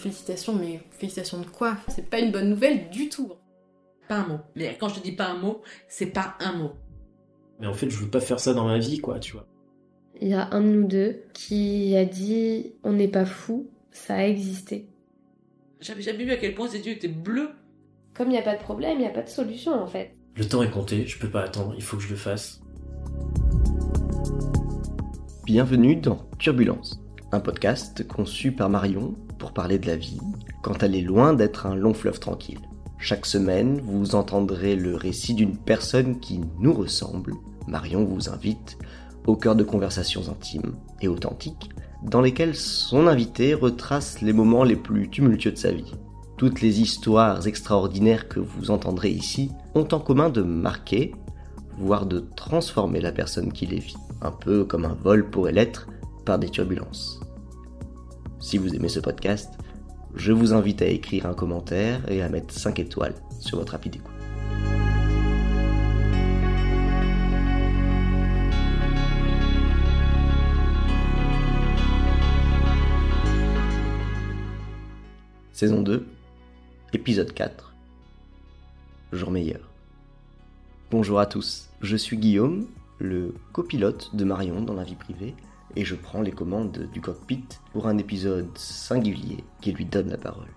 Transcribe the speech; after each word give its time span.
Félicitations, 0.00 0.54
mais 0.54 0.80
félicitations 0.92 1.40
de 1.42 1.46
quoi? 1.46 1.76
C'est 1.88 2.08
pas 2.08 2.20
une 2.20 2.32
bonne 2.32 2.48
nouvelle 2.48 2.88
du 2.88 3.10
tout. 3.10 3.32
Pas 4.08 4.20
un 4.20 4.28
mot. 4.28 4.38
Mais 4.56 4.74
quand 4.80 4.88
je 4.88 4.94
te 4.94 5.04
dis 5.04 5.12
pas 5.12 5.26
un 5.26 5.36
mot, 5.36 5.60
c'est 5.88 6.06
pas 6.06 6.36
un 6.40 6.54
mot. 6.54 6.70
Mais 7.60 7.66
en 7.66 7.74
fait, 7.74 7.90
je 7.90 7.98
veux 7.98 8.08
pas 8.08 8.20
faire 8.20 8.40
ça 8.40 8.54
dans 8.54 8.64
ma 8.64 8.78
vie, 8.78 9.00
quoi, 9.00 9.18
tu 9.18 9.32
vois. 9.32 9.46
Il 10.18 10.28
y 10.28 10.32
a 10.32 10.48
un 10.52 10.62
de 10.62 10.68
nous 10.68 10.86
deux 10.86 11.24
qui 11.34 11.94
a 11.96 12.06
dit 12.06 12.72
on 12.82 12.94
n'est 12.94 13.08
pas 13.08 13.26
fou, 13.26 13.68
ça 13.90 14.14
a 14.14 14.24
existé. 14.24 14.88
J'avais 15.80 16.00
jamais 16.00 16.24
vu 16.24 16.30
à 16.30 16.38
quel 16.38 16.54
point 16.54 16.66
ces 16.66 16.78
yeux 16.78 16.92
étaient 16.92 17.08
bleus. 17.08 17.50
Comme 18.14 18.28
il 18.28 18.32
n'y 18.32 18.38
a 18.38 18.42
pas 18.42 18.56
de 18.56 18.62
problème, 18.62 18.94
il 18.94 19.02
n'y 19.02 19.06
a 19.06 19.10
pas 19.10 19.22
de 19.22 19.28
solution 19.28 19.72
en 19.72 19.86
fait. 19.86 20.16
Le 20.34 20.48
temps 20.48 20.62
est 20.62 20.70
compté, 20.70 21.06
je 21.06 21.18
peux 21.18 21.28
pas 21.28 21.42
attendre, 21.42 21.74
il 21.76 21.82
faut 21.82 21.98
que 21.98 22.02
je 22.02 22.08
le 22.08 22.16
fasse. 22.16 22.62
Bienvenue 25.44 25.96
dans 25.96 26.26
Turbulence, 26.38 27.02
un 27.32 27.40
podcast 27.40 28.06
conçu 28.08 28.52
par 28.52 28.70
Marion 28.70 29.14
pour 29.40 29.52
parler 29.52 29.78
de 29.78 29.88
la 29.88 29.96
vie 29.96 30.20
quand 30.62 30.84
elle 30.84 30.94
est 30.94 31.00
loin 31.00 31.32
d'être 31.32 31.66
un 31.66 31.74
long 31.74 31.94
fleuve 31.94 32.20
tranquille. 32.20 32.60
Chaque 32.98 33.26
semaine, 33.26 33.80
vous 33.80 34.14
entendrez 34.14 34.76
le 34.76 34.94
récit 34.94 35.34
d'une 35.34 35.56
personne 35.56 36.20
qui 36.20 36.40
nous 36.60 36.74
ressemble. 36.74 37.34
Marion 37.66 38.04
vous 38.04 38.28
invite 38.28 38.78
au 39.26 39.36
cœur 39.36 39.56
de 39.56 39.64
conversations 39.64 40.28
intimes 40.28 40.76
et 41.00 41.08
authentiques 41.08 41.70
dans 42.02 42.20
lesquelles 42.20 42.54
son 42.54 43.06
invité 43.06 43.54
retrace 43.54 44.20
les 44.20 44.32
moments 44.32 44.64
les 44.64 44.76
plus 44.76 45.08
tumultueux 45.08 45.52
de 45.52 45.58
sa 45.58 45.72
vie. 45.72 45.94
Toutes 46.36 46.60
les 46.60 46.80
histoires 46.80 47.46
extraordinaires 47.46 48.28
que 48.28 48.40
vous 48.40 48.70
entendrez 48.70 49.10
ici 49.10 49.50
ont 49.74 49.88
en 49.92 50.00
commun 50.00 50.30
de 50.30 50.42
marquer, 50.42 51.14
voire 51.78 52.06
de 52.06 52.24
transformer 52.36 53.00
la 53.00 53.12
personne 53.12 53.52
qui 53.52 53.66
les 53.66 53.78
vit, 53.78 53.96
un 54.22 54.32
peu 54.32 54.64
comme 54.64 54.84
un 54.84 54.94
vol 54.94 55.28
pourrait 55.28 55.52
l'être 55.52 55.88
par 56.24 56.38
des 56.38 56.48
turbulences. 56.48 57.19
Si 58.40 58.56
vous 58.56 58.74
aimez 58.74 58.88
ce 58.88 59.00
podcast, 59.00 59.52
je 60.14 60.32
vous 60.32 60.54
invite 60.54 60.80
à 60.80 60.86
écrire 60.86 61.26
un 61.26 61.34
commentaire 61.34 62.10
et 62.10 62.22
à 62.22 62.30
mettre 62.30 62.54
5 62.54 62.78
étoiles 62.78 63.14
sur 63.38 63.58
votre 63.58 63.72
rapide 63.72 63.96
écoute. 63.96 64.14
Saison 75.52 75.82
2, 75.82 76.06
épisode 76.94 77.34
4. 77.34 77.74
Jour 79.12 79.30
meilleur. 79.30 79.60
Bonjour 80.90 81.20
à 81.20 81.26
tous, 81.26 81.68
je 81.82 81.96
suis 81.96 82.16
Guillaume, 82.16 82.66
le 82.98 83.34
copilote 83.52 84.16
de 84.16 84.24
Marion 84.24 84.62
dans 84.62 84.72
la 84.72 84.84
vie 84.84 84.96
privée, 84.96 85.34
et 85.76 85.84
je 85.84 85.94
prends 85.94 86.22
les 86.22 86.32
commandes 86.32 86.88
du 86.92 87.00
cockpit 87.00 87.44
pour 87.72 87.86
un 87.86 87.98
épisode 87.98 88.56
singulier 88.56 89.44
qui 89.60 89.72
lui 89.72 89.84
donne 89.84 90.10
la 90.10 90.18
parole. 90.18 90.48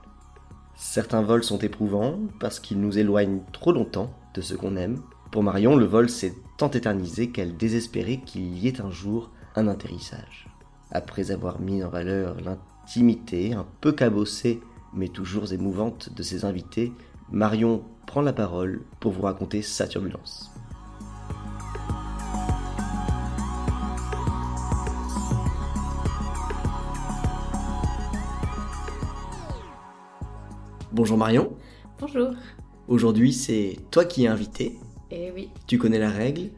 Certains 0.75 1.21
vols 1.21 1.43
sont 1.43 1.59
éprouvants 1.59 2.19
parce 2.39 2.59
qu'ils 2.59 2.79
nous 2.79 2.97
éloignent 2.97 3.41
trop 3.51 3.71
longtemps 3.71 4.13
de 4.33 4.41
ce 4.41 4.55
qu'on 4.55 4.75
aime. 4.75 5.01
Pour 5.31 5.43
Marion, 5.43 5.75
le 5.75 5.85
vol 5.85 6.09
s'est 6.09 6.35
tant 6.57 6.71
éternisé 6.71 7.29
qu'elle 7.29 7.57
désespérait 7.57 8.21
qu'il 8.25 8.57
y 8.57 8.67
ait 8.67 8.81
un 8.81 8.91
jour 8.91 9.31
un 9.55 9.67
atterrissage. 9.67 10.47
Après 10.91 11.31
avoir 11.31 11.59
mis 11.59 11.83
en 11.83 11.89
valeur 11.89 12.37
l'intimité 12.41 13.53
un 13.53 13.65
peu 13.81 13.91
cabossée 13.91 14.61
mais 14.93 15.07
toujours 15.07 15.51
émouvante 15.53 16.13
de 16.13 16.23
ses 16.23 16.45
invités, 16.45 16.93
Marion 17.31 17.83
prend 18.05 18.21
la 18.21 18.33
parole 18.33 18.83
pour 18.99 19.11
vous 19.11 19.23
raconter 19.23 19.61
sa 19.61 19.87
turbulence. 19.87 20.52
Bonjour 30.93 31.17
Marion. 31.17 31.51
Bonjour. 31.99 32.35
Aujourd'hui, 32.87 33.33
c'est 33.33 33.77
toi 33.89 34.05
qui 34.05 34.25
es 34.25 34.27
invité. 34.27 34.73
Eh 35.09 35.31
oui. 35.31 35.49
Tu 35.65 35.79
connais 35.79 35.97
la 35.97 36.11
règle. 36.11 36.51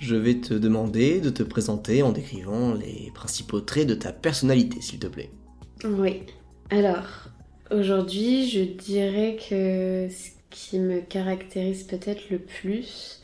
Je 0.00 0.16
vais 0.16 0.40
te 0.40 0.54
demander 0.54 1.20
de 1.20 1.30
te 1.30 1.44
présenter 1.44 2.02
en 2.02 2.10
décrivant 2.10 2.74
les 2.74 3.12
principaux 3.14 3.60
traits 3.60 3.86
de 3.86 3.94
ta 3.94 4.10
personnalité, 4.10 4.80
s'il 4.80 4.98
te 4.98 5.06
plaît. 5.06 5.30
Oui. 5.84 6.24
Alors, 6.70 7.28
aujourd'hui, 7.70 8.48
je 8.48 8.62
dirais 8.62 9.38
que 9.48 10.08
ce 10.10 10.30
qui 10.50 10.80
me 10.80 11.00
caractérise 11.00 11.84
peut-être 11.84 12.28
le 12.28 12.40
plus, 12.40 13.22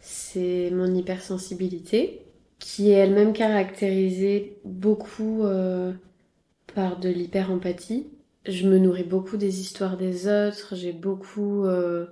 c'est 0.00 0.72
mon 0.72 0.92
hypersensibilité, 0.92 2.22
qui 2.58 2.90
est 2.90 2.94
elle-même 2.94 3.32
caractérisée 3.32 4.58
beaucoup 4.64 5.44
euh, 5.44 5.92
par 6.74 6.98
de 6.98 7.08
l'hyper-empathie 7.08 8.08
je 8.46 8.66
me 8.68 8.78
nourris 8.78 9.04
beaucoup 9.04 9.36
des 9.36 9.60
histoires 9.60 9.96
des 9.96 10.26
autres, 10.26 10.74
j'ai 10.74 10.92
beaucoup 10.92 11.64
euh, 11.64 12.06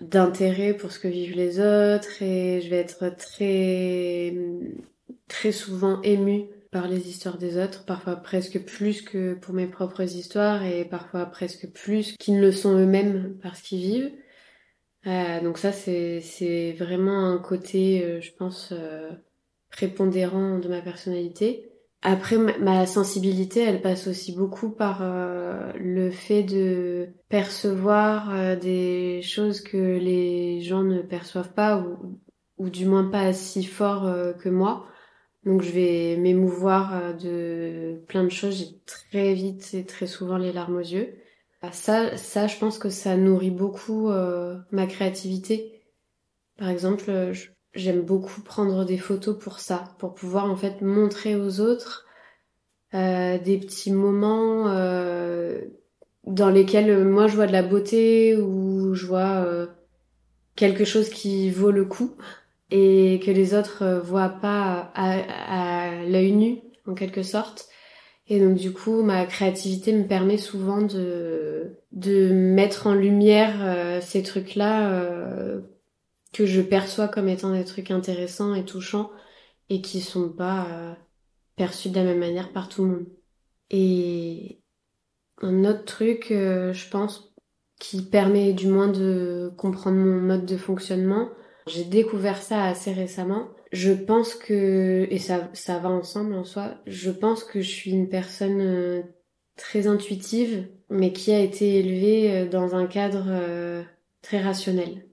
d'intérêt 0.00 0.74
pour 0.74 0.92
ce 0.92 0.98
que 0.98 1.08
vivent 1.08 1.36
les 1.36 1.60
autres 1.60 2.22
et 2.22 2.60
je 2.62 2.70
vais 2.70 2.76
être 2.78 3.08
très 3.16 4.34
très 5.28 5.52
souvent 5.52 6.00
émue 6.02 6.46
par 6.70 6.88
les 6.88 7.08
histoires 7.08 7.38
des 7.38 7.58
autres, 7.62 7.84
parfois 7.84 8.16
presque 8.16 8.64
plus 8.64 9.02
que 9.02 9.34
pour 9.34 9.54
mes 9.54 9.66
propres 9.66 10.02
histoires 10.02 10.64
et 10.64 10.84
parfois 10.84 11.26
presque 11.26 11.70
plus 11.72 12.16
qu'ils 12.18 12.36
ne 12.36 12.40
le 12.42 12.52
sont 12.52 12.76
eux-mêmes 12.78 13.38
parce 13.42 13.60
qu'ils 13.62 13.80
vivent. 13.80 14.12
Euh, 15.06 15.40
donc 15.40 15.58
ça 15.58 15.72
c'est 15.72 16.20
c'est 16.20 16.72
vraiment 16.72 17.30
un 17.30 17.38
côté, 17.38 18.04
euh, 18.04 18.20
je 18.20 18.32
pense, 18.32 18.72
prépondérant 19.70 20.58
de 20.58 20.68
ma 20.68 20.80
personnalité. 20.80 21.70
Après, 22.02 22.36
ma 22.38 22.86
sensibilité, 22.86 23.60
elle 23.60 23.82
passe 23.82 24.06
aussi 24.06 24.32
beaucoup 24.32 24.70
par 24.70 25.00
euh, 25.02 25.72
le 25.74 26.10
fait 26.10 26.42
de 26.42 27.08
percevoir 27.28 28.32
euh, 28.32 28.54
des 28.54 29.22
choses 29.22 29.60
que 29.60 29.98
les 29.98 30.60
gens 30.60 30.82
ne 30.82 31.02
perçoivent 31.02 31.52
pas 31.52 31.78
ou, 31.80 32.20
ou 32.58 32.70
du 32.70 32.86
moins 32.86 33.10
pas 33.10 33.32
si 33.32 33.64
fort 33.64 34.06
euh, 34.06 34.32
que 34.32 34.48
moi. 34.48 34.86
Donc 35.44 35.62
je 35.62 35.70
vais 35.70 36.16
m'émouvoir 36.16 37.16
de 37.16 38.02
plein 38.08 38.24
de 38.24 38.30
choses, 38.30 38.58
j'ai 38.58 38.80
très 38.84 39.32
vite 39.34 39.74
et 39.74 39.84
très 39.84 40.08
souvent 40.08 40.38
les 40.38 40.52
larmes 40.52 40.76
aux 40.76 40.80
yeux. 40.80 41.16
Ah, 41.62 41.70
ça, 41.70 42.16
ça, 42.16 42.48
je 42.48 42.58
pense 42.58 42.78
que 42.78 42.88
ça 42.88 43.16
nourrit 43.16 43.52
beaucoup 43.52 44.10
ma 44.72 44.86
créativité. 44.88 45.84
Par 46.58 46.68
exemple, 46.68 47.30
je, 47.32 47.50
j'aime 47.76 48.02
beaucoup 48.02 48.40
prendre 48.40 48.84
des 48.84 48.98
photos 48.98 49.38
pour 49.38 49.60
ça, 49.60 49.84
pour 49.98 50.14
pouvoir 50.14 50.50
en 50.50 50.56
fait 50.56 50.80
montrer 50.82 51.36
aux 51.36 51.60
autres 51.60 52.06
euh, 52.94 53.38
des 53.38 53.58
petits 53.58 53.92
moments 53.92 54.68
euh, 54.68 55.60
dans 56.24 56.50
lesquels 56.50 57.04
moi 57.04 57.26
je 57.26 57.36
vois 57.36 57.46
de 57.46 57.52
la 57.52 57.62
beauté 57.62 58.36
ou 58.36 58.94
je 58.94 59.06
vois 59.06 59.44
euh, 59.44 59.66
quelque 60.56 60.84
chose 60.84 61.10
qui 61.10 61.50
vaut 61.50 61.70
le 61.70 61.84
coup 61.84 62.16
et 62.70 63.20
que 63.24 63.30
les 63.30 63.54
autres 63.54 63.82
euh, 63.82 64.00
voient 64.00 64.28
pas 64.28 64.90
à, 64.94 65.90
à 65.90 66.04
l'œil 66.04 66.32
nu 66.32 66.58
en 66.86 66.94
quelque 66.94 67.22
sorte. 67.22 67.68
Et 68.28 68.40
donc 68.40 68.56
du 68.56 68.72
coup, 68.72 69.02
ma 69.02 69.24
créativité 69.24 69.92
me 69.92 70.04
permet 70.04 70.36
souvent 70.36 70.82
de 70.82 71.76
de 71.92 72.32
mettre 72.32 72.88
en 72.88 72.94
lumière 72.94 73.54
euh, 73.60 74.00
ces 74.00 74.22
trucs-là 74.22 74.90
que 76.36 76.44
je 76.44 76.60
perçois 76.60 77.08
comme 77.08 77.28
étant 77.28 77.52
des 77.52 77.64
trucs 77.64 77.90
intéressants 77.90 78.54
et 78.54 78.64
touchants 78.64 79.10
et 79.70 79.80
qui 79.80 80.00
sont 80.00 80.28
pas 80.28 80.66
euh, 80.70 80.94
perçus 81.56 81.88
de 81.88 81.96
la 81.96 82.04
même 82.04 82.18
manière 82.18 82.52
par 82.52 82.68
tout 82.68 82.84
le 82.84 82.90
monde. 82.90 83.06
Et 83.70 84.60
un 85.40 85.64
autre 85.64 85.84
truc, 85.84 86.30
euh, 86.30 86.74
je 86.74 86.88
pense, 86.90 87.34
qui 87.80 88.02
permet 88.02 88.52
du 88.52 88.68
moins 88.68 88.88
de 88.88 89.50
comprendre 89.56 89.96
mon 89.96 90.20
mode 90.20 90.44
de 90.44 90.56
fonctionnement, 90.58 91.30
j'ai 91.66 91.84
découvert 91.84 92.42
ça 92.42 92.64
assez 92.64 92.92
récemment. 92.92 93.48
Je 93.72 93.92
pense 93.92 94.34
que, 94.34 95.06
et 95.10 95.18
ça, 95.18 95.50
ça 95.54 95.78
va 95.78 95.88
ensemble 95.88 96.34
en 96.34 96.44
soi, 96.44 96.74
je 96.86 97.10
pense 97.10 97.44
que 97.44 97.60
je 97.60 97.70
suis 97.70 97.90
une 97.92 98.08
personne 98.08 98.60
euh, 98.60 99.02
très 99.56 99.86
intuitive, 99.86 100.68
mais 100.90 101.12
qui 101.12 101.32
a 101.32 101.40
été 101.40 101.78
élevée 101.78 102.46
dans 102.46 102.74
un 102.74 102.86
cadre 102.86 103.84
très 104.22 104.40
rationnel 104.40 105.05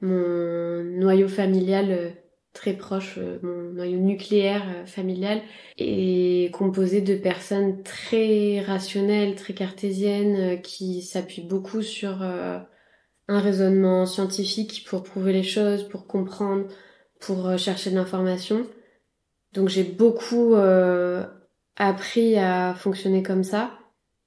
mon 0.00 0.82
noyau 0.84 1.28
familial 1.28 1.90
euh, 1.90 2.10
très 2.52 2.74
proche, 2.74 3.18
euh, 3.18 3.38
mon 3.42 3.72
noyau 3.72 3.98
nucléaire 3.98 4.64
euh, 4.68 4.86
familial 4.86 5.40
est 5.78 6.52
composé 6.54 7.00
de 7.00 7.16
personnes 7.16 7.82
très 7.82 8.60
rationnelles, 8.60 9.34
très 9.34 9.54
cartésiennes, 9.54 10.60
qui 10.62 11.02
s'appuient 11.02 11.46
beaucoup 11.46 11.82
sur 11.82 12.22
un 12.22 13.40
raisonnement 13.40 14.06
scientifique 14.06 14.84
pour 14.88 15.02
prouver 15.02 15.32
les 15.32 15.42
choses, 15.42 15.88
pour 15.88 16.06
comprendre, 16.06 16.66
pour 17.20 17.58
chercher 17.58 17.90
de 17.90 17.96
l'information. 17.96 18.66
Donc 19.52 19.68
j'ai 19.68 19.84
beaucoup 19.84 20.54
appris 21.76 22.38
à 22.38 22.74
fonctionner 22.74 23.22
comme 23.22 23.44
ça, 23.44 23.78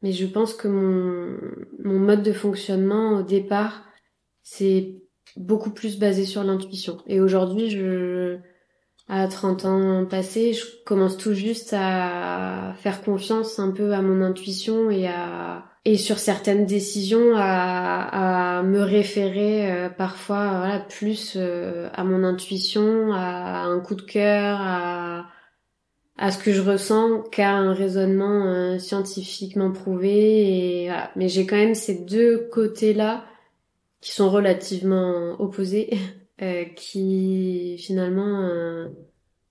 mais 0.04 0.12
je 0.12 0.28
pense 0.28 0.54
que 0.54 0.68
mon, 0.68 1.36
mon 1.84 1.98
mode 1.98 2.22
de 2.22 2.34
fonctionnement 2.34 3.18
au 3.18 3.24
départ, 3.24 3.86
c'est 4.44 4.99
beaucoup 5.38 5.72
plus 5.72 6.00
basé 6.00 6.26
sur 6.26 6.44
l'intuition. 6.44 6.98
Et 7.08 7.20
aujourd'hui, 7.22 7.70
je 7.70 8.40
à 9.10 9.28
30 9.28 9.66
ans 9.66 10.06
passés, 10.06 10.54
je 10.54 10.64
commence 10.86 11.18
tout 11.18 11.34
juste 11.34 11.74
à 11.76 12.76
faire 12.78 13.02
confiance 13.02 13.58
un 13.58 13.72
peu 13.72 13.94
à 13.94 14.04
mon 14.04 14.22
intuition 14.22 14.92
et 14.92 15.08
à 15.08 15.66
et 15.86 15.98
sur 15.98 16.20
certaines 16.20 16.66
décisions 16.66 17.36
à, 17.36 18.60
à 18.60 18.64
me 18.64 18.82
référer 18.82 19.72
euh, 19.72 19.90
parfois 19.90 20.60
voilà 20.60 20.80
plus 20.80 21.34
euh, 21.36 21.90
à 21.94 22.04
mon 22.04 22.24
intuition, 22.24 23.12
à 23.14 23.64
un 23.64 23.80
coup 23.80 23.96
de 23.96 24.02
cœur, 24.02 24.60
à 24.62 25.26
à 26.18 26.32
ce 26.32 26.38
que 26.38 26.52
je 26.52 26.62
ressens 26.62 27.22
qu'à 27.32 27.52
un 27.52 27.74
raisonnement 27.74 28.46
euh, 28.46 28.78
scientifiquement 28.78 29.72
prouvé 29.72 30.86
et 30.86 30.92
mais 31.16 31.30
j'ai 31.30 31.46
quand 31.46 31.56
même 31.56 31.76
ces 31.76 32.04
deux 32.06 32.50
côtés-là 32.52 33.24
qui 34.02 34.12
sont 34.12 34.30
relativement 34.30 35.40
opposés 35.40 35.90
euh, 36.42 36.66
qui 36.76 37.78
finalement 37.80 38.42
euh, 38.42 38.88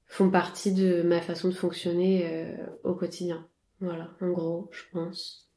font 0.06 0.30
partie 0.30 0.72
de 0.72 1.02
ma 1.02 1.20
façon 1.20 1.48
de 1.48 1.54
fonctionner 1.54 2.26
euh, 2.26 2.56
au 2.84 2.94
quotidien. 2.94 3.46
Voilà, 3.80 4.10
en 4.20 4.30
gros, 4.30 4.70
je 4.72 4.82
pense. 4.92 5.48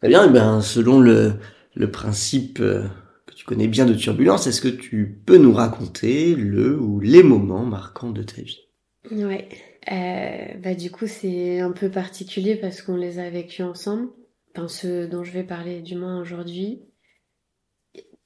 Très 0.00 0.08
bien, 0.08 0.26
eh 0.26 0.30
bien, 0.30 0.60
selon 0.60 1.00
le, 1.00 1.34
le 1.74 1.90
principe 1.90 2.58
euh, 2.60 2.84
que 3.26 3.34
tu 3.34 3.44
connais 3.44 3.68
bien 3.68 3.86
de 3.86 3.94
turbulence, 3.94 4.46
est-ce 4.46 4.60
que 4.60 4.68
tu 4.68 5.20
peux 5.24 5.38
nous 5.38 5.52
raconter 5.52 6.34
le 6.34 6.78
ou 6.78 7.00
les 7.00 7.22
moments 7.22 7.64
marquants 7.64 8.10
de 8.10 8.22
ta 8.22 8.42
vie? 8.42 8.66
Ouais. 9.10 9.48
Euh, 9.90 10.54
bah 10.62 10.74
du 10.74 10.92
coup 10.92 11.08
c'est 11.08 11.58
un 11.58 11.72
peu 11.72 11.90
particulier 11.90 12.54
parce 12.54 12.82
qu'on 12.82 12.96
les 12.96 13.18
a 13.18 13.28
vécus 13.30 13.64
ensemble. 13.64 14.10
Enfin 14.54 14.68
ceux 14.68 15.08
dont 15.08 15.24
je 15.24 15.32
vais 15.32 15.42
parler 15.42 15.80
du 15.80 15.96
moins 15.96 16.20
aujourd'hui. 16.20 16.82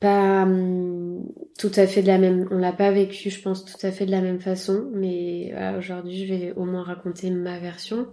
Pas 0.00 0.42
hum, 0.42 1.26
tout 1.58 1.72
à 1.74 1.86
fait 1.86 2.02
de 2.02 2.06
la 2.06 2.18
même, 2.18 2.48
on 2.50 2.58
l'a 2.58 2.72
pas 2.72 2.90
vécu 2.90 3.30
je 3.30 3.40
pense 3.40 3.64
tout 3.64 3.86
à 3.86 3.90
fait 3.90 4.06
de 4.06 4.10
la 4.10 4.20
même 4.20 4.40
façon, 4.40 4.90
mais 4.94 5.54
aujourd'hui 5.78 6.26
je 6.26 6.34
vais 6.34 6.52
au 6.52 6.64
moins 6.64 6.82
raconter 6.82 7.30
ma 7.30 7.58
version. 7.58 8.08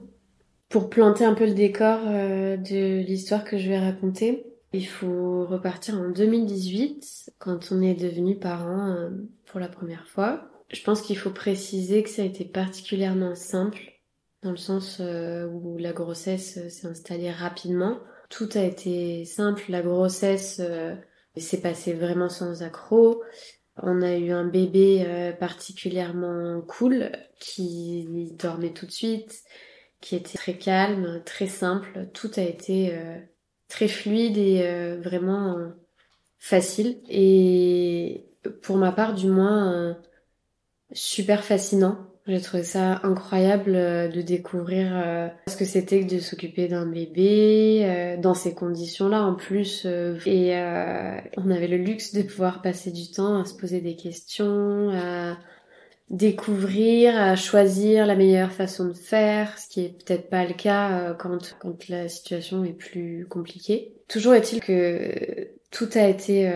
Pour 0.74 0.90
planter 0.90 1.24
un 1.24 1.36
peu 1.36 1.46
le 1.46 1.54
décor 1.54 2.00
euh, 2.08 2.58
de 2.58 3.06
l'histoire 3.06 3.44
que 3.44 3.60
je 3.60 3.70
vais 3.70 3.78
raconter, 3.78 4.44
il 4.74 4.88
faut 4.88 5.46
repartir 5.46 5.94
en 6.00 6.10
2018 6.10 7.30
quand 7.38 7.72
on 7.72 7.80
est 7.84 7.94
devenu 7.94 8.40
parents 8.40 8.90
euh, 8.90 9.12
pour 9.46 9.60
la 9.60 9.68
première 9.68 10.08
fois. 10.08 10.50
Je 10.72 10.82
pense 10.82 11.04
qu'il 11.04 11.16
faut 11.16 11.30
préciser 11.30 12.02
que 12.02 12.10
ça 12.10 12.24
a 12.24 12.26
été 12.26 12.44
particulièrement 12.44 13.36
simple, 13.36 14.02
dans 14.42 14.50
le 14.50 14.58
sens 14.58 14.98
euh, 15.00 15.46
où 15.46 15.78
la 15.78 15.94
grossesse 15.94 16.68
s'est 16.70 16.88
installée 16.88 17.30
rapidement. 17.30 18.00
Tout 18.32 18.50
a 18.56 18.64
été 18.64 19.26
simple, 19.26 19.66
la 19.70 19.84
grossesse 19.84 20.60
euh, 21.38 21.42
s'est 21.42 21.62
passée 21.62 21.94
vraiment 21.94 22.30
sans 22.30 22.64
accroc. 22.64 23.22
On 23.82 24.02
a 24.02 24.18
eu 24.18 24.32
un 24.32 24.46
bébé 24.46 25.34
particulièrement 25.40 26.62
cool 26.62 27.12
qui 27.40 28.32
dormait 28.38 28.72
tout 28.72 28.86
de 28.86 28.92
suite, 28.92 29.44
qui 30.00 30.16
était 30.16 30.38
très 30.38 30.58
calme, 30.60 31.24
très 31.26 31.48
simple. 31.48 32.08
Tout 32.14 32.30
a 32.36 32.42
été 32.44 32.96
très 33.70 33.88
fluide 33.88 34.38
et 34.38 34.96
vraiment 34.98 35.58
facile. 36.38 37.02
Et 37.10 38.28
pour 38.62 38.78
ma 38.78 38.92
part, 38.92 39.16
du 39.16 39.28
moins, 39.28 39.98
super 40.92 41.44
fascinant. 41.44 42.12
J'ai 42.25 42.40
trouvé 42.40 42.64
ça 42.64 43.02
incroyable 43.04 43.75
euh, 43.75 44.08
de 44.08 44.22
découvrir 44.22 44.92
euh, 44.94 45.28
ce 45.48 45.58
que 45.58 45.66
c'était 45.66 46.06
que 46.06 46.16
de 46.16 46.20
s'occuper 46.20 46.70
d'un 46.70 46.86
bébé 46.86 47.81
euh, 47.84 48.18
dans 48.18 48.34
ces 48.34 48.54
conditions-là 48.54 49.24
en 49.24 49.36
plus. 49.36 49.86
et 50.25 50.54
on 51.38 51.52
avait 51.52 51.68
le 51.68 51.78
luxe 51.78 52.14
de 52.14 52.22
pouvoir 52.22 52.62
passer 52.62 52.92
du 52.92 53.12
temps 53.12 53.42
à 53.42 53.46
se 53.46 53.54
poser 53.54 53.81
des 53.81 53.98
questions, 53.98 54.90
à 54.92 55.38
découvrir, 56.10 57.18
à 57.18 57.36
choisir 57.36 58.06
la 58.06 58.16
meilleure 58.16 58.52
façon 58.52 58.86
de 58.86 58.94
faire, 58.94 59.58
ce 59.58 59.68
qui 59.68 59.81
est 59.81 59.90
peut-être 59.90 60.30
pas 60.30 60.46
le 60.46 60.54
cas 60.54 61.14
quand, 61.16 61.58
quand 61.60 61.90
la 61.90 62.08
situation 62.08 62.64
est 62.64 62.74
plus 62.74 63.25
compliquée. 63.30 63.96
Toujours 64.08 64.34
est-il 64.34 64.62
que 64.62 65.50
tout 65.72 65.90
a 65.96 66.08
été 66.08 66.50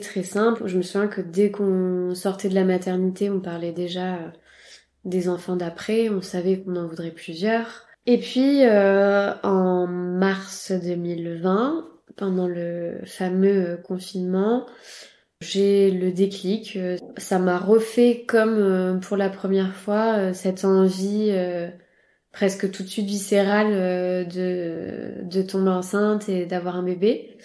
très 0.00 0.22
simple. 0.22 0.66
Je 0.66 0.78
me 0.78 0.82
souviens 0.82 1.08
que 1.08 1.20
dès 1.20 1.50
qu'on 1.50 2.14
sortait 2.14 2.48
de 2.48 2.54
la 2.54 2.64
maternité, 2.64 3.30
on 3.30 3.40
parlait 3.40 3.72
déjà 3.72 4.18
des 5.04 5.28
enfants 5.28 5.56
d'après, 5.56 6.08
on 6.08 6.22
savait 6.22 6.60
qu'on 6.60 6.76
en 6.76 6.86
voudrait 6.86 7.10
plusieurs. 7.10 7.86
Et 8.06 8.18
puis 8.18 8.64
euh, 8.64 9.32
en 9.42 9.86
mars 9.86 10.72
2020, 10.72 11.86
pendant 12.16 12.48
le 12.48 13.00
fameux 13.04 13.80
confinement, 13.84 14.66
j'ai 15.40 15.90
le 15.90 16.12
déclic. 16.12 16.78
Ça 17.16 17.38
m'a 17.38 17.58
refait 17.58 18.24
comme 18.26 19.00
pour 19.00 19.16
la 19.16 19.30
première 19.30 19.74
fois 19.74 20.32
cette 20.32 20.64
envie 20.64 21.32
presque 22.32 22.70
tout 22.70 22.82
de 22.82 22.88
suite 22.88 23.06
viscérale 23.06 24.26
de, 24.28 25.22
de 25.22 25.42
tomber 25.42 25.70
enceinte 25.70 26.28
et 26.28 26.46
d'avoir 26.46 26.76
un 26.76 26.82
bébé. 26.82 27.36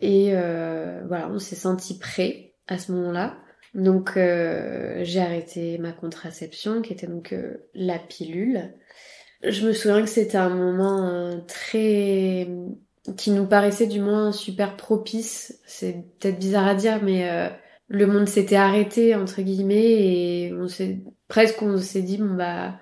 Et 0.00 0.30
euh, 0.34 1.02
voilà, 1.06 1.28
on 1.30 1.38
s'est 1.38 1.56
senti 1.56 1.98
prêt 1.98 2.54
à 2.66 2.78
ce 2.78 2.92
moment-là. 2.92 3.38
Donc 3.76 4.16
euh, 4.16 5.04
j'ai 5.04 5.20
arrêté 5.20 5.78
ma 5.78 5.92
contraception, 5.92 6.82
qui 6.82 6.92
était 6.92 7.06
donc 7.06 7.32
euh, 7.32 7.68
la 7.74 8.00
pilule. 8.00 8.74
Je 9.44 9.64
me 9.66 9.72
souviens 9.72 10.02
que 10.02 10.08
c'était 10.08 10.38
un 10.38 10.48
moment 10.48 11.40
très 11.46 12.48
qui 13.16 13.30
nous 13.30 13.46
paraissait 13.46 13.86
du 13.86 14.00
moins 14.00 14.32
super 14.32 14.76
propice. 14.76 15.60
C'est 15.66 16.04
peut-être 16.18 16.40
bizarre 16.40 16.66
à 16.66 16.74
dire, 16.74 17.00
mais 17.04 17.50
le 17.86 18.06
monde 18.06 18.26
s'était 18.28 18.56
arrêté 18.56 19.14
entre 19.14 19.42
guillemets 19.42 20.46
et 20.46 20.54
on 20.54 20.66
s'est 20.66 21.04
presque 21.28 21.62
on 21.62 21.76
s'est 21.76 22.02
dit 22.02 22.18
bon 22.18 22.34
bah 22.34 22.80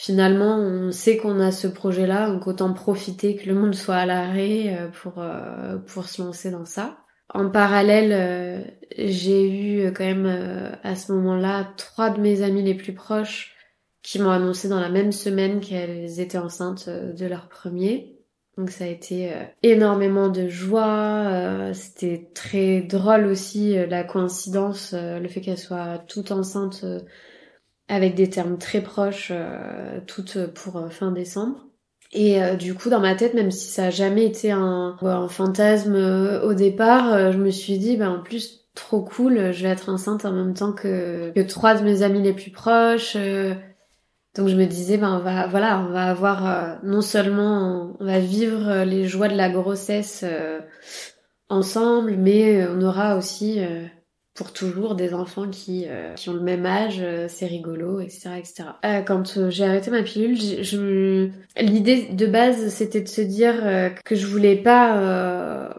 finalement, 0.00 0.56
on 0.56 0.92
sait 0.92 1.18
qu'on 1.18 1.40
a 1.40 1.52
ce 1.52 1.66
projet-là, 1.66 2.30
donc 2.30 2.46
autant 2.46 2.72
profiter 2.72 3.36
que 3.36 3.46
le 3.46 3.54
monde 3.54 3.74
soit 3.74 3.96
à 3.96 4.06
l'arrêt 4.06 4.76
euh, 4.78 4.88
pour, 4.88 5.18
euh, 5.18 5.76
pour 5.76 6.06
se 6.06 6.22
lancer 6.22 6.50
dans 6.50 6.64
ça. 6.64 6.98
En 7.32 7.48
parallèle, 7.48 8.12
euh, 8.12 8.62
j'ai 8.96 9.48
eu 9.48 9.92
quand 9.92 10.04
même 10.04 10.78
à 10.82 10.96
ce 10.96 11.12
moment-là 11.12 11.72
trois 11.76 12.10
de 12.10 12.20
mes 12.20 12.42
amies 12.42 12.62
les 12.62 12.74
plus 12.74 12.94
proches 12.94 13.56
qui 14.02 14.18
m'ont 14.18 14.30
annoncé 14.30 14.68
dans 14.68 14.80
la 14.80 14.88
même 14.88 15.12
semaine 15.12 15.60
qu'elles 15.60 16.20
étaient 16.20 16.38
enceintes 16.38 16.88
de 16.88 17.26
leur 17.26 17.48
premier. 17.48 18.16
Donc 18.56 18.70
ça 18.70 18.84
a 18.84 18.88
été 18.88 19.32
énormément 19.62 20.28
de 20.28 20.48
joie, 20.48 21.72
c'était 21.72 22.30
très 22.34 22.80
drôle 22.80 23.26
aussi 23.26 23.74
la 23.86 24.04
coïncidence, 24.04 24.92
le 24.94 25.26
fait 25.28 25.40
qu'elles 25.40 25.58
soient 25.58 25.98
toutes 26.08 26.32
enceintes 26.32 26.84
avec 27.90 28.14
des 28.14 28.30
termes 28.30 28.56
très 28.56 28.82
proches, 28.82 29.32
euh, 29.32 30.00
toutes 30.06 30.46
pour 30.54 30.76
euh, 30.76 30.88
fin 30.90 31.10
décembre. 31.10 31.66
Et 32.12 32.42
euh, 32.42 32.56
du 32.56 32.74
coup, 32.74 32.90
dans 32.90 33.00
ma 33.00 33.14
tête, 33.14 33.34
même 33.34 33.50
si 33.50 33.68
ça 33.68 33.86
a 33.86 33.90
jamais 33.90 34.24
été 34.26 34.50
un, 34.50 34.96
un 35.00 35.28
fantasme 35.28 35.94
au 36.42 36.54
départ, 36.54 37.32
je 37.32 37.38
me 37.38 37.50
suis 37.50 37.78
dit, 37.78 37.96
bah, 37.96 38.10
en 38.10 38.20
plus, 38.22 38.66
trop 38.74 39.02
cool, 39.02 39.52
je 39.52 39.62
vais 39.62 39.68
être 39.68 39.88
enceinte 39.88 40.24
en 40.24 40.32
même 40.32 40.54
temps 40.54 40.72
que, 40.72 41.30
que 41.30 41.40
trois 41.40 41.74
de 41.74 41.84
mes 41.84 42.02
amis 42.02 42.22
les 42.22 42.32
plus 42.32 42.50
proches. 42.50 43.16
donc 44.34 44.48
je 44.48 44.56
me 44.56 44.64
disais, 44.66 44.96
ben 44.96 45.16
on 45.16 45.18
va, 45.18 45.46
voilà, 45.48 45.80
on 45.80 45.92
va 45.92 46.04
avoir 46.10 46.78
non 46.84 47.00
seulement, 47.02 47.96
on 48.00 48.04
va 48.04 48.20
vivre 48.20 48.84
les 48.84 49.06
joies 49.06 49.28
de 49.28 49.36
la 49.36 49.50
grossesse 49.50 50.24
ensemble, 51.48 52.16
mais 52.16 52.66
on 52.68 52.80
aura 52.80 53.16
aussi 53.16 53.60
pour 54.34 54.52
toujours 54.52 54.94
des 54.94 55.12
enfants 55.12 55.48
qui, 55.48 55.86
euh, 55.88 56.14
qui 56.14 56.28
ont 56.28 56.34
le 56.34 56.40
même 56.40 56.64
âge, 56.64 56.98
euh, 57.00 57.26
c'est 57.28 57.46
rigolo, 57.46 58.00
etc. 58.00 58.30
etc. 58.38 58.64
Euh, 58.84 59.02
quand 59.02 59.36
euh, 59.36 59.50
j'ai 59.50 59.64
arrêté 59.64 59.90
ma 59.90 60.02
pilule, 60.02 60.36
je, 60.36 61.28
l'idée 61.60 62.08
de 62.12 62.26
base 62.26 62.68
c'était 62.68 63.00
de 63.00 63.08
se 63.08 63.20
dire 63.20 63.54
que 64.04 64.14
je 64.14 64.26
voulais 64.26 64.56
pas 64.56 65.74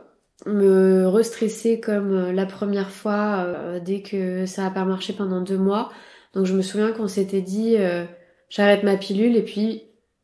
me 0.46 1.08
restresser 1.08 1.79
comme 1.79 2.31
la 2.31 2.46
première 2.46 2.91
fois 2.91 3.48
dès 3.84 4.01
que 4.01 4.46
ça 4.46 4.65
a 4.65 4.70
pas 4.70 4.86
marché 4.86 5.13
pendant 5.13 5.41
deux 5.41 5.58
mois. 5.58 5.91
Donc 6.34 6.46
je 6.46 6.53
me 6.53 6.62
souviens 6.62 6.91
qu'on 6.91 7.08
s'était 7.08 7.41
dit 7.41 7.77
j'arrête 8.50 8.84
ma 8.84 8.98
pilule 8.98 9.36
et 9.36 9.43
puis 9.43 9.84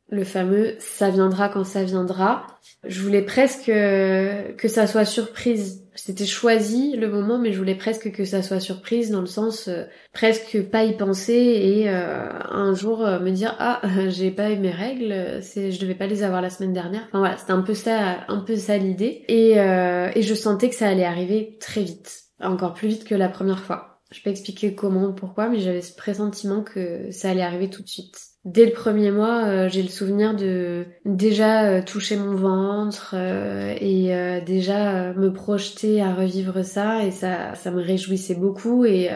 le 0.10 0.24
fameux 0.24 0.76
ça 0.80 1.10
viendra 1.10 1.50
quand 1.50 1.64
ça 1.64 1.84
viendra. 1.84 2.46
Je 2.84 3.02
voulais 3.02 3.22
presque 3.22 3.66
que 3.66 4.68
ça 4.68 4.88
soit 4.88 5.06
surprise 5.06 5.87
c'était 5.98 6.26
choisi 6.28 6.96
le 6.96 7.10
moment, 7.10 7.40
mais 7.40 7.52
je 7.52 7.58
voulais 7.58 7.76
presque 7.76 8.12
que 8.12 8.24
ça 8.24 8.44
soit 8.44 8.60
surprise 8.60 9.10
dans 9.10 9.22
le 9.22 9.28
sens 9.28 9.68
euh, 9.68 9.84
presque 10.14 10.62
pas 10.70 10.84
y 10.84 10.96
penser 10.96 11.34
et 11.34 11.90
euh, 11.90 12.30
un 12.52 12.74
jour 12.76 13.04
euh, 13.04 13.20
me 13.20 13.32
dire 13.32 13.56
ah 13.60 13.82
j'ai 14.10 14.32
pas 14.32 14.52
eu 14.52 14.58
mes 14.58 14.72
règles, 14.72 15.42
c'est 15.42 15.72
je 15.72 15.80
devais 15.82 15.96
pas 15.96 16.08
les 16.08 16.24
avoir 16.24 16.42
la 16.42 16.50
semaine 16.50 16.74
dernière. 16.74 17.04
Enfin 17.08 17.20
voilà, 17.20 17.38
c'était 17.38 17.52
un 17.52 17.64
peu 17.64 17.74
ça, 17.74 18.26
un 18.28 18.40
peu 18.40 18.56
ça 18.56 18.78
l'idée 18.78 19.24
et 19.28 19.58
et 19.58 20.22
je 20.22 20.34
sentais 20.34 20.70
que 20.70 20.76
ça 20.76 20.88
allait 20.88 21.04
arriver 21.04 21.58
très 21.60 21.82
vite, 21.82 22.26
encore 22.40 22.74
plus 22.74 22.88
vite 22.88 23.04
que 23.04 23.16
la 23.16 23.30
première 23.30 23.60
fois. 23.60 24.00
Je 24.12 24.22
peux 24.22 24.30
expliquer 24.30 24.74
comment, 24.74 25.12
pourquoi, 25.12 25.50
mais 25.50 25.60
j'avais 25.60 25.82
ce 25.82 25.94
pressentiment 25.94 26.64
que 26.64 27.12
ça 27.12 27.32
allait 27.32 27.42
arriver 27.42 27.70
tout 27.70 27.84
de 27.84 27.90
suite. 27.90 28.18
Dès 28.46 28.66
le 28.66 28.72
premier 28.72 29.12
mois, 29.12 29.46
euh, 29.46 29.70
j'ai 29.70 29.84
le 29.84 29.90
souvenir 29.90 30.34
de 30.36 30.86
déjà 31.04 31.66
euh, 31.66 31.82
toucher 31.82 32.16
mon 32.16 32.36
ventre 32.36 33.14
euh, 33.18 33.76
et 33.82 34.42
déjà 34.46 35.14
me 35.14 35.34
projeter 35.34 36.02
à 36.02 36.14
revivre 36.14 36.64
ça 36.64 37.04
et 37.04 37.12
ça, 37.12 37.56
ça 37.56 37.72
me 37.72 37.82
réjouissait 37.82 38.36
beaucoup 38.36 38.86
et 38.86 39.10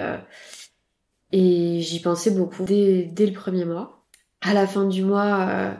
Et 1.31 1.79
j'y 1.81 2.01
pensais 2.01 2.31
beaucoup 2.31 2.63
dès, 2.65 3.05
dès 3.05 3.25
le 3.25 3.33
premier 3.33 3.65
mois. 3.65 4.05
À 4.41 4.53
la 4.53 4.67
fin 4.67 4.85
du 4.85 5.03
mois, 5.03 5.47
euh, 5.49 5.73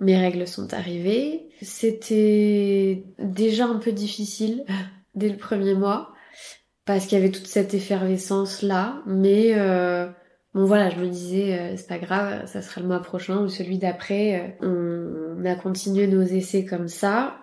mes 0.00 0.18
règles 0.18 0.46
sont 0.46 0.74
arrivées. 0.74 1.48
C'était 1.62 3.04
déjà 3.18 3.66
un 3.66 3.78
peu 3.78 3.92
difficile 3.92 4.64
dès 5.14 5.28
le 5.28 5.36
premier 5.36 5.74
mois 5.74 6.12
parce 6.84 7.06
qu'il 7.06 7.18
y 7.18 7.20
avait 7.20 7.32
toute 7.32 7.46
cette 7.46 7.74
effervescence 7.74 8.62
là, 8.62 9.02
mais 9.06 9.54
euh, 9.54 10.08
bon 10.56 10.64
voilà, 10.64 10.88
je 10.88 10.96
me 10.96 11.08
disais 11.08 11.58
euh, 11.58 11.76
c'est 11.76 11.86
pas 11.86 11.98
grave, 11.98 12.46
ça 12.46 12.62
sera 12.62 12.80
le 12.80 12.86
mois 12.86 13.00
prochain 13.00 13.42
ou 13.42 13.48
celui 13.48 13.76
d'après. 13.78 14.56
Euh, 14.62 15.34
on 15.36 15.44
a 15.44 15.54
continué 15.54 16.06
nos 16.06 16.22
essais 16.22 16.64
comme 16.64 16.88
ça. 16.88 17.36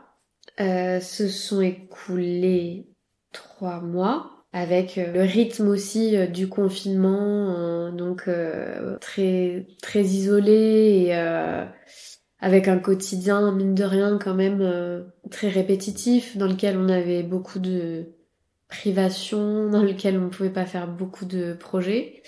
Euh, 0.59 0.99
se 0.99 1.27
sont 1.27 1.61
écoulés 1.61 2.87
trois 3.31 3.81
mois 3.81 4.31
avec 4.51 4.95
le 4.97 5.21
rythme 5.21 5.67
aussi 5.67 6.27
du 6.27 6.47
confinement, 6.49 7.55
euh, 7.57 7.91
donc 7.91 8.27
très 8.99 9.67
très 9.81 10.01
isolé 10.01 11.05
et 11.07 11.13
avec 12.39 12.67
un 12.67 12.79
quotidien 12.79 13.51
mine 13.51 13.75
de 13.75 13.83
rien 13.83 14.17
quand 14.17 14.35
même 14.35 15.05
très 15.31 15.49
répétitif 15.49 16.35
dans 16.35 16.47
lequel 16.47 16.77
on 16.77 16.89
avait 16.89 17.23
beaucoup 17.23 17.59
de 17.59 18.07
privations, 18.69 19.69
dans 19.71 19.83
lequel 19.83 20.17
on 20.17 20.25
ne 20.25 20.29
pouvait 20.29 20.49
pas 20.49 20.65
faire 20.65 20.87
beaucoup 20.87 21.25
de 21.25 21.53
projets. 21.53 22.23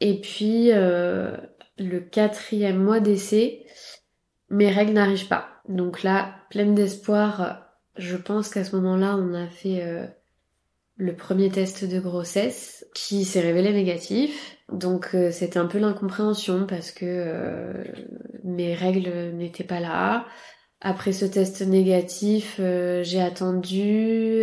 Et 0.00 0.20
puis 0.20 0.70
le 0.70 2.00
quatrième 2.00 2.82
mois 2.82 3.00
d'essai, 3.00 3.64
mes 4.50 4.70
règles 4.70 4.92
n'arrivent 4.92 5.28
pas. 5.28 5.48
Donc 5.68 6.02
là, 6.02 6.34
pleine 6.50 6.74
d'espoir, 6.74 7.66
je 7.96 8.16
pense 8.16 8.48
qu'à 8.48 8.64
ce 8.64 8.76
moment-là, 8.76 9.16
on 9.16 9.34
a 9.34 9.46
fait 9.48 10.08
le 10.98 11.14
premier 11.14 11.48
test 11.48 11.84
de 11.84 12.00
grossesse 12.00 12.84
qui 12.94 13.24
s'est 13.24 13.40
révélé 13.40 13.72
négatif. 13.72 14.56
Donc 14.70 15.10
euh, 15.14 15.30
c'était 15.30 15.58
un 15.58 15.66
peu 15.66 15.78
l'incompréhension 15.78 16.66
parce 16.66 16.90
que 16.90 17.06
euh, 17.06 17.84
mes 18.44 18.74
règles 18.74 19.32
n'étaient 19.34 19.64
pas 19.64 19.80
là. 19.80 20.26
Après 20.80 21.12
ce 21.12 21.24
test 21.24 21.62
négatif, 21.62 22.56
euh, 22.60 23.02
j'ai 23.02 23.22
attendu 23.22 24.42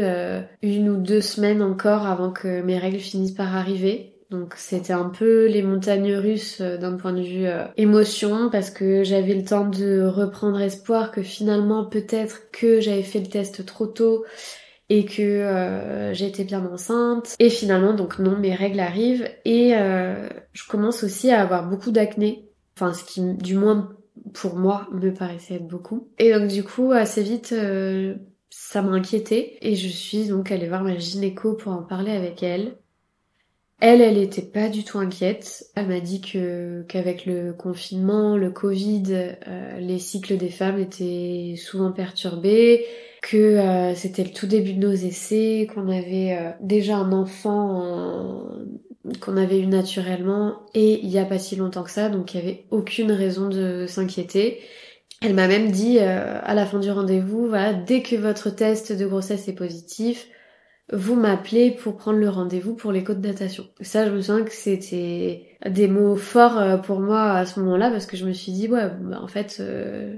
une 0.61 0.89
ou 0.89 0.97
deux 0.97 1.21
semaines 1.21 1.61
encore 1.61 2.07
avant 2.07 2.31
que 2.31 2.61
mes 2.61 2.77
règles 2.77 2.99
finissent 2.99 3.31
par 3.31 3.55
arriver. 3.55 4.14
Donc 4.39 4.53
c'était 4.57 4.93
un 4.93 5.09
peu 5.09 5.47
les 5.47 5.61
montagnes 5.61 6.15
russes 6.15 6.61
d'un 6.61 6.97
point 6.97 7.13
de 7.13 7.21
vue 7.21 7.47
émotion 7.77 8.49
parce 8.49 8.69
que 8.69 9.03
j'avais 9.03 9.33
le 9.33 9.43
temps 9.43 9.67
de 9.67 10.03
reprendre 10.03 10.59
espoir 10.59 11.11
que 11.11 11.21
finalement 11.21 11.85
peut-être 11.85 12.51
que 12.51 12.81
j'avais 12.81 13.03
fait 13.03 13.19
le 13.19 13.27
test 13.27 13.65
trop 13.65 13.87
tôt 13.87 14.25
et 14.89 15.05
que 15.05 15.21
euh, 15.21 16.13
j'étais 16.13 16.43
bien 16.43 16.65
enceinte. 16.65 17.35
Et 17.39 17.49
finalement, 17.49 17.93
donc 17.93 18.19
non, 18.19 18.37
mes 18.37 18.53
règles 18.53 18.79
arrivent 18.79 19.29
et 19.43 19.75
euh, 19.75 20.29
je 20.53 20.67
commence 20.67 21.03
aussi 21.03 21.31
à 21.31 21.41
avoir 21.41 21.67
beaucoup 21.67 21.91
d'acné. 21.91 22.49
Enfin, 22.75 22.93
ce 22.93 23.03
qui, 23.03 23.21
du 23.35 23.55
moins 23.55 23.93
pour 24.33 24.55
moi, 24.55 24.87
me 24.91 25.13
paraissait 25.13 25.55
être 25.55 25.67
beaucoup. 25.67 26.09
Et 26.19 26.33
donc 26.33 26.49
du 26.49 26.63
coup, 26.63 26.91
assez 26.91 27.23
vite, 27.23 27.53
euh, 27.53 28.15
ça 28.49 28.81
m'a 28.81 28.91
inquiété 28.91 29.57
et 29.61 29.75
je 29.75 29.87
suis 29.87 30.27
donc 30.27 30.51
allée 30.51 30.67
voir 30.67 30.83
ma 30.83 30.97
gynéco 30.97 31.53
pour 31.53 31.71
en 31.71 31.83
parler 31.83 32.11
avec 32.11 32.43
elle. 32.43 32.77
Elle, 33.81 34.01
elle 34.01 34.17
était 34.17 34.41
pas 34.41 34.69
du 34.69 34.83
tout 34.83 34.99
inquiète. 34.99 35.65
Elle 35.75 35.87
m'a 35.87 35.99
dit 35.99 36.21
que 36.21 36.83
qu'avec 36.87 37.25
le 37.25 37.53
confinement, 37.53 38.37
le 38.37 38.49
Covid, 38.49 39.03
euh, 39.47 39.79
les 39.79 39.99
cycles 39.99 40.37
des 40.37 40.49
femmes 40.49 40.79
étaient 40.79 41.55
souvent 41.57 41.91
perturbés, 41.91 42.85
que 43.21 43.37
euh, 43.37 43.93
c'était 43.93 44.23
le 44.23 44.31
tout 44.31 44.47
début 44.47 44.73
de 44.73 44.87
nos 44.87 44.93
essais, 44.93 45.67
qu'on 45.73 45.89
avait 45.89 46.37
euh, 46.37 46.51
déjà 46.61 46.95
un 46.97 47.11
enfant 47.11 48.49
qu'on 49.21 49.37
avait 49.37 49.59
eu 49.59 49.67
naturellement 49.67 50.61
et 50.73 50.99
il 51.03 51.09
y 51.09 51.19
a 51.19 51.25
pas 51.25 51.37
si 51.37 51.55
longtemps 51.55 51.83
que 51.83 51.91
ça, 51.91 52.09
donc 52.09 52.33
il 52.33 52.37
y 52.37 52.41
avait 52.41 52.65
aucune 52.71 53.11
raison 53.11 53.49
de 53.49 53.85
s'inquiéter. 53.87 54.61
Elle 55.21 55.35
m'a 55.35 55.47
même 55.47 55.69
dit 55.69 55.99
à 55.99 56.53
la 56.55 56.65
fin 56.65 56.79
du 56.79 56.89
rendez-vous, 56.89 57.47
voilà, 57.47 57.73
dès 57.73 58.01
que 58.01 58.15
votre 58.15 58.49
test 58.49 58.91
de 58.91 59.05
grossesse 59.05 59.47
est 59.47 59.53
positif, 59.53 60.27
vous 60.93 61.15
m'appelez 61.15 61.71
pour 61.71 61.97
prendre 61.97 62.19
le 62.19 62.29
rendez-vous 62.29 62.75
pour 62.75 62.91
l'écho 62.91 63.13
de 63.13 63.21
datation. 63.21 63.65
Ça, 63.81 64.05
je 64.05 64.11
me 64.11 64.21
souviens 64.21 64.43
que 64.43 64.53
c'était 64.53 65.47
des 65.67 65.87
mots 65.87 66.15
forts 66.15 66.59
euh, 66.59 66.77
pour 66.77 66.99
moi 66.99 67.31
à 67.31 67.45
ce 67.45 67.59
moment-là 67.59 67.89
parce 67.89 68.05
que 68.05 68.17
je 68.17 68.25
me 68.25 68.33
suis 68.33 68.51
dit, 68.51 68.67
ouais, 68.67 68.91
bah, 69.01 69.19
en 69.19 69.27
fait, 69.27 69.57
euh, 69.59 70.15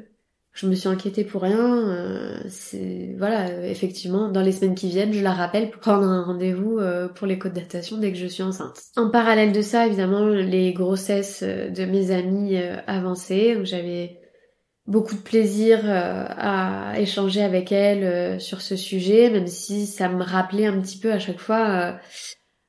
je 0.51 0.67
me 0.67 0.75
suis 0.75 0.89
inquiétée 0.89 1.24
pour 1.24 1.43
rien. 1.43 1.89
Euh, 1.89 2.38
c'est 2.50 3.15
voilà, 3.17 3.65
effectivement, 3.65 4.29
dans 4.29 4.41
les 4.41 4.51
semaines 4.51 4.75
qui 4.75 4.89
viennent, 4.89 5.13
je 5.13 5.24
la 5.24 5.33
rappelle 5.33 5.69
pour 5.71 5.79
prendre 5.79 6.03
un 6.03 6.24
rendez-vous 6.24 6.79
pour 7.15 7.27
l'écho 7.27 7.47
de 7.47 7.53
datation 7.53 7.97
dès 7.97 8.12
que 8.12 8.17
je 8.17 8.27
suis 8.27 8.43
enceinte. 8.43 8.81
En 8.97 9.09
parallèle 9.09 9.53
de 9.53 9.62
ça, 9.62 9.88
évidemment, 9.88 10.25
les 10.25 10.74
grossesses 10.74 11.43
de 11.43 11.86
mes 11.86 12.12
amis 12.12 12.57
avançaient. 12.88 13.63
J'avais 13.63 14.19
beaucoup 14.88 15.15
de 15.15 15.22
plaisir 15.22 15.82
euh, 15.84 16.25
à 16.29 17.00
échanger 17.00 17.44
avec 17.44 17.72
elle 17.72 18.03
euh, 18.03 18.39
sur 18.39 18.62
ce 18.62 18.75
sujet, 18.75 19.29
même 19.29 19.48
si 19.48 19.86
ça 19.86 20.10
me 20.10 20.24
rappelait 20.24 20.65
un 20.65 20.79
petit 20.79 20.98
peu 20.98 21.12
à 21.12 21.20
chaque 21.20 21.39
fois 21.39 21.70
euh, 21.70 21.91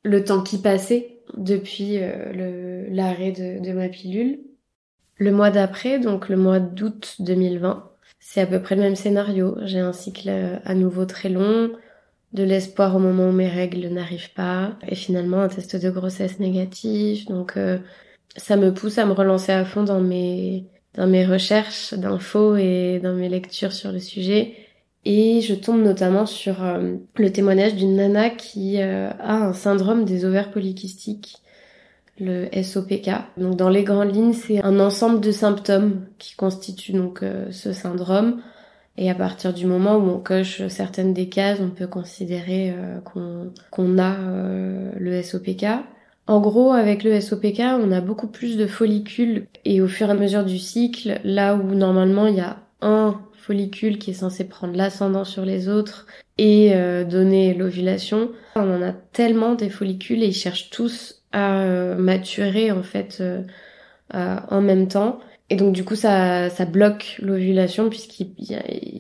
le 0.03 0.25
temps 0.25 0.43
qui 0.43 0.59
passait 0.59 1.21
depuis 1.37 2.01
l'arrêt 2.91 3.33
de, 3.33 3.63
de, 3.63 3.73
ma 3.73 3.89
pilule. 3.89 4.41
Le 5.17 5.31
mois 5.31 5.51
d'après, 5.51 5.99
donc 5.99 6.29
le 6.31 6.37
mois 6.37 6.59
d'août 6.59 7.17
2020, 7.19 7.91
c'est 8.19 8.41
à 8.41 8.47
peu 8.47 8.63
près 8.63 8.77
le 8.77 8.83
même 8.83 8.97
scénario. 8.97 9.57
J'ai 9.65 9.81
un 9.81 9.93
cycle 9.93 10.31
à 10.65 10.75
nouveau 10.75 11.05
très 11.05 11.29
long, 11.29 11.71
de 12.33 12.43
l'espoir 12.45 12.97
au 12.97 12.99
moment 12.99 13.29
où 13.29 13.33
mes 13.33 13.49
règles 13.49 13.89
n'arrivent 13.89 14.33
pas, 14.33 14.79
et 14.89 14.95
finalement 14.95 15.41
un 15.41 15.49
test 15.49 15.77
de 15.77 15.91
grossesse 15.91 16.39
négatif. 16.39 17.27
Donc 17.27 17.59
ça 18.37 18.57
me 18.57 18.73
pousse 18.73 18.97
à 18.97 19.05
me 19.05 19.13
relancer 19.13 19.53
à 19.53 19.67
fond 19.67 19.83
dans 19.83 20.01
mes 20.01 20.65
dans 20.99 21.07
mes 21.07 21.25
recherches 21.25 21.95
d'infos 21.95 22.57
et 22.57 23.01
dans 23.01 23.15
mes 23.15 23.29
lectures 23.29 23.73
sur 23.73 23.93
le 23.93 24.01
sujet. 24.01 24.55
Et 25.05 25.41
je 25.41 25.55
tombe 25.55 25.81
notamment 25.81 26.27
sur 26.27 26.63
euh, 26.63 26.97
le 27.17 27.33
témoignage 27.33 27.77
d'une 27.77 27.95
nana 27.95 28.31
qui 28.31 28.83
euh, 28.83 29.09
a 29.21 29.37
un 29.37 29.53
syndrome 29.53 30.05
des 30.05 30.25
ovaires 30.25 30.51
polykystiques, 30.51 31.41
le 32.19 32.49
SOPK. 32.63 33.11
Donc 33.37 33.55
dans 33.55 33.69
les 33.69 33.85
grandes 33.85 34.13
lignes, 34.13 34.33
c'est 34.33 34.61
un 34.65 34.81
ensemble 34.81 35.21
de 35.21 35.31
symptômes 35.31 36.05
qui 36.19 36.35
constituent 36.35 36.95
donc 36.95 37.23
euh, 37.23 37.47
ce 37.53 37.73
syndrome. 37.73 38.43
Et 38.97 39.09
à 39.09 39.15
partir 39.15 39.55
du 39.55 39.67
moment 39.67 39.99
où 39.99 40.11
on 40.11 40.19
coche 40.19 40.67
certaines 40.67 41.15
des 41.15 41.29
cases, 41.29 41.61
on 41.61 41.71
peut 41.71 41.87
considérer 41.87 42.75
qu'on 43.05 43.99
a 44.01 44.17
le 44.99 45.23
SOPK. 45.23 45.67
En 46.29 46.41
gros, 46.41 46.73
avec 46.73 47.05
le 47.05 47.19
SOPK, 47.23 47.61
on 47.61 47.91
a 47.91 48.03
beaucoup 48.03 48.27
plus 48.27 48.59
de 48.59 48.67
follicules 48.67 49.47
et 49.65 49.81
au 49.81 49.89
fur 49.89 50.09
et 50.09 50.13
à 50.13 50.15
mesure 50.15 50.45
du 50.45 50.59
cycle, 50.59 51.21
là 51.25 51.55
où 51.57 51.75
normalement 51.75 52.27
il 52.27 52.37
y 52.37 52.41
a 52.41 52.59
un 52.83 53.19
follicule 53.33 53.99
qui 53.99 54.11
est 54.11 54.15
censé 54.15 54.47
prendre 54.47 54.77
l'ascendant 54.77 55.25
sur 55.25 55.47
les 55.47 55.71
autres 55.71 56.07
et 56.37 56.75
euh, 56.75 57.05
donner 57.05 57.55
l'ovulation, 57.55 58.31
on 58.57 58.77
en 58.77 58.83
a 58.83 58.93
tellement 58.93 59.55
des 59.55 59.71
follicules 59.71 60.23
et 60.23 60.27
ils 60.27 60.35
cherchent 60.35 60.69
tous 60.69 61.23
à 61.33 61.63
euh, 61.63 61.97
maturer 61.97 62.73
en 62.73 62.83
fait 62.83 63.23
euh, 63.23 63.43
en 64.13 64.61
même 64.61 64.87
temps. 64.87 65.21
Et 65.49 65.57
donc 65.57 65.73
du 65.73 65.83
coup 65.83 65.97
ça, 65.97 66.51
ça 66.51 66.67
bloque 66.67 67.17
l'ovulation 67.23 67.89
puisqu'il 67.89 68.35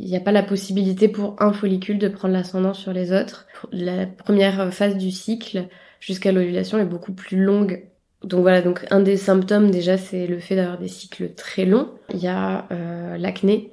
n'y 0.00 0.16
a, 0.16 0.18
a, 0.18 0.20
pas 0.20 0.32
la 0.32 0.42
possibilité 0.42 1.08
pour 1.08 1.36
un 1.40 1.52
follicule 1.52 1.98
de 1.98 2.08
prendre 2.08 2.32
l'ascendant 2.32 2.72
sur 2.72 2.94
les 2.94 3.12
autres. 3.12 3.46
La 3.70 4.06
première 4.06 4.72
phase 4.72 4.96
du 4.96 5.10
cycle, 5.10 5.68
jusqu'à 6.00 6.32
l'ovulation 6.32 6.78
est 6.78 6.84
beaucoup 6.84 7.12
plus 7.12 7.42
longue. 7.42 7.84
Donc 8.24 8.40
voilà, 8.40 8.62
donc 8.62 8.84
un 8.90 9.00
des 9.00 9.16
symptômes 9.16 9.70
déjà 9.70 9.96
c'est 9.96 10.26
le 10.26 10.38
fait 10.40 10.56
d'avoir 10.56 10.78
des 10.78 10.88
cycles 10.88 11.30
très 11.34 11.64
longs. 11.64 11.88
Il 12.12 12.20
y 12.20 12.26
a 12.26 12.66
euh, 12.72 13.16
l'acné, 13.16 13.70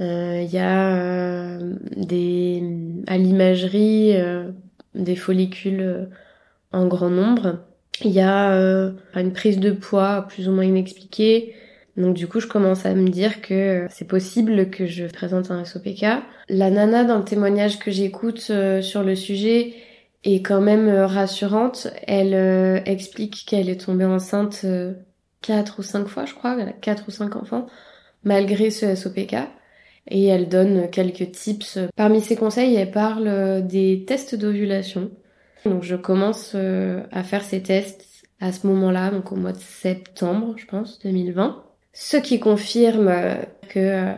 euh, 0.00 0.40
il 0.42 0.50
y 0.50 0.58
a 0.58 0.96
euh, 0.96 1.74
des 1.96 2.62
à 3.08 3.18
l'imagerie 3.18 4.14
des 4.94 5.16
follicules 5.16 6.08
en 6.72 6.86
grand 6.86 7.10
nombre. 7.10 7.58
Il 8.04 8.12
y 8.12 8.20
a 8.20 8.92
une 9.14 9.32
prise 9.32 9.58
de 9.58 9.72
poids 9.72 10.26
plus 10.28 10.48
ou 10.48 10.52
moins 10.52 10.64
inexpliquée. 10.64 11.54
Donc 11.96 12.14
du 12.14 12.26
coup, 12.26 12.40
je 12.40 12.46
commence 12.46 12.86
à 12.86 12.94
me 12.94 13.08
dire 13.08 13.42
que 13.42 13.86
c'est 13.90 14.06
possible 14.06 14.70
que 14.70 14.86
je 14.86 15.04
présente 15.04 15.50
un 15.50 15.64
SOPK. 15.64 16.06
La 16.48 16.70
nana 16.70 17.04
dans 17.04 17.18
le 17.18 17.24
témoignage 17.24 17.78
que 17.78 17.90
j'écoute 17.90 18.38
sur 18.80 19.02
le 19.02 19.14
sujet, 19.14 19.74
et 20.24 20.42
quand 20.42 20.60
même 20.60 20.88
euh, 20.88 21.06
rassurante. 21.06 21.88
Elle 22.06 22.34
euh, 22.34 22.80
explique 22.84 23.44
qu'elle 23.46 23.68
est 23.68 23.84
tombée 23.84 24.04
enceinte 24.04 24.62
euh, 24.64 24.94
quatre 25.40 25.80
ou 25.80 25.82
cinq 25.82 26.06
fois, 26.06 26.24
je 26.24 26.34
crois, 26.34 26.56
elle 26.58 26.68
a 26.68 26.72
quatre 26.72 27.04
ou 27.08 27.10
cinq 27.10 27.36
enfants, 27.36 27.66
malgré 28.24 28.70
ce 28.70 28.94
SOPK. 28.94 29.36
Et 30.08 30.26
elle 30.26 30.48
donne 30.48 30.90
quelques 30.90 31.30
tips. 31.30 31.78
Parmi 31.94 32.20
ses 32.20 32.34
conseils, 32.34 32.74
elle 32.74 32.90
parle 32.90 33.64
des 33.64 34.04
tests 34.04 34.34
d'ovulation. 34.34 35.12
Donc 35.64 35.84
je 35.84 35.94
commence 35.94 36.56
à 36.56 37.22
faire 37.22 37.44
ces 37.44 37.62
tests 37.62 38.24
à 38.40 38.50
ce 38.50 38.66
moment-là, 38.66 39.12
donc 39.12 39.30
au 39.30 39.36
mois 39.36 39.52
de 39.52 39.60
septembre, 39.60 40.54
je 40.56 40.66
pense, 40.66 40.98
2020. 41.04 41.62
Ce 41.92 42.16
qui 42.16 42.40
confirme 42.40 43.14
que 43.68 44.12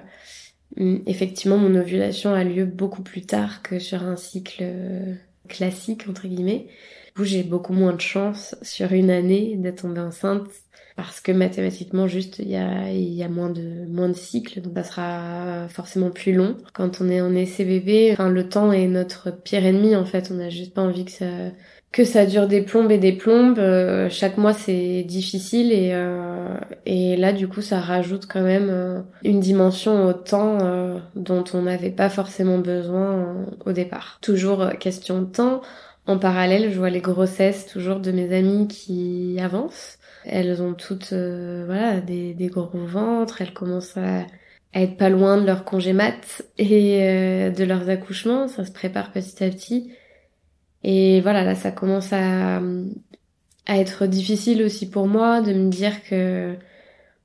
effectivement 0.78 1.58
mon 1.58 1.75
ovulation 1.75 2.32
a 2.32 2.44
lieu 2.44 2.64
beaucoup 2.64 3.02
plus 3.02 3.26
tard 3.26 3.61
que 3.62 3.78
sur 3.78 4.04
un 4.04 4.16
cycle 4.16 4.64
classique 5.48 6.08
entre 6.08 6.26
guillemets. 6.28 6.68
Du 7.06 7.12
coup, 7.22 7.24
j'ai 7.24 7.42
beaucoup 7.42 7.72
moins 7.72 7.92
de 7.92 8.00
chance 8.00 8.56
sur 8.62 8.92
une 8.92 9.10
année 9.10 9.56
d'être 9.56 9.82
tombée 9.82 10.00
enceinte 10.00 10.48
parce 10.96 11.20
que 11.20 11.32
mathématiquement 11.32 12.06
juste 12.06 12.38
il 12.38 12.48
y 12.48 12.56
a 12.56 12.90
y 12.92 13.22
a 13.22 13.28
moins 13.28 13.50
de 13.50 13.84
moins 13.88 14.08
de 14.08 14.14
cycles 14.14 14.60
donc 14.60 14.74
ça 14.76 14.84
sera 14.84 15.68
forcément 15.68 16.10
plus 16.10 16.32
long 16.32 16.56
quand 16.72 17.00
on 17.00 17.08
est 17.08 17.20
en 17.20 17.34
essai 17.34 17.64
bébé 17.64 18.10
enfin 18.12 18.28
le 18.28 18.48
temps 18.48 18.72
est 18.72 18.86
notre 18.86 19.30
pire 19.32 19.64
ennemi 19.64 19.96
en 19.96 20.04
fait 20.04 20.30
on 20.32 20.38
a 20.38 20.50
juste 20.50 20.72
pas 20.74 20.82
envie 20.82 21.04
que 21.04 21.10
ça 21.10 21.26
que 21.94 22.02
ça 22.02 22.26
dure 22.26 22.48
des 22.48 22.60
plombes 22.60 22.90
et 22.90 22.98
des 22.98 23.12
plombes 23.12 23.60
euh, 23.60 24.10
chaque 24.10 24.36
mois 24.36 24.52
c'est 24.52 25.04
difficile 25.04 25.70
et 25.70 25.90
euh, 25.92 26.58
et 26.86 27.16
là 27.16 27.32
du 27.32 27.46
coup 27.46 27.62
ça 27.62 27.78
rajoute 27.78 28.26
quand 28.26 28.42
même 28.42 28.68
euh, 28.68 29.00
une 29.22 29.38
dimension 29.38 30.08
au 30.08 30.12
temps 30.12 30.58
dont 31.14 31.44
on 31.54 31.62
n'avait 31.62 31.92
pas 31.92 32.10
forcément 32.10 32.58
besoin 32.58 33.46
au 33.64 33.70
départ. 33.72 34.18
Toujours 34.22 34.70
question 34.80 35.20
de 35.20 35.26
temps. 35.26 35.62
En 36.06 36.18
parallèle 36.18 36.72
je 36.72 36.76
vois 36.76 36.90
les 36.90 37.00
grossesses 37.00 37.66
toujours 37.66 38.00
de 38.00 38.10
mes 38.10 38.36
amis 38.36 38.66
qui 38.66 39.38
avancent. 39.40 39.98
Elles 40.24 40.60
ont 40.62 40.74
toutes 40.74 41.12
euh, 41.12 41.62
voilà 41.66 42.00
des, 42.00 42.34
des, 42.34 42.48
gros 42.48 42.68
ventres, 42.72 43.40
elles 43.40 43.52
commencent 43.52 43.96
à, 43.96 44.22
à, 44.72 44.80
être 44.82 44.96
pas 44.96 45.10
loin 45.10 45.40
de 45.40 45.46
leur 45.46 45.64
congé 45.64 45.92
mat 45.92 46.42
et 46.58 46.98
euh, 47.02 47.50
de 47.50 47.62
leurs 47.62 47.88
accouchements, 47.88 48.48
ça 48.48 48.64
se 48.64 48.72
prépare 48.72 49.12
petit 49.12 49.44
à 49.44 49.48
petit. 49.48 49.92
Et 50.85 51.21
voilà, 51.23 51.45
là 51.45 51.55
ça 51.55 51.71
commence 51.73 52.12
à, 52.12 52.59
à 53.67 53.79
être 53.79 54.07
difficile 54.07 54.62
aussi 54.62 54.88
pour 54.88 55.07
moi 55.09 55.41
de 55.41 55.53
me 55.53 55.71
dire 55.71 56.05
que 56.05 56.55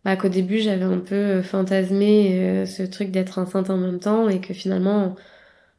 bah, 0.05 0.15
qu'au 0.15 0.29
début 0.29 0.59
j'avais 0.59 0.85
un 0.85 0.99
peu 0.99 1.41
fantasmé 1.41 2.39
euh, 2.39 2.65
ce 2.65 2.83
truc 2.83 3.11
d'être 3.11 3.37
enceinte 3.37 3.69
en 3.69 3.77
même 3.77 3.99
temps 3.99 4.29
et 4.29 4.41
que 4.41 4.53
finalement 4.53 5.15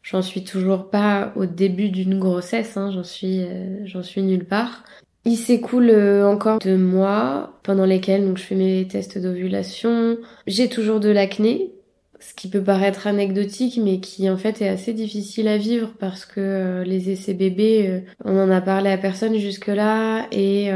j'en 0.02 0.22
suis 0.22 0.44
toujours 0.44 0.90
pas 0.90 1.32
au 1.36 1.46
début 1.46 1.90
d'une 1.90 2.18
grossesse, 2.18 2.76
hein, 2.76 2.90
j'en 2.92 3.04
suis 3.04 3.46
j'en 3.84 4.02
suis 4.02 4.22
nulle 4.22 4.46
part. 4.46 4.84
Il 5.26 5.36
s'écoule 5.36 5.90
euh, 5.90 6.26
encore 6.26 6.58
deux 6.60 6.78
mois 6.78 7.60
pendant 7.62 7.84
lesquels 7.84 8.24
donc 8.26 8.38
je 8.38 8.42
fais 8.42 8.54
mes 8.54 8.88
tests 8.88 9.18
d'ovulation. 9.18 10.16
J'ai 10.46 10.68
toujours 10.68 10.98
de 10.98 11.10
l'acné, 11.10 11.72
ce 12.20 12.34
qui 12.34 12.48
peut 12.48 12.62
paraître 12.62 13.06
anecdotique 13.06 13.80
mais 13.82 14.00
qui 14.00 14.28
en 14.30 14.36
fait 14.36 14.62
est 14.62 14.68
assez 14.68 14.92
difficile 14.92 15.48
à 15.48 15.56
vivre 15.56 15.92
parce 15.98 16.24
que 16.24 16.40
euh, 16.40 16.84
les 16.84 17.10
essais 17.10 17.34
bébés, 17.34 17.88
euh, 17.88 18.00
on 18.24 18.38
en 18.38 18.50
a 18.50 18.60
parlé 18.60 18.90
à 18.90 18.98
personne 18.98 19.36
jusque-là 19.36 20.26
et 20.30 20.70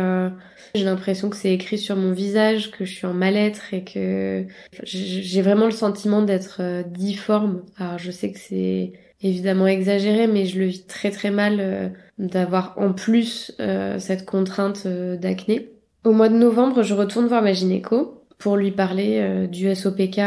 j'ai 0.75 0.85
l'impression 0.85 1.31
que 1.31 1.37
c'est 1.37 1.53
écrit 1.53 1.79
sur 1.79 1.95
mon 1.95 2.13
visage, 2.13 2.73
que 2.73 2.85
je 2.85 2.93
suis 2.93 3.07
en 3.07 3.15
mal-être 3.15 3.73
et 3.73 3.85
que 3.85 4.45
j'ai 4.83 5.43
vraiment 5.43 5.67
le 5.67 5.71
sentiment 5.71 6.23
d'être 6.23 6.83
difforme. 6.89 7.63
Alors 7.79 7.99
je 7.99 8.11
sais 8.11 8.33
que 8.33 8.41
c'est 8.41 8.93
évidemment 9.25 9.67
exagéré, 9.67 10.27
mais 10.27 10.45
je 10.45 10.59
le 10.59 10.67
vis 10.67 10.87
très 10.87 11.11
très 11.11 11.31
mal 11.31 11.57
euh, 11.59 11.89
d'avoir 12.19 12.75
en 12.77 12.93
plus 12.93 13.53
euh, 13.59 13.99
cette 13.99 14.27
contrainte 14.27 14.85
euh, 14.87 15.17
d'acné. 15.17 15.71
Au 16.05 16.13
mois 16.13 16.29
de 16.29 16.37
novembre, 16.37 16.83
je 16.83 16.95
retourne 16.95 17.27
voir 17.27 17.43
ma 17.43 17.55
gynéco 17.55 18.24
pour 18.45 18.59
lui 18.59 18.73
parler 18.73 19.49
du 19.49 19.75
SOPK. 19.75 20.19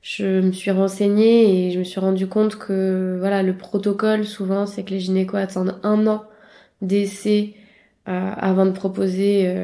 je 0.00 0.40
me 0.40 0.52
suis 0.52 0.70
renseignée 0.70 1.66
et 1.66 1.70
je 1.70 1.78
me 1.78 1.84
suis 1.84 2.00
rendu 2.00 2.26
compte 2.26 2.56
que 2.56 3.18
voilà 3.20 3.42
le 3.42 3.54
protocole 3.54 4.24
souvent 4.24 4.64
c'est 4.64 4.82
que 4.82 4.90
les 4.90 4.98
gynécos 4.98 5.38
attendent 5.38 5.78
un 5.82 6.06
an 6.06 6.24
d'essai 6.80 7.54
avant 8.06 8.64
de 8.64 8.70
proposer 8.70 9.54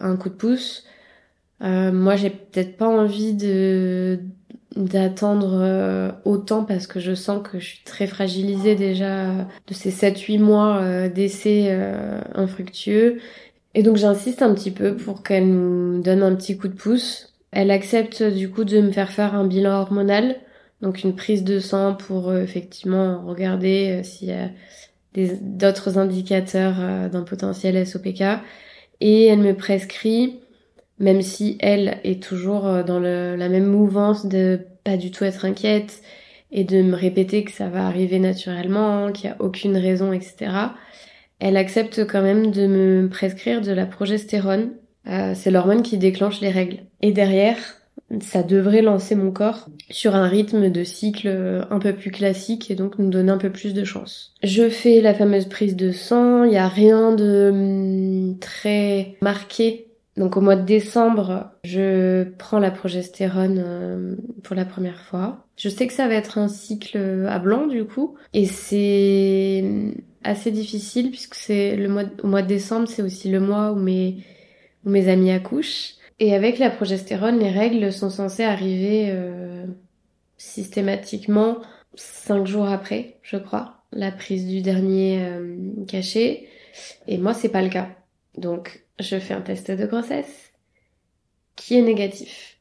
un 0.00 0.16
coup 0.16 0.30
de 0.30 0.34
pouce. 0.34 0.84
moi, 1.60 2.16
j'ai 2.16 2.30
peut-être 2.30 2.76
pas 2.76 2.88
envie 2.88 3.34
d'attendre 4.76 5.58
euh, 5.60 6.12
autant 6.24 6.64
parce 6.64 6.86
que 6.86 7.00
je 7.00 7.14
sens 7.14 7.42
que 7.42 7.58
je 7.58 7.66
suis 7.66 7.84
très 7.84 8.06
fragilisée 8.06 8.76
déjà 8.76 9.48
de 9.66 9.74
ces 9.74 9.90
7-8 9.90 10.38
mois 10.38 10.80
euh, 10.80 11.08
d'essai 11.08 11.66
euh, 11.70 12.20
infructueux. 12.34 13.18
Et 13.74 13.82
donc 13.82 13.96
j'insiste 13.96 14.42
un 14.42 14.54
petit 14.54 14.70
peu 14.70 14.96
pour 14.96 15.22
qu'elle 15.22 15.48
nous 15.48 16.02
donne 16.02 16.22
un 16.22 16.34
petit 16.34 16.56
coup 16.56 16.68
de 16.68 16.74
pouce. 16.74 17.32
Elle 17.52 17.70
accepte 17.70 18.22
du 18.22 18.50
coup 18.50 18.64
de 18.64 18.80
me 18.80 18.92
faire 18.92 19.10
faire 19.10 19.34
un 19.34 19.46
bilan 19.46 19.80
hormonal, 19.80 20.36
donc 20.82 21.02
une 21.02 21.14
prise 21.14 21.44
de 21.44 21.58
sang 21.58 21.94
pour 21.94 22.34
effectivement 22.34 23.24
regarder 23.26 24.02
s'il 24.04 24.28
y 24.28 24.32
a 24.32 24.50
d'autres 25.14 25.98
indicateurs 25.98 27.10
d'un 27.10 27.22
potentiel 27.22 27.86
SOPK. 27.86 28.22
Et 29.00 29.26
elle 29.26 29.40
me 29.40 29.54
prescrit 29.54 30.40
même 31.00 31.22
si 31.22 31.56
elle 31.60 31.98
est 32.04 32.22
toujours 32.22 32.66
euh, 32.66 32.82
dans 32.84 33.00
la 33.00 33.48
même 33.48 33.66
mouvance 33.66 34.26
de 34.26 34.60
pas 34.84 34.96
du 34.96 35.10
tout 35.10 35.24
être 35.24 35.44
inquiète 35.44 36.02
et 36.52 36.62
de 36.64 36.82
me 36.82 36.94
répéter 36.94 37.42
que 37.42 37.50
ça 37.50 37.68
va 37.68 37.86
arriver 37.86 38.18
naturellement, 38.18 39.10
qu'il 39.10 39.30
n'y 39.30 39.34
a 39.34 39.40
aucune 39.40 39.76
raison, 39.76 40.12
etc. 40.12 40.50
Elle 41.40 41.56
accepte 41.56 42.06
quand 42.06 42.22
même 42.22 42.50
de 42.50 42.66
me 42.66 43.08
prescrire 43.08 43.60
de 43.60 43.72
la 43.72 43.86
progestérone. 43.86 44.70
Euh, 45.08 45.32
c'est 45.34 45.50
l'hormone 45.50 45.82
qui 45.82 45.98
déclenche 45.98 46.40
les 46.40 46.50
règles. 46.50 46.78
Et 47.00 47.12
derrière, 47.12 47.56
ça 48.20 48.42
devrait 48.42 48.82
lancer 48.82 49.14
mon 49.14 49.30
corps 49.30 49.68
sur 49.90 50.14
un 50.14 50.28
rythme 50.28 50.70
de 50.70 50.84
cycle 50.84 51.64
un 51.70 51.78
peu 51.78 51.94
plus 51.94 52.10
classique 52.10 52.70
et 52.70 52.74
donc 52.74 52.98
nous 52.98 53.08
donner 53.08 53.32
un 53.32 53.38
peu 53.38 53.50
plus 53.50 53.72
de 53.72 53.84
chance. 53.84 54.34
Je 54.42 54.68
fais 54.68 55.00
la 55.00 55.14
fameuse 55.14 55.46
prise 55.46 55.76
de 55.76 55.90
sang, 55.90 56.44
il 56.44 56.50
n'y 56.50 56.58
a 56.58 56.68
rien 56.68 57.14
de 57.14 57.50
hum, 57.52 58.38
très 58.38 59.16
marqué 59.22 59.86
donc 60.16 60.36
au 60.36 60.42
mois 60.42 60.56
de 60.56 60.66
décembre, 60.66 61.50
je 61.64 62.24
prends 62.36 62.58
la 62.58 62.70
progestérone 62.70 63.62
euh, 63.64 64.16
pour 64.42 64.54
la 64.56 64.66
première 64.66 65.00
fois. 65.00 65.46
Je 65.56 65.70
sais 65.70 65.86
que 65.86 65.92
ça 65.94 66.08
va 66.08 66.14
être 66.14 66.36
un 66.36 66.48
cycle 66.48 67.26
à 67.26 67.38
blanc 67.38 67.66
du 67.66 67.84
coup, 67.84 68.16
et 68.34 68.44
c'est 68.44 69.64
assez 70.22 70.50
difficile 70.50 71.10
puisque 71.10 71.34
c'est 71.34 71.76
le 71.76 71.88
mois 71.88 72.04
au 72.22 72.26
mois 72.26 72.42
de 72.42 72.48
décembre, 72.48 72.88
c'est 72.88 73.02
aussi 73.02 73.30
le 73.30 73.40
mois 73.40 73.72
où 73.72 73.76
mes 73.76 74.24
où 74.84 74.90
mes 74.90 75.08
amis 75.08 75.30
accouchent. 75.30 75.94
Et 76.18 76.34
avec 76.34 76.58
la 76.58 76.70
progestérone, 76.70 77.38
les 77.38 77.50
règles 77.50 77.92
sont 77.92 78.10
censées 78.10 78.44
arriver 78.44 79.06
euh, 79.08 79.64
systématiquement 80.36 81.58
cinq 81.94 82.46
jours 82.46 82.68
après, 82.68 83.18
je 83.22 83.36
crois, 83.36 83.82
la 83.92 84.12
prise 84.12 84.46
du 84.46 84.60
dernier 84.60 85.22
euh, 85.22 85.56
cachet. 85.86 86.46
Et 87.08 87.18
moi, 87.18 87.34
c'est 87.34 87.48
pas 87.48 87.62
le 87.62 87.70
cas. 87.70 87.88
Donc 88.36 88.84
je 88.98 89.18
fais 89.18 89.34
un 89.34 89.40
test 89.40 89.70
de 89.70 89.86
grossesse 89.86 90.52
qui 91.56 91.76
est 91.76 91.82
négatif. 91.82 92.58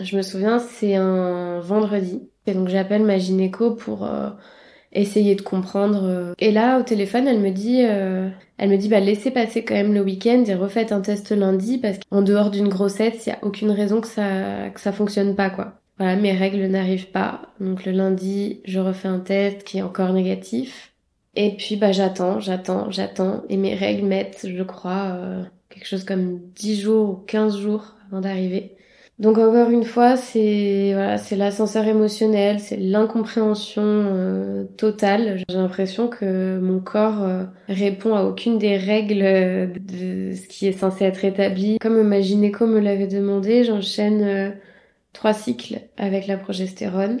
Je 0.00 0.16
me 0.16 0.22
souviens, 0.22 0.58
c'est 0.58 0.94
un 0.94 1.60
vendredi. 1.60 2.28
Et 2.46 2.54
donc 2.54 2.68
j'appelle 2.68 3.04
ma 3.04 3.18
gynéco 3.18 3.72
pour 3.74 4.04
euh, 4.04 4.30
essayer 4.92 5.34
de 5.34 5.42
comprendre. 5.42 6.04
Euh. 6.04 6.32
Et 6.38 6.50
là, 6.50 6.78
au 6.78 6.82
téléphone, 6.82 7.26
elle 7.28 7.40
me 7.40 7.50
dit, 7.50 7.82
euh, 7.84 8.28
elle 8.58 8.70
me 8.70 8.76
dit, 8.76 8.88
bah 8.88 9.00
laissez 9.00 9.30
passer 9.30 9.64
quand 9.64 9.74
même 9.74 9.94
le 9.94 10.02
week-end 10.02 10.44
et 10.46 10.54
refaites 10.54 10.92
un 10.92 11.00
test 11.00 11.30
lundi 11.30 11.78
parce 11.78 11.98
qu'en 12.10 12.22
dehors 12.22 12.50
d'une 12.50 12.68
grossesse, 12.68 13.26
il 13.26 13.30
y 13.30 13.32
a 13.32 13.38
aucune 13.42 13.70
raison 13.70 14.00
que 14.00 14.08
ça 14.08 14.70
que 14.70 14.80
ça 14.80 14.92
fonctionne 14.92 15.36
pas 15.36 15.50
quoi. 15.50 15.74
Voilà, 15.98 16.16
mes 16.16 16.32
règles 16.32 16.66
n'arrivent 16.66 17.10
pas. 17.10 17.42
Donc 17.60 17.84
le 17.84 17.92
lundi, 17.92 18.60
je 18.64 18.80
refais 18.80 19.08
un 19.08 19.20
test 19.20 19.64
qui 19.64 19.78
est 19.78 19.82
encore 19.82 20.12
négatif. 20.12 20.94
Et 21.36 21.56
puis 21.56 21.76
bah 21.76 21.92
j'attends, 21.92 22.40
j'attends, 22.40 22.90
j'attends 22.90 23.42
et 23.48 23.56
mes 23.56 23.74
règles 23.74 24.06
mettent, 24.06 24.46
je 24.48 24.62
crois, 24.62 25.16
quelque 25.68 25.86
chose 25.86 26.04
comme 26.04 26.40
10 26.56 26.80
jours 26.80 27.10
ou 27.10 27.14
15 27.26 27.58
jours 27.58 27.94
avant 28.10 28.20
d'arriver. 28.20 28.76
Donc 29.20 29.36
encore 29.36 29.68
une 29.68 29.84
fois, 29.84 30.16
c'est 30.16 30.92
voilà, 30.94 31.18
c'est 31.18 31.36
l'ascenseur 31.36 31.86
émotionnel, 31.86 32.58
c'est 32.58 32.78
l'incompréhension 32.78 33.82
euh, 33.84 34.64
totale. 34.78 35.44
J'ai 35.46 35.56
l'impression 35.56 36.08
que 36.08 36.58
mon 36.58 36.80
corps 36.80 37.22
euh, 37.22 37.44
répond 37.68 38.14
à 38.14 38.22
aucune 38.24 38.56
des 38.58 38.78
règles 38.78 39.18
de 39.74 40.32
ce 40.34 40.48
qui 40.48 40.66
est 40.66 40.72
censé 40.72 41.04
être 41.04 41.22
établi. 41.22 41.78
Comme 41.80 42.02
ma 42.02 42.22
gynéco 42.22 42.66
me 42.66 42.80
l'avait 42.80 43.08
demandé, 43.08 43.62
j'enchaîne 43.62 44.22
euh, 44.22 44.50
trois 45.12 45.34
cycles 45.34 45.80
avec 45.98 46.26
la 46.26 46.38
progestérone 46.38 47.20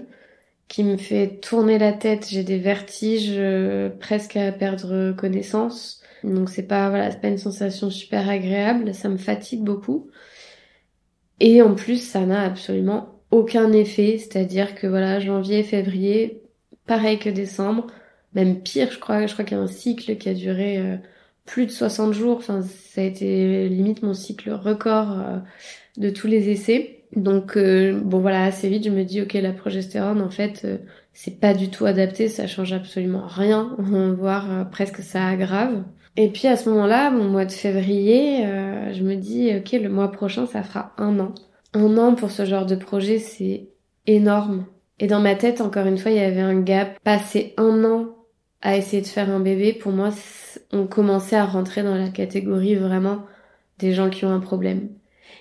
qui 0.68 0.84
me 0.84 0.96
fait 0.96 1.38
tourner 1.42 1.78
la 1.78 1.92
tête, 1.92 2.28
j'ai 2.30 2.44
des 2.44 2.58
vertiges 2.58 3.38
presque 3.98 4.36
à 4.36 4.52
perdre 4.52 5.12
connaissance. 5.12 6.00
Donc 6.24 6.48
c'est 6.48 6.62
pas 6.62 6.88
voilà, 6.88 7.10
c'est 7.10 7.20
pas 7.20 7.28
une 7.28 7.38
sensation 7.38 7.90
super 7.90 8.28
agréable, 8.30 8.94
ça 8.94 9.10
me 9.10 9.18
fatigue 9.18 9.64
beaucoup. 9.64 10.08
Et 11.40 11.62
en 11.62 11.74
plus, 11.74 11.96
ça 11.96 12.26
n'a 12.26 12.42
absolument 12.42 13.20
aucun 13.30 13.72
effet, 13.72 14.18
c'est-à-dire 14.18 14.74
que 14.74 14.86
voilà, 14.86 15.20
janvier, 15.20 15.62
février, 15.62 16.42
pareil 16.86 17.18
que 17.18 17.30
décembre, 17.30 17.86
même 18.34 18.60
pire, 18.62 18.90
je 18.92 18.98
crois, 18.98 19.26
je 19.26 19.32
crois 19.32 19.44
qu'il 19.44 19.56
y 19.56 19.60
a 19.60 19.62
un 19.62 19.66
cycle 19.66 20.16
qui 20.16 20.28
a 20.28 20.34
duré 20.34 20.78
euh, 20.78 20.96
plus 21.46 21.66
de 21.66 21.70
60 21.70 22.12
jours, 22.12 22.38
enfin 22.38 22.62
ça 22.62 23.00
a 23.00 23.04
été 23.04 23.68
limite 23.68 24.02
mon 24.02 24.14
cycle 24.14 24.50
record 24.50 25.18
euh, 25.18 25.38
de 25.96 26.10
tous 26.10 26.26
les 26.26 26.50
essais. 26.50 27.04
Donc 27.16 27.56
euh, 27.56 28.00
bon 28.00 28.20
voilà, 28.20 28.44
assez 28.44 28.68
vite 28.68 28.84
je 28.84 28.90
me 28.90 29.04
dis 29.04 29.20
ok 29.22 29.32
la 29.34 29.52
progestérone 29.52 30.22
en 30.22 30.30
fait 30.30 30.64
c'est 31.12 31.40
pas 31.40 31.54
du 31.54 31.68
tout 31.70 31.84
adapté, 31.86 32.28
ça 32.28 32.46
change 32.46 32.72
absolument 32.72 33.26
rien, 33.26 33.76
voire 33.78 34.70
presque 34.70 34.98
ça 34.98 35.26
aggrave. 35.26 35.84
Et 36.16 36.28
puis 36.28 36.48
à 36.48 36.56
ce 36.56 36.68
moment-là, 36.70 37.10
mon 37.10 37.24
mois 37.24 37.44
de 37.44 37.52
février, 37.52 38.44
euh, 38.46 38.92
je 38.92 39.02
me 39.02 39.14
dis, 39.14 39.52
ok, 39.56 39.72
le 39.72 39.88
mois 39.88 40.10
prochain, 40.10 40.46
ça 40.46 40.62
fera 40.62 40.92
un 40.98 41.18
an. 41.20 41.34
Un 41.72 41.96
an 41.98 42.14
pour 42.14 42.30
ce 42.30 42.44
genre 42.44 42.66
de 42.66 42.74
projet, 42.74 43.18
c'est 43.18 43.68
énorme. 44.06 44.66
Et 44.98 45.06
dans 45.06 45.20
ma 45.20 45.34
tête, 45.34 45.60
encore 45.60 45.86
une 45.86 45.98
fois, 45.98 46.10
il 46.10 46.18
y 46.18 46.20
avait 46.20 46.40
un 46.40 46.60
gap. 46.60 46.98
Passer 47.04 47.54
un 47.56 47.84
an 47.84 48.16
à 48.60 48.76
essayer 48.76 49.00
de 49.00 49.06
faire 49.06 49.30
un 49.30 49.40
bébé, 49.40 49.72
pour 49.72 49.92
moi, 49.92 50.10
on 50.72 50.86
commençait 50.86 51.36
à 51.36 51.46
rentrer 51.46 51.82
dans 51.82 51.94
la 51.94 52.10
catégorie 52.10 52.74
vraiment 52.74 53.22
des 53.78 53.92
gens 53.92 54.10
qui 54.10 54.26
ont 54.26 54.30
un 54.30 54.40
problème. 54.40 54.90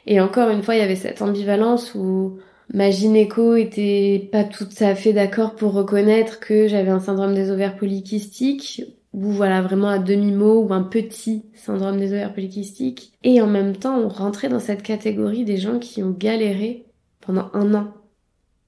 Et 0.05 0.21
encore 0.21 0.49
une 0.49 0.63
fois, 0.63 0.75
il 0.75 0.79
y 0.79 0.83
avait 0.83 0.95
cette 0.95 1.21
ambivalence 1.21 1.93
où 1.95 2.37
ma 2.73 2.89
gynéco 2.91 3.55
était 3.55 4.29
pas 4.31 4.45
tout 4.45 4.69
à 4.79 4.95
fait 4.95 5.11
d'accord 5.11 5.55
pour 5.55 5.73
reconnaître 5.73 6.39
que 6.39 6.67
j'avais 6.67 6.91
un 6.91 6.99
syndrome 6.99 7.35
des 7.35 7.51
ovaires 7.51 7.75
polykystiques, 7.75 8.83
ou 9.13 9.31
voilà, 9.31 9.61
vraiment 9.61 9.87
un 9.87 9.99
demi-mot, 9.99 10.61
ou 10.61 10.73
un 10.73 10.83
petit 10.83 11.45
syndrome 11.53 11.99
des 11.99 12.11
ovaires 12.13 12.33
polykystiques. 12.33 13.13
Et 13.23 13.41
en 13.41 13.47
même 13.47 13.75
temps, 13.75 13.97
on 13.97 14.07
rentrait 14.09 14.49
dans 14.49 14.59
cette 14.59 14.83
catégorie 14.83 15.45
des 15.45 15.57
gens 15.57 15.79
qui 15.79 16.03
ont 16.03 16.11
galéré 16.11 16.85
pendant 17.21 17.49
un 17.53 17.73
an, 17.73 17.93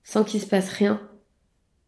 sans 0.04 0.24
qu'il 0.24 0.42
se 0.42 0.48
passe 0.48 0.70
rien. 0.70 1.00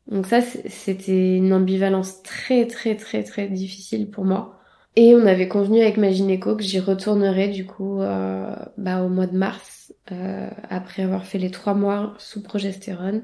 Donc 0.07 0.27
ça, 0.27 0.41
c'était 0.41 1.37
une 1.37 1.53
ambivalence 1.53 2.21
très 2.23 2.67
très 2.67 2.95
très 2.95 3.23
très 3.23 3.47
difficile 3.47 4.09
pour 4.09 4.25
moi. 4.25 4.59
Et 4.95 5.15
on 5.15 5.25
avait 5.25 5.47
convenu 5.47 5.81
avec 5.81 5.97
ma 5.97 6.11
gynéco 6.11 6.55
que 6.55 6.63
j'y 6.63 6.79
retournerais 6.79 7.47
du 7.47 7.65
coup 7.65 8.01
euh, 8.01 8.55
bah, 8.77 9.01
au 9.01 9.09
mois 9.09 9.25
de 9.25 9.35
mars, 9.37 9.93
euh, 10.11 10.49
après 10.69 11.03
avoir 11.03 11.25
fait 11.25 11.39
les 11.39 11.49
trois 11.49 11.73
mois 11.73 12.13
sous 12.19 12.43
progestérone, 12.43 13.23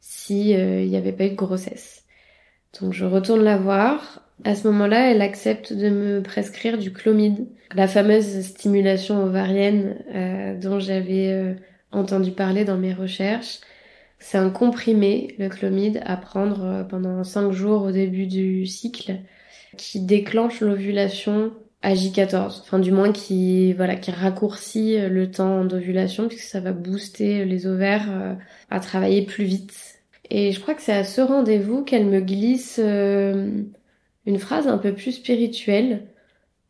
si 0.00 0.54
euh, 0.54 0.82
il 0.82 0.90
n'y 0.90 0.96
avait 0.96 1.12
pas 1.12 1.26
eu 1.26 1.30
de 1.30 1.36
grossesse. 1.36 2.04
Donc 2.80 2.92
je 2.92 3.04
retourne 3.04 3.44
la 3.44 3.56
voir. 3.56 4.23
À 4.42 4.54
ce 4.54 4.66
moment-là, 4.68 5.10
elle 5.10 5.22
accepte 5.22 5.72
de 5.72 5.88
me 5.88 6.22
prescrire 6.22 6.76
du 6.76 6.92
clomide, 6.92 7.46
la 7.74 7.86
fameuse 7.86 8.40
stimulation 8.40 9.22
ovarienne 9.22 9.96
euh, 10.14 10.58
dont 10.58 10.80
j'avais 10.80 11.30
euh, 11.32 11.54
entendu 11.92 12.32
parler 12.32 12.64
dans 12.64 12.76
mes 12.76 12.92
recherches. 12.92 13.60
C'est 14.18 14.38
un 14.38 14.50
comprimé, 14.50 15.34
le 15.38 15.48
clomide, 15.48 16.00
à 16.04 16.16
prendre 16.16 16.86
pendant 16.88 17.22
cinq 17.24 17.52
jours 17.52 17.82
au 17.82 17.92
début 17.92 18.26
du 18.26 18.66
cycle 18.66 19.20
qui 19.76 20.00
déclenche 20.00 20.60
l'ovulation 20.60 21.52
à 21.84 21.92
J14, 21.92 22.60
enfin 22.62 22.78
du 22.78 22.90
moins 22.92 23.12
qui 23.12 23.74
voilà 23.74 23.94
qui 23.96 24.10
raccourcit 24.10 24.98
le 25.06 25.30
temps 25.30 25.66
d'ovulation 25.66 26.28
puisque 26.28 26.44
ça 26.44 26.60
va 26.60 26.72
booster 26.72 27.44
les 27.44 27.66
ovaires 27.66 28.06
euh, 28.10 28.34
à 28.70 28.80
travailler 28.80 29.22
plus 29.22 29.44
vite. 29.44 29.74
Et 30.30 30.52
je 30.52 30.60
crois 30.60 30.74
que 30.74 30.80
c'est 30.80 30.94
à 30.94 31.04
ce 31.04 31.20
rendez-vous 31.20 31.84
qu'elle 31.84 32.06
me 32.06 32.20
glisse 32.20 32.80
euh, 32.82 33.50
une 34.26 34.38
phrase 34.38 34.66
un 34.68 34.78
peu 34.78 34.92
plus 34.92 35.12
spirituelle. 35.12 36.04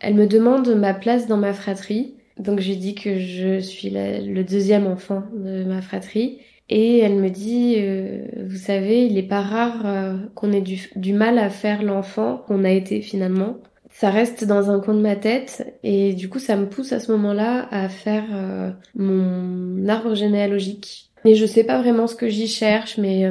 Elle 0.01 0.15
me 0.15 0.27
demande 0.27 0.75
ma 0.75 0.95
place 0.95 1.27
dans 1.27 1.37
ma 1.37 1.53
fratrie. 1.53 2.15
Donc 2.39 2.61
je 2.61 2.73
dis 2.73 2.95
que 2.95 3.19
je 3.19 3.61
suis 3.61 3.91
le 3.91 4.43
deuxième 4.43 4.87
enfant 4.87 5.23
de 5.35 5.65
ma 5.65 5.81
fratrie 5.81 6.41
et 6.71 6.99
elle 6.99 7.17
me 7.17 7.29
dit, 7.29 7.77
euh, 7.79 8.27
vous 8.47 8.57
savez, 8.57 9.05
il 9.07 9.19
est 9.19 9.29
pas 9.29 9.43
rare 9.43 9.83
euh, 9.85 10.17
qu'on 10.35 10.53
ait 10.53 10.63
du, 10.63 11.13
mal 11.13 11.39
à 11.39 11.51
faire 11.51 11.83
l'enfant 11.83 12.43
qu'on 12.47 12.65
a 12.65 12.71
été 12.71 13.03
finalement. 13.03 13.59
Ça 13.91 14.11
reste 14.11 14.45
dans 14.45 14.71
un 14.71 14.81
coin 14.81 14.95
de 14.95 15.01
ma 15.01 15.15
tête 15.15 15.79
et 15.85 16.15
du 16.15 16.29
coup 16.29 16.41
ça 16.41 16.57
me 16.57 16.69
pousse 16.69 16.93
à 16.93 16.99
ce 16.99 17.13
moment-là 17.13 17.69
à 17.71 17.89
faire 17.89 18.25
euh, 18.33 18.71
mon 18.97 19.87
arbre 19.89 20.15
généalogique. 20.15 21.11
Et 21.25 21.37
je 21.37 21.47
sais 21.47 21.65
pas 21.65 21.81
vraiment 21.81 22.07
ce 22.07 22.17
que 22.17 22.29
j'y 22.29 22.49
cherche, 22.49 22.99
mais 22.99 23.25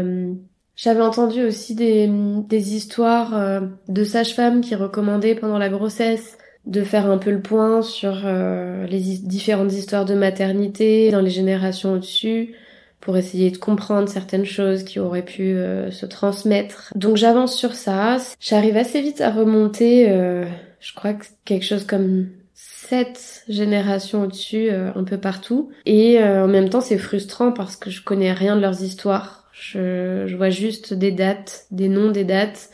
j'avais 0.75 1.01
entendu 1.01 1.43
aussi 1.43 1.75
des, 1.75 2.09
des 2.47 2.75
histoires 2.75 3.61
de 3.87 4.03
sages-femmes 4.03 4.61
qui 4.61 4.75
recommandaient 4.75 5.35
pendant 5.35 5.57
la 5.57 5.69
grossesse 5.69 6.37
de 6.65 6.81
faire 6.81 7.09
un 7.09 7.17
peu 7.17 7.31
le 7.31 7.41
point 7.41 7.81
sur 7.81 8.13
les 8.13 8.99
différentes 9.21 9.73
histoires 9.73 10.05
de 10.05 10.15
maternité 10.15 11.11
dans 11.11 11.21
les 11.21 11.29
générations 11.29 11.93
au-dessus, 11.93 12.55
pour 13.03 13.17
essayer 13.17 13.51
de 13.51 13.57
comprendre 13.57 14.07
certaines 14.07 14.45
choses 14.45 14.83
qui 14.83 14.97
auraient 14.97 15.25
pu 15.25 15.43
euh, 15.43 15.91
se 15.91 16.05
transmettre. 16.05 16.93
Donc 16.95 17.17
j'avance 17.17 17.53
sur 17.53 17.73
ça. 17.73 18.15
J'arrive 18.39 18.77
assez 18.77 19.01
vite 19.01 19.19
à 19.19 19.29
remonter, 19.29 20.09
euh, 20.09 20.45
je 20.79 20.93
crois 20.93 21.13
que 21.13 21.25
quelque 21.43 21.65
chose 21.65 21.83
comme 21.83 22.29
sept 22.53 23.43
générations 23.49 24.23
au-dessus, 24.23 24.69
euh, 24.71 24.91
un 24.95 25.03
peu 25.03 25.17
partout. 25.17 25.69
Et 25.85 26.23
en 26.23 26.47
même 26.47 26.69
temps, 26.69 26.79
c'est 26.79 26.97
frustrant 26.97 27.51
parce 27.51 27.75
que 27.75 27.89
je 27.89 28.01
connais 28.01 28.31
rien 28.31 28.55
de 28.55 28.61
leurs 28.61 28.81
histoires. 28.81 29.42
Je, 29.53 30.25
je 30.27 30.35
vois 30.35 30.49
juste 30.49 30.93
des 30.93 31.11
dates, 31.11 31.67
des 31.71 31.87
noms 31.87 32.11
des 32.11 32.25
dates. 32.25 32.69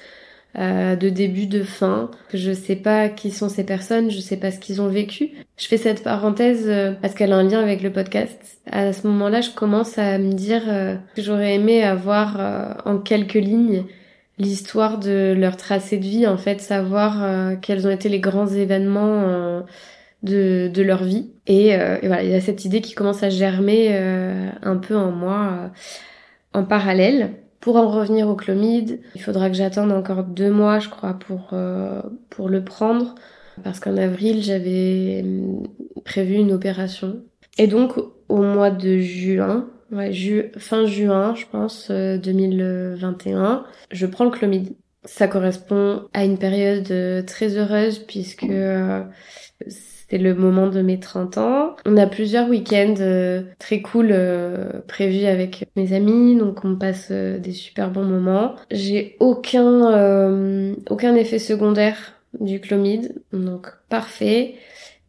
Euh, 0.57 0.95
de 0.95 1.09
début, 1.09 1.45
de 1.45 1.61
fin. 1.61 2.09
Je 2.33 2.51
sais 2.53 2.75
pas 2.75 3.07
qui 3.07 3.29
sont 3.29 3.49
ces 3.49 3.63
personnes, 3.63 4.09
je 4.09 4.19
sais 4.19 4.35
pas 4.35 4.49
ce 4.49 4.57
qu'ils 4.57 4.81
ont 4.81 4.87
vécu. 4.87 5.29
Je 5.57 5.67
fais 5.67 5.77
cette 5.77 6.03
parenthèse 6.03 6.65
euh, 6.67 6.91
parce 6.99 7.13
qu'elle 7.13 7.33
a 7.33 7.35
un 7.37 7.43
lien 7.43 7.59
avec 7.59 7.83
le 7.83 7.91
podcast. 7.91 8.59
À 8.65 8.91
ce 8.91 9.05
moment-là, 9.05 9.41
je 9.41 9.51
commence 9.51 9.99
à 9.99 10.17
me 10.17 10.33
dire 10.33 10.63
euh, 10.67 10.95
que 11.15 11.21
j'aurais 11.21 11.53
aimé 11.53 11.83
avoir 11.83 12.81
en 12.85 12.97
quelques 12.97 13.35
lignes 13.35 13.85
l'histoire 14.39 14.97
de 14.97 15.35
leur 15.37 15.55
tracé 15.55 15.97
de 15.97 16.05
vie, 16.05 16.25
en 16.25 16.37
fait, 16.37 16.61
savoir 16.61 17.59
quels 17.61 17.85
ont 17.85 17.91
été 17.91 18.09
les 18.09 18.19
grands 18.19 18.47
événements 18.47 19.61
de, 20.23 20.71
de 20.73 20.81
leur 20.81 21.03
vie. 21.03 21.29
Et, 21.45 21.67
et, 21.67 22.07
voilà, 22.07 22.23
il 22.23 22.31
y 22.31 22.35
a 22.35 22.41
cette 22.41 22.63
idée 22.63 22.79
qui 22.79 22.95
commence 22.95 23.21
à 23.21 23.29
germer 23.29 23.93
un 24.63 24.77
peu 24.77 24.95
en 24.95 25.11
moi 25.11 25.71
en 26.53 26.63
parallèle. 26.63 27.31
Pour 27.59 27.75
en 27.75 27.89
revenir 27.89 28.29
au 28.29 28.35
clomide, 28.35 29.01
il 29.15 29.21
faudra 29.21 29.49
que 29.49 29.55
j'attende 29.55 29.91
encore 29.91 30.23
deux 30.23 30.49
mois, 30.49 30.79
je 30.79 30.88
crois, 30.88 31.13
pour, 31.13 31.49
euh, 31.51 32.01
pour 32.29 32.47
le 32.47 32.63
prendre. 32.63 33.15
Parce 33.63 33.81
qu'en 33.81 33.97
avril, 33.97 34.41
j'avais 34.41 35.21
hum, 35.23 35.67
prévu 36.05 36.35
une 36.35 36.53
opération. 36.53 37.21
Et 37.57 37.67
donc, 37.67 37.97
au 38.29 38.41
mois 38.41 38.71
de 38.71 38.99
juin, 38.99 39.67
fin 40.57 40.85
juin, 40.85 41.35
je 41.35 41.45
pense, 41.51 41.91
2021, 41.91 43.43
euh, 43.43 43.57
je 43.91 44.05
prends 44.05 44.23
le 44.23 44.31
clomide. 44.31 44.75
Ça 45.03 45.27
correspond 45.27 46.07
à 46.13 46.23
une 46.23 46.38
période 46.38 46.91
euh, 46.91 47.21
très 47.23 47.57
heureuse 47.57 47.99
puisque 47.99 48.45
c'était 50.10 50.24
le 50.24 50.34
moment 50.34 50.67
de 50.67 50.82
mes 50.82 51.00
30 51.00 51.38
ans. 51.38 51.76
On 51.86 51.95
a 51.95 52.08
plusieurs 52.08 52.50
week-ends 52.50 52.95
euh, 53.00 53.43
très 53.60 53.82
cool 53.82 54.10
euh, 54.12 54.82
prévus 54.88 55.26
avec 55.26 55.67
mes 55.76 55.93
amis, 55.93 56.36
donc 56.36 56.65
on 56.65 56.76
passe 56.76 57.10
euh, 57.12 57.38
des 57.38 57.52
super 57.52 57.91
bons 57.91 58.06
moments. 58.06 58.56
J'ai 58.72 59.15
aucun 59.19 60.74
aucun 60.89 61.15
effet 61.15 61.38
secondaire 61.38 62.13
du 62.39 62.60
clomide, 62.60 63.22
donc 63.34 63.67
parfait. 63.89 64.56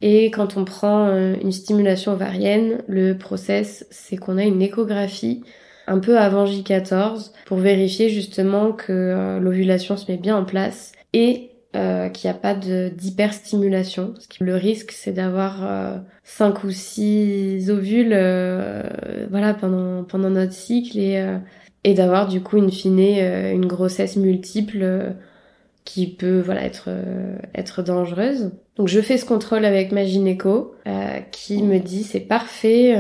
Et 0.03 0.27
quand 0.31 0.57
on 0.57 0.65
prend 0.65 1.09
une 1.09 1.53
stimulation 1.53 2.13
ovarienne, 2.13 2.83
le 2.89 3.15
process, 3.15 3.87
c'est 3.91 4.17
qu'on 4.17 4.39
a 4.39 4.45
une 4.45 4.63
échographie 4.63 5.43
un 5.87 5.99
peu 5.99 6.19
avant 6.19 6.47
J14 6.47 7.33
pour 7.47 7.59
vérifier 7.59 8.09
justement 8.09 8.73
que 8.73 9.39
l'ovulation 9.41 9.97
se 9.97 10.11
met 10.11 10.17
bien 10.17 10.37
en 10.37 10.45
place 10.45 10.93
et 11.13 11.50
euh, 11.77 12.09
qu'il 12.09 12.29
n'y 12.29 12.37
a 12.37 12.39
pas 12.39 12.55
d'hyperstimulation. 12.55 14.15
Le 14.41 14.57
risque, 14.57 14.91
c'est 14.91 15.13
d'avoir 15.13 15.65
euh, 15.65 15.99
cinq 16.25 16.65
ou 16.65 16.71
six 16.73 17.71
ovules 17.71 18.13
euh, 18.13 18.83
voilà, 19.31 19.55
pendant, 19.55 20.03
pendant 20.03 20.31
notre 20.31 20.53
cycle 20.53 20.99
et, 20.99 21.19
euh, 21.19 21.39
et 21.85 21.95
d'avoir 21.95 22.27
du 22.27 22.43
coup 22.43 22.57
une 22.57 22.73
fine 22.73 22.99
une 22.99 23.67
grossesse 23.67 24.17
multiple 24.17 25.15
qui 25.85 26.13
peut 26.13 26.41
voilà 26.41 26.65
être 26.65 26.91
être 27.55 27.83
dangereuse. 27.83 28.51
Donc 28.77 28.89
je 28.89 29.01
fais 29.01 29.17
ce 29.17 29.25
contrôle 29.25 29.65
avec 29.65 29.93
ma 29.93 30.05
gynéco 30.05 30.75
qui 31.31 31.63
me 31.63 31.79
dit 31.79 32.03
c'est 32.03 32.21
parfait, 32.21 32.95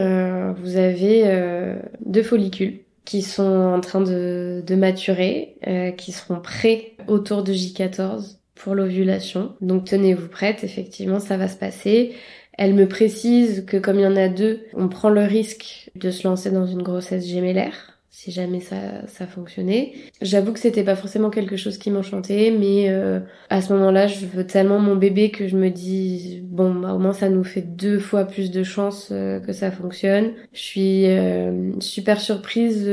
vous 0.62 0.76
avez 0.78 1.76
deux 2.06 2.22
follicules 2.22 2.80
qui 3.04 3.20
sont 3.20 3.42
en 3.42 3.80
train 3.80 4.00
de, 4.00 4.62
de 4.66 4.74
maturer, 4.76 5.56
qui 5.98 6.12
seront 6.12 6.40
prêts 6.40 6.92
autour 7.06 7.42
de 7.42 7.52
J14 7.52 8.39
pour 8.62 8.74
l'ovulation. 8.74 9.54
Donc 9.60 9.86
tenez-vous 9.86 10.28
prête, 10.28 10.64
effectivement, 10.64 11.20
ça 11.20 11.36
va 11.36 11.48
se 11.48 11.56
passer. 11.56 12.14
Elle 12.58 12.74
me 12.74 12.86
précise 12.86 13.64
que 13.66 13.76
comme 13.76 13.98
il 13.98 14.02
y 14.02 14.06
en 14.06 14.16
a 14.16 14.28
deux, 14.28 14.64
on 14.74 14.88
prend 14.88 15.08
le 15.08 15.22
risque 15.22 15.90
de 15.94 16.10
se 16.10 16.26
lancer 16.26 16.50
dans 16.50 16.66
une 16.66 16.82
grossesse 16.82 17.26
gémellaire 17.26 17.99
si 18.10 18.32
jamais 18.32 18.58
ça, 18.60 19.06
ça 19.06 19.26
fonctionnait. 19.26 19.92
J'avoue 20.20 20.52
que 20.52 20.58
c'était 20.58 20.82
pas 20.82 20.96
forcément 20.96 21.30
quelque 21.30 21.56
chose 21.56 21.78
qui 21.78 21.90
m'enchantait, 21.92 22.50
mais 22.50 22.86
euh, 22.88 23.20
à 23.50 23.62
ce 23.62 23.72
moment-là, 23.72 24.08
je 24.08 24.26
veux 24.26 24.44
tellement 24.44 24.80
mon 24.80 24.96
bébé 24.96 25.30
que 25.30 25.46
je 25.46 25.56
me 25.56 25.70
dis 25.70 26.42
bon, 26.42 26.74
bah, 26.74 26.92
au 26.92 26.98
moins 26.98 27.12
ça 27.12 27.30
nous 27.30 27.44
fait 27.44 27.62
deux 27.62 28.00
fois 28.00 28.24
plus 28.24 28.50
de 28.50 28.64
chances 28.64 29.10
euh, 29.12 29.38
que 29.38 29.52
ça 29.52 29.70
fonctionne. 29.70 30.32
Je 30.52 30.60
suis 30.60 31.06
euh, 31.06 31.70
super 31.78 32.20
surprise 32.20 32.90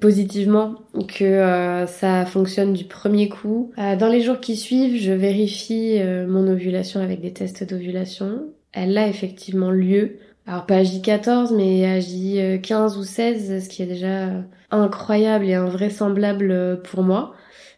positivement 0.00 0.74
que 1.08 1.86
ça 1.86 2.26
fonctionne 2.26 2.74
du 2.74 2.84
premier 2.84 3.28
coup. 3.28 3.72
dans 3.76 4.08
les 4.08 4.20
jours 4.20 4.40
qui 4.40 4.56
suivent, 4.56 5.00
je 5.00 5.12
vérifie 5.12 6.00
mon 6.28 6.46
ovulation 6.48 7.00
avec 7.00 7.20
des 7.20 7.32
tests 7.32 7.68
d'ovulation. 7.68 8.50
Elle 8.72 8.96
a 8.98 9.08
effectivement 9.08 9.70
lieu 9.70 10.18
alors 10.46 10.66
pas 10.66 10.76
à 10.76 10.82
J14 10.82 11.54
mais 11.56 11.84
à 11.84 11.98
J15 11.98 12.98
ou 12.98 13.04
16, 13.04 13.64
ce 13.64 13.68
qui 13.68 13.82
est 13.82 13.86
déjà 13.86 14.28
incroyable 14.70 15.46
et 15.46 15.54
invraisemblable 15.54 16.80
pour 16.82 17.02
moi 17.02 17.34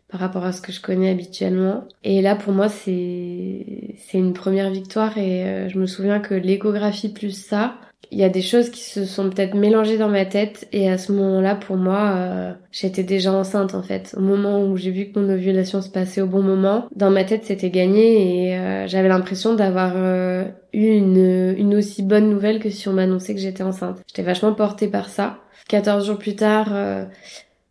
par 0.09 0.21
rapport 0.21 0.45
à 0.45 0.53
ce 0.53 0.61
que 0.61 0.73
je 0.73 0.81
connais 0.81 1.11
habituellement. 1.11 1.89
Et 2.05 2.21
là 2.23 2.37
pour 2.37 2.53
moi 2.53 2.69
c'est 2.69 3.95
c'est 3.97 4.19
une 4.19 4.35
première 4.35 4.71
victoire 4.71 5.17
et 5.19 5.45
euh, 5.45 5.69
je 5.69 5.79
me 5.79 5.87
souviens 5.87 6.21
que 6.21 6.35
l'échographie 6.35 7.09
plus 7.09 7.31
ça, 7.31 7.77
il 8.11 8.19
y 8.19 8.25
a 8.25 8.29
des 8.29 8.43
choses 8.43 8.71
qui 8.71 8.83
se 8.83 9.05
sont 9.05 9.31
peut-être 9.31 9.55
mélangées 9.55 9.97
dans 9.97 10.09
ma 10.09 10.27
tête 10.27 10.69
et 10.73 10.91
à 10.91 10.99
ce 10.99 11.13
moment-là, 11.13 11.55
pour 11.55 11.77
moi, 11.77 12.15
euh, 12.17 12.53
j'étais 12.71 13.05
déjà 13.05 13.33
enceinte 13.33 13.75
en 13.75 13.83
fait. 13.83 14.15
Au 14.19 14.21
moment 14.21 14.65
où 14.65 14.77
j'ai 14.77 14.91
vu 14.91 15.07
que 15.07 15.19
mon 15.19 15.29
ovulation 15.31 15.81
se 15.81 15.89
passait 15.89 16.21
au 16.21 16.27
bon 16.27 16.43
moment, 16.43 16.89
dans 16.95 17.11
ma 17.11 17.25
tête 17.25 17.45
c'était 17.45 17.71
gagné 17.71 18.49
et 18.49 18.59
euh, 18.59 18.87
j'avais 18.87 19.09
l'impression 19.09 19.55
d'avoir 19.55 19.93
euh, 19.97 20.45
eu 20.73 20.87
une, 20.89 21.55
une 21.57 21.75
aussi 21.75 22.03
bonne 22.03 22.29
nouvelle 22.29 22.59
que 22.61 22.69
si 22.69 22.89
on 22.89 22.93
m'annonçait 22.93 23.35
que 23.35 23.41
j'étais 23.41 23.63
enceinte. 23.63 24.03
J'étais 24.07 24.23
vachement 24.23 24.53
portée 24.53 24.89
par 24.89 25.09
ça. 25.09 25.39
14 25.69 26.07
jours 26.07 26.19
plus 26.19 26.37
tard, 26.37 26.75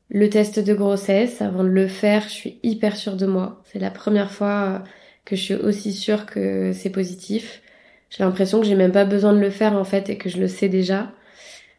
le 0.10 0.30
test 0.30 0.60
de 0.60 0.74
grossesse. 0.74 1.42
Avant 1.42 1.64
de 1.64 1.70
le 1.70 1.88
faire, 1.88 2.24
je 2.24 2.30
suis 2.30 2.60
hyper 2.64 2.96
sûre 2.96 3.16
de 3.16 3.28
moi. 3.28 3.62
C'est 3.66 3.80
la 3.80 3.92
première 3.92 4.32
fois 4.32 4.84
que 5.26 5.36
je 5.36 5.42
suis 5.42 5.54
aussi 5.54 5.94
sûre 5.94 6.26
que 6.26 6.72
c'est 6.74 6.90
positif. 6.90 7.62
J'ai 8.12 8.24
l'impression 8.24 8.60
que 8.60 8.68
j'ai 8.68 8.76
même 8.76 8.92
pas 8.92 9.06
besoin 9.06 9.34
de 9.34 9.40
le 9.40 9.50
faire 9.50 9.74
en 9.74 9.86
fait 9.86 10.10
et 10.10 10.18
que 10.18 10.30
je 10.30 10.38
le 10.38 10.48
sais 10.48 10.70
déjà. 10.70 11.12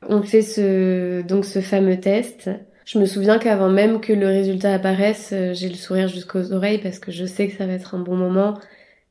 On 0.09 0.23
fait 0.23 0.43
ce 0.43 1.23
donc 1.23 1.45
ce 1.45 1.61
fameux 1.61 2.01
test. 2.01 2.51
Je 2.87 2.99
me 2.99 3.07
souviens 3.07 3.39
qu'avant 3.39 3.69
même 3.69 4.01
que 4.01 4.13
le 4.13 4.27
résultat 4.27 4.75
apparaisse, 4.75 5.31
euh, 5.33 5.55
j'ai 5.55 5.69
le 5.69 5.77
sourire 5.77 6.09
jusqu'aux 6.09 6.53
oreilles 6.53 6.81
parce 6.83 6.99
que 6.99 7.13
je 7.13 7.25
sais 7.27 7.47
que 7.49 7.57
ça 7.57 7.67
va 7.67 7.75
être 7.75 7.95
un 7.95 8.01
bon 8.01 8.17
moment 8.17 8.59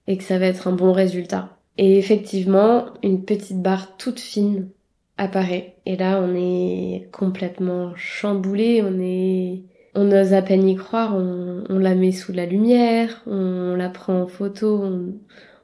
et 0.07 0.17
que 0.17 0.23
ça 0.23 0.39
va 0.39 0.47
être 0.47 0.67
un 0.67 0.73
bon 0.73 0.91
résultat. 0.91 1.57
Et 1.77 1.97
effectivement, 1.97 2.87
une 3.03 3.23
petite 3.23 3.61
barre 3.61 3.95
toute 3.97 4.19
fine 4.19 4.69
apparaît. 5.17 5.75
Et 5.85 5.95
là, 5.95 6.21
on 6.21 6.35
est 6.35 7.07
complètement 7.11 7.93
chamboulé, 7.95 8.83
on 8.83 8.99
est 8.99 9.61
on 9.93 10.05
n'ose 10.05 10.33
à 10.33 10.41
peine 10.41 10.67
y 10.67 10.75
croire, 10.75 11.15
on, 11.15 11.63
on, 11.69 11.77
la 11.77 11.95
met 11.95 12.13
sous 12.13 12.31
la 12.31 12.45
lumière, 12.45 13.21
on 13.27 13.75
la 13.75 13.89
prend 13.89 14.21
en 14.21 14.27
photo, 14.27 14.81
on, 14.81 15.13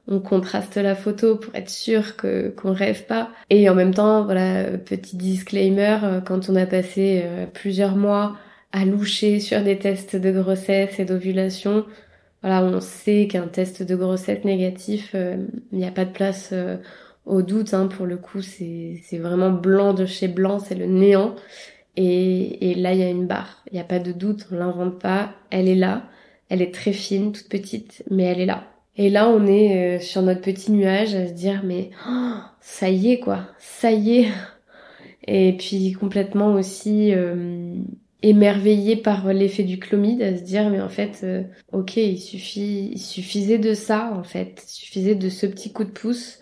on 0.07 0.19
contraste 0.19 0.77
la 0.77 0.95
photo 0.95 1.35
pour 1.35 1.53
être 1.55 1.69
sûr 1.69 2.15
que 2.15 2.49
qu'on 2.49 2.73
rêve 2.73 3.05
pas. 3.05 3.29
Et 3.49 3.69
en 3.69 3.75
même 3.75 3.93
temps, 3.93 4.23
voilà, 4.23 4.77
petit 4.77 5.17
disclaimer, 5.17 5.97
euh, 6.03 6.21
quand 6.21 6.49
on 6.49 6.55
a 6.55 6.65
passé 6.65 7.21
euh, 7.25 7.45
plusieurs 7.45 7.95
mois 7.95 8.37
à 8.71 8.85
loucher 8.85 9.39
sur 9.39 9.61
des 9.63 9.77
tests 9.77 10.15
de 10.15 10.31
grossesse 10.31 10.99
et 10.99 11.05
d'ovulation, 11.05 11.85
voilà, 12.41 12.63
on 12.63 12.79
sait 12.81 13.27
qu'un 13.29 13.47
test 13.47 13.83
de 13.83 13.95
grossesse 13.95 14.43
négatif, 14.45 15.11
euh, 15.15 15.37
il 15.71 15.79
n'y 15.79 15.87
a 15.87 15.91
pas 15.91 16.05
de 16.05 16.11
place 16.11 16.53
au 17.25 17.41
doute. 17.41 17.73
Hein, 17.73 17.87
pour 17.87 18.05
le 18.05 18.17
coup, 18.17 18.41
c'est 18.41 19.01
c'est 19.03 19.17
vraiment 19.17 19.51
blanc 19.51 19.93
de 19.93 20.05
chez 20.05 20.27
blanc, 20.27 20.59
c'est 20.59 20.75
le 20.75 20.85
néant. 20.85 21.35
Et, 21.97 22.71
et 22.71 22.75
là, 22.75 22.93
il 22.93 22.99
y 22.99 23.03
a 23.03 23.09
une 23.09 23.27
barre. 23.27 23.63
Il 23.71 23.75
n'y 23.75 23.79
a 23.81 23.83
pas 23.83 23.99
de 23.99 24.11
doute, 24.11 24.47
on 24.51 24.55
l'invente 24.55 24.99
pas. 25.01 25.31
Elle 25.49 25.67
est 25.67 25.75
là. 25.75 26.03
Elle 26.49 26.61
est 26.61 26.73
très 26.73 26.93
fine, 26.93 27.31
toute 27.33 27.49
petite, 27.49 28.03
mais 28.11 28.23
elle 28.23 28.39
est 28.39 28.45
là. 28.45 28.76
Et 28.97 29.11
là, 29.11 29.29
on 29.29 29.45
est 29.45 29.97
euh, 29.97 29.99
sur 29.99 30.23
notre 30.23 30.41
petit 30.41 30.71
nuage 30.71 31.13
à 31.13 31.27
se 31.27 31.33
dire, 31.33 31.61
mais 31.63 31.91
oh, 32.09 32.33
ça 32.61 32.89
y 32.89 33.11
est, 33.11 33.19
quoi, 33.19 33.47
ça 33.59 33.91
y 33.91 34.19
est. 34.19 34.27
Et 35.27 35.55
puis 35.57 35.91
complètement 35.91 36.53
aussi 36.53 37.13
euh, 37.13 37.75
émerveillé 38.23 38.95
par 38.95 39.31
l'effet 39.33 39.63
du 39.63 39.77
chlomide, 39.77 40.21
à 40.23 40.35
se 40.35 40.41
dire, 40.41 40.69
mais 40.69 40.81
en 40.81 40.89
fait, 40.89 41.21
euh, 41.23 41.43
ok, 41.73 41.97
il 41.97 42.17
suffit, 42.17 42.89
il 42.91 42.99
suffisait 42.99 43.59
de 43.59 43.73
ça, 43.75 44.13
en 44.15 44.23
fait, 44.23 44.63
suffisait 44.65 45.15
de 45.15 45.29
ce 45.29 45.45
petit 45.45 45.71
coup 45.71 45.83
de 45.83 45.91
pouce 45.91 46.39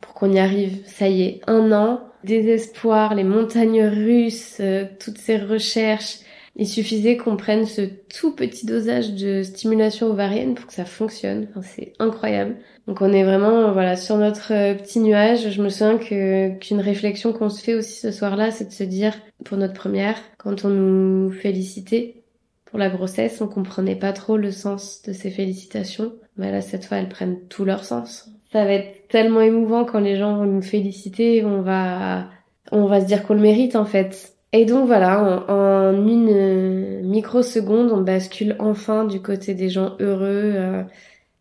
pour 0.00 0.14
qu'on 0.14 0.32
y 0.32 0.40
arrive. 0.40 0.80
Ça 0.86 1.08
y 1.08 1.22
est, 1.22 1.40
un 1.46 1.70
an, 1.70 2.00
désespoir, 2.24 3.14
les 3.14 3.24
montagnes 3.24 3.84
russes, 3.84 4.60
toutes 4.98 5.18
ces 5.18 5.36
recherches, 5.36 6.18
il 6.58 6.66
suffisait 6.66 7.18
qu'on 7.18 7.36
prenne 7.36 7.66
ce 7.66 7.82
tout 7.82 8.34
petit 8.34 8.64
dosage 8.64 9.12
de 9.12 9.42
stimulation 9.42 10.06
ovarienne 10.06 10.54
pour 10.54 10.66
que 10.66 10.72
ça 10.72 10.86
fonctionne. 10.86 11.48
Enfin, 11.50 11.60
c'est 11.62 11.92
incroyable. 11.98 12.56
Donc 12.86 13.02
on 13.02 13.12
est 13.12 13.24
vraiment 13.24 13.72
voilà 13.72 13.96
sur 13.96 14.16
notre 14.16 14.52
euh, 14.54 14.74
petit 14.74 15.00
nuage. 15.00 15.50
Je 15.50 15.62
me 15.62 15.68
souviens 15.68 15.98
que 15.98 16.56
qu'une 16.58 16.80
réflexion 16.80 17.34
qu'on 17.34 17.50
se 17.50 17.62
fait 17.62 17.74
aussi 17.74 18.00
ce 18.00 18.10
soir-là, 18.10 18.50
c'est 18.50 18.68
de 18.68 18.72
se 18.72 18.84
dire 18.84 19.12
pour 19.44 19.58
notre 19.58 19.74
première, 19.74 20.16
quand 20.38 20.64
on 20.64 20.70
nous 20.70 21.30
félicitait 21.30 22.22
pour 22.64 22.78
la 22.78 22.88
grossesse, 22.88 23.40
on 23.42 23.48
comprenait 23.48 23.96
pas 23.96 24.14
trop 24.14 24.38
le 24.38 24.50
sens 24.50 25.02
de 25.02 25.12
ces 25.12 25.30
félicitations. 25.30 26.14
Mais 26.38 26.50
là 26.50 26.62
cette 26.62 26.86
fois, 26.86 26.96
elles 26.96 27.10
prennent 27.10 27.40
tout 27.48 27.66
leur 27.66 27.84
sens. 27.84 28.30
Ça 28.50 28.64
va 28.64 28.72
être 28.72 29.08
tellement 29.08 29.42
émouvant 29.42 29.84
quand 29.84 30.00
les 30.00 30.16
gens 30.16 30.38
vont 30.38 30.46
nous 30.46 30.62
féliciter, 30.62 31.44
on 31.44 31.60
va 31.60 32.30
on 32.72 32.86
va 32.86 33.00
se 33.00 33.06
dire 33.06 33.24
qu'on 33.24 33.34
le 33.34 33.40
mérite 33.40 33.76
en 33.76 33.84
fait. 33.84 34.35
Et 34.56 34.64
donc 34.64 34.86
voilà, 34.86 35.44
en, 35.50 35.92
une 36.06 36.30
euh, 36.30 37.02
microseconde, 37.02 37.92
on 37.92 38.00
bascule 38.00 38.56
enfin 38.58 39.04
du 39.04 39.20
côté 39.20 39.52
des 39.52 39.68
gens 39.68 39.96
heureux 40.00 40.54
euh, 40.54 40.82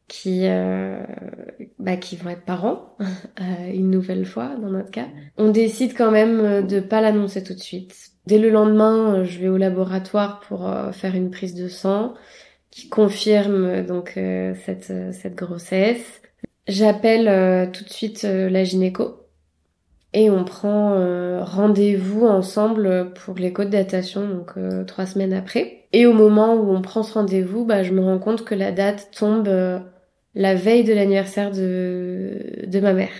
qui 0.10 0.41
euh, 0.43 1.01
bah, 1.80 1.95
qui 1.95 2.17
vont 2.17 2.30
être 2.30 2.43
parents 2.43 2.97
une 3.73 3.89
nouvelle 3.89 4.25
fois 4.25 4.58
dans 4.62 4.69
notre 4.69 4.91
cas. 4.91 5.08
On 5.38 5.49
décide 5.49 5.93
quand 5.95 6.12
même 6.12 6.67
de 6.67 6.82
pas 6.82 6.99
l'annoncer 6.99 7.41
tout 7.41 7.54
de 7.54 7.60
suite. 7.60 7.95
Dès 8.25 8.38
le 8.38 8.49
lendemain, 8.49 9.23
je 9.23 9.39
vais 9.39 9.47
au 9.47 9.58
laboratoire 9.58 10.41
pour 10.41 10.69
faire 10.91 11.15
une 11.15 11.32
prise 11.32 11.56
de 11.56 11.69
sang 11.69 12.15
qui 12.69 12.89
confirme 12.89 13.86
donc 13.86 14.19
cette 14.65 14.91
cette 15.13 15.36
grossesse. 15.36 16.21
J'appelle 16.67 17.71
tout 17.71 17.86
de 17.86 17.89
suite 17.89 18.23
la 18.23 18.65
gynéco 18.65 19.25
et 20.15 20.30
on 20.30 20.45
prend 20.45 20.93
euh, 20.93 21.43
rendez-vous 21.43 22.25
ensemble 22.25 23.12
pour 23.13 23.36
l'écho 23.36 23.65
de 23.65 23.69
datation, 23.69 24.25
donc 24.25 24.51
euh, 24.56 24.86
trois 24.86 25.06
semaines 25.06 25.34
après. 25.34 25.84
Et 25.91 26.06
au 26.06 26.13
moment 26.13 26.56
où 26.56 26.73
on 26.73 26.82
prend 26.82 27.04
ce 27.04 27.15
rendez-vous, 27.15 27.65
bah, 27.65 27.84
je 27.84 27.91
me 27.91 27.99
rends 27.99 28.17
compte 28.17 28.45
que 28.45 28.56
la 28.56 28.71
date 28.71 29.10
tombe 29.12 29.49
euh, 29.49 29.78
la 30.34 30.56
veille 30.56 30.86
de 30.86 30.93
l'anniversaire 30.93 31.51
de, 31.51 32.65
de 32.65 32.80
ma 32.80 32.93
mère. 32.93 33.12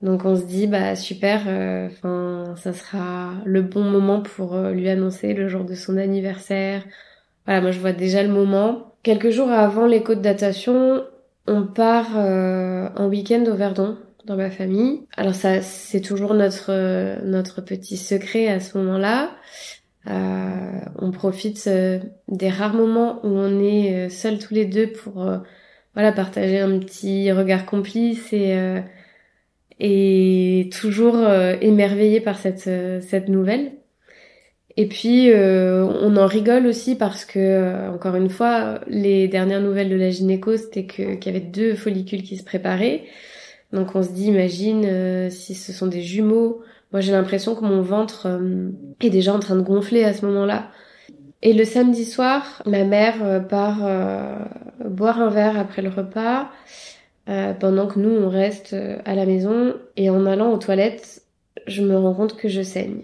Donc 0.00 0.24
on 0.24 0.36
se 0.36 0.44
dit 0.44 0.68
bah 0.68 0.94
super, 0.94 1.40
enfin 1.88 2.54
ça 2.56 2.72
sera 2.72 3.32
le 3.44 3.62
bon 3.62 3.82
moment 3.82 4.20
pour 4.20 4.56
lui 4.56 4.88
annoncer 4.88 5.34
le 5.34 5.48
jour 5.48 5.64
de 5.64 5.74
son 5.74 5.96
anniversaire. 5.96 6.84
Voilà, 7.44 7.60
moi 7.60 7.72
je 7.72 7.80
vois 7.80 7.90
déjà 7.90 8.22
le 8.22 8.28
moment. 8.28 8.94
Quelques 9.02 9.30
jours 9.30 9.50
avant 9.50 9.86
l'écho 9.86 10.14
de 10.14 10.20
datation, 10.20 11.02
on 11.48 11.64
part 11.64 12.16
en 12.16 13.08
week-end 13.08 13.44
au 13.48 13.56
Verdon 13.56 13.96
dans 14.28 14.36
ma 14.36 14.50
famille. 14.50 15.00
Alors 15.16 15.34
ça, 15.34 15.62
c'est 15.62 16.02
toujours 16.02 16.34
notre 16.34 17.24
notre 17.24 17.62
petit 17.62 17.96
secret 17.96 18.48
à 18.48 18.60
ce 18.60 18.78
moment-là. 18.78 19.30
Euh, 20.06 20.80
on 20.96 21.10
profite 21.10 21.66
euh, 21.66 21.98
des 22.28 22.48
rares 22.48 22.74
moments 22.74 23.20
où 23.24 23.28
on 23.28 23.60
est 23.60 23.94
euh, 23.94 24.08
seuls 24.08 24.38
tous 24.38 24.54
les 24.54 24.64
deux 24.64 24.92
pour 24.92 25.22
euh, 25.22 25.38
voilà 25.94 26.12
partager 26.12 26.60
un 26.60 26.78
petit 26.78 27.32
regard 27.32 27.66
complice 27.66 28.32
et 28.32 28.56
et 29.80 30.70
toujours 30.72 31.16
émerveillé 31.60 32.20
par 32.20 32.38
cette 32.38 32.70
cette 33.02 33.28
nouvelle. 33.28 33.72
Et 34.76 34.86
puis 34.86 35.30
on 35.34 36.16
en 36.16 36.26
rigole 36.26 36.66
aussi 36.66 36.94
parce 36.94 37.24
que 37.24 37.88
encore 37.92 38.14
une 38.14 38.28
fois, 38.28 38.80
les 38.86 39.26
dernières 39.28 39.60
nouvelles 39.60 39.88
de 39.88 39.96
la 39.96 40.10
gynéco, 40.10 40.56
c'était 40.56 40.86
qu'il 40.86 41.24
y 41.24 41.28
avait 41.28 41.40
deux 41.40 41.74
follicules 41.74 42.22
qui 42.22 42.36
se 42.36 42.44
préparaient. 42.44 43.04
Donc 43.72 43.94
on 43.94 44.02
se 44.02 44.10
dit, 44.10 44.26
imagine 44.26 44.84
euh, 44.86 45.30
si 45.30 45.54
ce 45.54 45.72
sont 45.72 45.86
des 45.86 46.02
jumeaux. 46.02 46.62
Moi 46.92 47.00
j'ai 47.00 47.12
l'impression 47.12 47.54
que 47.54 47.64
mon 47.64 47.82
ventre 47.82 48.26
euh, 48.26 48.70
est 49.00 49.10
déjà 49.10 49.34
en 49.34 49.40
train 49.40 49.56
de 49.56 49.62
gonfler 49.62 50.04
à 50.04 50.14
ce 50.14 50.24
moment-là. 50.26 50.70
Et 51.42 51.52
le 51.52 51.64
samedi 51.64 52.04
soir, 52.04 52.62
ma 52.66 52.84
mère 52.84 53.22
euh, 53.22 53.40
part 53.40 53.78
boire 54.84 55.20
un 55.20 55.28
verre 55.28 55.58
après 55.58 55.82
le 55.82 55.90
repas, 55.90 56.50
pendant 57.26 57.86
que 57.86 57.98
nous 57.98 58.10
on 58.10 58.28
reste 58.28 58.74
à 59.04 59.14
la 59.14 59.26
maison. 59.26 59.74
Et 59.96 60.08
en 60.10 60.24
allant 60.26 60.50
aux 60.52 60.58
toilettes, 60.58 61.22
je 61.66 61.82
me 61.82 61.96
rends 61.96 62.14
compte 62.14 62.36
que 62.36 62.48
je 62.48 62.62
saigne. 62.62 63.02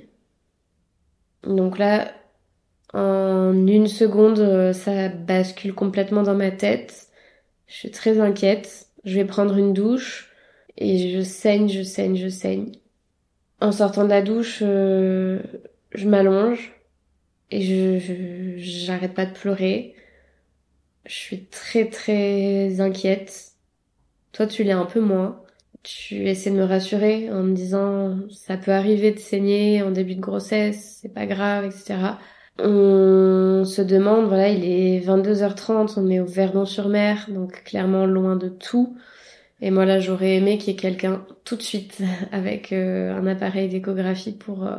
Donc 1.45 1.79
là, 1.79 2.11
en 2.95 3.67
une 3.67 3.87
seconde, 3.87 4.73
ça 4.73 5.09
bascule 5.11 5.75
complètement 5.75 6.23
dans 6.23 6.35
ma 6.35 6.51
tête. 6.51 7.09
Je 7.67 7.75
suis 7.75 7.91
très 7.91 8.19
inquiète. 8.19 8.87
Je 9.05 9.17
vais 9.17 9.27
prendre 9.27 9.57
une 9.57 9.75
douche. 9.75 10.34
Et 10.77 11.13
je 11.13 11.23
saigne, 11.23 11.69
je 11.69 11.83
saigne, 11.83 12.17
je 12.17 12.29
saigne. 12.29 12.73
En 13.61 13.73
sortant 13.73 14.05
de 14.05 14.09
la 14.11 14.23
douche, 14.23 14.61
euh, 14.63 15.41
je 15.93 16.09
m'allonge 16.09 16.73
et 17.51 17.63
je 17.63 18.57
j'arrête 18.59 19.15
pas 19.15 19.27
de 19.27 19.33
pleurer. 19.33 19.95
Je 21.07 21.15
suis 21.15 21.45
très 21.47 21.87
très 21.89 22.81
inquiète. 22.81 23.53
Toi, 24.33 24.47
tu 24.47 24.65
l'es 24.65 24.73
un 24.73 24.87
peu 24.87 25.01
moins. 25.01 25.43
Tu 25.83 26.29
essaies 26.29 26.51
de 26.51 26.57
me 26.57 26.65
rassurer 26.65 27.31
en 27.31 27.43
me 27.43 27.55
disant 27.55 28.19
ça 28.31 28.57
peut 28.57 28.73
arriver 28.73 29.13
de 29.13 29.19
saigner 29.19 29.83
en 29.83 29.91
début 29.91 30.15
de 30.17 30.21
grossesse, 30.21 30.99
c'est 31.03 31.13
pas 31.13 31.27
grave, 31.27 31.67
etc. 31.67 32.19
On 32.59 33.65
se 33.65 33.83
demande, 33.83 34.27
voilà, 34.29 34.49
il 34.49 34.65
est 34.65 35.01
22h30, 35.01 35.95
on 35.99 36.09
est 36.11 36.21
au 36.21 36.27
Verdon-sur-Mer, 36.27 37.27
donc 37.31 37.65
clairement 37.65 38.07
loin 38.07 38.37
de 38.37 38.49
tout. 38.49 38.97
Et 39.61 39.71
moi 39.71 39.85
là, 39.85 40.01
j'aurais 40.01 40.37
aimé 40.37 40.59
qu'il 40.59 40.75
y 40.75 40.77
ait 40.77 40.81
quelqu'un 40.81 41.25
tout 41.45 41.57
de 41.57 41.63
suite 41.63 42.03
avec 42.33 42.73
euh, 42.73 43.17
un 43.17 43.27
appareil 43.27 43.69
d'échographie 43.69 44.33
pour 44.33 44.67
euh, 44.67 44.77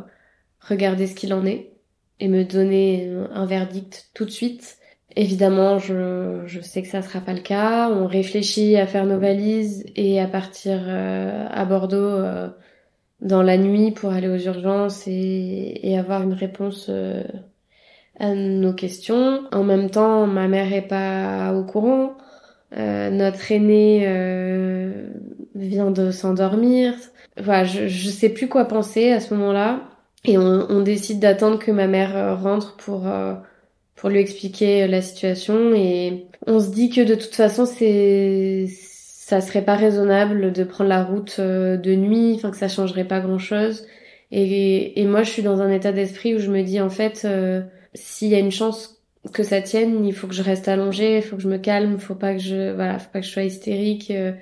regarder 0.59 1.07
ce 1.07 1.15
qu'il 1.15 1.33
en 1.33 1.45
est 1.45 1.71
et 2.19 2.27
me 2.27 2.43
donner 2.43 3.11
un 3.33 3.45
verdict 3.45 4.09
tout 4.13 4.25
de 4.25 4.29
suite. 4.29 4.77
Évidemment, 5.17 5.79
je, 5.79 6.43
je 6.45 6.61
sais 6.61 6.81
que 6.81 6.87
ça 6.87 7.01
sera 7.01 7.19
pas 7.19 7.33
le 7.33 7.41
cas. 7.41 7.89
On 7.89 8.07
réfléchit 8.07 8.77
à 8.77 8.87
faire 8.87 9.05
nos 9.05 9.19
valises 9.19 9.85
et 9.95 10.19
à 10.19 10.27
partir 10.27 10.79
euh, 10.87 11.47
à 11.49 11.65
Bordeaux 11.65 12.23
dans 13.21 13.41
la 13.41 13.57
nuit 13.57 13.91
pour 13.91 14.11
aller 14.11 14.27
aux 14.27 14.37
urgences 14.37 15.07
et, 15.07 15.79
et 15.83 15.97
avoir 15.97 16.23
une 16.23 16.33
réponse 16.33 16.87
euh, 16.89 17.23
à 18.19 18.33
nos 18.33 18.73
questions. 18.73 19.43
En 19.51 19.63
même 19.63 19.89
temps, 19.89 20.27
ma 20.27 20.47
mère 20.47 20.71
est 20.73 20.87
pas 20.87 21.53
au 21.53 21.63
courant. 21.63 22.17
Euh, 22.73 23.09
notre 23.09 23.51
aîné 23.51 24.03
euh, 24.05 25.07
vient 25.55 25.91
de 25.91 26.11
s'endormir. 26.11 26.93
Voilà, 27.37 27.63
je, 27.63 27.87
je 27.87 28.09
sais 28.09 28.29
plus 28.29 28.47
quoi 28.47 28.65
penser 28.65 29.11
à 29.11 29.19
ce 29.19 29.33
moment-là. 29.33 29.81
Et 30.25 30.37
on, 30.37 30.65
on 30.69 30.81
décide 30.81 31.19
d'attendre 31.19 31.59
que 31.59 31.71
ma 31.71 31.87
mère 31.87 32.15
euh, 32.17 32.35
rentre 32.35 32.75
pour 32.77 33.07
euh, 33.07 33.35
pour 33.95 34.09
lui 34.09 34.19
expliquer 34.19 34.87
la 34.87 35.01
situation. 35.01 35.73
Et 35.73 36.27
on 36.47 36.59
se 36.59 36.69
dit 36.69 36.89
que 36.89 37.01
de 37.01 37.15
toute 37.15 37.35
façon, 37.35 37.65
c'est 37.65 38.65
ça 38.67 39.41
serait 39.41 39.63
pas 39.63 39.75
raisonnable 39.75 40.51
de 40.51 40.63
prendre 40.63 40.89
la 40.89 41.03
route 41.03 41.39
de 41.39 41.95
nuit, 41.95 42.33
enfin 42.35 42.51
que 42.51 42.57
ça 42.57 42.67
changerait 42.67 43.07
pas 43.07 43.19
grand-chose. 43.21 43.87
Et, 44.31 45.01
et 45.01 45.05
moi, 45.05 45.23
je 45.23 45.31
suis 45.31 45.43
dans 45.43 45.61
un 45.61 45.71
état 45.71 45.91
d'esprit 45.91 46.35
où 46.35 46.39
je 46.39 46.51
me 46.51 46.61
dis 46.61 46.79
en 46.81 46.89
fait, 46.89 47.27
s'il 47.95 48.27
y 48.29 48.35
a 48.35 48.39
une 48.39 48.51
chance 48.51 48.94
que 49.31 49.43
ça 49.43 49.61
tienne, 49.61 50.05
il 50.05 50.13
faut 50.13 50.27
que 50.27 50.33
je 50.33 50.43
reste 50.43 50.67
allongée, 50.67 51.17
il 51.17 51.23
faut 51.23 51.35
que 51.35 51.41
je 51.41 51.49
me 51.49 51.57
calme, 51.57 51.97
faut 51.99 52.15
pas 52.15 52.33
que 52.33 52.39
je, 52.39 52.73
voilà, 52.73 52.99
faut 52.99 53.09
pas 53.11 53.21
que 53.21 53.25
je 53.25 53.31
sois 53.31 53.43
hystérique, 53.43 54.11
euh, 54.11 54.33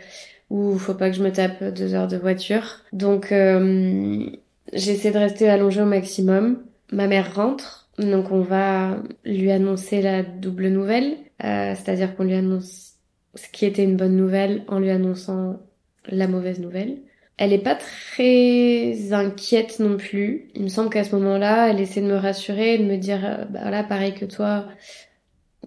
ou 0.50 0.78
faut 0.78 0.94
pas 0.94 1.10
que 1.10 1.16
je 1.16 1.24
me 1.24 1.32
tape 1.32 1.64
deux 1.74 1.94
heures 1.94 2.08
de 2.08 2.18
voiture. 2.18 2.82
Donc, 2.92 3.32
euh, 3.32 4.26
j'essaie 4.74 5.12
de 5.12 5.18
rester 5.18 5.50
allongée 5.50 5.82
au 5.82 5.86
maximum. 5.86 6.64
Ma 6.92 7.08
mère 7.08 7.36
rentre, 7.36 7.90
donc 7.98 8.32
on 8.32 8.42
va 8.42 8.98
lui 9.26 9.52
annoncer 9.52 10.02
la 10.02 10.24
double 10.24 10.68
nouvelle, 10.68 11.18
euh, 11.44 11.74
c'est-à-dire 11.76 12.16
qu'on 12.16 12.24
lui 12.26 12.36
annonce 12.36 12.94
ce 13.36 13.48
qui 13.50 13.66
était 13.66 13.84
une 13.84 13.98
bonne 13.98 14.16
nouvelle 14.16 14.64
en 14.68 14.80
lui 14.80 14.92
annonçant 14.92 15.60
la 16.08 16.28
mauvaise 16.28 16.60
nouvelle. 16.60 16.98
Elle 17.38 17.54
est 17.54 17.64
pas 17.64 17.76
très 17.76 19.12
inquiète 19.12 19.80
non 19.80 19.98
plus. 19.98 20.50
Il 20.56 20.64
me 20.64 20.68
semble 20.68 20.90
qu'à 20.90 21.04
ce 21.04 21.16
moment-là, 21.16 21.70
elle 21.70 21.80
essaie 21.80 22.02
de 22.02 22.08
me 22.08 22.16
rassurer, 22.16 22.78
de 22.78 22.84
me 22.84 22.98
dire, 22.98 23.26
euh, 23.26 23.46
bah 23.46 23.60
voilà, 23.64 23.84
pareil 23.84 24.14
que 24.14 24.26
toi, 24.26 24.68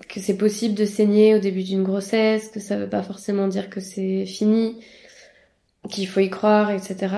que 0.09 0.21
c'est 0.21 0.37
possible 0.37 0.75
de 0.75 0.85
saigner 0.85 1.35
au 1.35 1.39
début 1.39 1.65
d'une 1.65 1.83
grossesse, 1.83 2.49
que 2.51 2.61
ça 2.61 2.77
veut 2.77 2.89
pas 2.89 3.03
forcément 3.03 3.49
dire 3.49 3.71
que 3.71 3.81
c'est 3.81 4.27
fini, 4.27 4.81
qu'il 5.91 6.07
faut 6.09 6.21
y 6.21 6.31
croire, 6.31 6.71
etc. 6.71 7.17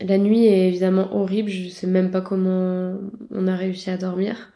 La 0.00 0.18
nuit 0.18 0.46
est 0.46 0.68
évidemment 0.68 1.14
horrible, 1.14 1.50
je 1.50 1.68
sais 1.68 1.86
même 1.86 2.10
pas 2.10 2.22
comment 2.22 2.96
on 3.30 3.46
a 3.46 3.56
réussi 3.56 3.90
à 3.90 3.98
dormir. 3.98 4.52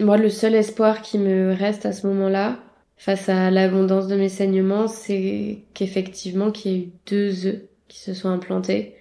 Moi, 0.00 0.16
le 0.16 0.30
seul 0.30 0.54
espoir 0.54 1.02
qui 1.02 1.18
me 1.18 1.52
reste 1.52 1.84
à 1.86 1.92
ce 1.92 2.06
moment-là, 2.06 2.58
face 2.96 3.28
à 3.28 3.50
l'abondance 3.50 4.08
de 4.08 4.16
mes 4.16 4.30
saignements, 4.30 4.88
c'est 4.88 5.64
qu'effectivement, 5.74 6.50
qu'il 6.50 6.72
y 6.72 6.74
ait 6.74 6.78
eu 6.78 6.92
deux 7.06 7.46
œufs 7.46 7.62
qui 7.92 8.00
se 8.00 8.14
sont 8.14 8.30
implantés 8.30 8.96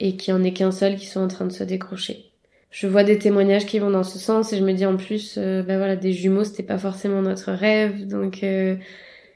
et 0.00 0.16
qu'il 0.16 0.34
n'y 0.34 0.40
en 0.40 0.44
ait 0.44 0.54
qu'un 0.54 0.72
seul 0.72 0.96
qui 0.96 1.06
soit 1.06 1.22
en 1.22 1.28
train 1.28 1.46
de 1.46 1.52
se 1.52 1.64
décrocher. 1.64 2.32
Je 2.70 2.86
vois 2.86 3.04
des 3.04 3.18
témoignages 3.18 3.66
qui 3.66 3.78
vont 3.78 3.90
dans 3.90 4.04
ce 4.04 4.18
sens 4.18 4.52
et 4.52 4.58
je 4.58 4.64
me 4.64 4.72
dis 4.72 4.86
en 4.86 4.96
plus, 4.96 5.36
euh, 5.38 5.62
ben 5.62 5.76
voilà, 5.78 5.96
des 5.96 6.12
jumeaux, 6.12 6.44
c'était 6.44 6.62
pas 6.62 6.78
forcément 6.78 7.22
notre 7.22 7.52
rêve, 7.52 8.06
donc 8.08 8.42
euh, 8.44 8.76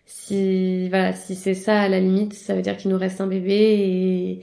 si 0.06 0.88
voilà, 0.88 1.12
si 1.14 1.34
c'est 1.36 1.54
ça 1.54 1.80
à 1.82 1.88
la 1.88 2.00
limite, 2.00 2.34
ça 2.34 2.54
veut 2.54 2.62
dire 2.62 2.76
qu'il 2.76 2.90
nous 2.90 2.98
reste 2.98 3.20
un 3.20 3.26
bébé 3.26 4.40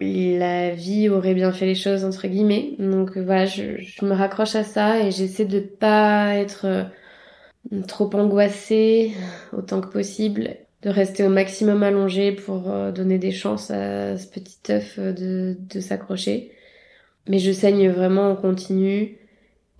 et 0.00 0.38
la 0.38 0.70
vie 0.74 1.08
aurait 1.08 1.34
bien 1.34 1.52
fait 1.52 1.66
les 1.66 1.74
choses 1.74 2.04
entre 2.04 2.28
guillemets. 2.28 2.74
Donc 2.78 3.16
voilà, 3.18 3.46
je, 3.46 3.78
je 3.78 4.04
me 4.04 4.12
raccroche 4.14 4.54
à 4.56 4.64
ça 4.64 5.00
et 5.00 5.10
j'essaie 5.10 5.46
de 5.46 5.60
pas 5.60 6.34
être 6.36 6.66
euh, 6.66 6.84
trop 7.88 8.14
angoissée 8.14 9.12
autant 9.52 9.80
que 9.80 9.88
possible, 9.88 10.56
de 10.86 10.90
rester 10.92 11.24
au 11.24 11.28
maximum 11.28 11.82
allongée 11.82 12.30
pour 12.30 12.70
euh, 12.70 12.92
donner 12.92 13.18
des 13.18 13.32
chances 13.32 13.72
à 13.72 14.16
ce 14.16 14.28
petit 14.28 14.58
œuf 14.70 15.00
euh, 15.00 15.12
de, 15.12 15.56
de 15.58 15.80
s'accrocher. 15.80 16.52
Mais 17.28 17.40
je 17.40 17.50
saigne 17.50 17.90
vraiment 17.90 18.30
en 18.30 18.36
continu 18.36 19.18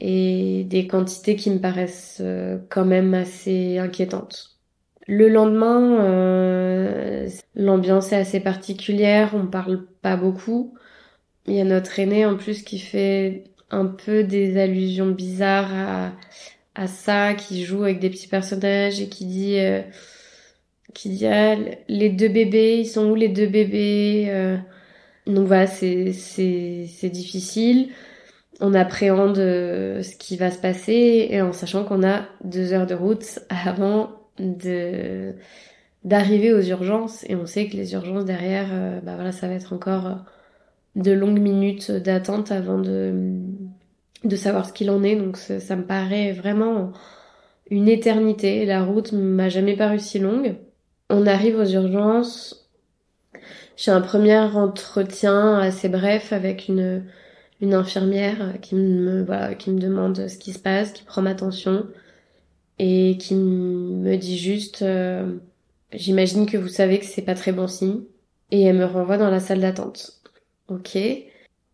et 0.01 0.65
des 0.65 0.89
quantités 0.89 1.37
qui 1.37 1.53
me 1.53 1.61
paraissent 1.61 2.19
euh, 2.21 2.59
quand 2.71 2.85
même 2.85 3.15
assez 3.15 3.79
inquiétantes. 3.79 4.57
Le 5.07 5.29
lendemain, 5.29 6.03
l'ambiance 7.55 8.13
est 8.13 8.17
assez 8.17 8.41
particulière, 8.41 9.35
on 9.37 9.47
parle 9.47 9.87
pas 10.03 10.17
beaucoup. 10.17 10.75
Il 11.47 11.55
y 11.55 11.61
a 11.61 11.65
notre 11.65 12.01
aîné 12.01 12.27
en 12.27 12.37
plus 12.37 12.65
qui 12.65 12.81
fait 12.81 13.45
un 13.71 13.87
peu 13.87 14.25
des 14.25 14.61
allusions 14.61 15.07
bizarres 15.07 15.73
à, 15.73 16.13
à 16.75 16.89
ça, 16.89 17.35
qui 17.35 17.65
joue 17.65 17.85
avec 17.85 18.01
des 18.01 18.11
petits 18.11 18.27
personnages 18.27 19.01
et 19.01 19.09
qui 19.09 19.27
dit, 19.27 19.61
qui 20.97 21.11
dit 21.11 21.27
ah, 21.27 21.57
les 21.89 22.09
deux 22.11 22.29
bébés, 22.29 22.79
ils 22.79 22.87
sont 22.87 23.11
où 23.11 23.15
les 23.15 23.29
deux 23.29 23.47
bébés 23.47 24.27
euh. 24.29 24.57
Donc 25.27 25.47
voilà, 25.47 25.67
c'est 25.67 26.13
c'est 26.13 27.11
difficile. 27.11 27.91
On 28.61 28.75
appréhende 28.75 29.39
euh, 29.39 30.03
ce 30.03 30.17
qui 30.17 30.37
va 30.37 30.51
se 30.51 30.59
passer 30.59 31.29
et 31.31 31.43
en 31.43 31.53
sachant 31.53 31.85
qu'on 31.85 32.03
a 32.03 32.27
deux 32.45 32.73
heures 32.73 32.87
de 32.87 32.95
route 32.95 33.41
avant 33.51 34.11
de 34.39 35.35
d'arriver 36.05 36.53
aux 36.55 36.63
urgences 36.63 37.25
et 37.29 37.35
on 37.37 37.47
sait 37.47 37.69
que 37.69 37.77
les 37.77 37.95
urgences 37.95 38.25
derrière, 38.25 38.69
euh, 38.73 39.01
bah 39.01 39.17
voilà, 39.17 39.33
ça 39.33 39.49
va 39.49 39.55
être 39.55 39.73
encore 39.73 40.25
de 40.97 41.13
longues 41.13 41.41
minutes 41.41 41.91
d'attente 41.91 42.53
avant 42.53 42.79
de 42.79 43.35
de 44.25 44.37
savoir 44.37 44.67
ce 44.67 44.73
qu'il 44.73 44.91
en 44.91 45.03
est. 45.05 45.17
Donc 45.17 45.37
ça, 45.37 45.61
ça 45.61 45.77
me 45.77 45.85
paraît 45.87 46.33
vraiment 46.33 46.93
une 47.71 47.89
éternité. 47.89 48.65
La 48.67 48.85
route 48.85 49.13
m'a 49.13 49.49
jamais 49.49 49.77
paru 49.77 49.99
si 49.99 50.19
longue. 50.19 50.57
On 51.11 51.27
arrive 51.27 51.59
aux 51.59 51.67
urgences. 51.67 52.69
J'ai 53.77 53.91
un 53.91 54.01
premier 54.01 54.39
entretien 54.39 55.59
assez 55.59 55.89
bref 55.89 56.33
avec 56.33 56.69
une 56.69 57.05
une 57.61 57.75
infirmière 57.75 58.55
qui 58.61 58.75
me 58.75 59.25
voilà, 59.25 59.55
qui 59.55 59.71
me 59.71 59.79
demande 59.79 60.29
ce 60.29 60.39
qui 60.39 60.53
se 60.53 60.59
passe, 60.59 60.93
qui 60.93 61.05
prend 61.05 61.23
ma 61.23 61.35
tension 61.35 61.87
et 62.79 63.17
qui 63.19 63.35
me 63.35 64.17
dit 64.17 64.39
juste 64.39 64.83
euh, 64.83 65.37
j'imagine 65.93 66.47
que 66.47 66.59
vous 66.59 66.69
savez 66.69 66.99
que 66.99 67.07
c'est 67.07 67.23
pas 67.23 67.35
très 67.35 67.53
bon 67.53 67.67
signe 67.67 68.03
et 68.51 68.63
elle 68.63 68.77
me 68.77 68.85
renvoie 68.85 69.19
dans 69.19 69.31
la 69.31 69.41
salle 69.41 69.61
d'attente. 69.61 70.21
OK. 70.69 70.99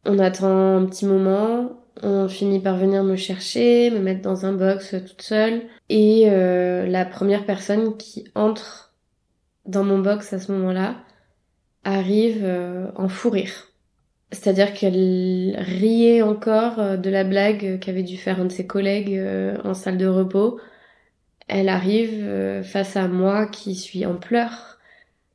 On 0.04 0.18
attend 0.18 0.76
un 0.76 0.86
petit 0.86 1.06
moment, 1.06 1.80
on 2.02 2.28
finit 2.28 2.60
par 2.60 2.76
venir 2.76 3.04
me 3.04 3.16
chercher, 3.16 3.90
me 3.90 4.00
mettre 4.00 4.22
dans 4.22 4.46
un 4.46 4.52
box 4.52 4.94
toute 5.06 5.22
seule 5.22 5.62
et 5.88 6.24
euh, 6.26 6.86
la 6.86 7.04
première 7.04 7.46
personne 7.46 7.96
qui 7.96 8.24
entre 8.34 8.91
dans 9.66 9.84
mon 9.84 9.98
box 9.98 10.32
à 10.32 10.38
ce 10.38 10.52
moment-là 10.52 10.96
arrive 11.84 12.40
euh, 12.42 12.90
en 12.96 13.08
fou 13.08 13.30
rire. 13.30 13.68
C'est-à-dire 14.30 14.72
qu'elle 14.72 15.56
riait 15.58 16.22
encore 16.22 16.78
euh, 16.78 16.96
de 16.96 17.10
la 17.10 17.24
blague 17.24 17.78
qu'avait 17.80 18.02
dû 18.02 18.16
faire 18.16 18.40
un 18.40 18.46
de 18.46 18.52
ses 18.52 18.66
collègues 18.66 19.14
euh, 19.16 19.56
en 19.64 19.74
salle 19.74 19.98
de 19.98 20.06
repos. 20.06 20.60
Elle 21.48 21.68
arrive 21.68 22.62
face 22.62 22.96
à 22.96 23.08
moi 23.08 23.46
qui 23.46 23.74
suis 23.74 24.06
en 24.06 24.14
pleurs 24.14 24.78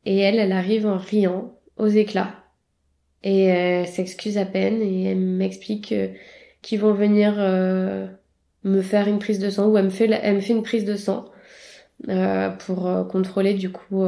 et 0.05 0.17
elle, 0.17 0.39
elle 0.39 0.53
arrive 0.53 0.87
en 0.87 0.97
riant 0.97 1.53
aux 1.75 1.87
éclats. 1.87 2.33
Et 3.23 3.43
elle 3.43 3.87
s'excuse 3.87 4.37
à 4.37 4.45
peine 4.45 4.81
et 4.81 5.03
elle 5.11 5.19
m'explique 5.19 5.93
qu'ils 6.61 6.79
vont 6.79 6.93
venir 6.93 7.35
me 8.63 8.81
faire 8.81 9.07
une 9.07 9.19
prise 9.19 9.37
de 9.37 9.49
sang 9.49 9.67
ou 9.67 9.77
elle 9.77 9.85
me 9.85 9.89
fait, 9.89 10.09
elle 10.09 10.35
me 10.35 10.39
fait 10.39 10.53
une 10.53 10.63
prise 10.63 10.85
de 10.85 10.95
sang 10.95 11.25
pour 12.59 13.07
contrôler 13.09 13.53
du 13.53 13.71
coup 13.71 14.05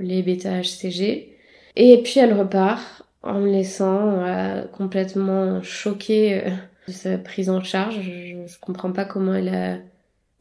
les 0.00 0.22
bêta-HCG. 0.22 1.36
Et 1.76 2.02
puis 2.02 2.18
elle 2.20 2.34
repart 2.34 3.04
en 3.22 3.40
me 3.40 3.50
laissant 3.50 4.24
euh, 4.24 4.66
complètement 4.68 5.62
choquée 5.62 6.46
euh, 6.46 6.50
de 6.88 6.92
sa 6.92 7.18
prise 7.18 7.50
en 7.50 7.62
charge. 7.62 8.00
Je, 8.02 8.46
je, 8.46 8.60
comprends 8.60 8.92
pas 8.92 9.04
comment 9.04 9.34
elle 9.34 9.48
a, 9.54 9.78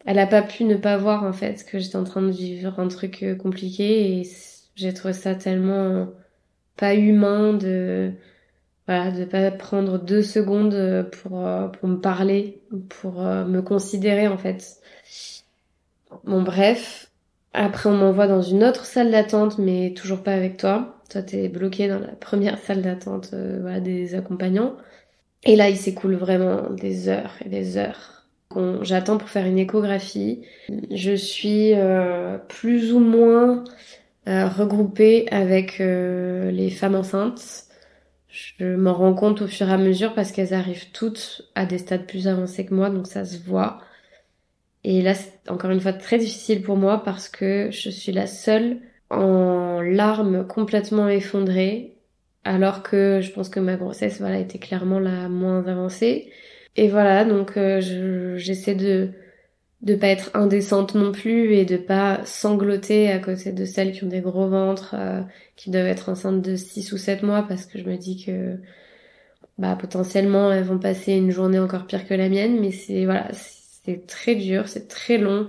elle 0.06 0.20
a 0.20 0.28
pas 0.28 0.42
pu 0.42 0.64
ne 0.64 0.76
pas 0.76 0.98
voir 0.98 1.24
en 1.24 1.34
fait 1.34 1.66
que 1.66 1.80
j'étais 1.80 1.98
en 1.98 2.04
train 2.04 2.22
de 2.22 2.32
vivre 2.32 2.80
un 2.80 2.88
truc 2.88 3.24
euh, 3.24 3.36
compliqué 3.36 4.20
et 4.20 4.30
j'ai 4.76 4.94
trouvé 4.94 5.14
ça 5.14 5.36
tellement 5.36 6.08
pas 6.78 6.96
humain 6.96 7.54
de 7.54 8.12
voilà 8.88 9.12
de 9.12 9.26
pas 9.26 9.52
prendre 9.52 10.00
deux 10.00 10.24
secondes 10.24 11.10
pour 11.12 11.46
pour 11.74 11.90
me 11.90 11.98
parler 11.98 12.62
pour 12.88 13.22
me 13.22 13.62
considérer 13.62 14.28
en 14.30 14.38
fait 14.38 14.80
bon 16.24 16.42
bref 16.42 17.12
après 17.54 17.90
on 17.90 17.98
m'envoie 17.98 18.28
dans 18.28 18.42
une 18.42 18.64
autre 18.64 18.86
salle 18.86 19.12
d'attente 19.12 19.58
mais 19.58 19.94
toujours 19.96 20.24
pas 20.24 20.34
avec 20.34 20.58
toi 20.58 21.00
toi, 21.10 21.24
t'es 21.24 21.50
bloqué 21.50 21.88
dans 21.88 22.00
la 22.00 22.08
première 22.08 22.60
salle 22.64 22.82
d'attente 22.82 23.32
euh, 23.34 23.60
voilà, 23.62 23.80
des 23.80 24.16
accompagnants. 24.16 24.76
Et 25.44 25.56
là, 25.56 25.70
il 25.70 25.78
s'écoule 25.78 26.16
vraiment 26.16 26.70
des 26.72 27.10
heures 27.10 27.34
et 27.44 27.50
des 27.50 27.78
heures. 27.78 28.26
J'attends 28.82 29.18
pour 29.18 29.30
faire 29.30 29.46
une 29.46 29.60
échographie. 29.60 30.44
Je 30.92 31.14
suis 31.14 31.74
euh, 31.76 32.38
plus 32.38 32.94
ou 32.94 33.00
moins 33.00 33.64
euh, 34.28 34.48
regroupée 34.48 35.28
avec 35.32 35.80
euh, 35.80 36.50
les 36.52 36.70
femmes 36.72 36.96
enceintes. 36.96 37.66
Je 38.28 38.76
m'en 38.76 38.94
rends 38.94 39.14
compte 39.14 39.42
au 39.42 39.48
fur 39.48 39.70
et 39.70 39.74
à 39.74 39.78
mesure 39.78 40.14
parce 40.14 40.32
qu'elles 40.32 40.54
arrivent 40.54 40.92
toutes 40.92 41.44
à 41.56 41.66
des 41.66 41.78
stades 41.78 42.06
plus 42.08 42.28
avancés 42.28 42.66
que 42.66 42.74
moi, 42.74 42.90
donc 42.90 43.08
ça 43.08 43.24
se 43.24 43.38
voit. 43.38 43.80
Et 44.84 45.02
là, 45.02 45.14
c'est 45.14 45.50
encore 45.50 45.72
une 45.72 45.82
fois 45.82 45.94
très 45.94 46.18
difficile 46.18 46.62
pour 46.62 46.78
moi 46.78 47.04
parce 47.04 47.30
que 47.30 47.70
je 47.72 47.90
suis 47.90 48.12
la 48.12 48.28
seule 48.28 48.78
en 49.10 49.82
larmes 49.82 50.48
complètement 50.48 51.10
effondrées 51.10 52.00
alors 52.44 52.84
que 52.84 53.20
je 53.22 53.32
pense 53.32 53.50
que 53.50 53.60
ma 53.60 53.76
grossesse 53.76 54.20
voilà 54.20 54.40
était 54.40 54.60
clairement 54.60 55.00
la 55.00 55.30
moins 55.30 55.66
avancée. 55.68 56.32
Et 56.76 56.88
voilà, 56.88 57.26
donc 57.26 57.58
euh, 57.58 57.82
j'essaie 58.38 58.76
de 58.76 59.12
de 59.82 59.96
pas 59.96 60.08
être 60.08 60.32
indécente 60.34 60.96
non 60.96 61.12
plus 61.14 61.54
et 61.54 61.66
de 61.66 61.78
pas 61.78 62.22
sangloter 62.26 63.10
à 63.12 63.20
côté 63.20 63.54
de 63.54 63.66
celles 63.66 63.94
qui 63.94 64.04
ont 64.04 64.08
des 64.08 64.20
gros 64.22 64.50
ventres, 64.50 64.94
euh, 64.98 65.22
qui 65.56 65.72
doivent 65.72 65.86
être 65.88 66.10
enceintes 66.10 66.42
de 66.42 66.56
6 66.58 66.92
ou 66.92 66.98
7 66.98 67.24
mois 67.24 67.44
parce 67.48 67.66
que 67.66 67.80
je 67.80 67.86
me 67.86 67.96
dis 67.98 68.24
que 68.26 68.58
bah 69.58 69.78
potentiellement 69.80 70.52
elles 70.52 70.64
vont 70.64 70.80
passer 70.80 71.14
une 71.14 71.32
journée 71.32 71.60
encore 71.60 71.86
pire 71.88 72.08
que 72.08 72.14
la 72.14 72.30
mienne, 72.30 72.60
mais 72.62 72.72
c'est 72.72 73.06
voilà, 73.06 73.30
très 73.98 74.36
dur, 74.36 74.68
c'est 74.68 74.88
très 74.88 75.18
long. 75.18 75.48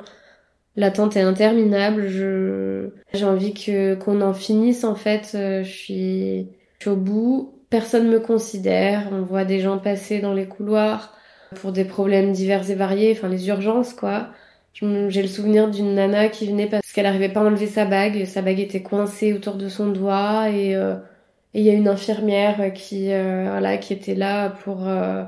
L'attente 0.76 1.16
est 1.16 1.22
interminable. 1.22 2.08
Je 2.08 2.90
j'ai 3.12 3.24
envie 3.24 3.54
que 3.54 3.94
qu'on 3.94 4.20
en 4.22 4.34
finisse 4.34 4.84
en 4.84 4.94
fait. 4.94 5.32
Euh, 5.34 5.62
je 5.64 5.70
suis, 5.70 6.48
je 6.78 6.84
suis 6.84 6.90
au 6.90 6.96
bout. 6.96 7.54
Personne 7.70 8.08
me 8.08 8.20
considère. 8.20 9.08
On 9.12 9.22
voit 9.22 9.44
des 9.44 9.60
gens 9.60 9.78
passer 9.78 10.20
dans 10.20 10.34
les 10.34 10.46
couloirs 10.46 11.14
pour 11.56 11.72
des 11.72 11.84
problèmes 11.84 12.32
divers 12.32 12.70
et 12.70 12.74
variés, 12.74 13.12
enfin 13.12 13.28
les 13.28 13.48
urgences 13.48 13.92
quoi. 13.92 14.30
J'ai 14.72 15.22
le 15.22 15.28
souvenir 15.28 15.68
d'une 15.68 15.94
nana 15.94 16.28
qui 16.28 16.46
venait 16.46 16.68
parce 16.68 16.92
qu'elle 16.92 17.06
arrivait 17.06 17.28
pas 17.28 17.40
à 17.40 17.44
enlever 17.44 17.66
sa 17.66 17.84
bague, 17.84 18.24
sa 18.24 18.40
bague 18.40 18.60
était 18.60 18.82
coincée 18.82 19.32
autour 19.32 19.56
de 19.56 19.68
son 19.68 19.88
doigt 19.88 20.48
et 20.50 20.74
euh, 20.76 20.94
il 21.54 21.62
y 21.62 21.70
a 21.70 21.72
une 21.72 21.88
infirmière 21.88 22.72
qui 22.72 23.12
euh, 23.12 23.48
voilà 23.50 23.78
qui 23.78 23.92
était 23.92 24.14
là 24.14 24.50
pour 24.50 24.88
euh, 24.88 25.24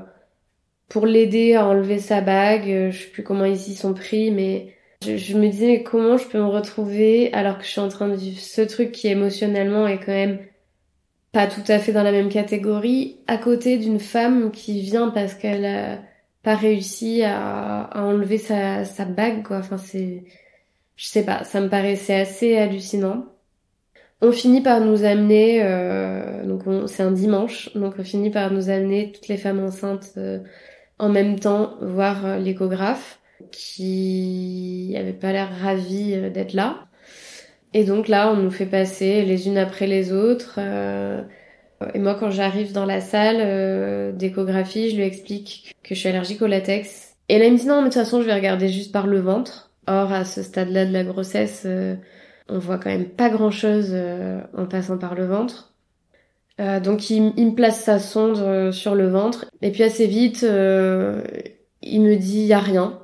pour 0.89 1.05
l'aider 1.05 1.55
à 1.55 1.67
enlever 1.67 1.99
sa 1.99 2.21
bague. 2.21 2.89
Je 2.91 2.97
sais 2.97 3.09
plus 3.09 3.23
comment 3.23 3.45
ils 3.45 3.69
y 3.69 3.75
sont 3.75 3.93
pris, 3.93 4.31
mais 4.31 4.75
je, 5.03 5.17
je, 5.17 5.37
me 5.37 5.49
disais 5.49 5.83
comment 5.83 6.17
je 6.17 6.27
peux 6.27 6.39
me 6.39 6.47
retrouver 6.47 7.31
alors 7.33 7.57
que 7.57 7.65
je 7.65 7.69
suis 7.69 7.81
en 7.81 7.89
train 7.89 8.07
de 8.07 8.15
vivre 8.15 8.39
ce 8.39 8.61
truc 8.61 8.91
qui 8.91 9.07
émotionnellement 9.07 9.87
est 9.87 9.99
quand 9.99 10.13
même 10.13 10.39
pas 11.33 11.47
tout 11.47 11.63
à 11.67 11.79
fait 11.79 11.91
dans 11.91 12.03
la 12.03 12.11
même 12.11 12.29
catégorie, 12.29 13.17
à 13.27 13.37
côté 13.37 13.77
d'une 13.77 13.99
femme 13.99 14.51
qui 14.51 14.81
vient 14.81 15.09
parce 15.09 15.33
qu'elle 15.33 15.65
a 15.65 15.99
pas 16.43 16.55
réussi 16.55 17.23
à, 17.23 17.83
à 17.85 18.03
enlever 18.03 18.37
sa, 18.37 18.85
sa 18.85 19.05
bague, 19.05 19.43
quoi. 19.43 19.57
Enfin, 19.57 19.77
c'est, 19.77 20.23
je 20.95 21.07
sais 21.07 21.25
pas, 21.25 21.43
ça 21.43 21.59
me 21.59 21.69
paraissait 21.69 22.15
assez 22.15 22.57
hallucinant. 22.57 23.25
On 24.21 24.31
finit 24.31 24.61
par 24.61 24.79
nous 24.79 25.03
amener, 25.03 25.63
euh, 25.63 26.45
donc 26.45 26.63
c'est 26.87 27.03
un 27.03 27.11
dimanche, 27.11 27.73
donc 27.75 27.95
on 27.97 28.03
finit 28.03 28.29
par 28.29 28.51
nous 28.51 28.69
amener 28.69 29.11
toutes 29.11 29.27
les 29.27 29.37
femmes 29.37 29.59
enceintes 29.63 30.13
euh, 30.17 30.39
en 31.03 31.09
même 31.09 31.37
temps 31.37 31.73
voir 31.81 32.25
euh, 32.25 32.37
l'échographe, 32.37 33.19
qui 33.51 34.95
avait 34.97 35.13
pas 35.13 35.33
l'air 35.33 35.49
ravie 35.61 36.13
euh, 36.15 36.29
d'être 36.29 36.53
là. 36.53 36.87
Et 37.73 37.83
donc 37.83 38.07
là, 38.07 38.31
on 38.31 38.37
nous 38.37 38.51
fait 38.51 38.65
passer 38.65 39.23
les 39.23 39.47
unes 39.47 39.57
après 39.57 39.85
les 39.85 40.13
autres. 40.13 40.55
Euh, 40.59 41.21
et 41.93 41.99
moi, 41.99 42.15
quand 42.15 42.29
j'arrive 42.29 42.71
dans 42.71 42.85
la 42.85 43.01
salle 43.01 44.15
d'échographie, 44.15 44.91
je 44.91 44.95
lui 44.95 45.03
explique 45.03 45.75
que 45.83 45.95
je 45.95 45.99
suis 45.99 46.07
allergique 46.07 46.41
au 46.41 46.47
latex. 46.47 47.15
Et 47.27 47.39
là, 47.39 47.45
il 47.45 47.53
me 47.53 47.57
dit 47.57 47.65
non, 47.65 47.77
mais 47.77 47.89
de 47.89 47.93
toute 47.93 48.01
façon, 48.01 48.21
je 48.21 48.27
vais 48.27 48.33
regarder 48.33 48.69
juste 48.69 48.93
par 48.93 49.07
le 49.07 49.19
ventre. 49.19 49.71
Or, 49.87 50.13
à 50.13 50.23
ce 50.23 50.43
stade-là 50.43 50.85
de 50.85 50.93
la 50.93 51.03
grossesse, 51.03 51.67
on 52.47 52.59
voit 52.59 52.77
quand 52.77 52.91
même 52.91 53.09
pas 53.09 53.29
grand-chose 53.29 53.93
en 54.55 54.65
passant 54.65 54.97
par 54.97 55.15
le 55.15 55.25
ventre. 55.25 55.72
Euh, 56.59 56.79
donc, 56.79 57.09
il, 57.09 57.33
il, 57.37 57.47
me 57.47 57.55
place 57.55 57.83
sa 57.83 57.99
sonde 57.99 58.71
sur 58.71 58.95
le 58.95 59.07
ventre. 59.09 59.45
Et 59.61 59.71
puis, 59.71 59.83
assez 59.83 60.07
vite, 60.07 60.41
il 60.43 62.01
me 62.01 62.15
dit, 62.15 62.41
y 62.41 62.53
a 62.53 62.59
rien. 62.59 62.99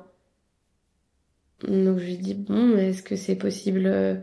Donc, 1.66 1.98
je 1.98 2.04
lui 2.04 2.16
dis, 2.18 2.34
bon, 2.34 2.76
est-ce 2.76 3.02
que 3.02 3.16
c'est 3.16 3.36
possible 3.36 4.22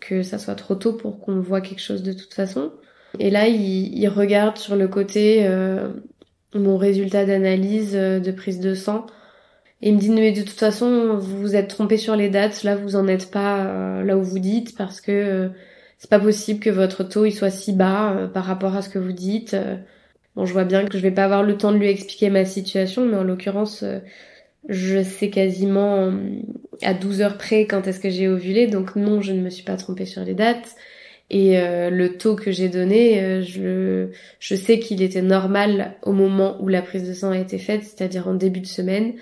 que 0.00 0.22
ça 0.22 0.38
soit 0.38 0.54
trop 0.54 0.74
tôt 0.74 0.94
pour 0.94 1.20
qu'on 1.20 1.40
voit 1.40 1.60
quelque 1.60 1.82
chose 1.82 2.02
de 2.02 2.12
toute 2.12 2.34
façon? 2.34 2.72
Et 3.18 3.30
là, 3.30 3.48
il, 3.48 3.96
il 3.96 4.08
regarde 4.08 4.58
sur 4.58 4.76
le 4.76 4.88
côté 4.88 5.46
euh, 5.46 5.88
mon 6.54 6.76
résultat 6.76 7.24
d'analyse 7.24 7.92
euh, 7.94 8.20
de 8.20 8.30
prise 8.30 8.60
de 8.60 8.74
sang. 8.74 9.06
Et 9.82 9.90
il 9.90 9.94
me 9.94 10.00
dit, 10.00 10.10
mais 10.10 10.32
de 10.32 10.42
toute 10.42 10.58
façon, 10.58 11.16
vous 11.18 11.38
vous 11.38 11.56
êtes 11.56 11.68
trompé 11.68 11.98
sur 11.98 12.16
les 12.16 12.30
dates, 12.30 12.62
là 12.62 12.76
vous 12.76 12.96
en 12.96 13.08
êtes 13.08 13.30
pas 13.30 13.66
euh, 13.66 14.02
là 14.02 14.16
où 14.16 14.22
vous 14.22 14.38
dites, 14.38 14.76
parce 14.76 15.00
que 15.00 15.12
euh, 15.12 15.48
c'est 15.98 16.10
pas 16.10 16.20
possible 16.20 16.60
que 16.60 16.70
votre 16.70 17.04
taux 17.04 17.24
il 17.24 17.32
soit 17.32 17.50
si 17.50 17.72
bas 17.72 18.28
par 18.32 18.44
rapport 18.44 18.76
à 18.76 18.82
ce 18.82 18.88
que 18.88 18.98
vous 18.98 19.12
dites. 19.12 19.56
Bon, 20.34 20.44
je 20.44 20.52
vois 20.52 20.64
bien 20.64 20.84
que 20.84 20.96
je 20.98 21.02
vais 21.02 21.10
pas 21.10 21.24
avoir 21.24 21.42
le 21.42 21.56
temps 21.56 21.72
de 21.72 21.78
lui 21.78 21.88
expliquer 21.88 22.28
ma 22.30 22.44
situation, 22.44 23.06
mais 23.06 23.16
en 23.16 23.24
l'occurrence, 23.24 23.84
je 24.68 25.02
sais 25.02 25.30
quasiment 25.30 26.12
à 26.82 26.94
12 26.94 27.22
heures 27.22 27.38
près 27.38 27.66
quand 27.66 27.86
est-ce 27.86 28.00
que 28.00 28.10
j'ai 28.10 28.28
ovulé, 28.28 28.66
donc 28.66 28.96
non, 28.96 29.20
je 29.22 29.32
ne 29.32 29.40
me 29.40 29.50
suis 29.50 29.64
pas 29.64 29.76
trompée 29.76 30.06
sur 30.06 30.24
les 30.24 30.34
dates. 30.34 30.76
Et 31.30 31.58
euh, 31.58 31.90
le 31.90 32.16
taux 32.16 32.36
que 32.36 32.52
j'ai 32.52 32.68
donné, 32.68 33.20
euh, 33.20 33.42
je, 33.42 34.08
je 34.38 34.54
sais 34.54 34.78
qu'il 34.78 35.02
était 35.02 35.22
normal 35.22 35.96
au 36.02 36.12
moment 36.12 36.56
où 36.60 36.68
la 36.68 36.82
prise 36.82 37.06
de 37.08 37.12
sang 37.12 37.32
a 37.32 37.38
été 37.38 37.58
faite, 37.58 37.82
c'est-à-dire 37.82 38.28
en 38.28 38.34
début 38.34 38.60
de 38.60 38.66
semaine. 38.66 39.14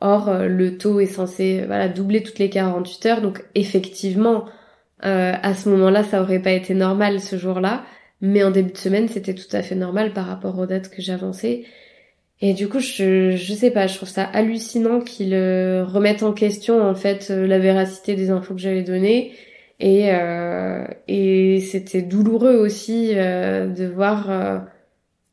Or, 0.00 0.28
euh, 0.28 0.46
le 0.48 0.78
taux 0.78 1.00
est 1.00 1.06
censé 1.06 1.62
voilà, 1.66 1.88
doubler 1.88 2.22
toutes 2.22 2.38
les 2.38 2.50
48 2.50 3.06
heures, 3.06 3.22
donc 3.22 3.44
effectivement, 3.54 4.46
à 5.00 5.54
ce 5.54 5.68
moment-là, 5.68 6.02
ça 6.04 6.22
aurait 6.22 6.40
pas 6.42 6.52
été 6.52 6.74
normal 6.74 7.20
ce 7.20 7.36
jour-là, 7.36 7.84
mais 8.20 8.42
en 8.44 8.50
début 8.50 8.72
de 8.72 8.78
semaine, 8.78 9.08
c'était 9.08 9.34
tout 9.34 9.48
à 9.52 9.62
fait 9.62 9.74
normal 9.74 10.12
par 10.12 10.26
rapport 10.26 10.58
aux 10.58 10.66
dates 10.66 10.88
que 10.90 11.02
j'avançais. 11.02 11.64
Et 12.40 12.52
du 12.54 12.68
coup, 12.68 12.80
je, 12.80 13.36
je 13.36 13.54
sais 13.54 13.70
pas, 13.70 13.86
je 13.86 13.96
trouve 13.96 14.08
ça 14.08 14.24
hallucinant 14.24 15.00
qu'ils 15.00 15.34
remettent 15.34 16.22
en 16.22 16.32
question 16.32 16.82
en 16.82 16.94
fait 16.94 17.30
la 17.30 17.58
véracité 17.58 18.14
des 18.14 18.30
infos 18.30 18.54
que 18.54 18.60
j'avais 18.60 18.82
données 18.82 19.32
et, 19.80 20.12
euh, 20.12 20.86
et 21.08 21.60
c'était 21.60 22.02
douloureux 22.02 22.56
aussi 22.56 23.12
euh, 23.14 23.66
de 23.66 23.86
voir 23.86 24.30
euh, 24.30 24.58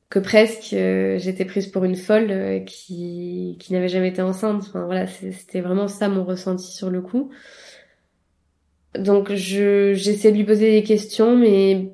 que 0.09 0.20
presque 0.20 0.74
euh, 0.74 1.18
j'étais 1.18 1.45
prise 1.45 1.68
pour 1.68 1.86
une 1.86 1.95
folle 1.95 2.28
euh, 2.30 2.59
qui, 2.59 3.57
qui 3.59 3.74
n'avait 3.74 3.88
jamais 3.88 4.09
été 4.09 4.22
enceinte. 4.22 4.64
Enfin 4.68 4.86
voilà, 4.86 5.07
c'était 5.07 5.61
vraiment 5.61 5.88
ça 5.88 6.09
mon 6.09 6.24
ressenti 6.24 6.72
sur 6.72 6.89
le 6.89 7.01
coup. 7.01 7.32
Donc 8.97 9.33
je 9.33 9.93
j'essaie 9.93 10.31
de 10.31 10.37
lui 10.37 10.43
poser 10.43 10.71
des 10.71 10.83
questions, 10.83 11.35
mais 11.35 11.89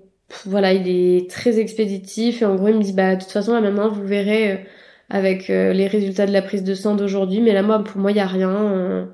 voilà, 0.45 0.74
il 0.74 0.88
est 0.88 1.30
très 1.30 1.60
expéditif 1.60 2.41
et 2.41 2.45
en 2.45 2.56
gros 2.56 2.68
il 2.70 2.76
me 2.76 2.84
dit 2.84 2.93
bah 2.93 3.16
de 3.16 3.22
toute 3.22 3.32
façon 3.32 3.54
là 3.54 3.62
maintenant 3.62 3.89
vous 3.89 4.06
verrez 4.06 4.66
avec 5.10 5.47
les 5.47 5.88
résultats 5.88 6.28
de 6.28 6.32
la 6.34 6.41
prise 6.41 6.64
de 6.64 6.74
sang 6.76 6.95
d'aujourd'hui, 6.95 7.41
mais 7.41 7.54
là 7.54 7.64
moi 7.64 7.84
pour 7.84 8.00
moi 8.02 8.12
il 8.12 8.18
y 8.18 8.20
a 8.20 8.28
rien. 8.28 9.10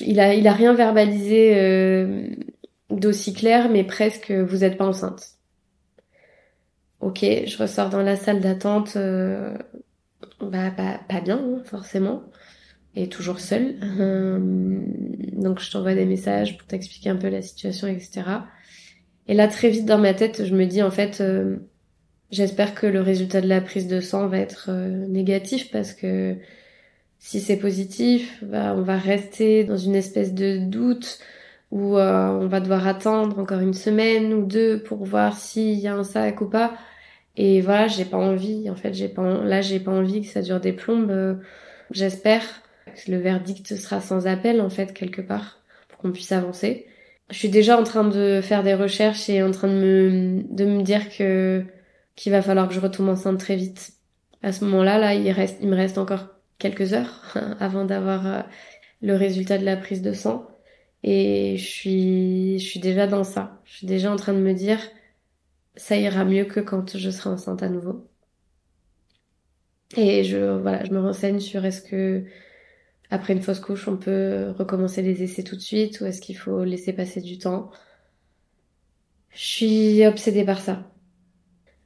il 0.00 0.20
a 0.20 0.34
il 0.34 0.46
a 0.48 0.52
rien 0.52 0.72
verbalisé 0.74 1.54
d'aussi 2.90 3.34
clair, 3.34 3.68
mais 3.70 3.84
presque 3.84 4.30
vous 4.30 4.64
êtes 4.64 4.78
pas 4.78 4.86
enceinte. 4.86 5.36
Ok, 7.00 7.20
je 7.22 7.58
ressors 7.58 7.90
dans 7.90 8.02
la 8.02 8.16
salle 8.16 8.40
d'attente, 8.40 8.96
euh, 8.96 9.56
bah, 10.40 10.70
bah, 10.76 10.98
pas 11.08 11.20
bien, 11.20 11.38
hein, 11.38 11.62
forcément, 11.64 12.22
et 12.96 13.08
toujours 13.08 13.38
seule. 13.40 13.76
Euh, 14.00 14.38
donc 15.32 15.60
je 15.60 15.70
t'envoie 15.70 15.94
des 15.94 16.06
messages 16.06 16.56
pour 16.56 16.66
t'expliquer 16.66 17.10
un 17.10 17.16
peu 17.16 17.28
la 17.28 17.42
situation, 17.42 17.86
etc. 17.86 18.22
Et 19.28 19.34
là, 19.34 19.48
très 19.48 19.68
vite 19.68 19.84
dans 19.84 19.98
ma 19.98 20.14
tête, 20.14 20.44
je 20.46 20.54
me 20.54 20.64
dis 20.64 20.82
en 20.82 20.90
fait, 20.90 21.20
euh, 21.20 21.56
j'espère 22.30 22.74
que 22.74 22.86
le 22.86 23.02
résultat 23.02 23.40
de 23.42 23.48
la 23.48 23.60
prise 23.60 23.86
de 23.86 24.00
sang 24.00 24.26
va 24.28 24.38
être 24.38 24.70
euh, 24.70 25.06
négatif 25.06 25.70
parce 25.70 25.92
que 25.92 26.36
si 27.18 27.40
c'est 27.40 27.58
positif, 27.58 28.42
bah, 28.42 28.74
on 28.76 28.82
va 28.82 28.96
rester 28.96 29.64
dans 29.64 29.76
une 29.76 29.94
espèce 29.94 30.32
de 30.32 30.58
doute 30.58 31.18
où 31.72 31.96
on 31.98 32.46
va 32.46 32.60
devoir 32.60 32.86
attendre 32.86 33.40
encore 33.40 33.58
une 33.58 33.74
semaine 33.74 34.32
ou 34.32 34.46
deux 34.46 34.82
pour 34.84 35.04
voir 35.04 35.36
s'il 35.36 35.74
y 35.74 35.88
a 35.88 35.96
un 35.96 36.04
sac 36.04 36.40
ou 36.40 36.48
pas. 36.48 36.74
Et 37.36 37.60
voilà, 37.60 37.88
j'ai 37.88 38.04
pas 38.04 38.16
envie. 38.16 38.70
En 38.70 38.76
fait, 38.76 38.94
j'ai 38.94 39.08
pas 39.08 39.42
là, 39.42 39.60
j'ai 39.62 39.80
pas 39.80 39.90
envie 39.90 40.20
que 40.22 40.28
ça 40.28 40.42
dure 40.42 40.60
des 40.60 40.72
plombes. 40.72 41.40
J'espère 41.90 42.44
le 43.08 43.18
verdict 43.18 43.76
sera 43.76 44.00
sans 44.00 44.26
appel 44.26 44.60
en 44.60 44.70
fait 44.70 44.92
quelque 44.92 45.20
part 45.20 45.60
pour 45.88 45.98
qu'on 45.98 46.12
puisse 46.12 46.32
avancer. 46.32 46.86
Je 47.30 47.36
suis 47.36 47.48
déjà 47.48 47.78
en 47.78 47.82
train 47.82 48.04
de 48.04 48.40
faire 48.42 48.62
des 48.62 48.74
recherches 48.74 49.28
et 49.28 49.42
en 49.42 49.50
train 49.50 49.68
de 49.68 49.74
me 49.74 50.42
de 50.50 50.64
me 50.64 50.82
dire 50.82 51.08
que 51.10 51.64
qu'il 52.16 52.32
va 52.32 52.42
falloir 52.42 52.68
que 52.68 52.74
je 52.74 52.80
retombe 52.80 53.08
enceinte 53.08 53.38
très 53.38 53.56
vite. 53.56 53.92
À 54.42 54.52
ce 54.52 54.64
moment-là, 54.64 54.98
là, 54.98 55.14
il 55.14 55.30
reste, 55.30 55.58
il 55.60 55.68
me 55.68 55.76
reste 55.76 55.98
encore 55.98 56.28
quelques 56.58 56.92
heures 56.94 57.36
avant 57.60 57.84
d'avoir 57.84 58.26
euh, 58.26 58.42
le 59.02 59.14
résultat 59.14 59.58
de 59.58 59.64
la 59.64 59.76
prise 59.76 60.02
de 60.02 60.12
sang. 60.12 60.46
Et 61.02 61.56
je 61.58 61.64
suis, 61.66 62.58
je 62.58 62.66
suis 62.66 62.80
déjà 62.80 63.06
dans 63.06 63.24
ça. 63.24 63.60
Je 63.64 63.76
suis 63.78 63.86
déjà 63.86 64.12
en 64.12 64.16
train 64.16 64.32
de 64.32 64.40
me 64.40 64.54
dire, 64.54 64.80
ça 65.76 65.96
ira 65.96 66.24
mieux 66.24 66.44
que 66.44 66.60
quand 66.60 66.96
je 66.96 67.10
serai 67.10 67.30
enceinte 67.30 67.62
à 67.62 67.68
nouveau. 67.68 68.06
Et 69.96 70.24
je, 70.24 70.58
voilà, 70.58 70.84
je 70.84 70.90
me 70.90 71.00
renseigne 71.00 71.40
sur 71.40 71.64
est-ce 71.64 71.82
que, 71.82 72.24
après 73.10 73.32
une 73.32 73.42
fausse 73.42 73.60
couche, 73.60 73.88
on 73.88 73.96
peut 73.96 74.52
recommencer 74.58 75.02
les 75.02 75.22
essais 75.22 75.42
tout 75.42 75.56
de 75.56 75.60
suite 75.60 76.00
ou 76.00 76.06
est-ce 76.06 76.20
qu'il 76.20 76.36
faut 76.36 76.64
laisser 76.64 76.92
passer 76.92 77.20
du 77.20 77.38
temps? 77.38 77.70
Je 79.30 79.42
suis 79.42 80.06
obsédée 80.06 80.44
par 80.44 80.60
ça. 80.60 80.90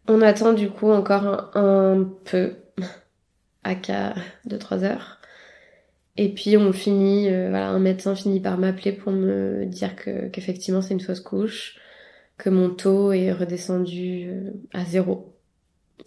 On 0.09 0.23
attend 0.23 0.53
du 0.53 0.71
coup 0.71 0.91
encore 0.91 1.57
un, 1.57 2.11
peu, 2.25 2.57
à 3.65 3.75
cas 3.75 4.15
de 4.45 4.57
3 4.57 4.85
heures. 4.85 5.21
Et 6.17 6.33
puis 6.35 6.57
on 6.57 6.73
finit, 6.73 7.29
euh, 7.29 7.49
voilà, 7.51 7.69
un 7.71 7.79
médecin 7.79 8.15
finit 8.15 8.41
par 8.41 8.59
m'appeler 8.59 8.93
pour 8.93 9.13
me 9.13 9.65
dire 9.67 9.97
que 9.97 10.29
qu'effectivement 10.29 10.83
c'est 10.83 10.95
une 10.95 11.01
fausse 11.01 11.21
couche, 11.21 11.79
que 12.39 12.51
mon 12.51 12.71
taux 12.71 13.13
est 13.13 13.33
redescendu 13.33 14.29
euh, 14.29 14.51
à 14.73 14.85
zéro, 14.85 15.35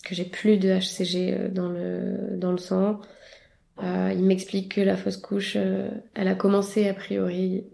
que 0.03 0.15
j'ai 0.15 0.25
plus 0.25 0.57
de 0.57 0.69
HCG 0.69 1.33
euh, 1.33 1.49
dans 1.49 1.69
le, 1.69 2.37
dans 2.37 2.51
le 2.51 2.57
sang. 2.57 2.99
Euh, 3.81 4.11
il 4.13 4.23
m'explique 4.23 4.75
que 4.75 4.81
la 4.81 4.95
fausse 4.97 5.17
couche, 5.17 5.55
euh, 5.57 5.89
elle 6.13 6.27
a 6.27 6.35
commencé 6.35 6.87
a 6.87 6.93
priori 6.93 7.65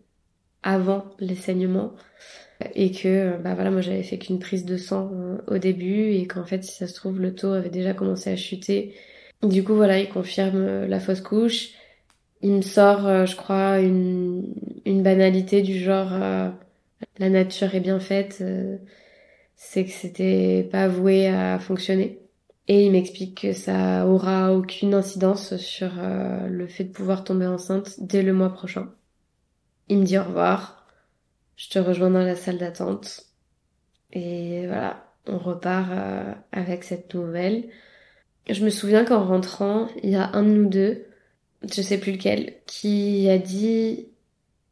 avant 0.64 1.06
les 1.20 1.36
saignements 1.36 1.93
et 2.76 2.91
que 2.91 3.38
bah 3.41 3.54
voilà 3.56 3.72
moi 3.72 3.82
j'avais 3.82 4.04
fait 4.04 4.18
qu'une 4.18 4.39
prise 4.39 4.66
de 4.66 4.78
sang 4.78 5.12
euh, 5.14 5.38
au 5.47 5.58
début 5.58 6.12
et 6.14 6.28
qu'en 6.28 6.45
fait 6.45 6.64
si 6.64 6.74
ça 6.76 6.88
se 6.88 6.93
trouve 6.93 7.20
le 7.22 7.34
taux 7.36 7.54
avait 7.54 7.70
déjà 7.70 7.93
commencé 7.93 8.30
à 8.32 8.36
chuter. 8.36 8.95
Du 9.43 9.64
coup 9.64 9.76
voilà 9.76 10.00
il 10.00 10.10
confirme 10.10 10.58
euh, 10.58 10.88
la 10.88 11.00
fausse 11.00 11.22
couche. 11.22 11.70
Il 12.41 12.54
me 12.54 12.62
sort 12.62 13.08
euh, 13.08 13.26
je 13.26 13.36
crois 13.36 13.80
une, 13.80 14.54
une 14.86 15.04
banalité 15.04 15.62
du 15.62 15.80
genre 15.80 16.14
euh, 16.14 16.50
la 17.20 17.30
nature 17.30 17.76
est 17.76 17.80
bien 17.82 18.00
faite, 18.00 18.39
euh, 18.41 18.78
c'est 19.56 19.86
que 19.86 19.91
c'était 19.91 20.68
pas 20.72 20.88
voué 20.88 21.28
à 21.28 21.60
fonctionner. 21.60 22.20
Et 22.70 22.86
il 22.86 22.91
m'explique 22.91 23.41
que 23.41 23.51
ça 23.51 24.05
aura 24.05 24.53
aucune 24.53 24.93
incidence 24.93 25.57
sur 25.57 25.89
euh, 25.97 26.47
le 26.47 26.67
fait 26.67 26.84
de 26.84 26.93
pouvoir 26.93 27.24
tomber 27.24 27.47
enceinte 27.47 27.95
dès 27.97 28.22
le 28.22 28.32
mois 28.32 28.53
prochain. 28.53 28.93
Il 29.88 29.97
me 29.97 30.05
dit 30.05 30.20
au 30.20 30.24
revoir. 30.24 30.86
Je 31.55 31.67
te 31.67 31.80
rejoins 31.80 32.11
dans 32.11 32.22
la 32.22 32.36
salle 32.36 32.59
d'attente. 32.59 33.26
Et 34.13 34.67
voilà, 34.67 35.11
on 35.26 35.39
repart 35.39 35.89
euh, 35.91 36.34
avec 36.51 36.84
cette 36.84 37.15
nouvelle. 37.15 37.70
Je 38.47 38.63
me 38.63 38.70
souviens 38.70 39.03
qu'en 39.03 39.26
rentrant, 39.26 39.88
il 40.03 40.11
y 40.11 40.15
a 40.15 40.30
un 40.34 40.43
de 40.43 40.49
nous 40.49 40.70
deux, 40.70 41.07
je 41.63 41.82
sais 41.82 41.99
plus 41.99 42.11
lequel, 42.11 42.53
qui 42.67 43.28
a 43.32 43.39
dit 43.39 44.09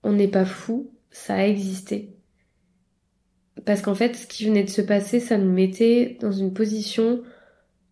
on 0.03 0.13
n'est 0.13 0.27
pas 0.27 0.45
fou, 0.45 0.91
ça 1.09 1.33
a 1.33 1.45
existé. 1.45 2.15
Parce 3.65 3.81
qu'en 3.81 3.95
fait, 3.95 4.15
ce 4.15 4.27
qui 4.27 4.45
venait 4.45 4.63
de 4.63 4.69
se 4.69 4.81
passer, 4.81 5.19
ça 5.19 5.39
nous 5.39 5.51
mettait 5.51 6.19
dans 6.21 6.31
une 6.31 6.53
position 6.53 7.23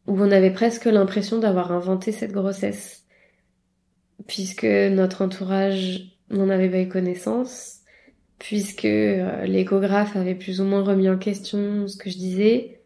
où 0.08 0.20
on 0.20 0.32
avait 0.32 0.52
presque 0.52 0.86
l'impression 0.86 1.40
d'avoir 1.40 1.72
inventé 1.72 2.12
cette 2.12 2.32
grossesse. 2.32 3.06
Puisque 4.28 4.66
notre 4.66 5.24
entourage 5.24 6.18
n'en 6.30 6.50
avait 6.50 6.70
pas 6.70 6.82
eu 6.82 6.88
connaissance, 6.88 7.80
puisque 8.40 8.86
euh, 8.86 9.46
l'échographe 9.46 10.16
avait 10.16 10.36
plus 10.36 10.62
ou 10.62 10.66
moins 10.66 10.84
remis 10.84 11.10
en 11.10 11.18
question 11.18 11.88
ce 11.88 11.98
que 11.98 12.10
je 12.10 12.18
disais, 12.18 12.82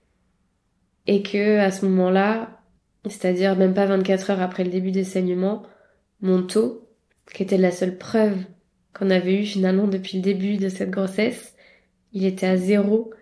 et 1.07 1.23
que 1.23 1.57
à 1.57 1.71
ce 1.71 1.85
moment-là, 1.85 2.61
c'est-à-dire 3.05 3.55
même 3.55 3.73
pas 3.73 3.85
24 3.85 4.31
heures 4.31 4.41
après 4.41 4.63
le 4.63 4.71
début 4.71 4.91
des 4.91 5.03
saignements, 5.03 5.63
mon 6.21 6.43
taux, 6.43 6.87
qui 7.33 7.43
était 7.43 7.57
la 7.57 7.71
seule 7.71 7.97
preuve 7.97 8.37
qu'on 8.93 9.09
avait 9.09 9.41
eu 9.41 9.45
finalement 9.45 9.87
depuis 9.87 10.17
le 10.17 10.23
début 10.23 10.57
de 10.57 10.69
cette 10.69 10.89
grossesse, 10.89 11.55
il 12.11 12.25
était 12.25 12.47
à 12.47 12.57
zéro. 12.57 13.13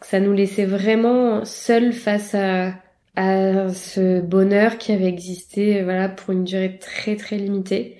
Ça 0.00 0.20
nous 0.20 0.32
laissait 0.32 0.64
vraiment 0.64 1.44
seuls 1.44 1.92
face 1.92 2.34
à, 2.34 2.74
à 3.16 3.68
ce 3.72 4.20
bonheur 4.20 4.78
qui 4.78 4.92
avait 4.92 5.06
existé 5.06 5.82
voilà 5.82 6.08
pour 6.08 6.32
une 6.32 6.44
durée 6.44 6.78
très 6.78 7.16
très 7.16 7.36
limitée 7.36 7.98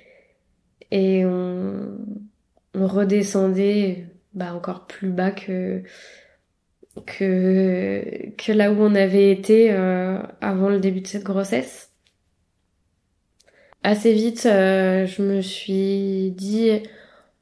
et 0.90 1.24
on, 1.26 1.98
on 2.74 2.86
redescendait 2.86 4.06
bah 4.34 4.54
encore 4.54 4.86
plus 4.86 5.10
bas 5.10 5.30
que 5.30 5.82
que 7.06 8.32
que 8.36 8.52
là 8.52 8.72
où 8.72 8.76
on 8.80 8.94
avait 8.94 9.30
été 9.30 9.72
euh, 9.72 10.18
avant 10.40 10.68
le 10.68 10.80
début 10.80 11.00
de 11.00 11.06
cette 11.06 11.24
grossesse. 11.24 11.90
Assez 13.84 14.12
vite, 14.12 14.46
euh, 14.46 15.06
je 15.06 15.22
me 15.22 15.40
suis 15.40 16.30
dit, 16.32 16.70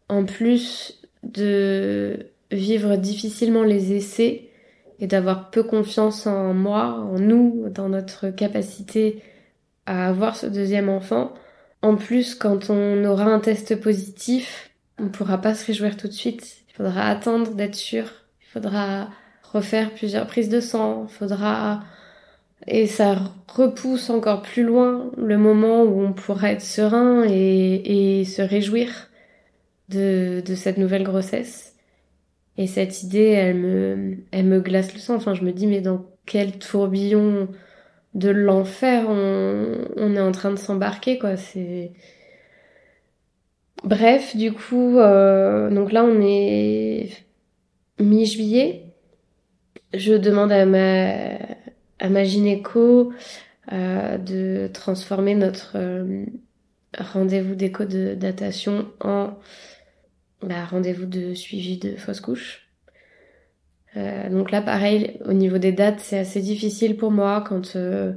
en 0.09 0.25
plus 0.25 1.03
de 1.23 2.31
vivre 2.51 2.97
difficilement 2.97 3.63
les 3.63 3.93
essais 3.93 4.50
et 5.01 5.07
d'avoir 5.07 5.51
peu 5.51 5.63
confiance 5.63 6.27
en 6.27 6.55
moi, 6.55 6.95
en 7.01 7.19
nous, 7.19 7.69
dans 7.71 7.89
notre 7.89 8.29
capacité 8.31 9.23
à 9.87 10.09
avoir 10.09 10.37
ce 10.37 10.47
deuxième 10.47 10.89
enfant, 10.89 11.33
en 11.83 11.97
plus, 11.97 12.35
quand 12.35 12.69
on 12.69 13.05
aura 13.05 13.25
un 13.25 13.41
test 13.41 13.81
positif, 13.81 14.71
on 14.99 15.09
pourra 15.09 15.39
pas 15.39 15.55
se 15.55 15.67
réjouir 15.67 15.97
tout 15.97 16.09
de 16.09 16.13
suite. 16.13 16.59
Il 16.69 16.75
faudra 16.75 17.09
attendre 17.09 17.55
d'être 17.55 17.75
sûr. 17.75 18.05
Il 18.43 18.49
faudra 18.49 19.09
refaire 19.43 19.95
plusieurs 19.95 20.27
prises 20.27 20.51
de 20.51 20.61
sang. 20.61 21.07
Il 21.09 21.13
faudra 21.13 21.81
et 22.67 22.87
ça 22.87 23.17
repousse 23.49 24.11
encore 24.11 24.43
plus 24.43 24.63
loin 24.63 25.11
le 25.17 25.39
moment 25.39 25.83
où 25.83 26.03
on 26.03 26.13
pourra 26.13 26.53
être 26.53 26.61
serein 26.61 27.25
et, 27.27 28.25
se 28.27 28.43
réjouir 28.43 29.09
de 29.89 30.43
cette 30.55 30.77
nouvelle 30.77 31.05
grossesse. 31.05 31.70
Et 32.61 32.67
cette 32.67 33.03
idée, 33.03 33.31
elle 33.31 33.57
me, 33.57 34.19
elle 34.33 34.45
me 34.45 34.61
glace 34.61 34.93
le 34.93 35.01
sang. 35.01 35.15
Enfin, 35.17 35.33
je 35.35 35.45
me 35.45 35.53
dis, 35.53 35.67
mais 35.67 35.81
dans 35.81 36.05
quel 36.27 36.59
tourbillon 36.59 37.49
de 38.15 38.29
l'enfer 38.29 39.07
on, 39.09 39.79
on 39.97 40.15
est 40.15 40.21
en 40.21 40.33
train 40.33 40.51
de 40.51 40.57
s'embarquer, 40.59 41.19
quoi. 41.19 41.39
C'est. 41.39 41.93
Bref, 43.83 44.37
du 44.37 44.53
coup, 44.53 44.99
euh, 44.99 45.71
donc 45.71 45.91
là, 45.93 46.05
on 46.05 46.21
est 46.21 47.09
mi-juillet. 47.99 48.85
Je 49.95 50.13
demande 50.15 50.53
à 50.53 50.67
ma, 50.67 51.39
à 51.99 52.11
ma 52.11 52.25
gynéco 52.25 53.11
euh, 53.73 54.19
de 54.19 54.69
transformer 54.75 55.35
notre 55.35 55.73
euh, 55.77 56.27
rendez-vous 56.99 57.55
d'écho 57.55 57.87
de 57.87 58.15
datation 58.15 58.91
en 59.01 59.31
bah, 60.43 60.65
rendez-vous 60.65 61.07
de 61.07 61.35
suivi 61.35 61.79
de 61.79 61.97
fausse 61.97 62.21
couche. 62.21 62.67
Euh, 63.97 64.29
donc 64.31 64.51
là, 64.51 64.63
pareil, 64.63 65.19
au 65.27 65.33
niveau 65.33 65.59
des 65.59 65.73
dates, 65.73 66.01
c'est 66.01 66.19
assez 66.19 66.41
difficile 66.41 66.97
pour 66.97 67.11
moi 67.11 67.45
quand 67.47 67.77
euh, 67.77 68.13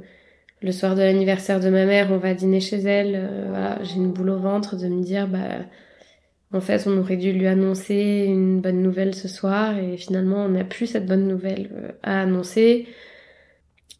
le 0.62 0.72
soir 0.72 0.94
de 0.94 1.02
l'anniversaire 1.02 1.60
de 1.60 1.68
ma 1.68 1.84
mère, 1.84 2.12
on 2.12 2.18
va 2.18 2.34
dîner 2.34 2.60
chez 2.60 2.78
elle. 2.78 3.14
euh, 3.16 3.46
voilà, 3.48 3.82
j'ai 3.82 3.96
une 3.96 4.12
boule 4.12 4.30
au 4.30 4.38
ventre 4.38 4.76
de 4.76 4.86
me 4.86 5.02
dire, 5.02 5.28
bah, 5.28 5.66
en 6.52 6.60
fait, 6.60 6.86
on 6.86 6.96
aurait 6.98 7.16
dû 7.16 7.32
lui 7.32 7.46
annoncer 7.46 8.24
une 8.26 8.60
bonne 8.60 8.82
nouvelle 8.82 9.14
ce 9.14 9.28
soir 9.28 9.76
et 9.76 9.96
finalement, 9.96 10.44
on 10.44 10.50
n'a 10.50 10.64
plus 10.64 10.86
cette 10.86 11.06
bonne 11.06 11.26
nouvelle 11.26 11.70
euh, 11.74 11.92
à 12.02 12.22
annoncer. 12.22 12.86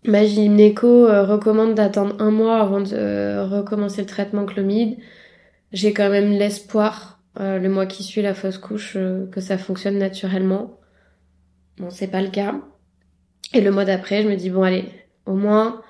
Ma 0.07 0.25
gynéco 0.27 1.07
recommande 1.07 1.75
d'attendre 1.75 2.17
un 2.19 2.31
mois 2.31 2.61
avant 2.61 2.83
de 2.83 3.41
recommencer 3.41 4.03
le 4.03 4.07
traitement 4.07 4.45
chlomide. 4.45 4.99
J'ai 5.73 5.95
quand 5.95 6.11
même 6.11 6.31
l'espoir, 6.31 7.14
euh, 7.41 7.59
le 7.59 7.69
mois 7.69 7.87
qui 7.87 8.03
suit 8.03 8.23
la 8.23 8.35
fausse 8.35 8.59
couche, 8.59 8.95
euh, 8.97 9.27
que 9.31 9.41
ça 9.41 9.59
fonctionne 9.59 9.99
naturellement. 9.99 10.79
Bon, 11.79 11.91
c'est 11.91 12.09
pas 12.09 12.23
le 12.23 12.31
cas. 12.31 12.61
Et 13.53 13.61
le 13.61 13.71
mois 13.71 13.85
d'après, 13.85 14.23
je 14.23 14.29
me 14.29 14.37
dis, 14.37 14.51
bon, 14.51 14.63
allez, 14.63 14.89
au 15.27 15.35
moins, 15.35 15.83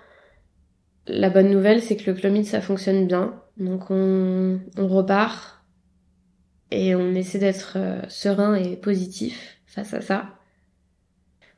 la 1.06 1.30
bonne 1.30 1.50
nouvelle, 1.50 1.82
c'est 1.82 1.96
que 1.96 2.10
le 2.10 2.16
chlomide, 2.16 2.46
ça 2.46 2.60
fonctionne 2.60 3.06
bien. 3.06 3.40
Donc, 3.56 3.90
on, 3.90 4.60
on 4.76 4.88
repart 4.88 5.54
et 6.70 6.94
on 6.94 7.14
essaie 7.14 7.38
d'être 7.38 7.74
euh, 7.76 8.00
serein 8.08 8.54
et 8.54 8.76
positif 8.76 9.58
face 9.66 9.94
à 9.94 10.00
ça. 10.00 10.30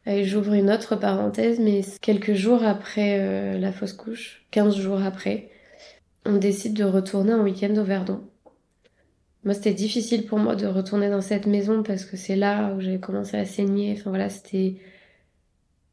Et 0.05 0.25
j'ouvre 0.25 0.53
une 0.53 0.71
autre 0.71 0.95
parenthèse, 0.95 1.59
mais 1.59 1.81
quelques 2.01 2.35
jours 2.35 2.63
après 2.63 3.19
euh, 3.21 3.59
la 3.59 3.73
fausse 3.73 3.93
couche, 3.93 4.47
15 4.53 4.77
jours 4.77 5.03
après, 5.03 5.51
on 6.25 6.37
décide 6.37 6.75
de 6.75 6.85
retourner 6.85 7.35
en 7.35 7.43
week-end 7.43 7.75
au 7.77 7.83
Verdon. 7.83 8.21
Moi, 9.47 9.55
c'était 9.55 9.73
difficile 9.73 10.27
pour 10.27 10.39
moi 10.39 10.57
de 10.57 10.67
retourner 10.67 11.09
dans 11.09 11.23
cette 11.23 11.47
maison 11.47 11.83
parce 11.83 12.05
que 12.05 12.19
c'est 12.19 12.37
là 12.37 12.75
où 12.75 12.81
j'avais 12.81 13.01
commencé 13.01 13.39
à 13.39 13.47
saigner. 13.47 13.97
Enfin 13.99 14.11
voilà, 14.11 14.29
c'était 14.29 14.77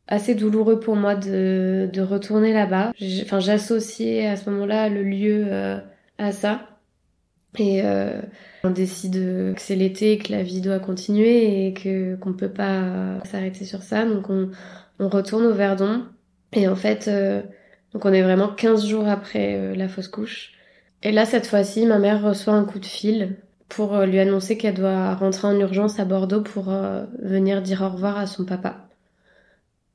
assez 0.07 0.35
douloureux 0.35 0.79
pour 0.81 0.97
moi 0.97 1.15
de, 1.15 1.89
de 1.93 2.01
retourner 2.01 2.51
là-bas. 2.51 2.91
Enfin, 3.21 3.39
j'associais 3.39 4.27
à 4.27 4.35
ce 4.35 4.49
moment-là 4.49 4.89
le 4.89 5.03
lieu 5.03 5.45
euh, 5.47 5.77
à 6.17 6.33
ça. 6.33 6.67
Et 7.57 7.81
euh, 7.83 8.19
on 8.63 8.71
décide 8.71 9.13
que 9.53 9.61
c'est 9.61 9.75
l'été, 9.75 10.17
que 10.17 10.31
la 10.31 10.43
vie 10.43 10.59
doit 10.59 10.79
continuer 10.79 11.67
et 11.67 11.73
que 11.73 12.15
qu'on 12.15 12.33
peut 12.33 12.51
pas 12.51 13.23
s'arrêter 13.25 13.63
sur 13.63 13.83
ça. 13.83 14.05
Donc 14.05 14.29
on, 14.29 14.49
on 14.99 15.09
retourne 15.09 15.45
au 15.45 15.53
Verdon. 15.53 16.05
Et 16.53 16.67
en 16.67 16.75
fait, 16.75 17.07
euh, 17.07 17.41
donc 17.93 18.05
on 18.05 18.13
est 18.13 18.21
vraiment 18.21 18.47
15 18.47 18.85
jours 18.87 19.07
après 19.07 19.55
euh, 19.55 19.75
la 19.75 19.87
fausse 19.87 20.07
couche. 20.07 20.53
Et 21.01 21.11
là, 21.11 21.25
cette 21.25 21.47
fois-ci, 21.47 21.85
ma 21.85 21.99
mère 21.99 22.23
reçoit 22.23 22.53
un 22.53 22.65
coup 22.65 22.79
de 22.79 22.85
fil 22.85 23.35
pour 23.69 23.95
euh, 23.95 24.05
lui 24.05 24.19
annoncer 24.19 24.57
qu'elle 24.57 24.75
doit 24.75 25.15
rentrer 25.15 25.47
en 25.47 25.59
urgence 25.59 25.99
à 25.99 26.05
Bordeaux 26.05 26.41
pour 26.41 26.71
euh, 26.71 27.05
venir 27.19 27.61
dire 27.61 27.81
au 27.81 27.89
revoir 27.89 28.17
à 28.17 28.27
son 28.27 28.45
papa. 28.45 28.87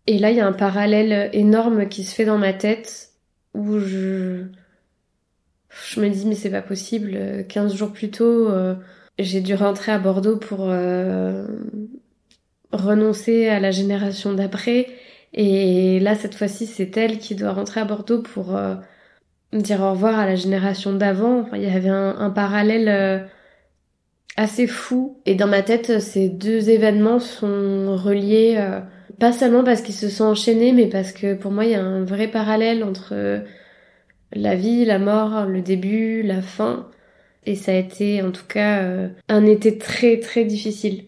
Et 0.07 0.19
là, 0.19 0.31
il 0.31 0.37
y 0.37 0.41
a 0.41 0.47
un 0.47 0.53
parallèle 0.53 1.31
énorme 1.33 1.89
qui 1.89 2.05
se 2.05 2.15
fait 2.15 2.25
dans 2.25 2.39
ma 2.39 2.53
tête 2.53 3.11
où 3.55 3.79
je, 3.79 4.45
je 5.71 6.01
me 6.01 6.09
dis, 6.09 6.27
mais 6.27 6.35
c'est 6.35 6.51
pas 6.51 6.63
possible. 6.63 7.13
euh, 7.15 7.43
15 7.43 7.75
jours 7.75 7.93
plus 7.93 8.11
tôt, 8.11 8.49
euh, 8.49 8.75
j'ai 9.19 9.41
dû 9.41 9.55
rentrer 9.55 9.93
à 9.93 9.99
Bordeaux 9.99 10.39
pour 10.39 10.71
renoncer 12.73 13.49
à 13.49 13.61
la 13.61 13.71
génération 13.71 14.33
d'après. 14.33 14.87
Et 15.35 16.01
là, 16.01 16.15
cette 16.15 16.35
fois-ci, 16.35 16.67
c'est 16.67 16.97
elle 16.97 17.19
qui 17.19 17.35
doit 17.35 17.53
rentrer 17.53 17.81
à 17.81 17.85
Bordeaux 17.85 18.23
pour 18.23 18.59
dire 19.53 19.81
au 19.81 19.91
revoir 19.91 20.19
à 20.19 20.27
la 20.27 20.37
génération 20.37 20.93
d'avant. 20.95 21.49
Il 21.53 21.63
y 21.63 21.67
avait 21.67 21.89
un, 21.89 22.31
parallèle 22.31 23.29
assez 24.39 24.69
fou. 24.69 25.21
Et 25.27 25.35
dans 25.35 25.49
ma 25.49 25.63
tête, 25.63 26.01
ces 26.01 26.29
deux 26.29 26.71
événements 26.71 27.19
sont 27.19 27.97
reliés, 27.97 28.55
euh, 28.57 28.81
pas 29.19 29.33
seulement 29.33 29.65
parce 29.65 29.83
qu'ils 29.83 29.97
se 29.97 30.09
sont 30.09 30.25
enchaînés, 30.25 30.73
mais 30.73 30.87
parce 30.87 31.13
que 31.13 31.35
pour 31.35 31.51
moi, 31.51 31.65
il 31.65 31.73
y 31.73 31.75
a 31.75 31.83
un 31.83 32.05
vrai 32.05 32.29
parallèle 32.29 32.85
entre 32.85 33.15
euh, 33.15 33.41
la 34.33 34.55
vie, 34.55 34.85
la 34.85 35.01
mort, 35.01 35.45
le 35.47 35.61
début, 35.61 36.23
la 36.23 36.41
fin. 36.41 36.89
Et 37.47 37.57
ça 37.57 37.73
a 37.73 37.75
été 37.75 38.23
en 38.23 38.31
tout 38.31 38.47
cas 38.47 38.83
euh, 38.83 39.09
un 39.29 39.45
été 39.45 39.77
très 39.77 40.21
très 40.21 40.45
difficile. 40.45 41.07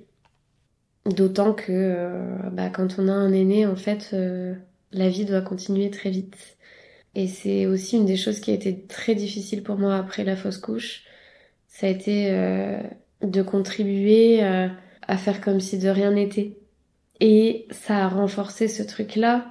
D'autant 1.06 1.54
que 1.54 2.18
bah, 2.52 2.68
quand 2.68 2.98
on 2.98 3.08
a 3.08 3.12
un 3.12 3.32
aîné, 3.32 3.66
en 3.66 3.74
fait, 3.76 4.14
la 4.92 5.08
vie 5.08 5.24
doit 5.24 5.40
continuer 5.40 5.90
très 5.90 6.10
vite. 6.10 6.58
Et 7.14 7.26
c'est 7.26 7.66
aussi 7.66 7.96
une 7.96 8.06
des 8.06 8.16
choses 8.18 8.38
qui 8.40 8.50
a 8.50 8.54
été 8.54 8.82
très 8.86 9.14
difficile 9.14 9.62
pour 9.62 9.76
moi 9.76 9.96
après 9.96 10.24
la 10.24 10.36
fausse 10.36 10.58
couche. 10.58 11.04
Ça 11.68 11.86
a 11.86 11.90
été 11.90 12.30
de 13.22 13.42
contribuer 13.42 14.42
euh, 14.42 14.68
à 15.06 15.16
faire 15.16 15.40
comme 15.40 15.60
si 15.60 15.78
de 15.78 15.88
rien 15.88 16.12
n'était. 16.12 16.56
Et 17.20 17.66
ça 17.70 18.04
a 18.04 18.08
renforcé 18.08 18.68
ce 18.68 18.82
truc-là 18.82 19.46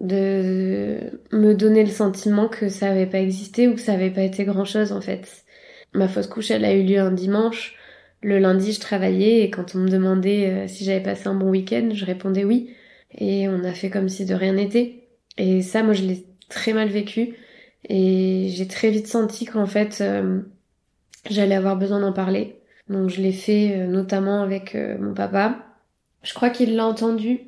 de 0.00 1.20
me 1.32 1.54
donner 1.54 1.84
le 1.84 1.90
sentiment 1.90 2.48
que 2.48 2.68
ça 2.68 2.90
avait 2.90 3.06
pas 3.06 3.20
existé 3.20 3.68
ou 3.68 3.74
que 3.74 3.80
ça 3.80 3.92
avait 3.92 4.10
pas 4.10 4.22
été 4.22 4.44
grand-chose 4.44 4.92
en 4.92 5.00
fait. 5.00 5.44
Ma 5.94 6.08
fausse 6.08 6.26
couche, 6.26 6.50
elle 6.50 6.64
a 6.64 6.74
eu 6.74 6.82
lieu 6.82 6.98
un 6.98 7.12
dimanche. 7.12 7.76
Le 8.22 8.38
lundi, 8.38 8.72
je 8.72 8.80
travaillais 8.80 9.42
et 9.42 9.50
quand 9.50 9.74
on 9.74 9.78
me 9.78 9.88
demandait 9.88 10.50
euh, 10.50 10.68
si 10.68 10.84
j'avais 10.84 11.02
passé 11.02 11.28
un 11.28 11.34
bon 11.34 11.50
week-end, 11.50 11.90
je 11.92 12.04
répondais 12.04 12.44
oui. 12.44 12.74
Et 13.16 13.48
on 13.48 13.62
a 13.64 13.72
fait 13.72 13.88
comme 13.88 14.08
si 14.08 14.24
de 14.26 14.34
rien 14.34 14.54
n'était. 14.54 15.08
Et 15.38 15.62
ça, 15.62 15.82
moi, 15.82 15.94
je 15.94 16.02
l'ai 16.02 16.26
très 16.48 16.72
mal 16.72 16.88
vécu. 16.88 17.36
Et 17.88 18.48
j'ai 18.50 18.66
très 18.66 18.90
vite 18.90 19.06
senti 19.06 19.44
qu'en 19.44 19.66
fait, 19.66 19.98
euh, 20.00 20.40
j'allais 21.30 21.54
avoir 21.54 21.76
besoin 21.76 22.00
d'en 22.00 22.12
parler. 22.12 22.60
Donc 22.88 23.10
je 23.10 23.20
l'ai 23.20 23.32
fait 23.32 23.76
euh, 23.76 23.86
notamment 23.86 24.42
avec 24.42 24.74
euh, 24.74 24.96
mon 24.98 25.14
papa. 25.14 25.58
Je 26.22 26.34
crois 26.34 26.50
qu'il 26.50 26.76
l'a 26.76 26.86
entendu. 26.86 27.40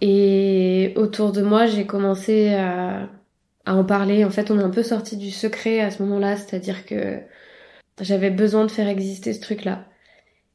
Et 0.00 0.92
autour 0.96 1.32
de 1.32 1.42
moi, 1.42 1.66
j'ai 1.66 1.86
commencé 1.86 2.54
à, 2.54 3.08
à 3.66 3.74
en 3.74 3.84
parler. 3.84 4.24
En 4.24 4.30
fait, 4.30 4.50
on 4.50 4.58
est 4.58 4.62
un 4.62 4.70
peu 4.70 4.82
sorti 4.82 5.16
du 5.16 5.30
secret 5.30 5.80
à 5.80 5.90
ce 5.90 6.02
moment-là, 6.02 6.36
c'est-à-dire 6.36 6.86
que 6.86 7.18
j'avais 8.00 8.30
besoin 8.30 8.64
de 8.64 8.70
faire 8.70 8.88
exister 8.88 9.32
ce 9.32 9.40
truc-là. 9.40 9.84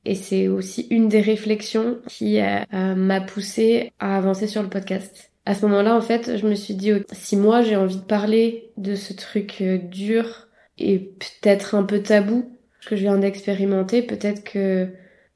Et 0.06 0.16
c'est 0.16 0.48
aussi 0.48 0.88
une 0.90 1.10
des 1.10 1.22
réflexions 1.22 2.00
qui 2.08 2.40
m'a 2.72 3.22
poussé 3.22 3.92
à 4.00 4.18
avancer 4.18 4.48
sur 4.48 4.64
le 4.64 4.70
podcast. 4.70 5.32
À 5.46 5.54
ce 5.54 5.66
moment-là, 5.68 5.96
en 5.96 6.02
fait, 6.02 6.38
je 6.38 6.48
me 6.48 6.56
suis 6.56 6.74
dit, 6.74 6.92
si 7.12 7.38
moi 7.38 7.62
j'ai 7.62 7.76
envie 7.76 7.98
de 7.98 8.02
parler 8.02 8.72
de 8.78 8.96
ce 8.96 9.14
truc 9.14 9.58
euh, 9.62 9.78
dur 9.78 10.45
et 10.78 11.00
peut-être 11.00 11.76
un 11.76 11.84
peu 11.84 12.02
tabou 12.02 12.52
que 12.86 12.96
je 12.96 13.02
viens 13.02 13.18
d'expérimenter, 13.18 14.02
peut-être 14.02 14.44
que 14.44 14.90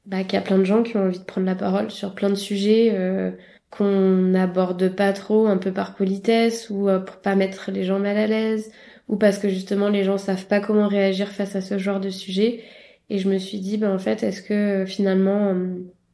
bah, 0.06 0.24
qu'il 0.24 0.34
y 0.34 0.36
a 0.36 0.42
plein 0.42 0.58
de 0.58 0.64
gens 0.64 0.82
qui 0.82 0.96
ont 0.96 1.06
envie 1.06 1.18
de 1.18 1.24
prendre 1.24 1.46
la 1.46 1.54
parole 1.54 1.90
sur 1.90 2.14
plein 2.14 2.30
de 2.30 2.34
sujets 2.34 2.90
euh, 2.94 3.30
qu'on 3.70 3.90
n'aborde 3.90 4.94
pas 4.94 5.12
trop, 5.12 5.46
un 5.46 5.56
peu 5.56 5.72
par 5.72 5.94
politesse 5.94 6.70
ou 6.70 6.88
euh, 6.88 6.98
pour 6.98 7.16
pas 7.16 7.34
mettre 7.36 7.70
les 7.70 7.84
gens 7.84 7.98
mal 7.98 8.16
à 8.16 8.26
l'aise 8.26 8.70
ou 9.08 9.16
parce 9.16 9.38
que 9.38 9.48
justement 9.48 9.88
les 9.88 10.04
gens 10.04 10.18
savent 10.18 10.46
pas 10.46 10.60
comment 10.60 10.88
réagir 10.88 11.28
face 11.28 11.56
à 11.56 11.60
ce 11.60 11.78
genre 11.78 12.00
de 12.00 12.10
sujet. 12.10 12.62
Et 13.08 13.18
je 13.18 13.28
me 13.28 13.38
suis 13.38 13.58
dit, 13.58 13.76
bah 13.76 13.90
en 13.90 13.98
fait, 13.98 14.22
est-ce 14.22 14.40
que 14.42 14.84
finalement 14.86 15.52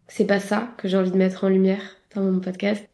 c'est 0.08 0.24
pas 0.24 0.40
ça 0.40 0.70
que 0.78 0.88
j'ai 0.88 0.96
envie 0.96 1.10
de 1.10 1.18
mettre 1.18 1.44
en 1.44 1.48
lumière 1.50 1.82
dans 2.14 2.22
mon 2.22 2.40
podcast? 2.40 2.88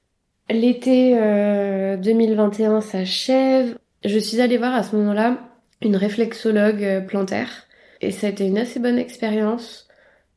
L'été 0.51 1.12
2021 1.12 2.80
s'achève. 2.80 3.78
Je 4.05 4.18
suis 4.18 4.41
allée 4.41 4.59
voir 4.59 4.74
à 4.74 4.83
ce 4.83 4.97
moment-là 4.97 5.52
une 5.85 5.97
réflexologue 5.97 6.85
euh, 6.85 7.01
plantaire. 7.01 7.66
Et 8.01 8.11
ça 8.11 8.26
a 8.26 8.30
été 8.30 8.47
une 8.47 8.59
assez 8.59 8.80
bonne 8.80 8.99
expérience. 8.99 9.89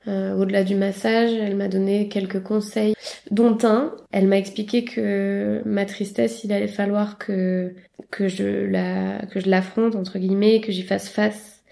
Euh, 0.08 0.36
au-delà 0.36 0.64
du 0.64 0.76
massage, 0.76 1.34
elle 1.34 1.56
m'a 1.56 1.68
donné 1.68 2.10
quelques 2.10 2.44
conseils, 2.44 2.94
dont 3.32 3.58
un, 3.64 3.96
elle 4.12 4.28
m'a 4.28 4.38
expliqué 4.38 4.86
que 4.86 5.62
ma 5.66 5.86
tristesse, 5.86 6.44
il 6.44 6.54
allait 6.54 6.68
falloir 6.68 7.18
que 7.18 7.74
que 8.12 8.28
je 8.28 8.46
la 8.46 9.26
que 9.26 9.40
je 9.40 9.50
l'affronte 9.50 9.96
entre 9.96 10.20
guillemets, 10.20 10.62
que 10.62 10.72
j'y 10.72 10.84
fasse 10.84 11.10
face 11.10 11.64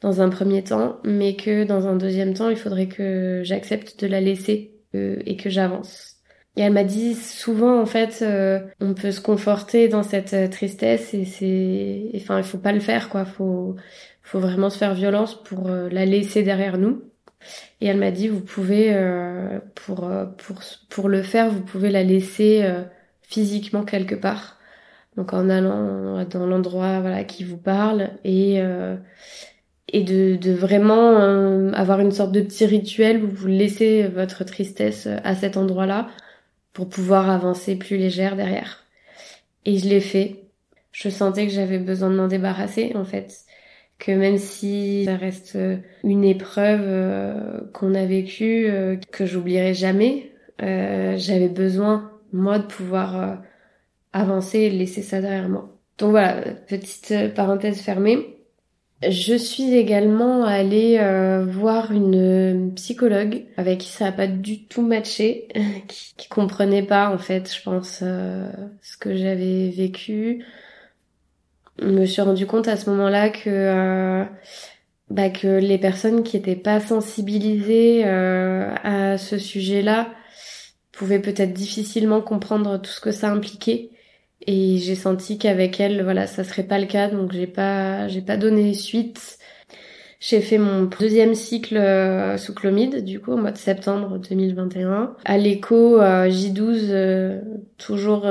dans 0.00 0.20
un 0.22 0.28
premier 0.30 0.62
temps, 0.64 0.98
mais 1.04 1.36
que 1.36 1.64
dans 1.64 1.86
un 1.86 1.96
deuxième 1.96 2.34
temps, 2.34 2.50
il 2.50 2.56
faudrait 2.56 2.88
que 2.88 3.42
j'accepte 3.44 4.00
de 4.00 4.06
la 4.06 4.20
laisser 4.20 4.72
euh, 4.94 5.18
et 5.26 5.36
que 5.36 5.50
j'avance. 5.50 6.13
Et 6.56 6.60
elle 6.62 6.72
m'a 6.72 6.84
dit 6.84 7.14
souvent 7.14 7.80
en 7.80 7.86
fait 7.86 8.20
euh, 8.22 8.60
on 8.80 8.94
peut 8.94 9.10
se 9.10 9.20
conforter 9.20 9.88
dans 9.88 10.04
cette 10.04 10.34
euh, 10.34 10.48
tristesse 10.48 11.12
et 11.12 11.24
c'est 11.24 12.10
enfin 12.14 12.38
il 12.38 12.44
faut 12.44 12.58
pas 12.58 12.72
le 12.72 12.78
faire 12.80 13.08
quoi, 13.08 13.24
faut 13.24 13.74
faut 14.22 14.38
vraiment 14.38 14.70
se 14.70 14.78
faire 14.78 14.94
violence 14.94 15.42
pour 15.42 15.68
euh, 15.68 15.88
la 15.90 16.04
laisser 16.06 16.42
derrière 16.44 16.78
nous. 16.78 17.02
Et 17.80 17.86
elle 17.86 17.98
m'a 17.98 18.12
dit 18.12 18.28
vous 18.28 18.40
pouvez 18.40 18.94
pour 19.74 20.10
pour 20.38 20.60
pour 20.88 21.08
le 21.10 21.22
faire, 21.22 21.50
vous 21.50 21.60
pouvez 21.60 21.90
la 21.90 22.02
laisser 22.02 22.66
physiquement 23.22 23.84
quelque 23.84 24.14
part. 24.14 24.58
Donc 25.16 25.34
en 25.34 25.50
allant 25.50 26.24
dans 26.24 26.46
l'endroit 26.46 27.00
voilà 27.00 27.24
qui 27.24 27.44
vous 27.44 27.58
parle 27.58 28.10
et 28.24 28.62
et 29.92 30.02
de, 30.02 30.36
de 30.36 30.52
vraiment 30.52 31.72
avoir 31.74 32.00
une 32.00 32.12
sorte 32.12 32.32
de 32.32 32.40
petit 32.40 32.64
rituel 32.64 33.22
où 33.22 33.28
vous 33.28 33.48
laissez 33.48 34.08
votre 34.08 34.44
tristesse 34.44 35.06
à 35.22 35.34
cet 35.34 35.58
endroit-là 35.58 36.08
pour 36.74 36.88
pouvoir 36.88 37.30
avancer 37.30 37.76
plus 37.76 37.96
légère 37.96 38.36
derrière. 38.36 38.84
Et 39.64 39.78
je 39.78 39.88
l'ai 39.88 40.00
fait. 40.00 40.44
Je 40.92 41.08
sentais 41.08 41.46
que 41.46 41.52
j'avais 41.52 41.78
besoin 41.78 42.10
de 42.10 42.16
m'en 42.16 42.28
débarrasser 42.28 42.92
en 42.94 43.04
fait. 43.04 43.44
Que 43.98 44.12
même 44.12 44.38
si 44.38 45.04
ça 45.06 45.16
reste 45.16 45.56
euh, 45.56 45.78
une 46.02 46.24
épreuve 46.24 46.82
euh, 46.82 47.60
qu'on 47.72 47.94
a 47.94 48.04
vécue, 48.04 48.66
euh, 48.68 48.96
que 49.12 49.24
j'oublierai 49.24 49.72
jamais, 49.72 50.32
j'avais 50.58 51.48
besoin 51.48 52.12
moi 52.32 52.58
de 52.58 52.66
pouvoir 52.66 53.38
avancer 54.12 54.60
et 54.60 54.70
laisser 54.70 55.02
ça 55.02 55.20
derrière 55.20 55.48
moi. 55.48 55.76
Donc 55.98 56.10
voilà, 56.10 56.42
petite 56.66 57.34
parenthèse 57.34 57.80
fermée. 57.80 58.33
Je 59.10 59.34
suis 59.34 59.74
également 59.74 60.44
allée 60.44 60.98
euh, 60.98 61.44
voir 61.44 61.92
une 61.92 62.72
psychologue 62.74 63.44
avec 63.56 63.78
qui 63.80 63.88
ça 63.88 64.06
a 64.06 64.12
pas 64.12 64.26
du 64.26 64.64
tout 64.66 64.82
matché, 64.82 65.48
qui, 65.88 66.14
qui 66.16 66.28
comprenait 66.28 66.82
pas 66.82 67.10
en 67.10 67.18
fait, 67.18 67.52
je 67.52 67.62
pense, 67.62 68.00
euh, 68.02 68.50
ce 68.82 68.96
que 68.96 69.16
j'avais 69.16 69.70
vécu. 69.70 70.44
Je 71.80 71.86
me 71.86 72.06
suis 72.06 72.22
rendu 72.22 72.46
compte 72.46 72.68
à 72.68 72.76
ce 72.76 72.88
moment-là 72.90 73.30
que 73.30 73.50
euh, 73.50 74.24
bah, 75.10 75.30
que 75.30 75.58
les 75.58 75.78
personnes 75.78 76.22
qui 76.22 76.36
étaient 76.36 76.56
pas 76.56 76.80
sensibilisées 76.80 78.04
à 78.04 79.18
ce 79.18 79.38
sujet-là 79.38 80.10
pouvaient 80.92 81.20
peut-être 81.20 81.52
difficilement 81.52 82.20
comprendre 82.20 82.80
tout 82.80 82.90
ce 82.90 83.00
que 83.00 83.10
ça 83.10 83.30
impliquait 83.30 83.90
et 84.46 84.78
j'ai 84.78 84.94
senti 84.94 85.38
qu'avec 85.38 85.80
elle, 85.80 86.02
voilà, 86.02 86.26
ça 86.26 86.44
serait 86.44 86.64
pas 86.64 86.78
le 86.78 86.86
cas, 86.86 87.08
donc 87.08 87.32
j'ai 87.32 87.46
pas, 87.46 88.08
j'ai 88.08 88.20
pas 88.20 88.36
donné 88.36 88.74
suite. 88.74 89.38
J'ai 90.26 90.40
fait 90.40 90.56
mon 90.56 90.84
deuxième 90.84 91.34
cycle 91.34 91.76
euh, 91.76 92.38
sous 92.38 92.54
chlomide, 92.54 93.04
du 93.04 93.20
coup, 93.20 93.32
au 93.32 93.36
mois 93.36 93.50
de 93.50 93.58
septembre 93.58 94.16
2021. 94.16 95.16
À 95.22 95.36
l'écho, 95.36 96.00
euh, 96.00 96.30
J12, 96.30 96.86
euh, 96.88 97.40
toujours 97.76 98.26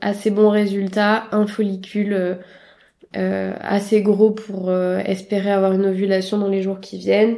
assez 0.00 0.32
bon 0.32 0.50
résultat, 0.50 1.28
un 1.30 1.46
follicule 1.46 2.38
assez 3.14 4.02
gros 4.02 4.32
pour 4.32 4.72
espérer 4.72 5.50
avoir 5.52 5.72
une 5.72 5.86
ovulation 5.86 6.36
dans 6.36 6.48
les 6.48 6.62
jours 6.62 6.80
qui 6.80 6.98
viennent. 6.98 7.36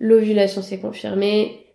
L'ovulation 0.00 0.62
s'est 0.62 0.80
confirmée, 0.80 1.66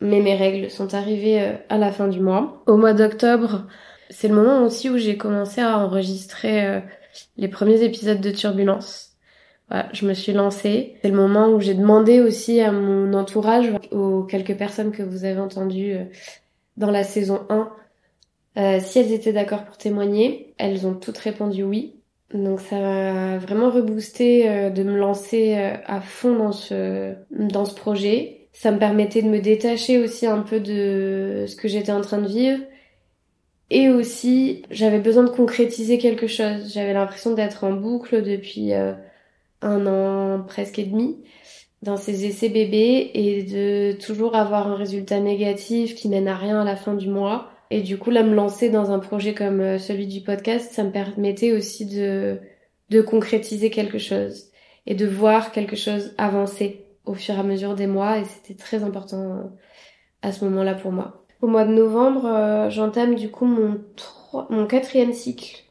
mais 0.00 0.20
mes 0.20 0.34
règles 0.34 0.70
sont 0.70 0.92
arrivées 0.92 1.40
à 1.68 1.78
la 1.78 1.92
fin 1.92 2.08
du 2.08 2.20
mois. 2.20 2.64
Au 2.66 2.76
mois 2.76 2.92
d'octobre, 2.94 3.66
c'est 4.10 4.28
le 4.28 4.34
moment 4.34 4.62
aussi 4.64 4.90
où 4.90 4.98
j'ai 4.98 5.16
commencé 5.16 5.60
à 5.60 5.78
enregistrer 5.78 6.66
euh, 6.66 6.80
les 7.36 7.48
premiers 7.48 7.82
épisodes 7.82 8.20
de 8.20 8.30
Turbulence. 8.30 9.16
Voilà, 9.68 9.88
je 9.92 10.06
me 10.06 10.14
suis 10.14 10.32
lancée. 10.32 10.96
C'est 11.02 11.08
le 11.08 11.16
moment 11.16 11.48
où 11.48 11.60
j'ai 11.60 11.74
demandé 11.74 12.20
aussi 12.20 12.60
à 12.60 12.70
mon 12.70 13.12
entourage, 13.14 13.72
aux 13.90 14.22
quelques 14.22 14.56
personnes 14.56 14.92
que 14.92 15.02
vous 15.02 15.24
avez 15.24 15.40
entendues 15.40 15.94
euh, 15.94 16.04
dans 16.76 16.90
la 16.90 17.02
saison 17.02 17.46
1, 17.48 17.72
euh, 18.58 18.80
si 18.80 18.98
elles 18.98 19.12
étaient 19.12 19.32
d'accord 19.32 19.64
pour 19.64 19.76
témoigner. 19.76 20.54
Elles 20.58 20.86
ont 20.86 20.94
toutes 20.94 21.18
répondu 21.18 21.64
oui. 21.64 21.94
Donc 22.32 22.60
ça 22.60 22.78
m'a 22.78 23.38
vraiment 23.38 23.70
reboosté 23.70 24.70
de 24.70 24.82
me 24.82 24.98
lancer 24.98 25.54
à 25.54 26.00
fond 26.00 26.34
dans 26.34 26.50
ce, 26.50 27.14
dans 27.30 27.64
ce 27.64 27.74
projet. 27.74 28.48
Ça 28.52 28.72
me 28.72 28.80
permettait 28.80 29.22
de 29.22 29.28
me 29.28 29.38
détacher 29.38 30.02
aussi 30.02 30.26
un 30.26 30.40
peu 30.40 30.58
de 30.58 31.44
ce 31.46 31.54
que 31.54 31.68
j'étais 31.68 31.92
en 31.92 32.00
train 32.00 32.18
de 32.18 32.26
vivre 32.26 32.58
et 33.70 33.88
aussi, 33.88 34.62
j'avais 34.70 35.00
besoin 35.00 35.24
de 35.24 35.30
concrétiser 35.30 35.98
quelque 35.98 36.26
chose. 36.28 36.72
J'avais 36.72 36.92
l'impression 36.92 37.34
d'être 37.34 37.64
en 37.64 37.72
boucle 37.72 38.22
depuis 38.22 38.72
euh, 38.72 38.92
un 39.60 39.86
an 39.86 40.42
presque 40.44 40.78
et 40.78 40.84
demi 40.84 41.18
dans 41.82 41.96
ces 41.96 42.26
essais 42.26 42.48
bébés 42.48 43.10
et 43.14 43.42
de 43.42 43.92
toujours 43.98 44.34
avoir 44.34 44.68
un 44.68 44.76
résultat 44.76 45.20
négatif 45.20 45.94
qui 45.94 46.08
mène 46.08 46.28
à 46.28 46.36
rien 46.36 46.60
à 46.60 46.64
la 46.64 46.76
fin 46.76 46.94
du 46.94 47.08
mois. 47.08 47.50
Et 47.70 47.82
du 47.82 47.98
coup, 47.98 48.10
là, 48.10 48.22
me 48.22 48.34
lancer 48.34 48.70
dans 48.70 48.92
un 48.92 49.00
projet 49.00 49.34
comme 49.34 49.60
euh, 49.60 49.78
celui 49.78 50.06
du 50.06 50.20
podcast, 50.20 50.72
ça 50.72 50.84
me 50.84 50.92
permettait 50.92 51.52
aussi 51.52 51.86
de, 51.86 52.40
de 52.90 53.00
concrétiser 53.00 53.70
quelque 53.70 53.98
chose 53.98 54.50
et 54.86 54.94
de 54.94 55.06
voir 55.06 55.50
quelque 55.50 55.76
chose 55.76 56.14
avancer 56.18 56.86
au 57.04 57.14
fur 57.14 57.34
et 57.34 57.40
à 57.40 57.42
mesure 57.42 57.74
des 57.74 57.88
mois 57.88 58.18
et 58.18 58.24
c'était 58.24 58.54
très 58.54 58.84
important 58.84 59.22
euh, 59.22 59.42
à 60.22 60.32
ce 60.32 60.44
moment-là 60.44 60.74
pour 60.74 60.92
moi. 60.92 61.25
Au 61.42 61.46
mois 61.48 61.64
de 61.64 61.72
novembre, 61.72 62.26
euh, 62.26 62.70
j'entame 62.70 63.14
du 63.14 63.30
coup 63.30 63.44
mon, 63.44 63.78
mon 64.48 64.66
quatrième 64.66 65.12
cycle 65.12 65.64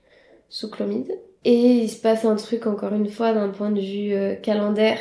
sous 0.49 0.69
chlomide 0.69 1.11
et 1.43 1.53
il 1.53 1.89
se 1.89 1.99
passe 1.99 2.23
un 2.25 2.35
truc 2.35 2.67
encore 2.67 2.93
une 2.93 3.09
fois 3.09 3.33
d'un 3.33 3.49
point 3.49 3.71
de 3.71 3.81
vue 3.81 4.13
euh, 4.13 4.35
calendaire 4.35 4.99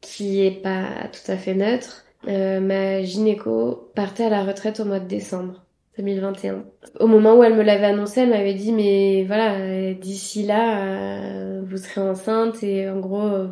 qui 0.00 0.44
est 0.44 0.62
pas 0.62 1.08
tout 1.12 1.30
à 1.30 1.36
fait 1.36 1.54
neutre. 1.54 2.04
ma 2.26 3.02
gynéco 3.02 3.90
partait 3.94 4.24
à 4.24 4.30
la 4.30 4.44
retraite 4.44 4.80
au 4.80 4.84
mois 4.84 5.00
de 5.00 5.08
décembre 5.08 5.64
2021. 5.98 6.64
Au 7.00 7.06
moment 7.06 7.36
où 7.36 7.42
elle 7.42 7.54
me 7.54 7.62
l'avait 7.62 7.86
annoncé, 7.86 8.20
elle 8.20 8.30
m'avait 8.30 8.54
dit 8.54 8.72
mais 8.72 9.24
voilà, 9.24 9.94
d'ici 9.94 10.44
là, 10.44 11.60
vous 11.62 11.76
serez 11.78 12.02
enceinte 12.02 12.62
et 12.62 12.88
en 12.88 13.00
gros, 13.00 13.46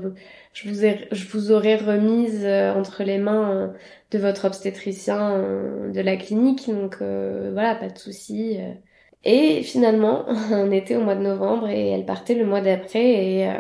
je 0.55 0.69
vous, 0.69 0.85
ai, 0.85 1.09
je 1.13 1.27
vous 1.29 1.51
aurais 1.53 1.77
remise 1.77 2.45
euh, 2.45 2.73
entre 2.75 3.03
les 3.03 3.19
mains 3.19 3.51
euh, 3.51 3.69
de 4.13 4.19
votre 4.19 4.47
obstétricien 4.47 5.33
euh, 5.33 5.91
de 5.93 6.01
la 6.01 6.17
clinique, 6.17 6.69
donc 6.71 6.99
voilà, 6.99 7.75
pas 7.75 7.89
de 7.89 7.99
souci. 7.99 8.59
Et 9.25 9.63
finalement, 9.63 10.25
on 10.53 10.71
était 10.71 10.97
au 10.97 11.03
mois 11.03 11.17
de 11.17 11.23
novembre 11.23 11.69
et 11.69 11.91
elle 11.91 12.07
partait 12.07 12.35
le 12.35 12.47
mois 12.47 12.61
d'après 12.61 13.05
et, 13.05 13.53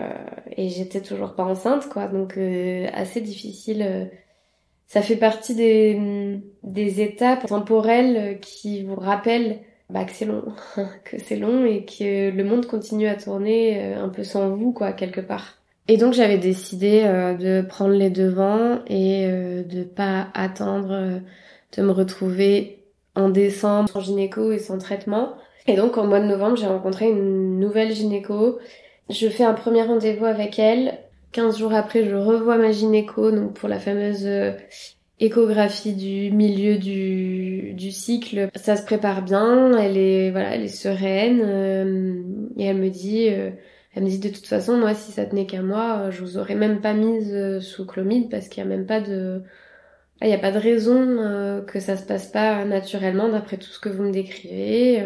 et 0.56 0.68
j'étais 0.68 1.00
toujours 1.02 1.34
pas 1.34 1.44
enceinte, 1.44 1.88
quoi. 1.88 2.06
Donc 2.08 2.38
assez 2.92 3.20
difficile. 3.20 4.10
Ça 4.86 5.02
fait 5.02 5.16
partie 5.16 5.54
des, 5.56 6.40
des 6.62 7.00
étapes 7.02 7.46
temporelles 7.46 8.38
qui 8.40 8.84
vous 8.84 8.96
rappellent 8.96 9.60
bah, 9.90 10.04
que 10.04 10.12
c'est 10.12 10.26
long, 10.26 10.54
que 11.04 11.18
c'est 11.18 11.36
long 11.36 11.64
et 11.66 11.84
que 11.84 12.30
le 12.30 12.44
monde 12.44 12.66
continue 12.66 13.08
à 13.08 13.16
tourner 13.16 13.94
un 13.94 14.08
peu 14.10 14.24
sans 14.24 14.50
vous, 14.56 14.72
quoi, 14.72 14.92
quelque 14.92 15.20
part. 15.20 15.63
Et 15.86 15.98
donc 15.98 16.14
j'avais 16.14 16.38
décidé 16.38 17.02
euh, 17.04 17.34
de 17.34 17.66
prendre 17.66 17.94
les 17.94 18.08
devants 18.08 18.80
et 18.86 19.26
euh, 19.26 19.62
de 19.62 19.84
pas 19.84 20.28
attendre 20.32 20.92
euh, 20.92 21.18
de 21.76 21.82
me 21.82 21.90
retrouver 21.90 22.84
en 23.14 23.28
décembre 23.28 23.90
sans 23.90 24.00
gynéco 24.00 24.50
et 24.50 24.58
sans 24.58 24.78
traitement. 24.78 25.34
Et 25.66 25.76
donc 25.76 25.98
en 25.98 26.06
mois 26.06 26.20
de 26.20 26.26
novembre, 26.26 26.56
j'ai 26.56 26.66
rencontré 26.66 27.10
une 27.10 27.58
nouvelle 27.60 27.92
gynéco. 27.92 28.58
Je 29.10 29.28
fais 29.28 29.44
un 29.44 29.52
premier 29.52 29.82
rendez-vous 29.82 30.24
avec 30.24 30.58
elle. 30.58 30.98
15 31.32 31.58
jours 31.58 31.74
après, 31.74 32.04
je 32.04 32.14
revois 32.14 32.56
ma 32.56 32.72
gynéco 32.72 33.30
donc 33.30 33.54
pour 33.54 33.68
la 33.68 33.78
fameuse 33.78 34.26
échographie 35.20 35.94
du 35.94 36.34
milieu 36.34 36.78
du, 36.78 37.74
du 37.74 37.90
cycle. 37.90 38.48
Ça 38.54 38.76
se 38.76 38.84
prépare 38.84 39.22
bien, 39.22 39.76
elle 39.76 39.98
est 39.98 40.30
voilà, 40.30 40.54
elle 40.54 40.64
est 40.64 40.68
sereine 40.68 42.52
et 42.56 42.64
elle 42.64 42.78
me 42.78 42.88
dit 42.88 43.30
elle 43.94 44.02
me 44.02 44.08
dit 44.08 44.18
de 44.18 44.28
toute 44.28 44.46
façon, 44.46 44.76
moi, 44.76 44.94
si 44.94 45.12
ça 45.12 45.24
tenait 45.24 45.46
qu'à 45.46 45.62
moi, 45.62 45.98
euh, 45.98 46.10
je 46.10 46.20
vous 46.20 46.38
aurais 46.38 46.56
même 46.56 46.80
pas 46.80 46.94
mise 46.94 47.32
euh, 47.32 47.60
sous 47.60 47.86
chlomide 47.86 48.28
parce 48.28 48.48
qu'il 48.48 48.62
y 48.62 48.66
a 48.66 48.68
même 48.68 48.86
pas 48.86 49.00
de, 49.00 49.42
il 50.20 50.28
n'y 50.28 50.34
a 50.34 50.38
pas 50.38 50.52
de 50.52 50.58
raison 50.58 51.00
euh, 51.00 51.62
que 51.62 51.80
ça 51.80 51.96
se 51.96 52.04
passe 52.04 52.26
pas 52.26 52.64
naturellement 52.64 53.28
d'après 53.28 53.56
tout 53.56 53.68
ce 53.70 53.78
que 53.78 53.88
vous 53.88 54.02
me 54.02 54.12
décrivez. 54.12 55.04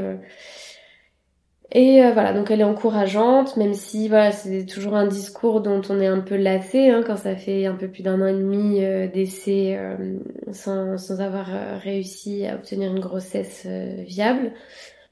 Et 1.70 2.01
voilà, 2.12 2.32
donc 2.32 2.51
elle 2.51 2.62
est 2.62 2.64
encourageante, 2.64 3.59
même 3.59 3.74
si 3.74 4.09
voilà, 4.09 4.32
c'est 4.32 4.64
toujours 4.64 4.97
un 4.97 5.07
discours 5.07 5.61
dont 5.61 5.82
on 5.91 6.01
est 6.01 6.07
un 6.07 6.20
peu 6.20 6.36
lassé 6.36 6.89
hein, 6.89 7.03
quand 7.07 7.18
ça 7.18 7.36
fait 7.36 7.66
un 7.66 7.74
peu 7.74 7.89
plus 7.89 8.03
d'un 8.03 8.22
an 8.22 8.26
et 8.26 8.32
demi 8.32 8.80
d'essai 9.12 9.78
sans, 10.51 10.97
sans 10.97 11.20
avoir 11.20 11.47
réussi 11.82 12.47
à 12.47 12.55
obtenir 12.55 12.91
une 12.91 13.01
grossesse 13.01 13.66
viable. 13.66 14.53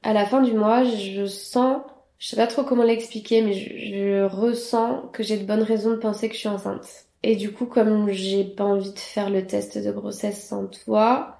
À 0.01 0.13
la 0.13 0.25
fin 0.25 0.41
du 0.41 0.53
mois, 0.53 0.83
je 0.83 1.25
sens 1.25 1.83
je 2.19 2.29
sais 2.29 2.35
pas 2.35 2.47
trop 2.47 2.63
comment 2.63 2.83
l'expliquer, 2.83 3.41
mais 3.41 3.53
je, 3.53 4.25
ressens 4.25 5.09
que 5.13 5.23
j'ai 5.23 5.37
de 5.37 5.45
bonnes 5.45 5.61
raisons 5.61 5.91
de 5.91 5.97
penser 5.97 6.29
que 6.29 6.33
je 6.33 6.39
suis 6.39 6.49
enceinte. 6.49 7.05
Et 7.23 7.35
du 7.35 7.51
coup, 7.51 7.65
comme 7.65 8.09
j'ai 8.11 8.43
pas 8.43 8.63
envie 8.63 8.93
de 8.93 8.99
faire 8.99 9.29
le 9.29 9.45
test 9.45 9.77
de 9.77 9.91
grossesse 9.91 10.47
sans 10.47 10.67
toi, 10.67 11.37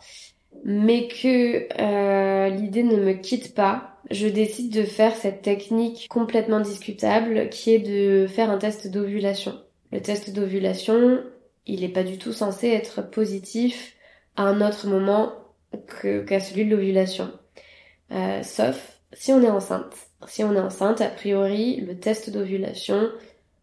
mais 0.64 1.08
que 1.08 1.68
euh, 1.82 2.50
l'idée 2.50 2.84
ne 2.84 2.98
me 2.98 3.14
quitte 3.14 3.56
pas, 3.56 3.98
je 4.12 4.28
décide 4.28 4.72
de 4.74 4.84
faire 4.84 5.16
cette 5.16 5.42
technique 5.42 6.08
complètement 6.10 6.60
discutable 6.60 7.50
qui 7.50 7.74
est 7.74 7.80
de 7.80 8.28
faire 8.28 8.50
un 8.50 8.58
test 8.58 8.88
d'ovulation. 8.88 9.60
Le 9.92 10.02
test 10.02 10.32
d'ovulation, 10.34 11.24
il 11.66 11.84
est 11.84 11.90
pas 11.90 12.04
du 12.04 12.18
tout 12.18 12.34
censé 12.34 12.70
être 12.70 13.10
positif 13.10 13.96
à 14.36 14.44
un 14.44 14.68
autre 14.68 14.88
moment 14.88 15.34
qu'à 16.02 16.40
celui 16.40 16.66
de 16.66 16.72
l'ovulation. 16.72 17.32
Euh, 18.12 18.42
sauf 18.44 19.00
si 19.14 19.34
on 19.34 19.42
est 19.42 19.50
enceinte 19.50 20.07
si 20.26 20.44
on 20.44 20.54
est 20.56 20.60
enceinte, 20.60 21.02
a 21.02 21.10
priori, 21.10 21.82
le 21.82 22.00
test 22.00 22.30
d'ovulation 22.32 23.10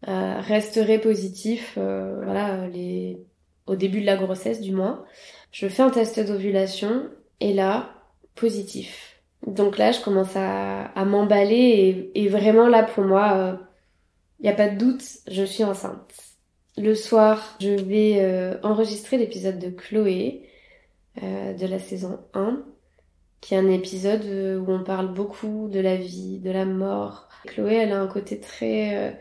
euh, 0.07 0.39
resterait 0.39 0.99
positif 0.99 1.75
euh, 1.77 2.21
voilà, 2.23 2.67
les... 2.67 3.17
au 3.65 3.75
début 3.75 4.01
de 4.01 4.05
la 4.05 4.15
grossesse 4.15 4.61
du 4.61 4.71
moins. 4.71 5.03
Je 5.51 5.67
fais 5.67 5.83
un 5.83 5.89
test 5.89 6.19
d'ovulation 6.19 7.09
et 7.41 7.53
là, 7.53 7.89
positif. 8.35 9.21
Donc 9.45 9.77
là, 9.77 9.91
je 9.91 10.01
commence 10.01 10.35
à, 10.35 11.05
m'emballer 11.05 12.11
et, 12.15 12.27
vraiment 12.29 12.67
là, 12.67 12.83
pour 12.83 13.03
moi, 13.03 13.33
il 13.33 13.39
euh, 13.39 14.43
n'y 14.43 14.49
a 14.49 14.53
pas 14.53 14.69
de 14.69 14.77
doute, 14.77 15.03
je 15.27 15.43
suis 15.43 15.63
enceinte. 15.63 16.13
Le 16.77 16.93
soir, 16.95 17.55
je 17.61 17.69
vais 17.69 18.59
enregistrer 18.63 19.17
l'épisode 19.17 19.59
de 19.59 19.69
Chloé 19.69 20.49
de 21.21 21.65
la 21.65 21.79
saison 21.79 22.19
1 22.33 22.65
qui 23.45 23.53
est 23.53 23.57
un 23.57 23.69
épisode 23.69 24.25
euh, 24.25 24.57
où 24.57 24.71
on 24.71 24.83
parle 24.83 25.13
beaucoup 25.13 25.69
de 25.71 25.79
la 25.79 25.97
vie, 25.97 26.39
de 26.39 26.49
la 26.49 26.65
mort. 26.65 27.29
Chloé, 27.45 27.75
elle 27.75 27.91
a 27.91 28.01
un 28.01 28.07
côté 28.07 28.39
très 28.39 28.95
euh, 28.95 29.11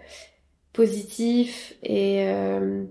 positif 0.72 1.75
et, 1.83 2.27
euh, 2.29 2.85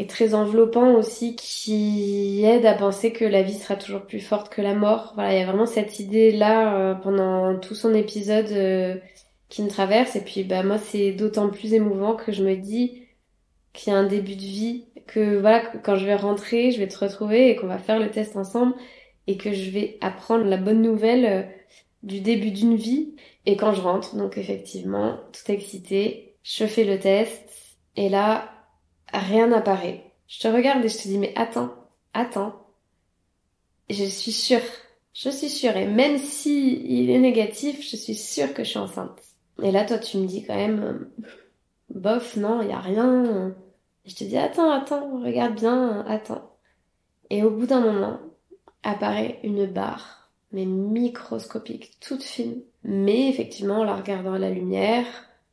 et 0.00 0.08
très 0.08 0.34
enveloppant 0.34 0.94
aussi 0.94 1.36
qui 1.36 2.42
aide 2.44 2.66
à 2.66 2.74
penser 2.74 3.12
que 3.12 3.24
la 3.24 3.44
vie 3.44 3.54
sera 3.54 3.76
toujours 3.76 4.06
plus 4.06 4.18
forte 4.18 4.52
que 4.52 4.60
la 4.60 4.74
mort. 4.74 5.12
Voilà, 5.14 5.34
il 5.34 5.38
y 5.38 5.42
a 5.42 5.46
vraiment 5.46 5.66
cette 5.66 6.00
idée-là 6.00 6.96
pendant 6.96 7.56
tout 7.60 7.76
son 7.76 7.94
épisode 7.94 9.00
qui 9.48 9.62
me 9.62 9.68
traverse. 9.68 10.16
Et 10.16 10.20
puis, 10.20 10.42
bah, 10.42 10.64
moi, 10.64 10.78
c'est 10.78 11.12
d'autant 11.12 11.48
plus 11.50 11.74
émouvant 11.74 12.16
que 12.16 12.32
je 12.32 12.42
me 12.42 12.56
dis 12.56 13.04
qu'il 13.72 13.92
y 13.92 13.94
a 13.94 13.98
un 14.00 14.06
début 14.06 14.34
de 14.34 14.40
vie, 14.40 14.86
que 15.06 15.38
voilà, 15.38 15.60
quand 15.84 15.94
je 15.94 16.06
vais 16.06 16.16
rentrer, 16.16 16.72
je 16.72 16.80
vais 16.80 16.88
te 16.88 16.98
retrouver 16.98 17.50
et 17.50 17.54
qu'on 17.54 17.68
va 17.68 17.78
faire 17.78 18.00
le 18.00 18.10
test 18.10 18.34
ensemble 18.34 18.74
et 19.30 19.36
que 19.36 19.52
je 19.52 19.70
vais 19.70 19.96
apprendre 20.00 20.44
la 20.44 20.56
bonne 20.56 20.82
nouvelle 20.82 21.24
euh, 21.24 21.42
du 22.02 22.20
début 22.20 22.50
d'une 22.50 22.74
vie. 22.74 23.14
Et 23.46 23.56
quand 23.56 23.72
je 23.72 23.80
rentre, 23.80 24.16
donc 24.16 24.36
effectivement, 24.36 25.20
tout 25.32 25.52
excitée, 25.52 26.34
je 26.42 26.66
fais 26.66 26.84
le 26.84 26.98
test 26.98 27.78
et 27.94 28.08
là, 28.08 28.50
rien 29.12 29.46
n'apparaît. 29.46 30.12
Je 30.26 30.40
te 30.40 30.48
regarde 30.48 30.84
et 30.84 30.88
je 30.88 30.96
te 30.96 31.02
dis 31.06 31.18
mais 31.18 31.32
attends, 31.36 31.72
attends. 32.12 32.54
Je 33.88 34.04
suis 34.04 34.32
sûre, 34.32 34.62
je 35.14 35.30
suis 35.30 35.48
sûre 35.48 35.76
et 35.76 35.86
même 35.86 36.18
si 36.18 36.82
il 36.84 37.10
est 37.10 37.18
négatif, 37.20 37.88
je 37.88 37.96
suis 37.96 38.14
sûre 38.14 38.52
que 38.52 38.64
je 38.64 38.70
suis 38.70 38.78
enceinte. 38.78 39.22
Et 39.62 39.70
là, 39.70 39.84
toi, 39.84 39.98
tu 39.98 40.16
me 40.16 40.26
dis 40.26 40.44
quand 40.44 40.56
même, 40.56 40.82
euh, 40.82 41.24
bof, 41.94 42.36
non, 42.36 42.62
il 42.62 42.68
y 42.68 42.72
a 42.72 42.80
rien. 42.80 43.54
Et 44.04 44.10
je 44.10 44.16
te 44.16 44.24
dis 44.24 44.38
attends, 44.38 44.70
attends, 44.72 45.22
regarde 45.22 45.54
bien, 45.54 46.04
attends. 46.08 46.56
Et 47.28 47.44
au 47.44 47.50
bout 47.50 47.66
d'un 47.66 47.80
moment, 47.80 48.18
apparaît 48.82 49.38
une 49.44 49.66
barre, 49.66 50.30
mais 50.52 50.64
microscopique, 50.64 51.98
toute 52.00 52.22
fine. 52.22 52.62
Mais 52.82 53.28
effectivement, 53.28 53.80
en 53.80 53.84
la 53.84 53.96
regardant 53.96 54.32
à 54.32 54.38
la 54.38 54.50
lumière, 54.50 55.04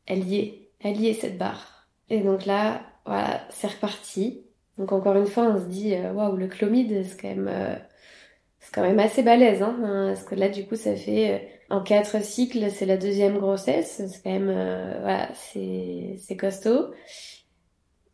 elle 0.06 0.28
y 0.28 0.38
est. 0.38 0.70
Elle 0.80 1.00
y 1.02 1.08
est 1.08 1.14
cette 1.14 1.38
barre. 1.38 1.88
Et 2.10 2.22
donc 2.22 2.46
là, 2.46 2.82
voilà, 3.06 3.42
c'est 3.50 3.68
reparti. 3.68 4.44
Donc 4.78 4.92
encore 4.92 5.16
une 5.16 5.28
fois, 5.28 5.44
on 5.46 5.60
se 5.60 5.66
dit, 5.66 5.96
euh, 5.96 6.14
waouh, 6.14 6.36
le 6.36 6.48
chlomide, 6.48 7.04
c'est 7.04 7.20
quand 7.20 7.28
même, 7.28 7.50
euh, 7.50 7.76
c'est 8.60 8.74
quand 8.74 8.84
même 8.84 9.00
assez 9.00 9.24
balèze, 9.24 9.62
hein, 9.62 9.78
parce 10.10 10.24
que 10.24 10.36
là, 10.36 10.50
du 10.50 10.66
coup, 10.66 10.76
ça 10.76 10.96
fait 10.96 11.34
euh, 11.34 11.76
en 11.76 11.82
quatre 11.82 12.24
cycles, 12.24 12.70
c'est 12.72 12.86
la 12.86 12.98
deuxième 12.98 13.40
grossesse, 13.40 14.02
c'est 14.08 14.24
quand 14.24 14.32
même, 14.32 14.52
voilà, 15.02 15.30
c'est, 15.34 16.16
c'est 16.20 16.38
costaud. 16.38 16.92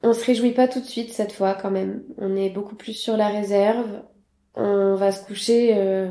On 0.02 0.14
se 0.14 0.26
réjouit 0.26 0.52
pas 0.54 0.68
tout 0.68 0.82
de 0.82 0.86
suite 0.86 1.12
cette 1.12 1.32
fois 1.32 1.54
quand 1.54 1.72
même. 1.72 2.04
On 2.18 2.36
est 2.36 2.50
beaucoup 2.50 2.76
plus 2.76 2.94
sur 2.94 3.16
la 3.16 3.30
réserve 3.30 4.02
on 4.56 4.96
va 4.96 5.12
se 5.12 5.26
coucher 5.26 5.74
euh, 5.76 6.10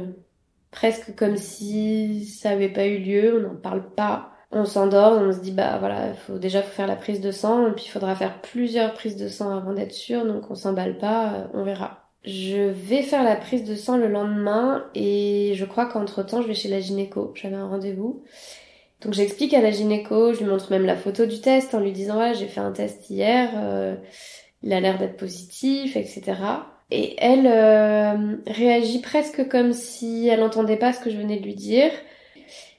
presque 0.71 1.15
comme 1.15 1.37
si 1.37 2.27
ça 2.27 2.51
avait 2.51 2.69
pas 2.69 2.87
eu 2.87 2.99
lieu, 2.99 3.39
on 3.39 3.49
n'en 3.49 3.57
parle 3.57 3.89
pas. 3.95 4.31
On 4.51 4.65
s'endort, 4.65 5.19
on 5.19 5.33
se 5.33 5.41
dit 5.41 5.53
bah 5.53 5.79
voilà, 5.79 6.09
il 6.09 6.17
faut 6.17 6.39
déjà 6.39 6.63
faire 6.63 6.87
la 6.87 6.97
prise 6.97 7.21
de 7.21 7.31
sang 7.31 7.69
et 7.69 7.73
puis 7.73 7.85
il 7.87 7.91
faudra 7.91 8.15
faire 8.15 8.41
plusieurs 8.43 8.93
prises 8.93 9.17
de 9.17 9.29
sang 9.29 9.57
avant 9.57 9.73
d'être 9.73 9.95
sûr, 9.95 10.27
donc 10.27 10.51
on 10.51 10.55
s'emballe 10.55 10.99
pas, 10.99 11.35
euh, 11.35 11.45
on 11.55 11.65
verra. 11.65 12.11
Je 12.25 12.71
vais 12.71 13.03
faire 13.03 13.25
la 13.25 13.35
prise 13.35 13.65
de 13.65 13.75
sang 13.75 13.97
le 13.97 14.09
lendemain 14.09 14.85
et 14.95 15.55
je 15.57 15.65
crois 15.65 15.87
qu'entre 15.87 16.23
temps 16.23 16.43
je 16.43 16.49
vais 16.49 16.55
chez 16.55 16.69
la 16.69 16.81
gynéco. 16.81 17.33
J'avais 17.35 17.57
un 17.57 17.67
rendez-vous. 17.67 18.25
Donc 19.01 19.15
j'explique 19.15 19.55
à 19.55 19.61
la 19.61 19.71
gynéco, 19.71 20.33
je 20.33 20.41
lui 20.41 20.47
montre 20.47 20.71
même 20.71 20.87
la 20.87 20.97
photo 20.97 21.27
du 21.27 21.41
test 21.41 21.75
en 21.75 21.81
lui 21.81 21.93
disant 21.93 22.15
voilà 22.15 22.35
j'ai 22.35 22.47
fait 22.47 22.61
un 22.61 22.73
test 22.73 23.11
hier, 23.11 23.51
euh, 23.57 23.97
il 24.63 24.73
a 24.73 24.81
l'air 24.81 24.99
d'être 24.99 25.17
positif, 25.17 25.97
etc. 25.97 26.35
Et 26.95 27.17
elle 27.19 27.47
euh, 27.47 28.37
réagit 28.47 29.01
presque 29.01 29.49
comme 29.49 29.73
si 29.73 30.29
elle 30.29 30.41
n'entendait 30.41 30.77
pas 30.77 30.93
ce 30.93 31.01
que 31.01 31.11
je 31.11 31.17
venais 31.17 31.39
de 31.39 31.45
lui 31.45 31.55
dire. 31.55 31.91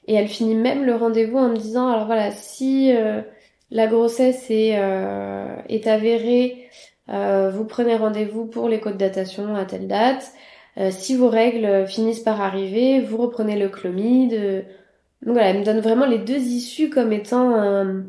Et 0.06 0.14
elle 0.14 0.28
finit 0.28 0.54
même 0.54 0.84
le 0.84 0.94
rendez-vous 0.94 1.38
en 1.38 1.48
me 1.48 1.56
disant, 1.56 1.88
alors 1.88 2.06
voilà, 2.06 2.30
si 2.30 2.92
euh, 2.94 3.22
la 3.70 3.86
grossesse 3.86 4.50
est, 4.50 4.76
euh, 4.78 5.56
est 5.68 5.86
avérée, 5.86 6.68
Euh, 7.10 7.50
vous 7.50 7.66
prenez 7.66 7.96
rendez-vous 7.96 8.46
pour 8.46 8.68
l'écho 8.68 8.90
de 8.90 8.96
datation 8.96 9.54
à 9.56 9.66
telle 9.66 9.88
date. 9.88 10.32
Euh, 10.78 10.90
si 10.90 11.16
vos 11.16 11.28
règles 11.28 11.86
finissent 11.86 12.20
par 12.24 12.40
arriver, 12.40 13.00
vous 13.02 13.18
reprenez 13.18 13.58
le 13.58 13.68
chlomide. 13.68 14.64
Donc 15.22 15.34
voilà, 15.34 15.48
elle 15.50 15.60
me 15.60 15.64
donne 15.64 15.80
vraiment 15.80 16.06
les 16.06 16.18
deux 16.18 16.38
issues 16.40 16.90
comme 16.90 17.12
étant 17.12 17.52
euh, 17.56 18.02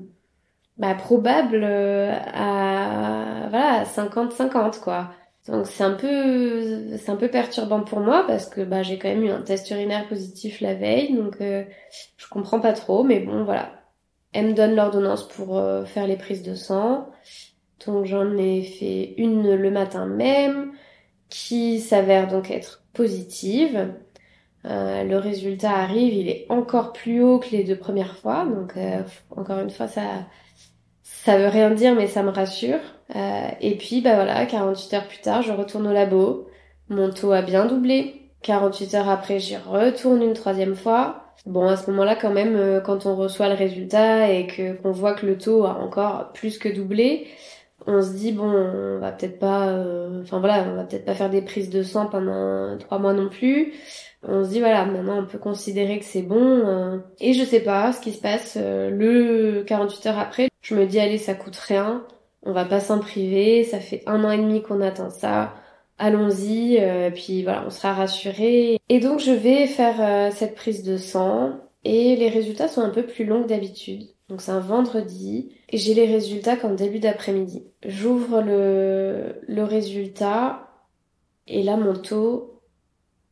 bah, 0.77 0.95
probables 0.95 1.61
euh, 1.63 2.11
à 2.33 3.47
voilà 3.49 3.83
50-50 3.85 4.79
quoi. 4.81 5.11
Donc 5.47 5.67
c'est 5.67 5.83
un 5.83 5.93
peu 5.93 6.97
c'est 6.97 7.11
un 7.11 7.15
peu 7.15 7.29
perturbant 7.29 7.81
pour 7.83 7.99
moi 7.99 8.23
parce 8.25 8.47
que 8.47 8.61
bah 8.61 8.81
j'ai 8.81 8.97
quand 8.97 9.09
même 9.09 9.23
eu 9.23 9.29
un 9.29 9.41
test 9.41 9.69
urinaire 9.69 10.07
positif 10.07 10.59
la 10.59 10.73
veille 10.73 11.13
donc 11.13 11.39
euh, 11.39 11.63
je 12.17 12.27
comprends 12.29 12.59
pas 12.59 12.73
trop 12.73 13.03
mais 13.03 13.19
bon 13.19 13.43
voilà. 13.43 13.71
Elle 14.33 14.47
me 14.47 14.53
donne 14.53 14.75
l'ordonnance 14.75 15.27
pour 15.27 15.57
euh, 15.57 15.85
faire 15.85 16.07
les 16.07 16.17
prises 16.17 16.43
de 16.43 16.55
sang. 16.55 17.09
Donc 17.85 18.05
j'en 18.05 18.35
ai 18.37 18.63
fait 18.63 19.13
une 19.17 19.55
le 19.55 19.71
matin 19.71 20.07
même 20.07 20.73
qui 21.29 21.79
s'avère 21.79 22.27
donc 22.27 22.51
être 22.51 22.83
positive. 22.93 23.93
Euh, 24.65 25.03
le 25.03 25.17
résultat 25.17 25.71
arrive, 25.71 26.13
il 26.13 26.27
est 26.27 26.45
encore 26.49 26.91
plus 26.91 27.21
haut 27.21 27.39
que 27.39 27.49
les 27.51 27.63
deux 27.63 27.77
premières 27.77 28.17
fois, 28.17 28.45
donc 28.45 28.75
euh, 28.77 29.03
encore 29.29 29.59
une 29.59 29.69
fois 29.69 29.87
ça 29.87 30.25
ça 31.25 31.39
veut 31.39 31.47
rien 31.47 31.71
dire 31.71 31.95
mais 31.95 32.07
ça 32.07 32.23
me 32.23 32.29
rassure. 32.29 32.79
Euh, 33.15 33.47
et 33.61 33.75
puis 33.77 34.01
bah 34.01 34.15
voilà, 34.15 34.45
48 34.45 34.93
heures 34.93 35.07
plus 35.07 35.19
tard, 35.19 35.41
je 35.41 35.51
retourne 35.51 35.87
au 35.87 35.93
labo, 35.93 36.47
mon 36.89 37.09
taux 37.09 37.31
a 37.31 37.41
bien 37.41 37.65
doublé. 37.65 38.21
48 38.43 38.93
heures 38.95 39.09
après, 39.09 39.39
j'y 39.39 39.57
retourne 39.57 40.21
une 40.21 40.33
troisième 40.33 40.75
fois. 40.75 41.33
Bon, 41.47 41.67
à 41.67 41.77
ce 41.77 41.89
moment-là, 41.91 42.15
quand 42.15 42.31
même, 42.31 42.55
euh, 42.55 42.79
quand 42.79 43.05
on 43.07 43.15
reçoit 43.15 43.49
le 43.49 43.55
résultat 43.55 44.31
et 44.31 44.47
que 44.47 44.73
qu'on 44.73 44.91
voit 44.91 45.13
que 45.13 45.25
le 45.25 45.37
taux 45.37 45.65
a 45.65 45.79
encore 45.79 46.31
plus 46.33 46.59
que 46.59 46.69
doublé, 46.69 47.27
on 47.87 48.01
se 48.01 48.11
dit 48.13 48.31
bon, 48.31 48.45
on 48.45 48.99
va 48.99 49.11
peut-être 49.11 49.39
pas, 49.39 49.67
euh, 49.69 50.23
voilà, 50.31 50.65
on 50.69 50.75
va 50.75 50.83
peut-être 50.83 51.05
pas 51.05 51.15
faire 51.15 51.29
des 51.29 51.41
prises 51.41 51.69
de 51.69 51.83
sang 51.83 52.07
pendant 52.07 52.77
trois 52.77 52.99
mois 52.99 53.13
non 53.13 53.29
plus. 53.29 53.73
On 54.27 54.43
se 54.43 54.49
dit 54.49 54.59
voilà, 54.59 54.85
maintenant 54.85 55.19
on 55.19 55.25
peut 55.25 55.37
considérer 55.37 55.99
que 55.99 56.05
c'est 56.05 56.21
bon. 56.21 56.37
euh. 56.41 56.97
et 57.19 57.33
je 57.33 57.43
sais 57.43 57.59
pas 57.59 57.91
ce 57.93 58.01
qui 58.01 58.11
se 58.11 58.21
passe 58.21 58.57
euh, 58.59 58.89
le 58.89 59.63
48 59.63 60.05
heures 60.07 60.19
après. 60.19 60.49
Je 60.61 60.75
me 60.75 60.85
dis 60.85 60.99
allez, 60.99 61.17
ça 61.17 61.33
coûte 61.35 61.55
rien, 61.57 62.05
on 62.43 62.51
va 62.51 62.65
pas 62.65 62.79
s'en 62.79 62.99
priver. 62.99 63.63
Ça 63.63 63.79
fait 63.79 64.01
un 64.07 64.23
an 64.23 64.31
et 64.31 64.37
demi 64.37 64.61
qu'on 64.61 64.81
attend 64.81 65.09
ça. 65.09 65.53
Allons-y, 65.97 66.77
euh, 66.79 67.09
puis 67.11 67.43
voilà, 67.43 67.63
on 67.65 67.69
sera 67.69 67.93
rassuré. 67.93 68.79
Et 68.89 68.99
donc 68.99 69.19
je 69.19 69.31
vais 69.31 69.67
faire 69.67 70.31
cette 70.33 70.55
prise 70.55 70.83
de 70.83 70.97
sang 70.97 71.53
et 71.83 72.15
les 72.15 72.29
résultats 72.29 72.67
sont 72.67 72.81
un 72.81 72.89
peu 72.89 73.03
plus 73.05 73.25
longs 73.25 73.43
que 73.43 73.49
d'habitude. 73.49 74.03
Donc 74.27 74.41
c'est 74.41 74.51
un 74.51 74.59
vendredi 74.59 75.55
et 75.69 75.77
j'ai 75.77 75.93
les 75.93 76.07
résultats 76.07 76.57
qu'en 76.57 76.73
début 76.73 76.99
d'après-midi. 76.99 77.63
J'ouvre 77.85 78.41
le, 78.41 79.35
le 79.47 79.63
résultat 79.63 80.67
et 81.47 81.61
là 81.61 81.77
mon 81.77 81.93
taux 81.93 82.54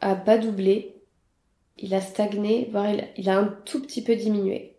a 0.03 0.15
pas 0.15 0.37
doublé. 0.37 0.95
Il 1.77 1.93
a 1.93 2.01
stagné, 2.01 2.69
voire 2.71 2.87
il 3.17 3.29
a, 3.29 3.37
un 3.37 3.47
tout 3.65 3.81
petit 3.81 4.03
peu 4.03 4.15
diminué. 4.15 4.77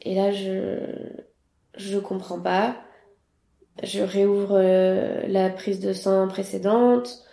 Et 0.00 0.14
là 0.14 0.32
je 0.32 0.78
je 1.76 1.98
comprends 1.98 2.40
pas. 2.40 2.76
Je 3.82 4.00
réouvre 4.00 4.56
euh, 4.58 5.22
la 5.28 5.50
prise 5.50 5.80
de 5.80 5.92
sang 5.92 6.26
précédente. 6.28 7.24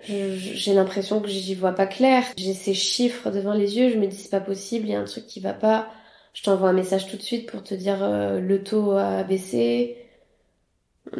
J'ai 0.00 0.74
l'impression 0.74 1.20
que 1.20 1.28
j'y 1.28 1.54
vois 1.54 1.72
pas 1.72 1.86
clair. 1.86 2.22
J'ai 2.36 2.52
ces 2.52 2.74
chiffres 2.74 3.30
devant 3.30 3.54
les 3.54 3.78
yeux. 3.78 3.90
Je 3.90 3.98
me 3.98 4.06
dis 4.06 4.16
c'est 4.16 4.30
pas 4.30 4.40
possible. 4.40 4.86
Il 4.86 4.92
y 4.92 4.94
a 4.94 5.00
un 5.00 5.04
truc 5.04 5.26
qui 5.26 5.40
va 5.40 5.54
pas. 5.54 5.90
Je 6.34 6.42
t'envoie 6.42 6.68
un 6.68 6.74
message 6.74 7.08
tout 7.08 7.16
de 7.16 7.22
suite 7.22 7.50
pour 7.50 7.62
te 7.64 7.74
dire 7.74 8.02
euh, 8.02 8.40
le 8.40 8.62
taux 8.62 8.92
a 8.92 9.22
baissé. 9.24 10.05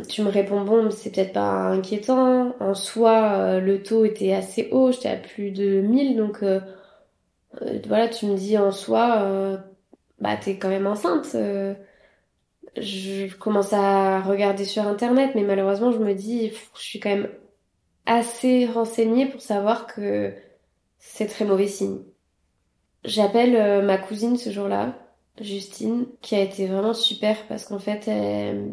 Tu 0.08 0.22
me 0.22 0.28
réponds 0.30 0.62
bon, 0.64 0.82
mais 0.84 0.90
c'est 0.90 1.12
peut-être 1.12 1.32
pas 1.32 1.68
inquiétant. 1.68 2.56
En 2.60 2.74
soi, 2.74 3.34
euh, 3.38 3.60
le 3.60 3.82
taux 3.82 4.04
était 4.04 4.32
assez 4.32 4.68
haut. 4.72 4.90
J'étais 4.90 5.08
à 5.08 5.16
plus 5.16 5.52
de 5.52 5.80
1000, 5.80 6.16
donc 6.16 6.42
euh, 6.42 6.60
euh, 7.62 7.78
voilà, 7.86 8.08
tu 8.08 8.26
me 8.26 8.36
dis 8.36 8.58
en 8.58 8.72
soi, 8.72 9.60
bah 10.20 10.36
t'es 10.36 10.58
quand 10.58 10.68
même 10.68 10.86
enceinte. 10.86 11.36
je 12.76 13.34
commence 13.36 13.72
à 13.72 14.20
regarder 14.22 14.64
sur 14.64 14.86
internet, 14.86 15.32
mais 15.34 15.42
malheureusement, 15.42 15.92
je 15.92 15.98
me 15.98 16.14
dis, 16.14 16.50
je 16.74 16.80
suis 16.80 17.00
quand 17.00 17.10
même 17.10 17.30
assez 18.06 18.66
renseignée 18.66 19.26
pour 19.26 19.40
savoir 19.40 19.86
que 19.86 20.34
c'est 20.98 21.26
très 21.26 21.44
mauvais 21.44 21.68
signe. 21.68 22.00
J'appelle 23.04 23.84
ma 23.84 23.98
cousine 23.98 24.36
ce 24.36 24.50
jour-là, 24.50 24.98
Justine, 25.40 26.06
qui 26.22 26.34
a 26.34 26.42
été 26.42 26.66
vraiment 26.66 26.94
super 26.94 27.46
parce 27.48 27.64
qu'en 27.66 27.78
fait, 27.78 28.08
elle, 28.08 28.72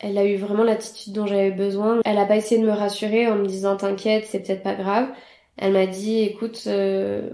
elle 0.00 0.18
a 0.18 0.24
eu 0.24 0.36
vraiment 0.36 0.64
l'attitude 0.64 1.12
dont 1.12 1.26
j'avais 1.26 1.50
besoin. 1.50 2.00
Elle 2.04 2.18
a 2.18 2.26
pas 2.26 2.36
essayé 2.36 2.60
de 2.60 2.66
me 2.66 2.72
rassurer 2.72 3.28
en 3.28 3.36
me 3.36 3.46
disant 3.46 3.76
t'inquiète, 3.76 4.26
c'est 4.26 4.40
peut-être 4.40 4.62
pas 4.62 4.74
grave. 4.74 5.08
Elle 5.58 5.74
m'a 5.74 5.86
dit 5.86 6.20
écoute, 6.20 6.64
euh, 6.66 7.30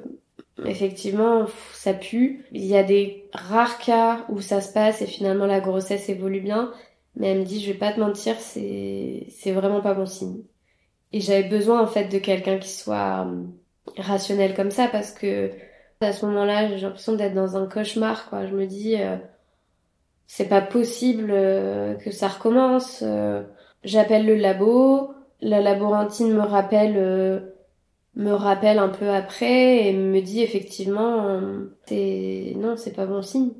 effectivement, 0.65 1.47
ça 1.73 1.95
pue. 1.95 2.45
Il 2.53 2.65
y 2.65 2.77
a 2.77 2.83
des 2.83 3.29
rares 3.33 3.79
cas 3.79 4.27
où 4.29 4.41
ça 4.41 4.61
se 4.61 4.73
passe 4.73 5.01
et 5.03 5.07
finalement 5.07 5.47
la 5.47 5.61
grossesse 5.61 6.09
évolue 6.09 6.41
bien. 6.41 6.73
Mais 7.17 7.29
elle 7.29 7.41
me 7.41 7.45
dit 7.45 7.63
je 7.63 7.73
vais 7.73 7.79
pas 7.79 7.93
te 7.93 8.01
mentir, 8.01 8.37
c'est 8.41 9.27
c'est 9.31 9.53
vraiment 9.53 9.81
pas 9.81 9.95
bon 9.95 10.07
signe. 10.07 10.43
Et 11.13 11.21
j'avais 11.21 11.49
besoin 11.49 11.81
en 11.83 11.87
fait 11.87 12.09
de 12.09 12.19
quelqu'un 12.19 12.59
qui 12.59 12.69
soit 12.71 13.27
euh, 13.27 13.45
rationnel 13.99 14.55
comme 14.55 14.71
ça 14.71 14.89
parce 14.89 15.13
que 15.13 15.51
à 16.01 16.13
ce 16.13 16.27
moment-là, 16.27 16.69
j'ai 16.77 16.83
l'impression 16.83 17.15
d'être 17.15 17.35
dans 17.35 17.57
un 17.57 17.67
cauchemar 17.67 18.29
quoi. 18.29 18.47
Je 18.47 18.55
me 18.55 18.67
dis 18.67 18.97
euh, 18.97 19.17
c'est 20.27 20.49
pas 20.49 20.61
possible 20.61 21.29
euh, 21.31 21.95
que 21.95 22.11
ça 22.11 22.29
recommence. 22.29 23.01
euh. 23.03 23.43
J'appelle 23.85 24.27
le 24.27 24.35
labo, 24.37 25.15
la 25.41 25.61
laborantine 25.61 26.33
me 26.33 26.41
rappelle 26.41 26.95
euh, 26.97 27.41
me 28.17 28.33
rappelle 28.33 28.79
un 28.79 28.89
peu 28.89 29.11
après 29.11 29.87
et 29.87 29.93
me 29.93 30.21
dit 30.21 30.43
effectivement 30.43 31.39
c'est 31.87 32.55
non, 32.57 32.77
c'est 32.77 32.95
pas 32.95 33.07
bon 33.07 33.23
signe. 33.23 33.51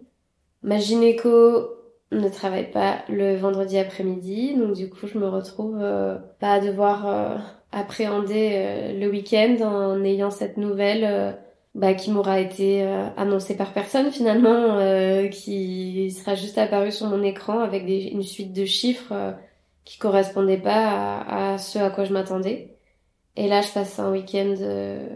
Ma 0.63 0.79
gynéco 0.79 1.69
ne 2.13 2.29
travaille 2.29 2.71
pas 2.71 2.99
le 3.09 3.37
vendredi 3.37 3.79
après-midi, 3.79 4.55
donc 4.57 4.75
du 4.75 4.89
coup 4.89 5.07
je 5.07 5.19
me 5.19 5.29
retrouve 5.29 5.79
euh, 5.81 6.17
pas 6.41 6.55
à 6.55 6.61
devoir 6.61 7.07
euh, 7.07 7.37
appréhender 7.73 8.95
le 8.99 9.09
week-end 9.09 9.57
en 9.63 10.03
ayant 10.03 10.31
cette 10.31 10.57
nouvelle 10.57 11.37
bah, 11.77 11.95
qui 11.95 12.11
m'aura 12.11 12.41
été 12.41 12.83
euh, 12.83 13.07
annoncée 13.17 13.57
par 13.57 13.73
personne 13.73 14.11
finalement, 14.11 14.79
euh, 14.79 15.29
qui 15.29 16.11
sera 16.11 16.35
juste 16.35 16.59
apparue 16.59 16.91
sur 16.91 17.07
mon 17.07 17.23
écran 17.23 17.61
avec 17.61 17.87
des, 17.87 18.05
une 18.05 18.23
suite 18.23 18.53
de 18.53 18.65
chiffres 18.65 19.13
euh, 19.13 19.33
qui 19.85 19.99
correspondaient 19.99 20.57
pas 20.57 20.89
à, 20.89 21.53
à 21.55 21.59
ce 21.59 21.79
à 21.79 21.91
quoi 21.91 22.05
je 22.05 22.13
m'attendais. 22.13 22.77
Et 23.37 23.47
là 23.49 23.61
je 23.61 23.71
passe 23.73 23.99
un 23.99 24.11
week-end 24.11 24.55
euh, 24.61 25.07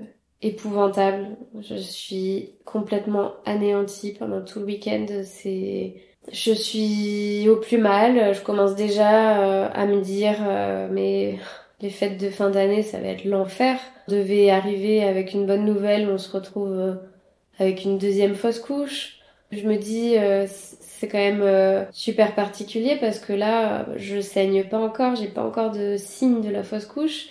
épouvantable. 0.42 1.36
Je 1.60 1.76
suis 1.76 2.52
complètement 2.66 3.32
anéantie 3.46 4.12
pendant 4.12 4.44
tout 4.44 4.60
le 4.60 4.66
week-end. 4.66 5.06
C'est 5.24 5.94
je 6.30 6.52
suis 6.52 7.48
au 7.48 7.56
plus 7.56 7.78
mal. 7.78 8.34
Je 8.34 8.40
commence 8.42 8.74
déjà 8.74 9.40
euh, 9.40 9.68
à 9.72 9.86
me 9.86 10.00
dire, 10.02 10.36
euh, 10.42 10.88
mais 10.90 11.38
les 11.80 11.90
fêtes 11.90 12.20
de 12.20 12.28
fin 12.30 12.50
d'année, 12.50 12.82
ça 12.82 12.98
va 13.00 13.08
être 13.08 13.24
l'enfer. 13.24 13.78
Devait 14.10 14.50
arriver 14.50 15.04
avec 15.04 15.34
une 15.34 15.46
bonne 15.46 15.64
nouvelle, 15.64 16.08
on 16.10 16.18
se 16.18 16.32
retrouve 16.32 16.72
euh, 16.72 16.94
avec 17.60 17.84
une 17.84 17.96
deuxième 17.96 18.34
fausse 18.34 18.58
couche. 18.58 19.20
Je 19.52 19.68
me 19.68 19.76
dis, 19.76 20.18
euh, 20.18 20.46
c'est 20.48 21.06
quand 21.06 21.18
même 21.18 21.42
euh, 21.42 21.84
super 21.92 22.34
particulier 22.34 22.96
parce 23.00 23.20
que 23.20 23.32
là, 23.32 23.86
je 23.94 24.20
saigne 24.20 24.64
pas 24.64 24.78
encore, 24.78 25.14
j'ai 25.14 25.28
pas 25.28 25.44
encore 25.44 25.70
de 25.70 25.96
signe 25.96 26.40
de 26.40 26.50
la 26.50 26.64
fausse 26.64 26.86
couche, 26.86 27.28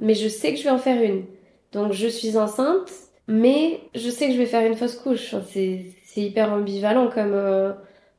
mais 0.00 0.14
je 0.14 0.28
sais 0.28 0.52
que 0.52 0.58
je 0.58 0.64
vais 0.64 0.70
en 0.70 0.78
faire 0.78 1.02
une. 1.02 1.24
Donc 1.72 1.92
je 1.92 2.08
suis 2.08 2.38
enceinte, 2.38 2.90
mais 3.28 3.80
je 3.94 4.08
sais 4.08 4.28
que 4.28 4.32
je 4.32 4.38
vais 4.38 4.46
faire 4.46 4.66
une 4.66 4.76
fausse 4.76 4.96
couche. 4.96 5.34
C'est 5.52 5.84
hyper 6.16 6.52
ambivalent 6.52 7.10
comme 7.10 7.74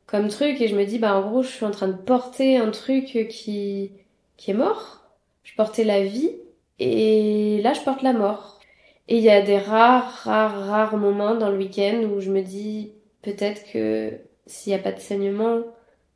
comme 0.06 0.28
truc 0.28 0.62
et 0.62 0.68
je 0.68 0.76
me 0.76 0.86
dis 0.86 0.99
bah 0.99 1.16
en 1.16 1.28
gros 1.28 1.41
je 1.41 1.47
suis 1.47 1.66
en 1.66 1.72
train 1.72 1.88
de 1.88 1.93
porter 1.93 2.58
un 2.58 2.70
truc 2.70 3.28
qui 3.30 3.91
qui 4.38 4.51
est 4.51 4.53
mort. 4.53 5.01
Je 5.43 5.56
portais 5.56 5.84
la 5.84 6.03
vie 6.03 6.32
et 6.80 7.62
là 7.64 7.74
je 7.74 7.82
porte 7.82 8.02
la 8.02 8.14
mort. 8.14 8.60
Et 9.08 9.18
il 9.18 9.24
y 9.24 9.30
a 9.30 9.42
des 9.42 9.58
rares 9.58 10.12
rares 10.24 10.68
rares 10.68 10.98
moments 10.98 11.36
dans 11.36 11.50
le 11.52 11.58
week-end 11.58 12.04
où 12.12 12.20
je 12.22 12.32
me 12.32 12.42
dis 12.42 12.94
peut-être 13.22 13.64
que 13.72 14.20
s'il 14.48 14.74
n'y 14.74 14.80
a 14.80 14.82
pas 14.82 14.92
de 14.92 15.00
saignement, 15.00 15.62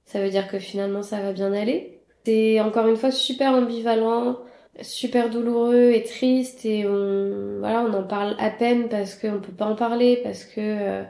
ça 0.06 0.22
veut 0.22 0.30
dire 0.30 0.48
que 0.48 0.60
finalement 0.60 1.04
ça 1.04 1.22
va 1.22 1.34
bien 1.34 1.54
aller. 1.54 2.02
C'est 2.26 2.60
encore 2.62 2.88
une 2.88 2.98
fois 2.98 3.12
super 3.12 3.54
ambivalent, 3.54 4.38
super 4.82 5.30
douloureux 5.30 5.92
et 5.92 6.04
triste 6.04 6.66
et 6.66 6.86
on 6.88 7.60
voilà 7.60 7.82
on 7.82 7.94
en 7.94 8.04
parle 8.04 8.36
à 8.40 8.50
peine 8.52 8.90
parce 8.90 9.16
qu'on 9.16 9.40
peut 9.42 9.52
pas 9.52 9.66
en 9.66 9.76
parler 9.76 10.20
parce 10.24 10.44
que 10.46 10.60
euh, 10.60 11.04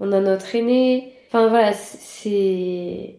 on 0.00 0.12
a 0.12 0.20
notre 0.20 0.54
aîné. 0.54 1.12
Enfin 1.28 1.48
voilà, 1.48 1.72
c'est 1.72 3.16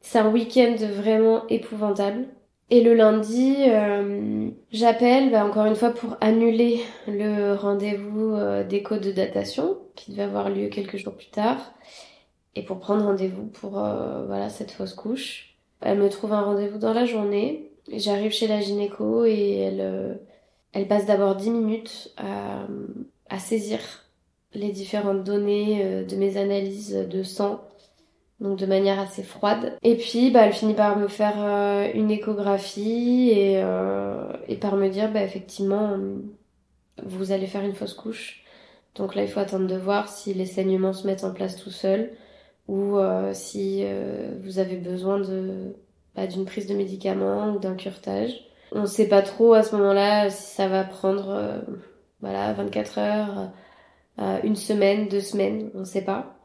c'est 0.00 0.18
un 0.18 0.30
week-end 0.30 0.76
vraiment 0.78 1.46
épouvantable. 1.48 2.26
Et 2.70 2.82
le 2.82 2.94
lundi, 2.94 3.56
euh, 3.68 4.48
j'appelle 4.70 5.30
bah, 5.30 5.44
encore 5.44 5.66
une 5.66 5.76
fois 5.76 5.90
pour 5.90 6.16
annuler 6.20 6.80
le 7.06 7.54
rendez-vous 7.54 8.34
euh, 8.34 8.64
de 8.64 9.12
datation 9.12 9.78
qui 9.94 10.12
devait 10.12 10.22
avoir 10.22 10.48
lieu 10.48 10.68
quelques 10.68 10.96
jours 10.96 11.14
plus 11.14 11.28
tard 11.28 11.58
et 12.54 12.64
pour 12.64 12.78
prendre 12.78 13.04
rendez-vous 13.04 13.44
pour 13.46 13.78
euh, 13.78 14.24
voilà 14.26 14.48
cette 14.48 14.70
fausse 14.70 14.94
couche. 14.94 15.54
Elle 15.82 15.98
me 15.98 16.08
trouve 16.08 16.32
un 16.32 16.42
rendez-vous 16.42 16.78
dans 16.78 16.94
la 16.94 17.04
journée. 17.04 17.70
J'arrive 17.92 18.32
chez 18.32 18.46
la 18.46 18.60
gynéco 18.60 19.24
et 19.26 19.58
elle, 19.58 19.80
euh, 19.80 20.14
elle 20.72 20.88
passe 20.88 21.04
d'abord 21.04 21.36
10 21.36 21.50
minutes 21.50 22.14
à, 22.16 22.66
à 23.28 23.38
saisir 23.38 23.80
les 24.54 24.70
différentes 24.70 25.24
données 25.24 26.04
de 26.04 26.16
mes 26.16 26.36
analyses 26.36 26.94
de 26.94 27.22
sang, 27.22 27.62
donc 28.42 28.58
de 28.58 28.66
manière 28.66 29.00
assez 29.00 29.22
froide. 29.22 29.78
Et 29.82 29.96
puis, 29.96 30.30
bah, 30.30 30.42
elle 30.44 30.52
finit 30.52 30.74
par 30.74 30.98
me 30.98 31.08
faire 31.08 31.36
euh, 31.38 31.88
une 31.94 32.10
échographie 32.10 33.30
et, 33.30 33.62
euh, 33.62 34.30
et 34.48 34.56
par 34.56 34.76
me 34.76 34.88
dire, 34.88 35.10
bah, 35.10 35.22
effectivement, 35.22 35.96
vous 37.02 37.32
allez 37.32 37.46
faire 37.46 37.62
une 37.64 37.74
fausse 37.74 37.94
couche. 37.94 38.44
Donc 38.94 39.14
là, 39.14 39.22
il 39.22 39.28
faut 39.28 39.40
attendre 39.40 39.66
de 39.66 39.76
voir 39.76 40.08
si 40.08 40.34
les 40.34 40.44
saignements 40.44 40.92
se 40.92 41.06
mettent 41.06 41.24
en 41.24 41.32
place 41.32 41.56
tout 41.56 41.70
seuls 41.70 42.10
ou 42.68 42.98
euh, 42.98 43.32
si 43.32 43.80
euh, 43.84 44.34
vous 44.42 44.58
avez 44.58 44.76
besoin 44.76 45.18
de 45.18 45.74
bah, 46.14 46.26
d'une 46.26 46.44
prise 46.44 46.66
de 46.66 46.74
médicaments 46.74 47.54
ou 47.54 47.58
d'un 47.58 47.74
curetage. 47.74 48.32
On 48.72 48.86
sait 48.86 49.08
pas 49.08 49.22
trop 49.22 49.54
à 49.54 49.62
ce 49.62 49.76
moment-là 49.76 50.30
si 50.30 50.54
ça 50.54 50.68
va 50.68 50.84
prendre 50.84 51.30
euh, 51.30 51.58
voilà 52.20 52.52
24 52.52 52.98
heures, 52.98 53.50
euh, 54.18 54.38
une 54.44 54.56
semaine, 54.56 55.08
deux 55.08 55.20
semaines, 55.20 55.70
on 55.74 55.84
sait 55.84 56.04
pas. 56.04 56.36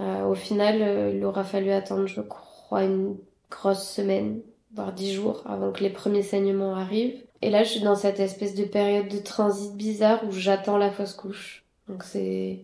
Euh, 0.00 0.24
au 0.24 0.34
final, 0.34 0.80
euh, 0.80 1.12
il 1.14 1.24
aura 1.24 1.44
fallu 1.44 1.70
attendre, 1.70 2.06
je 2.06 2.22
crois, 2.22 2.84
une 2.84 3.16
grosse 3.50 3.86
semaine, 3.86 4.40
voire 4.74 4.92
dix 4.92 5.12
jours 5.12 5.42
avant 5.46 5.72
que 5.72 5.82
les 5.82 5.90
premiers 5.90 6.22
saignements 6.22 6.74
arrivent. 6.74 7.22
Et 7.42 7.50
là, 7.50 7.64
je 7.64 7.70
suis 7.70 7.80
dans 7.80 7.96
cette 7.96 8.20
espèce 8.20 8.54
de 8.54 8.64
période 8.64 9.08
de 9.08 9.18
transit 9.18 9.74
bizarre 9.74 10.20
où 10.26 10.32
j'attends 10.32 10.78
la 10.78 10.90
fausse 10.90 11.14
couche. 11.14 11.64
Donc 11.88 12.02
c'est 12.02 12.60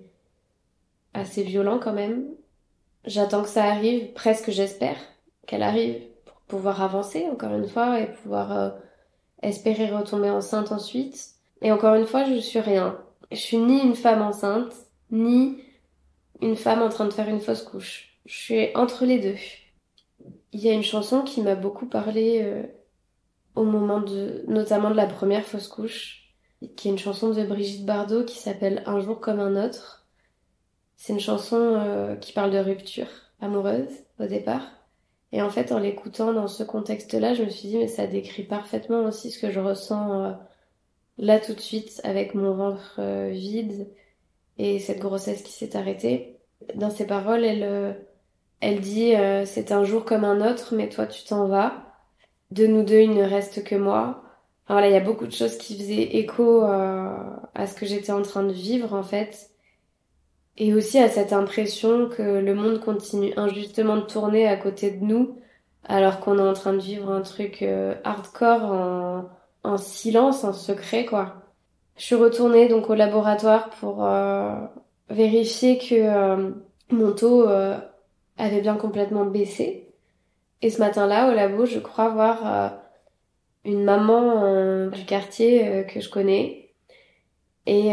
assez 1.14 1.42
violent 1.42 1.78
quand 1.78 1.92
même. 1.92 2.26
J'attends 3.04 3.42
que 3.42 3.48
ça 3.48 3.64
arrive, 3.64 4.12
presque 4.12 4.50
j'espère 4.50 4.96
qu'elle 5.46 5.62
arrive 5.62 6.00
pour 6.24 6.36
pouvoir 6.48 6.82
avancer 6.82 7.26
encore 7.30 7.54
une 7.54 7.68
fois 7.68 8.00
et 8.00 8.12
pouvoir 8.12 8.52
euh, 8.52 8.70
espérer 9.42 9.90
retomber 9.90 10.30
enceinte 10.30 10.72
ensuite. 10.72 11.34
Et 11.62 11.72
encore 11.72 11.94
une 11.94 12.06
fois, 12.06 12.24
je 12.24 12.34
suis 12.34 12.60
rien. 12.60 12.98
Je 13.30 13.36
suis 13.36 13.58
ni 13.58 13.80
une 13.80 13.94
femme 13.94 14.22
enceinte, 14.22 14.72
ni 15.10 15.58
une 16.40 16.56
femme 16.56 16.82
en 16.82 16.88
train 16.88 17.06
de 17.06 17.12
faire 17.12 17.28
une 17.28 17.40
fausse 17.40 17.62
couche. 17.62 18.18
Je 18.26 18.34
suis 18.34 18.68
entre 18.74 19.04
les 19.04 19.18
deux. 19.18 19.36
Il 20.52 20.60
y 20.60 20.68
a 20.68 20.72
une 20.72 20.82
chanson 20.82 21.22
qui 21.22 21.42
m'a 21.42 21.54
beaucoup 21.54 21.86
parlé 21.86 22.40
euh, 22.42 22.62
au 23.54 23.64
moment 23.64 24.00
de, 24.00 24.44
notamment 24.48 24.90
de 24.90 24.96
la 24.96 25.06
première 25.06 25.44
fausse 25.44 25.68
couche, 25.68 26.34
qui 26.76 26.88
est 26.88 26.90
une 26.90 26.98
chanson 26.98 27.30
de 27.30 27.44
Brigitte 27.44 27.86
Bardot 27.86 28.24
qui 28.24 28.38
s'appelle 28.38 28.82
Un 28.86 29.00
jour 29.00 29.20
comme 29.20 29.40
un 29.40 29.62
autre. 29.64 30.06
C'est 30.96 31.12
une 31.12 31.20
chanson 31.20 31.56
euh, 31.60 32.16
qui 32.16 32.32
parle 32.32 32.50
de 32.50 32.58
rupture 32.58 33.08
amoureuse 33.40 33.90
au 34.18 34.26
départ. 34.26 34.66
Et 35.32 35.42
en 35.42 35.50
fait, 35.50 35.72
en 35.72 35.78
l'écoutant 35.78 36.32
dans 36.32 36.48
ce 36.48 36.62
contexte-là, 36.62 37.34
je 37.34 37.42
me 37.42 37.50
suis 37.50 37.68
dit, 37.68 37.76
mais 37.76 37.88
ça 37.88 38.06
décrit 38.06 38.44
parfaitement 38.44 39.04
aussi 39.04 39.30
ce 39.30 39.38
que 39.38 39.50
je 39.50 39.60
ressens 39.60 40.22
euh, 40.22 40.32
là 41.18 41.38
tout 41.38 41.52
de 41.52 41.60
suite 41.60 42.00
avec 42.04 42.34
mon 42.34 42.54
ventre 42.54 43.00
vide 43.30 43.88
et 44.58 44.78
cette 44.78 45.00
grossesse 45.00 45.42
qui 45.42 45.52
s'est 45.52 45.76
arrêtée. 45.76 46.38
Dans 46.74 46.90
ses 46.90 47.06
paroles, 47.06 47.44
elle, 47.44 47.62
euh, 47.62 47.92
elle 48.60 48.80
dit 48.80 49.14
euh, 49.14 49.44
c'est 49.46 49.72
un 49.72 49.84
jour 49.84 50.04
comme 50.04 50.24
un 50.24 50.48
autre, 50.50 50.74
mais 50.74 50.88
toi 50.88 51.06
tu 51.06 51.24
t'en 51.24 51.46
vas. 51.48 51.84
De 52.50 52.66
nous 52.66 52.84
deux, 52.84 53.00
il 53.00 53.14
ne 53.14 53.24
reste 53.24 53.64
que 53.64 53.74
moi. 53.76 54.22
Enfin, 54.64 54.74
voilà, 54.74 54.88
il 54.88 54.92
y 54.92 54.96
a 54.96 55.00
beaucoup 55.00 55.26
de 55.26 55.32
choses 55.32 55.58
qui 55.58 55.76
faisaient 55.78 56.16
écho 56.16 56.64
euh, 56.64 57.16
à 57.54 57.66
ce 57.66 57.74
que 57.74 57.86
j'étais 57.86 58.12
en 58.12 58.22
train 58.22 58.42
de 58.44 58.52
vivre 58.52 58.94
en 58.94 59.02
fait. 59.02 59.50
Et 60.58 60.74
aussi 60.74 60.98
à 60.98 61.08
cette 61.08 61.32
impression 61.32 62.08
que 62.08 62.22
le 62.22 62.54
monde 62.54 62.80
continue 62.80 63.32
injustement 63.36 63.96
de 63.96 64.02
tourner 64.02 64.48
à 64.48 64.56
côté 64.56 64.90
de 64.90 65.04
nous, 65.04 65.38
alors 65.84 66.20
qu'on 66.20 66.38
est 66.38 66.42
en 66.42 66.54
train 66.54 66.72
de 66.72 66.78
vivre 66.80 67.10
un 67.10 67.20
truc 67.22 67.62
euh, 67.62 67.94
hardcore 68.04 68.62
en, 68.64 69.30
en 69.64 69.76
silence, 69.78 70.44
en 70.44 70.52
secret, 70.52 71.06
quoi. 71.06 71.45
Je 71.96 72.04
suis 72.04 72.14
retournée 72.14 72.68
donc 72.68 72.90
au 72.90 72.94
laboratoire 72.94 73.70
pour 73.70 74.04
euh, 74.04 74.54
vérifier 75.08 75.78
que 75.78 75.94
euh, 75.94 76.50
mon 76.90 77.12
taux 77.12 77.48
euh, 77.48 77.76
avait 78.36 78.60
bien 78.60 78.76
complètement 78.76 79.24
baissé. 79.24 79.94
Et 80.62 80.70
ce 80.70 80.78
matin-là, 80.78 81.30
au 81.30 81.34
labo, 81.34 81.64
je 81.66 81.78
crois 81.78 82.08
voir 82.08 82.46
euh, 82.46 82.68
une 83.64 83.84
maman 83.84 84.42
euh, 84.44 84.90
du 84.90 85.04
quartier 85.04 85.66
euh, 85.66 85.82
que 85.84 86.00
je 86.00 86.10
connais. 86.10 86.70
Et 87.66 87.90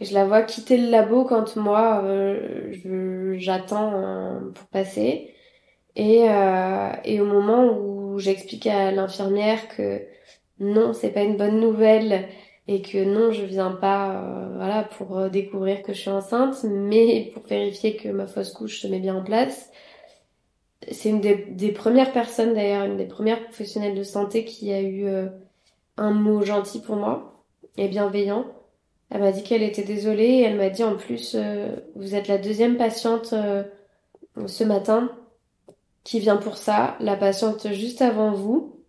je 0.00 0.14
la 0.14 0.24
vois 0.24 0.40
quitter 0.42 0.78
le 0.78 0.88
labo 0.88 1.24
quand 1.24 1.54
moi, 1.56 2.02
j'attends 3.34 4.40
pour 4.54 4.66
passer. 4.68 5.34
Et, 5.96 6.28
et 7.04 7.20
au 7.20 7.26
moment 7.26 7.66
où 7.66 8.18
j'explique 8.18 8.66
à 8.66 8.90
l'infirmière 8.90 9.68
que 9.76 10.00
non, 10.60 10.94
c'est 10.94 11.10
pas 11.10 11.20
une 11.20 11.36
bonne 11.36 11.60
nouvelle 11.60 12.26
et 12.68 12.82
que 12.82 13.04
non, 13.04 13.32
je 13.32 13.44
viens 13.44 13.72
pas 13.72 14.22
euh, 14.22 14.54
voilà 14.56 14.84
pour 14.84 15.18
euh, 15.18 15.28
découvrir 15.28 15.82
que 15.82 15.92
je 15.92 16.00
suis 16.00 16.10
enceinte, 16.10 16.64
mais 16.64 17.30
pour 17.34 17.44
vérifier 17.44 17.96
que 17.96 18.08
ma 18.08 18.26
fausse 18.26 18.52
couche 18.52 18.80
se 18.80 18.86
met 18.86 19.00
bien 19.00 19.16
en 19.16 19.24
place. 19.24 19.70
C'est 20.90 21.10
une 21.10 21.20
des, 21.20 21.36
des 21.36 21.72
premières 21.72 22.12
personnes 22.12 22.54
d'ailleurs, 22.54 22.84
une 22.84 22.96
des 22.96 23.06
premières 23.06 23.42
professionnelles 23.44 23.96
de 23.96 24.02
santé 24.02 24.44
qui 24.44 24.72
a 24.72 24.80
eu 24.80 25.06
euh, 25.06 25.28
un 25.96 26.10
mot 26.12 26.42
gentil 26.42 26.80
pour 26.80 26.96
moi 26.96 27.44
et 27.76 27.88
bienveillant. 27.88 28.46
Elle 29.10 29.20
m'a 29.20 29.32
dit 29.32 29.42
qu'elle 29.42 29.62
était 29.62 29.84
désolée 29.84 30.24
et 30.24 30.42
elle 30.42 30.56
m'a 30.56 30.70
dit 30.70 30.84
en 30.84 30.96
plus 30.96 31.34
euh, 31.34 31.76
vous 31.96 32.14
êtes 32.14 32.28
la 32.28 32.38
deuxième 32.38 32.78
patiente 32.78 33.34
euh, 33.34 33.62
ce 34.46 34.64
matin 34.64 35.10
qui 36.02 36.18
vient 36.18 36.38
pour 36.38 36.56
ça. 36.56 36.96
La 36.98 37.16
patiente 37.16 37.72
juste 37.72 38.00
avant 38.00 38.32
vous 38.32 38.80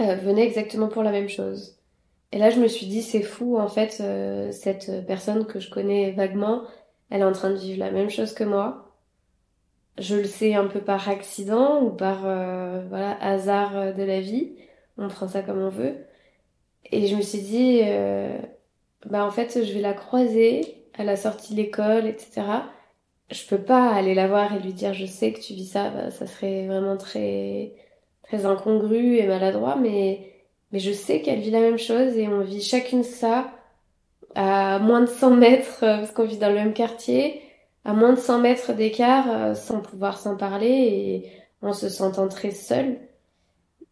euh, 0.00 0.14
venait 0.16 0.46
exactement 0.46 0.88
pour 0.88 1.02
la 1.02 1.10
même 1.10 1.28
chose. 1.28 1.75
Et 2.32 2.38
là, 2.38 2.50
je 2.50 2.60
me 2.60 2.68
suis 2.68 2.86
dit, 2.86 3.02
c'est 3.02 3.22
fou, 3.22 3.58
en 3.58 3.68
fait, 3.68 3.98
euh, 4.00 4.50
cette 4.52 5.06
personne 5.06 5.46
que 5.46 5.60
je 5.60 5.70
connais 5.70 6.12
vaguement, 6.12 6.62
elle 7.10 7.20
est 7.20 7.24
en 7.24 7.32
train 7.32 7.50
de 7.50 7.56
vivre 7.56 7.78
la 7.78 7.90
même 7.90 8.10
chose 8.10 8.34
que 8.34 8.44
moi. 8.44 8.86
Je 9.98 10.16
le 10.16 10.24
sais 10.24 10.54
un 10.54 10.66
peu 10.66 10.80
par 10.80 11.08
accident 11.08 11.82
ou 11.82 11.90
par 11.90 12.26
euh, 12.26 12.84
voilà 12.88 13.16
hasard 13.22 13.76
euh, 13.76 13.92
de 13.92 14.02
la 14.02 14.20
vie. 14.20 14.56
On 14.98 15.08
prend 15.08 15.28
ça 15.28 15.42
comme 15.42 15.58
on 15.58 15.70
veut. 15.70 15.96
Et 16.92 17.06
je 17.08 17.16
me 17.16 17.22
suis 17.22 17.40
dit, 17.40 17.80
euh, 17.84 18.38
bah 19.06 19.24
en 19.24 19.30
fait, 19.30 19.64
je 19.64 19.72
vais 19.72 19.80
la 19.80 19.94
croiser 19.94 20.84
à 20.98 21.04
la 21.04 21.16
sortie 21.16 21.54
de 21.54 21.58
l'école, 21.62 22.06
etc. 22.06 22.42
Je 23.30 23.46
peux 23.46 23.58
pas 23.62 23.90
aller 23.90 24.14
la 24.14 24.28
voir 24.28 24.54
et 24.54 24.60
lui 24.60 24.72
dire, 24.72 24.94
je 24.94 25.06
sais 25.06 25.32
que 25.32 25.40
tu 25.40 25.54
vis 25.54 25.66
ça. 25.66 25.90
Bah, 25.90 26.10
ça 26.10 26.26
serait 26.26 26.66
vraiment 26.66 26.96
très 26.96 27.74
très 28.22 28.46
incongru 28.46 29.16
et 29.16 29.26
maladroit, 29.26 29.76
mais 29.76 30.32
mais 30.72 30.78
je 30.78 30.92
sais 30.92 31.22
qu'elle 31.22 31.40
vit 31.40 31.50
la 31.50 31.60
même 31.60 31.78
chose 31.78 32.16
et 32.16 32.28
on 32.28 32.40
vit 32.40 32.62
chacune 32.62 33.04
ça 33.04 33.50
à 34.36 34.78
moins 34.78 35.00
de 35.00 35.06
100 35.06 35.36
mètres, 35.36 35.82
euh, 35.82 35.98
parce 35.98 36.12
qu'on 36.12 36.26
vit 36.26 36.36
dans 36.36 36.48
le 36.48 36.54
même 36.54 36.74
quartier, 36.74 37.40
à 37.84 37.94
moins 37.94 38.12
de 38.12 38.18
100 38.18 38.40
mètres 38.40 38.72
d'écart, 38.74 39.26
euh, 39.30 39.54
sans 39.54 39.80
pouvoir 39.80 40.18
s'en 40.18 40.36
parler 40.36 40.68
et 40.68 41.30
en 41.62 41.72
se 41.72 41.88
sentant 41.88 42.28
très 42.28 42.50
seule. 42.50 42.98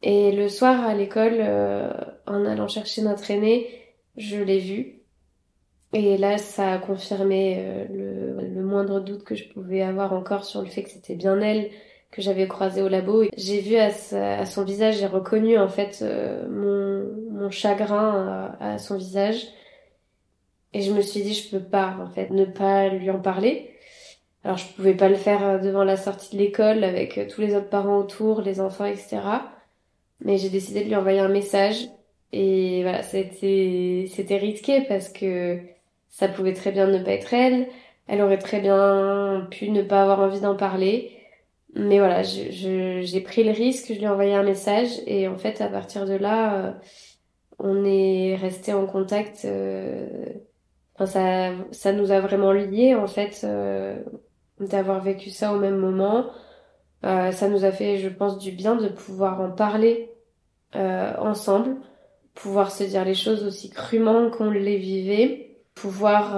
Et 0.03 0.33
le 0.33 0.51
soir 0.51 0.85
à 0.85 0.95
l'école, 0.95 1.39
euh, 1.39 1.91
en 2.27 2.45
allant 2.45 2.69
chercher 2.69 3.01
notre 3.01 3.31
aîné, 3.31 3.67
je 4.19 4.37
l'ai 4.37 4.59
vue. 4.59 5.01
Et 5.95 6.19
là, 6.19 6.37
ça 6.37 6.73
a 6.73 6.79
confirmé 6.79 7.87
le 7.89 8.63
moindre 8.65 8.99
doute 8.99 9.23
que 9.23 9.37
je 9.37 9.49
pouvais 9.49 9.81
avoir 9.81 10.13
encore 10.13 10.45
sur 10.45 10.61
le 10.61 10.67
fait 10.67 10.83
que 10.83 10.91
c'était 10.91 11.15
bien 11.15 11.41
elle 11.41 11.71
que 12.15 12.23
j'avais 12.23 12.47
croisée 12.47 12.81
au 12.81 12.89
labo. 12.89 13.25
J'ai 13.37 13.61
vu 13.61 13.77
à, 13.77 14.47
son 14.47 14.65
visage, 14.65 14.99
j'ai 14.99 15.07
reconnu 15.07 15.59
en 15.59 15.69
fait 15.69 15.99
euh, 16.03 16.47
mon, 16.49 17.51
chagrin 17.51 18.57
à, 18.61 18.75
à 18.75 18.79
son 18.79 18.97
visage. 18.97 19.49
Et 20.73 20.83
je 20.83 20.93
me 20.93 21.01
suis 21.03 21.23
dit, 21.23 21.35
je 21.35 21.51
peux 21.51 21.65
pas 21.65 21.97
en 22.01 22.09
fait 22.09 22.31
ne 22.31 22.45
pas 22.45 22.89
lui 22.89 23.11
en 23.11 23.19
parler. 23.21 23.73
Alors 24.45 24.59
je 24.59 24.67
pouvais 24.75 24.95
pas 24.95 25.09
le 25.09 25.17
faire 25.17 25.45
euh, 25.45 25.59
devant 25.59 25.83
la 25.83 25.97
sortie 25.97 26.37
de 26.37 26.41
l'école 26.41 26.85
avec 26.85 27.19
euh, 27.19 27.27
tous 27.29 27.41
les 27.41 27.57
autres 27.57 27.69
parents 27.69 27.99
autour, 27.99 28.43
les 28.43 28.61
enfants, 28.61 28.85
etc. 28.85 29.19
Mais 30.21 30.39
j'ai 30.39 30.51
décidé 30.51 30.85
de 30.85 30.89
lui 30.89 30.97
envoyer 30.97 31.19
un 31.19 31.29
message. 31.29 31.89
Et 32.33 32.83
voilà, 32.83 33.03
c'était 33.03 34.07
c'était 34.15 34.39
risqué 34.39 34.83
parce 34.83 35.09
que 35.09 35.59
ça 36.11 36.29
pouvait 36.29 36.55
très 36.55 36.71
bien 36.71 36.87
ne 36.87 37.03
pas 37.03 37.13
être 37.13 37.35
elle. 37.35 37.69
Elle 38.07 38.21
aurait 38.23 38.39
très 38.39 38.61
bien 38.61 39.49
pu 39.51 39.71
ne 39.71 39.83
pas 39.83 40.03
avoir 40.03 40.21
envie 40.21 40.41
d'en 40.41 40.57
parler. 40.57 41.14
Mais 41.75 41.99
voilà, 41.99 42.23
j'ai 42.23 43.21
pris 43.23 43.43
le 43.45 43.51
risque, 43.51 43.89
je 43.89 43.95
lui 43.95 44.05
ai 44.05 44.09
envoyé 44.09 44.35
un 44.35 44.45
message 44.45 44.91
et 45.07 45.27
en 45.29 45.37
fait, 45.39 45.61
à 45.61 45.69
partir 45.69 46.07
de 46.07 46.15
là, 46.15 46.69
euh, 46.69 46.73
on 47.59 47.85
est 47.85 48.37
resté 48.37 48.73
en 48.73 48.87
contact. 48.87 49.45
euh, 49.45 50.27
Enfin, 50.97 51.07
ça, 51.07 51.53
ça 51.73 51.93
nous 51.93 52.13
a 52.13 52.21
vraiment 52.21 52.53
liés 52.53 52.95
en 52.95 53.07
fait, 53.09 53.43
euh, 53.45 54.03
d'avoir 54.61 55.03
vécu 55.03 55.31
ça 55.31 55.53
au 55.55 55.59
même 55.59 55.77
moment. 55.79 56.27
Euh, 57.05 57.33
ça 57.33 57.49
nous 57.49 57.65
a 57.65 57.73
fait, 57.73 57.99
je 57.99 58.09
pense, 58.09 58.39
du 58.39 58.53
bien 58.53 58.77
de 58.77 58.89
pouvoir 58.89 59.41
en 59.41 59.51
parler 59.51 60.11
euh, 60.77 61.15
ensemble, 61.19 61.77
pouvoir 62.35 62.73
se 62.73 62.85
dire 62.85 63.05
les 63.05 63.15
choses 63.15 63.45
aussi 63.45 63.71
crûment 63.71 64.31
qu'on 64.31 64.51
les 64.51 64.79
vivait, 64.79 65.59
pouvoir 65.75 66.37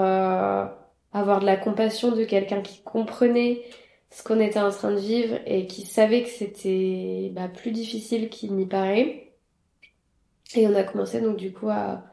avoir 1.13 1.41
de 1.41 1.47
la 1.47 1.57
compassion 1.57 2.13
de 2.13 2.25
quelqu'un 2.25 2.63
qui 2.63 2.83
comprenait 2.83 3.63
ce 4.11 4.23
qu'on 4.23 4.41
était 4.41 4.61
en 4.61 4.71
train 4.71 4.93
de 4.93 4.99
vivre 5.01 5.37
et 5.47 5.67
qui 5.67 5.85
savait 5.87 6.23
que 6.23 6.29
c'était 6.31 7.31
bah, 7.35 7.49
plus 7.49 7.71
difficile 7.73 8.29
qu'il 8.31 8.55
n'y 8.55 8.67
paraît. 8.67 9.33
Et 10.55 10.67
on 10.67 10.75
a 10.75 10.85
commencé 10.85 11.21
donc 11.21 11.37
du 11.37 11.53
coup 11.53 11.69
à, 11.69 12.05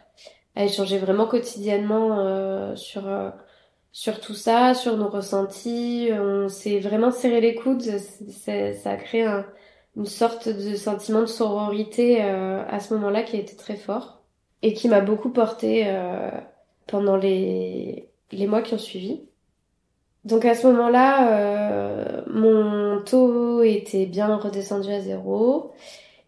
à 0.55 0.65
échanger 0.65 0.97
vraiment 0.97 1.27
quotidiennement 1.27 2.19
euh, 2.19 2.75
sur 2.75 3.07
euh, 3.07 3.29
sur 3.91 4.19
tout 4.21 4.33
ça, 4.33 4.73
sur 4.73 4.97
nos 4.97 5.07
ressentis. 5.09 6.09
On 6.11 6.49
s'est 6.49 6.79
vraiment 6.79 7.11
serré 7.11 7.41
les 7.41 7.55
coudes. 7.55 7.83
Ça 7.83 8.91
a 8.91 8.97
créé 8.97 9.23
un- 9.23 9.45
une 9.95 10.05
sorte 10.07 10.49
de 10.49 10.75
sentiment 10.75 11.21
de 11.21 11.27
sororité 11.27 12.23
euh, 12.23 12.63
à 12.67 12.79
ce 12.79 12.93
moment-là 12.95 13.23
qui 13.23 13.35
a 13.37 13.39
été 13.39 13.55
très 13.55 13.75
fort 13.77 14.23
et 14.63 14.73
qui 14.73 14.89
m'a 14.89 15.01
beaucoup 15.01 15.29
porté 15.31 15.83
euh, 15.87 16.31
pendant 16.87 17.15
les 17.17 18.09
les 18.31 18.47
mois 18.47 18.63
qui 18.63 18.73
ont 18.73 18.79
suivi. 18.79 19.21
Donc 20.25 20.45
à 20.45 20.55
ce 20.55 20.67
moment-là, 20.67 21.31
euh, 21.31 22.21
mon 22.27 23.01
taux 23.03 23.61
était 23.61 24.05
bien 24.05 24.35
redescendu 24.37 24.89
à 24.89 25.01
zéro 25.01 25.73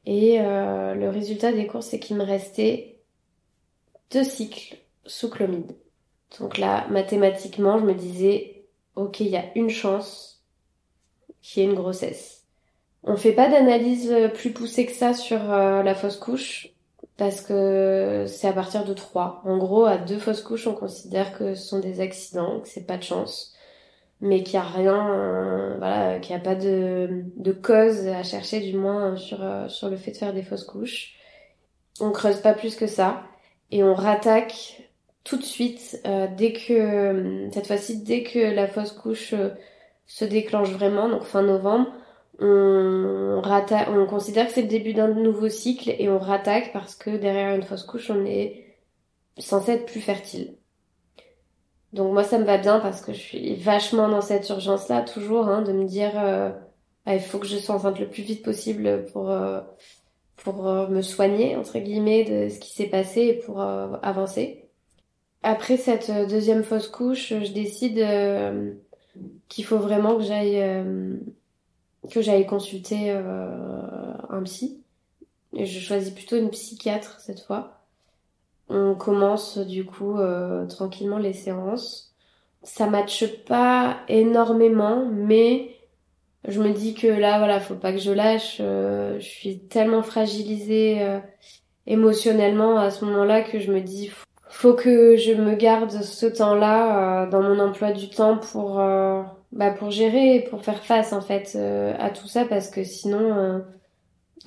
et 0.06 0.42
euh, 0.42 0.94
le 0.94 1.10
résultat 1.10 1.52
des 1.54 1.66
cours, 1.66 1.84
c'est 1.84 2.00
qu'il 2.00 2.18
me 2.18 2.24
restait 2.24 3.00
deux 4.12 4.24
cycles 4.24 4.78
sous 5.06 5.30
chlomide. 5.30 5.76
Donc 6.40 6.58
là, 6.58 6.86
mathématiquement, 6.90 7.80
je 7.80 7.86
me 7.86 7.94
disais, 7.94 8.66
ok, 8.96 9.22
il 9.22 9.30
y 9.30 9.38
a 9.38 9.46
une 9.56 9.70
chance 9.70 10.44
qu'il 11.42 11.64
y 11.64 11.66
ait 11.66 11.70
une 11.70 11.76
grossesse. 11.76 12.44
On 13.04 13.16
fait 13.16 13.34
pas 13.34 13.50
d'analyse 13.50 14.14
plus 14.34 14.52
poussée 14.52 14.86
que 14.86 14.92
ça 14.92 15.14
sur 15.14 15.52
euh, 15.52 15.84
la 15.84 15.96
fausse 15.96 16.18
couche 16.18 16.76
parce 17.18 17.42
que 17.42 18.26
c'est 18.28 18.48
à 18.48 18.54
partir 18.54 18.84
de 18.84 18.94
3. 18.94 19.42
En 19.46 19.58
gros, 19.58 19.86
à 19.86 19.98
deux 19.98 20.20
fausses 20.20 20.42
couches, 20.42 20.68
on 20.68 20.74
considère 20.74 21.38
que 21.38 21.56
ce 21.56 21.66
sont 21.66 21.80
des 21.80 22.02
accidents, 22.02 22.60
que 22.60 22.68
c'est 22.68 22.86
pas 22.86 22.98
de 22.98 23.04
chance, 23.04 23.55
mais 24.22 24.44
qu'il 24.44 24.56
y 24.56 24.58
a 24.58 24.64
rien, 24.64 25.14
euh, 25.14 25.76
voilà, 25.78 26.20
qu'il 26.20 26.34
y 26.34 26.38
a 26.38 26.42
pas 26.42 26.56
de, 26.56 27.24
de 27.38 27.52
cause 27.52 28.08
à 28.08 28.24
chercher 28.24 28.62
du 28.62 28.78
moins 28.78 29.18
sur, 29.18 29.44
euh, 29.44 29.68
sur 29.70 29.90
le 29.90 29.98
fait 29.98 30.12
de 30.12 30.18
faire 30.18 30.34
des 30.34 30.44
fausses 30.44 30.64
couches. 30.66 31.16
On 32.00 32.12
creuse 32.12 32.40
pas 32.42 32.54
plus 32.54 32.76
que 32.76 32.88
ça 32.88 33.24
et 33.72 33.84
on 33.84 33.94
rattaque 33.94 34.82
tout 35.24 35.38
de 35.38 35.44
suite 35.44 36.00
euh, 36.06 36.28
dès 36.38 36.54
que 36.54 37.50
cette 37.54 37.68
fois-ci 37.68 38.04
dès 38.04 38.24
que 38.24 38.40
la 38.40 38.68
fausse 38.68 38.92
couche 38.92 39.34
euh, 39.34 39.50
se 40.08 40.26
déclenche 40.26 40.70
vraiment, 40.72 41.10
donc 41.10 41.24
fin 41.24 41.42
novembre, 41.44 41.92
on, 42.40 43.42
ratta- 43.44 43.90
on 43.90 44.06
considère 44.08 44.48
que 44.48 44.54
c'est 44.54 44.62
le 44.64 44.68
début 44.68 44.94
d'un 44.94 45.08
nouveau 45.08 45.50
cycle 45.50 45.90
et 45.98 46.10
on 46.10 46.20
rattaque 46.20 46.72
parce 46.74 46.96
que 46.96 47.10
derrière 47.12 47.56
une 47.56 47.64
fausse 47.64 47.84
couche, 47.84 48.10
on 48.12 48.26
est 48.26 48.66
censé 49.40 49.74
être 49.74 49.86
plus 49.86 50.02
fertile. 50.02 50.58
Donc 51.96 52.12
moi, 52.14 52.26
ça 52.26 52.38
me 52.38 52.44
va 52.44 52.58
bien 52.58 52.80
parce 52.82 53.00
que 53.02 53.14
je 53.14 53.20
suis 53.20 53.56
vachement 53.56 54.10
dans 54.10 54.20
cette 54.20 54.50
urgence-là, 54.50 55.02
toujours, 55.02 55.48
hein, 55.48 55.62
de 55.62 55.72
me 55.72 55.86
dire, 55.86 56.12
euh, 56.16 56.52
ah, 57.06 57.16
il 57.16 57.22
faut 57.22 57.40
que 57.40 57.48
je 57.48 57.58
sois 57.58 57.76
enceinte 57.76 58.00
le 58.00 58.10
plus 58.10 58.22
vite 58.22 58.44
possible 58.44 59.06
pour, 59.14 59.32
euh, 59.32 59.62
pour 60.36 60.68
euh, 60.68 60.90
me 60.90 61.02
soigner, 61.02 61.56
entre 61.56 61.80
guillemets, 61.80 62.26
de 62.26 62.50
ce 62.50 62.60
qui 62.60 62.70
s'est 62.74 62.88
passé 62.90 63.22
et 63.22 63.34
pour 63.34 63.62
euh, 63.62 63.96
avancer. 64.04 64.68
Après 65.42 65.78
cette 65.78 66.10
euh, 66.10 66.26
deuxième 66.26 66.66
fausse 66.66 66.90
couche, 66.90 67.30
je 67.30 67.52
décide 67.54 68.06
qu'il 69.48 69.64
faut 69.64 69.78
vraiment 69.78 70.18
que 70.18 70.24
j'aille 70.24 70.62
que 72.12 72.22
j'aille 72.22 72.46
consulter 72.46 73.12
un 73.12 74.44
psy. 74.44 74.84
Et 75.54 75.66
je 75.66 75.80
choisis 75.80 76.12
plutôt 76.12 76.36
une 76.36 76.50
psychiatre 76.50 77.22
cette 77.22 77.40
fois. 77.40 77.75
On 78.70 78.96
commence 78.96 79.58
du 79.60 79.86
coup 79.86 80.18
euh, 80.20 80.66
tranquillement 80.68 81.18
les 81.18 81.34
séances. 81.34 82.14
Ça 82.64 82.88
matche 82.88 83.26
pas 83.46 83.98
énormément, 84.08 85.06
mais 85.12 85.78
je 86.48 86.62
me 86.62 86.72
dis 86.74 86.94
que 86.96 87.08
là, 87.08 87.38
voilà, 87.40 87.60
faut 87.60 87.76
pas 87.76 87.92
que 87.92 88.00
je 88.00 88.12
lâche. 88.12 88.58
euh, 88.62 89.20
je 89.20 89.26
suis 89.28 89.60
tellement 89.68 90.04
fragilisée 90.04 91.02
euh, 91.04 91.20
émotionnellement 91.88 92.78
à 92.78 92.90
ce 92.92 93.06
moment-là 93.06 93.42
que 93.44 93.60
je 93.60 93.72
me 93.72 93.82
dis 93.82 94.12
faut 94.50 94.74
que 94.74 95.18
je 95.18 95.34
me 95.34 95.56
garde 95.56 95.92
ce 95.92 96.26
temps-là 96.26 97.26
euh, 97.26 97.30
dans 97.30 97.42
mon 97.42 97.60
emploi 97.60 97.92
du 97.92 98.10
temps 98.10 98.38
pour 98.38 98.80
euh, 98.80 99.22
bah 99.52 99.72
pour 99.72 99.92
gérer 99.92 100.48
pour 100.50 100.64
faire 100.64 100.84
face 100.84 101.14
en 101.14 101.22
fait 101.22 101.54
euh, 101.56 101.94
à 102.00 102.10
tout 102.10 102.28
ça 102.28 102.46
parce 102.46 102.70
que 102.70 102.84
sinon 102.84 103.64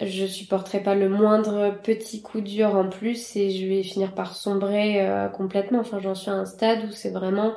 je 0.01 0.27
supporterai 0.27 0.83
pas 0.83 0.95
le 0.95 1.09
moindre 1.09 1.77
petit 1.83 2.23
coup 2.23 2.41
dur 2.41 2.77
en 2.77 2.89
plus 2.89 3.37
et 3.37 3.51
je 3.51 3.67
vais 3.67 3.83
finir 3.83 4.15
par 4.15 4.37
sombrer 4.37 5.07
euh, 5.07 5.29
complètement. 5.29 5.81
Enfin, 5.81 5.99
j'en 6.01 6.15
suis 6.15 6.31
à 6.31 6.35
un 6.35 6.47
stade 6.47 6.85
où 6.89 6.93
c'est 6.93 7.11
vraiment 7.11 7.55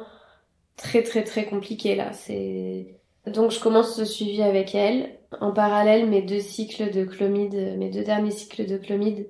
très 0.75 1.03
très 1.03 1.23
très 1.23 1.45
compliqué 1.45 1.95
là. 1.95 2.13
C'est 2.13 2.99
donc 3.27 3.51
je 3.51 3.59
commence 3.59 3.95
ce 3.95 4.05
suivi 4.05 4.41
avec 4.41 4.73
elle. 4.73 5.19
En 5.39 5.51
parallèle, 5.51 6.09
mes 6.09 6.21
deux 6.21 6.39
cycles 6.39 6.91
de 6.91 7.05
chlomide, 7.05 7.77
mes 7.77 7.89
deux 7.89 8.03
derniers 8.03 8.31
cycles 8.31 8.65
de 8.65 8.77
chlomide 8.77 9.27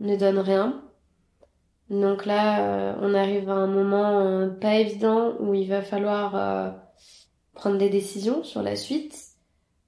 ne 0.00 0.16
donnent 0.16 0.38
rien. 0.38 0.82
Donc 1.90 2.24
là, 2.24 2.92
euh, 2.92 2.94
on 3.02 3.12
arrive 3.12 3.50
à 3.50 3.54
un 3.54 3.66
moment 3.66 4.20
euh, 4.20 4.48
pas 4.48 4.76
évident 4.76 5.34
où 5.40 5.52
il 5.52 5.68
va 5.68 5.82
falloir 5.82 6.74
prendre 7.54 7.78
des 7.78 7.90
décisions 7.90 8.44
sur 8.44 8.62
la 8.62 8.76
suite. 8.76 9.21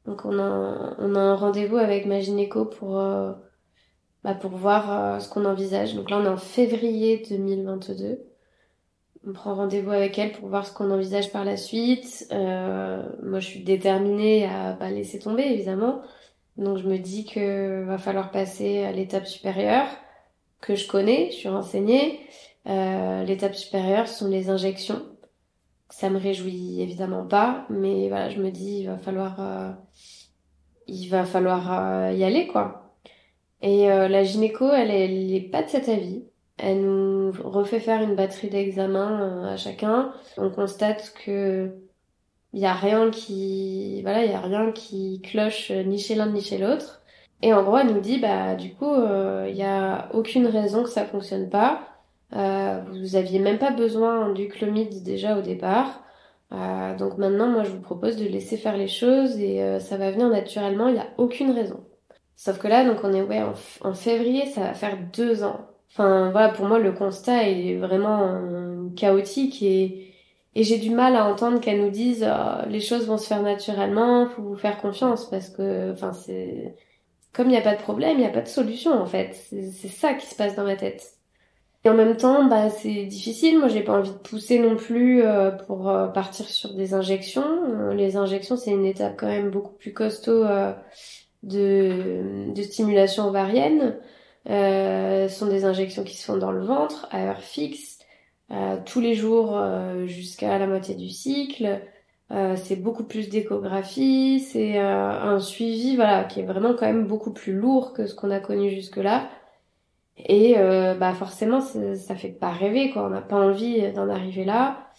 Donc 0.07 0.25
on 0.25 0.39
a, 0.39 0.97
a 0.99 1.03
un 1.03 1.35
rendez-vous 1.35 1.77
avec 1.77 2.07
ma 2.07 2.21
gynéco 2.21 2.67
pour, 2.67 2.99
euh, 2.99 3.33
bah, 4.23 4.35
pour 4.35 4.51
voir 4.51 4.93
euh, 4.93 5.19
ce 5.21 5.29
qu'on 5.29 5.45
envisage. 5.45 5.95
Donc 5.95 6.11
là, 6.11 6.19
on 6.19 6.25
est 6.25 6.29
en 6.29 6.37
février 6.37 7.23
2022. 7.29 8.21
On 9.27 9.33
prend 9.33 9.55
rendez-vous 9.55 9.91
avec 9.91 10.19
elle 10.19 10.33
pour 10.33 10.49
voir 10.49 10.67
ce 10.67 10.73
qu'on 10.75 10.91
envisage 10.91 11.33
par 11.33 11.45
la 11.45 11.57
suite. 11.57 12.27
Euh, 12.33 13.03
moi, 13.23 13.41
je 13.41 13.47
suis 13.47 13.65
déterminée 13.65 14.47
à 14.47 14.75
pas 14.75 14.91
laisser 14.91 15.19
tomber, 15.19 15.45
évidemment. 15.45 16.03
Donc 16.57 16.79
je 16.79 16.87
me 16.87 16.99
dis 16.99 17.25
que 17.25 17.85
va 17.85 17.99
falloir 17.99 18.31
passer 18.31 18.85
à 18.85 18.93
l'étape 18.93 19.27
supérieure 19.27 19.89
que 20.61 20.77
je 20.77 20.87
connais, 20.87 21.31
je 21.31 21.37
suis 21.37 21.49
renseignée. 21.49 22.21
L'étape 22.67 23.55
supérieure 23.55 24.09
sont 24.09 24.29
les 24.29 24.51
injections. 24.51 25.03
Ça 25.91 26.11
me 26.11 26.19
réjouit 26.19 26.81
évidemment 26.81 27.27
pas, 27.27 27.67
mais 27.71 28.09
voilà, 28.09 28.31
je 28.31 28.41
me 28.41 28.51
dis 28.51 28.81
il 28.81 28.87
va 28.87 28.99
falloir, 28.99 29.37
euh, 29.41 29.73
il 30.87 31.09
va 31.09 31.25
falloir 31.25 31.73
euh, 31.73 32.13
y 32.13 32.25
aller 32.25 32.47
quoi. 32.49 32.97
Et 33.63 33.91
euh, 33.91 34.09
la 34.09 34.25
gynéco, 34.25 34.71
elle, 34.71 34.91
elle 34.91 35.33
est 35.35 35.51
pas 35.51 35.63
de 35.63 35.69
cet 35.69 35.89
avis. 35.89 36.25
Elle 36.59 36.83
nous 36.83 37.33
refait 37.43 37.81
faire 37.81 38.03
une 38.03 38.15
batterie 38.17 38.51
d'examens 38.51 39.45
à 39.53 39.57
chacun. 39.57 40.13
On 40.37 40.51
constate 40.51 41.15
que 41.25 41.75
il 42.53 42.61
y 42.61 42.67
a 42.67 42.75
rien 42.75 43.11
qui, 43.11 44.03
voilà, 44.03 44.25
il 44.25 44.31
y 44.31 44.35
a 44.35 44.41
rien 44.41 44.73
qui 44.73 45.21
cloche 45.23 45.71
ni 45.73 45.99
chez 45.99 46.15
l'un 46.15 46.31
ni 46.31 46.41
chez 46.41 46.59
l'autre. 46.59 47.03
Et 47.43 47.53
en 47.53 47.65
gros, 47.65 47.79
elle 47.79 47.93
nous 47.93 48.01
dit, 48.01 48.19
bah, 48.21 48.55
du 48.55 48.75
coup, 48.75 48.95
il 48.95 49.57
y 49.57 49.63
a 49.63 50.09
aucune 50.15 50.47
raison 50.47 50.85
que 50.85 50.89
ça 50.91 51.05
fonctionne 51.05 51.51
pas. 51.51 51.94
Euh, 52.33 52.81
vous 52.91 53.17
aviez 53.17 53.39
même 53.39 53.59
pas 53.59 53.71
besoin 53.71 54.33
du 54.33 54.49
chlomide 54.49 55.03
déjà 55.03 55.39
au 55.39 55.43
départ. 55.43 56.03
Euh, 56.53 56.97
donc 56.97 57.19
maintenant, 57.19 57.49
moi, 57.49 57.65
je 57.65 57.71
vous 57.71 57.81
propose 57.81 58.17
de 58.17 58.27
laisser 58.27 58.57
faire 58.57 58.77
les 58.77 58.89
choses 58.89 59.39
et 59.39 59.63
euh, 59.63 59.81
ça 59.81 59.97
va 59.97 60.11
venir 60.11 60.29
naturellement. 60.29 60.89
Il 60.89 60.97
y 60.97 60.99
a 60.99 61.09
aucune 61.19 61.51
raison. 61.51 61.85
Sauf 62.37 62.59
que 62.59 62.69
là, 62.69 62.85
donc, 62.85 63.01
on 63.05 63.13
est 63.13 63.23
ouais 63.23 63.43
en, 63.83 63.95
février, 63.95 64.47
ça 64.47 64.63
va 64.63 64.75
faire 64.75 64.99
deux 65.13 65.45
ans. 65.45 65.61
Enfin, 65.91 66.31
voilà, 66.31 66.49
pour 66.51 66.67
moi, 66.67 66.79
le 66.79 66.93
constat 66.93 67.49
est 67.49 67.77
vraiment 67.77 68.23
euh, 68.23 68.89
chaotique 68.97 69.63
et 69.63 70.11
et 70.57 70.63
j'ai 70.63 70.79
du 70.79 70.91
mal 70.91 71.17
à 71.17 71.27
entendre 71.27 71.61
qu'elle 71.61 71.81
nous 71.83 71.91
dise 71.91 72.25
Ah, 72.25 72.65
les 72.69 72.81
choses 72.81 73.07
vont 73.07 73.19
se 73.19 73.27
faire 73.27 73.43
naturellement, 73.43 74.29
faut 74.29 74.43
vous 74.43 74.57
faire 74.57 74.81
confiance 74.81 75.29
parce 75.29 75.51
que, 75.51 75.93
enfin, 75.93 76.13
c'est 76.13 76.77
comme 77.33 77.49
il 77.49 77.51
n'y 77.53 77.57
a 77.59 77.63
pas 77.63 77.75
de 77.75 77.83
problème, 77.83 78.19
il 78.19 78.21
n'y 78.21 78.27
a 78.27 78.31
pas 78.31 78.43
de 78.43 78.49
solution 78.49 78.93
en 78.93 79.07
fait. 79.07 79.35
C'est 79.35 79.89
ça 79.89 80.15
qui 80.15 80.27
se 80.27 80.37
passe 80.37 80.55
dans 80.57 80.65
ma 80.65 80.77
tête. 80.77 81.14
Et 81.85 81.91
en 81.91 81.95
même 81.95 82.17
temps, 82.17 82.45
bah 82.47 82.71
c'est 82.71 83.05
difficile. 83.05 83.59
Moi, 83.59 83.69
j'ai 83.69 83.83
pas 83.83 83.93
envie 83.99 84.11
de 84.11 84.17
pousser 84.17 84.59
non 84.59 84.77
plus 84.77 85.23
euh, 85.23 85.51
pour 85.51 85.89
euh, 85.91 86.07
partir 86.09 86.49
sur 86.49 86.73
des 86.75 86.95
injections. 86.95 87.45
Euh, 87.45 87.95
les 87.95 88.17
injections, 88.17 88.57
c'est 88.57 88.71
une 88.71 88.87
étape 88.87 89.17
quand 89.19 89.27
même 89.27 89.51
beaucoup 89.51 89.75
plus 89.75 89.93
costaud 89.93 90.45
euh, 90.45 90.73
de, 91.43 92.53
de 92.55 92.63
stimulation 92.63 93.27
ovarienne. 93.29 93.99
Ce 94.47 95.29
sont 95.31 95.47
des 95.47 95.65
injections 95.65 96.05
qui 96.05 96.17
se 96.17 96.25
font 96.25 96.37
dans 96.39 96.53
le 96.53 96.65
ventre 96.65 97.07
à 97.11 97.25
heure 97.25 97.41
fixe, 97.41 97.99
tous 98.85 99.01
les 99.01 99.15
jours 99.15 99.59
jusqu'à 100.07 100.59
la 100.59 100.67
moitié 100.67 100.95
du 100.95 101.09
cycle. 101.09 101.81
C'est 102.57 102.77
beaucoup 102.77 103.05
plus 103.05 103.31
d'échographie, 103.31 104.41
c'est 104.41 104.79
un 104.79 105.39
suivi 105.41 105.97
voilà 105.97 106.25
qui 106.25 106.41
est 106.41 106.45
vraiment 106.45 106.75
quand 106.75 106.87
même 106.87 107.07
beaucoup 107.07 107.33
plus 107.33 107.55
lourd 107.55 107.95
que 107.95 108.07
ce 108.07 108.15
qu'on 108.15 108.31
a 108.31 108.41
connu 108.41 108.69
jusque-là. 108.71 109.31
Et 110.17 110.59
euh, 110.59 110.95
bah 110.95 111.13
forcément 111.15 111.61
ça 111.61 112.15
fait 112.17 112.29
pas 112.31 112.51
rêver 112.51 112.91
quoi, 112.91 113.05
on 113.05 113.11
n'a 113.11 113.21
pas 113.23 113.37
envie 113.37 113.93
d'en 113.93 114.09
arriver 114.09 114.45
là. 114.45 114.91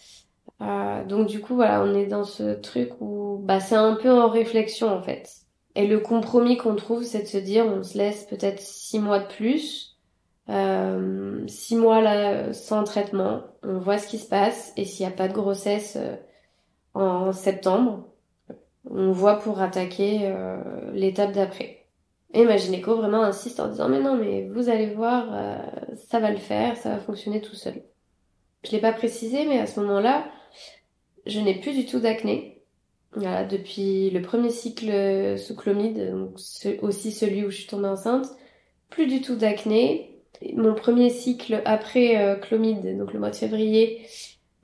Euh, 0.62 1.04
donc 1.04 1.26
du 1.28 1.40
coup 1.40 1.54
voilà, 1.56 1.82
on 1.82 1.94
est 1.94 2.06
dans 2.06 2.24
ce 2.24 2.54
truc 2.54 2.90
où 3.00 3.38
bah 3.42 3.60
c'est 3.60 3.76
un 3.76 3.94
peu 3.94 4.10
en 4.10 4.28
réflexion 4.28 4.88
en 4.88 5.02
fait. 5.02 5.30
Et 5.74 5.86
le 5.86 6.00
compromis 6.00 6.56
qu'on 6.56 6.76
trouve 6.76 7.02
c'est 7.04 7.22
de 7.22 7.26
se 7.28 7.38
dire 7.38 7.66
on 7.66 7.82
se 7.82 7.98
laisse 7.98 8.24
peut-être 8.26 8.60
six 8.60 8.98
mois 8.98 9.18
de 9.20 9.26
plus, 9.26 9.98
euh, 10.50 11.46
six 11.48 11.76
mois 11.76 12.00
là 12.02 12.52
sans 12.52 12.84
traitement, 12.84 13.42
on 13.62 13.78
voit 13.78 13.98
ce 13.98 14.08
qui 14.08 14.18
se 14.18 14.28
passe 14.28 14.72
et 14.76 14.84
s'il 14.84 15.06
n'y 15.06 15.12
a 15.12 15.16
pas 15.16 15.28
de 15.28 15.34
grossesse 15.34 15.96
euh, 15.96 16.16
en 16.94 17.32
septembre, 17.32 18.06
On 18.90 19.12
voit 19.12 19.38
pour 19.38 19.60
attaquer 19.60 20.20
euh, 20.24 20.92
l'étape 20.92 21.32
d'après. 21.32 21.85
Et 22.34 22.44
ma 22.44 22.56
gynéco 22.56 22.96
vraiment 22.96 23.22
insiste 23.22 23.60
en 23.60 23.68
disant 23.68 23.88
mais 23.88 24.00
non 24.00 24.16
mais 24.16 24.48
vous 24.52 24.68
allez 24.68 24.88
voir, 24.88 25.28
euh, 25.32 25.58
ça 26.08 26.20
va 26.20 26.30
le 26.30 26.36
faire, 26.36 26.76
ça 26.76 26.90
va 26.90 26.98
fonctionner 26.98 27.40
tout 27.40 27.54
seul. 27.54 27.82
Je 28.64 28.72
l'ai 28.72 28.80
pas 28.80 28.92
précisé 28.92 29.46
mais 29.46 29.58
à 29.58 29.66
ce 29.66 29.80
moment-là, 29.80 30.26
je 31.26 31.40
n'ai 31.40 31.60
plus 31.60 31.72
du 31.72 31.86
tout 31.86 32.00
d'acné. 32.00 32.62
Voilà, 33.12 33.44
depuis 33.44 34.10
le 34.10 34.20
premier 34.20 34.50
cycle 34.50 35.38
sous 35.38 35.56
chlomide, 35.56 36.10
donc 36.10 36.38
aussi 36.82 37.12
celui 37.12 37.46
où 37.46 37.50
je 37.50 37.56
suis 37.58 37.66
tombée 37.66 37.88
enceinte, 37.88 38.26
plus 38.90 39.06
du 39.06 39.20
tout 39.20 39.36
d'acné. 39.36 40.22
Mon 40.54 40.74
premier 40.74 41.10
cycle 41.10 41.62
après 41.64 42.18
euh, 42.18 42.36
chlomide, 42.36 42.98
donc 42.98 43.12
le 43.12 43.18
mois 43.18 43.30
de 43.30 43.36
février, 43.36 44.06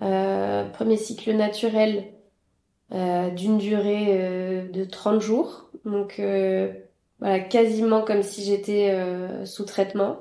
euh, 0.02 0.68
premier 0.68 0.96
cycle 0.96 1.32
naturel 1.32 2.12
euh, 2.92 3.30
d'une 3.30 3.58
durée 3.58 4.68
de 4.70 4.84
30 4.84 5.20
jours. 5.20 5.70
Donc 5.84 6.20
voilà, 7.22 7.40
quasiment 7.40 8.02
comme 8.02 8.22
si 8.22 8.44
j'étais 8.44 8.90
euh, 8.92 9.46
sous 9.46 9.64
traitement. 9.64 10.18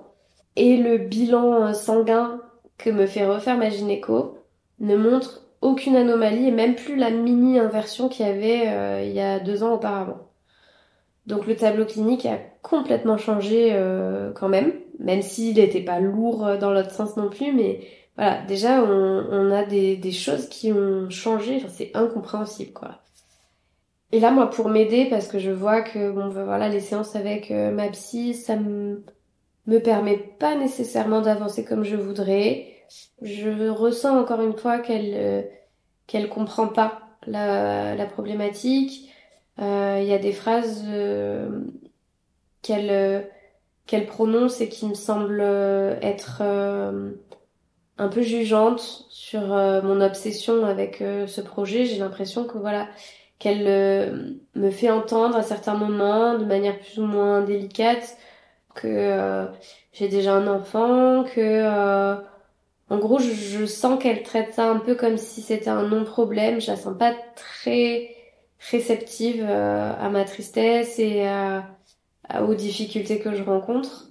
Et 0.55 0.77
le 0.77 0.97
bilan 0.97 1.67
euh, 1.67 1.73
sanguin 1.73 2.39
que 2.77 2.89
me 2.89 3.05
fait 3.05 3.25
refaire 3.25 3.57
ma 3.57 3.69
gynéco 3.69 4.37
ne 4.79 4.95
montre 4.95 5.41
aucune 5.61 5.95
anomalie 5.95 6.47
et 6.47 6.51
même 6.51 6.75
plus 6.75 6.95
la 6.95 7.11
mini 7.11 7.59
inversion 7.59 8.09
qu'il 8.09 8.25
y 8.25 8.29
avait 8.29 8.67
euh, 8.67 9.03
il 9.05 9.13
y 9.13 9.21
a 9.21 9.39
deux 9.39 9.63
ans 9.63 9.73
auparavant. 9.73 10.27
Donc 11.27 11.45
le 11.45 11.55
tableau 11.55 11.85
clinique 11.85 12.25
a 12.25 12.39
complètement 12.61 13.17
changé 13.17 13.69
euh, 13.73 14.31
quand 14.33 14.49
même, 14.49 14.73
même 14.99 15.21
s'il 15.21 15.55
n'était 15.55 15.81
pas 15.81 15.99
lourd 15.99 16.45
euh, 16.45 16.57
dans 16.57 16.71
l'autre 16.71 16.91
sens 16.91 17.15
non 17.15 17.29
plus, 17.29 17.53
mais 17.53 17.81
voilà, 18.17 18.41
déjà 18.45 18.83
on, 18.83 19.51
a 19.51 19.63
des, 19.63 20.11
choses 20.11 20.49
qui 20.49 20.71
ont 20.73 21.09
changé, 21.09 21.63
c'est 21.69 21.91
incompréhensible 21.93 22.73
quoi. 22.73 22.99
Et 24.11 24.19
là 24.19 24.31
moi 24.31 24.49
pour 24.49 24.69
m'aider, 24.69 25.05
parce 25.09 25.27
que 25.27 25.39
je 25.39 25.51
vois 25.51 25.81
que 25.81 26.11
bon 26.11 26.27
ben, 26.27 26.43
voilà 26.43 26.67
les 26.69 26.81
séances 26.81 27.15
avec 27.15 27.49
euh, 27.51 27.71
ma 27.71 27.87
psy, 27.89 28.33
ça 28.33 28.55
me, 28.57 29.03
me 29.67 29.79
permet 29.79 30.17
pas 30.17 30.55
nécessairement 30.55 31.21
d'avancer 31.21 31.63
comme 31.63 31.83
je 31.83 31.95
voudrais. 31.95 32.67
Je 33.21 33.69
ressens 33.69 34.19
encore 34.19 34.41
une 34.41 34.57
fois 34.57 34.79
qu'elle 34.79 35.13
euh, 35.15 35.41
qu'elle 36.07 36.27
comprend 36.27 36.67
pas 36.67 37.01
la, 37.25 37.95
la 37.95 38.05
problématique. 38.05 39.09
Euh, 39.59 39.99
Il 40.01 40.07
y 40.07 40.13
a 40.13 40.17
des 40.17 40.33
phrases 40.33 40.83
qu'elle 42.61 43.29
qu'elle 43.87 44.05
prononce 44.07 44.61
et 44.61 44.69
qui 44.69 44.87
me 44.87 44.93
semblent 44.93 45.41
être 46.01 46.41
un 47.97 48.07
peu 48.07 48.21
jugeantes 48.21 49.05
sur 49.09 49.41
mon 49.41 50.01
obsession 50.01 50.65
avec 50.65 50.97
ce 51.27 51.41
projet. 51.41 51.85
J'ai 51.85 51.97
l'impression 51.97 52.45
que 52.45 52.57
voilà 52.57 52.87
qu'elle 53.41 53.65
euh, 53.67 54.33
me 54.53 54.69
fait 54.69 54.91
entendre 54.91 55.35
à 55.35 55.41
certains 55.41 55.73
moments 55.73 56.37
de 56.37 56.45
manière 56.45 56.77
plus 56.77 56.99
ou 56.99 57.05
moins 57.05 57.41
délicate 57.41 58.15
que 58.75 58.87
euh, 58.87 59.47
j'ai 59.93 60.09
déjà 60.09 60.35
un 60.35 60.45
enfant, 60.45 61.23
que 61.23 61.41
euh, 61.41 62.15
en 62.91 62.97
gros 62.99 63.17
je, 63.17 63.65
sens 63.65 64.01
qu'elle 64.01 64.21
traite 64.21 64.53
ça 64.53 64.69
un 64.69 64.77
peu 64.77 64.93
comme 64.93 65.17
si 65.17 65.41
c'était 65.41 65.71
un 65.71 65.87
non-problème. 65.87 66.61
Je 66.61 66.69
la 66.69 66.77
sens 66.77 66.95
pas 66.95 67.15
très 67.35 68.15
réceptive 68.69 69.43
à 69.43 70.07
ma 70.09 70.23
tristesse 70.23 70.99
et 70.99 71.27
aux 72.47 72.53
difficultés 72.53 73.19
que 73.19 73.33
je 73.33 73.41
rencontre. 73.41 74.09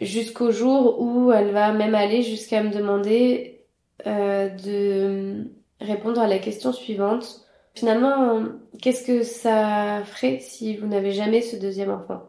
Jusqu'au 0.00 0.52
jour 0.52 1.00
où 1.00 1.32
elle 1.32 1.50
va 1.50 1.72
même 1.72 1.96
aller 1.96 2.22
jusqu'à 2.22 2.62
me 2.62 2.70
demander 2.70 3.64
de 4.06 5.44
répondre 5.80 6.20
à 6.20 6.28
la 6.28 6.38
question 6.38 6.72
suivante. 6.72 7.47
Finalement, 7.78 8.42
qu'est-ce 8.80 9.04
que 9.04 9.22
ça 9.22 10.02
ferait 10.04 10.40
si 10.40 10.76
vous 10.76 10.86
n'avez 10.86 11.12
jamais 11.12 11.42
ce 11.42 11.56
deuxième 11.56 11.90
enfant? 11.90 12.22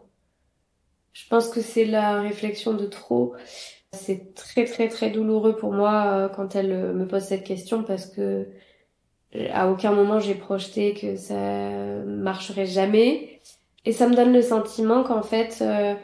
Je 1.14 1.28
pense 1.28 1.50
que 1.50 1.62
c'est 1.62 1.86
la 1.86 2.22
réflexion 2.22 2.74
de 2.74 2.86
trop. 2.86 3.34
C'est 3.92 4.36
très 4.36 4.66
très 4.66 4.88
très 4.88 5.10
douloureux 5.10 5.56
pour 5.56 5.74
moi 5.74 6.06
euh, 6.06 6.30
quand 6.30 6.56
elle 6.56 6.72
euh, 6.72 6.94
me 6.94 7.08
pose 7.08 7.24
cette 7.24 7.44
question 7.44 7.84
parce 7.84 8.06
que 8.06 8.48
à 9.52 9.70
aucun 9.70 9.92
moment 9.92 10.20
j'ai 10.20 10.36
projeté 10.36 10.94
que 10.94 11.16
ça 11.16 11.36
marcherait 12.06 12.68
jamais. 12.68 13.42
Et 13.86 13.92
ça 13.92 14.08
me 14.08 14.16
donne 14.16 14.34
le 14.34 14.42
sentiment 14.42 15.04
qu'en 15.04 15.24
fait, 15.24 15.60
euh, 15.62 15.96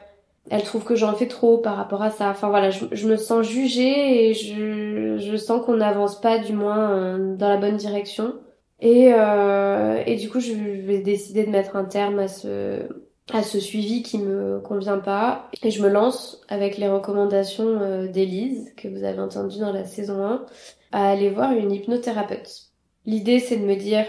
elle 0.50 0.64
trouve 0.64 0.84
que 0.84 0.96
j'en 0.96 1.14
fais 1.14 1.28
trop 1.28 1.58
par 1.58 1.76
rapport 1.76 2.02
à 2.02 2.12
ça. 2.12 2.30
Enfin 2.30 2.50
voilà, 2.50 2.70
je, 2.70 3.08
me 3.08 3.18
sens 3.18 3.46
jugée 3.46 4.30
et 4.30 4.34
je, 4.34 5.38
sens 5.38 5.66
qu'on 5.66 5.78
n'avance 5.78 6.20
pas 6.22 6.40
du 6.40 6.54
moins 6.54 6.92
euh, 6.92 7.36
dans 7.36 7.50
la 7.50 7.58
bonne 7.58 7.78
direction. 7.78 8.36
Et, 8.80 9.14
euh, 9.14 10.04
et 10.06 10.16
du 10.16 10.30
coup, 10.30 10.40
je 10.40 10.54
vais 10.54 11.00
décider 11.00 11.46
de 11.46 11.52
mettre 11.52 11.76
un 11.76 11.86
terme 11.86 12.20
à 12.20 12.28
ce, 12.28 12.88
à 13.32 13.42
ce 13.42 13.60
suivi 13.60 14.04
qui 14.04 14.20
me 14.20 14.60
convient 14.60 15.00
pas. 15.00 15.50
Et 15.64 15.72
je 15.72 15.82
me 15.82 15.90
lance 15.90 16.42
avec 16.50 16.78
les 16.78 16.88
recommandations 16.88 17.80
euh, 17.82 18.08
d'Élise, 18.08 18.74
que 18.76 18.88
vous 18.88 19.04
avez 19.04 19.20
entendues 19.20 19.60
dans 19.60 19.72
la 19.72 19.86
saison 19.86 20.24
1, 20.24 20.46
à 20.92 21.10
aller 21.10 21.30
voir 21.30 21.52
une 21.52 21.72
hypnothérapeute. 21.72 22.72
L'idée, 23.06 23.40
c'est 23.40 23.58
de 23.58 23.66
me 23.66 23.76
dire, 23.76 24.06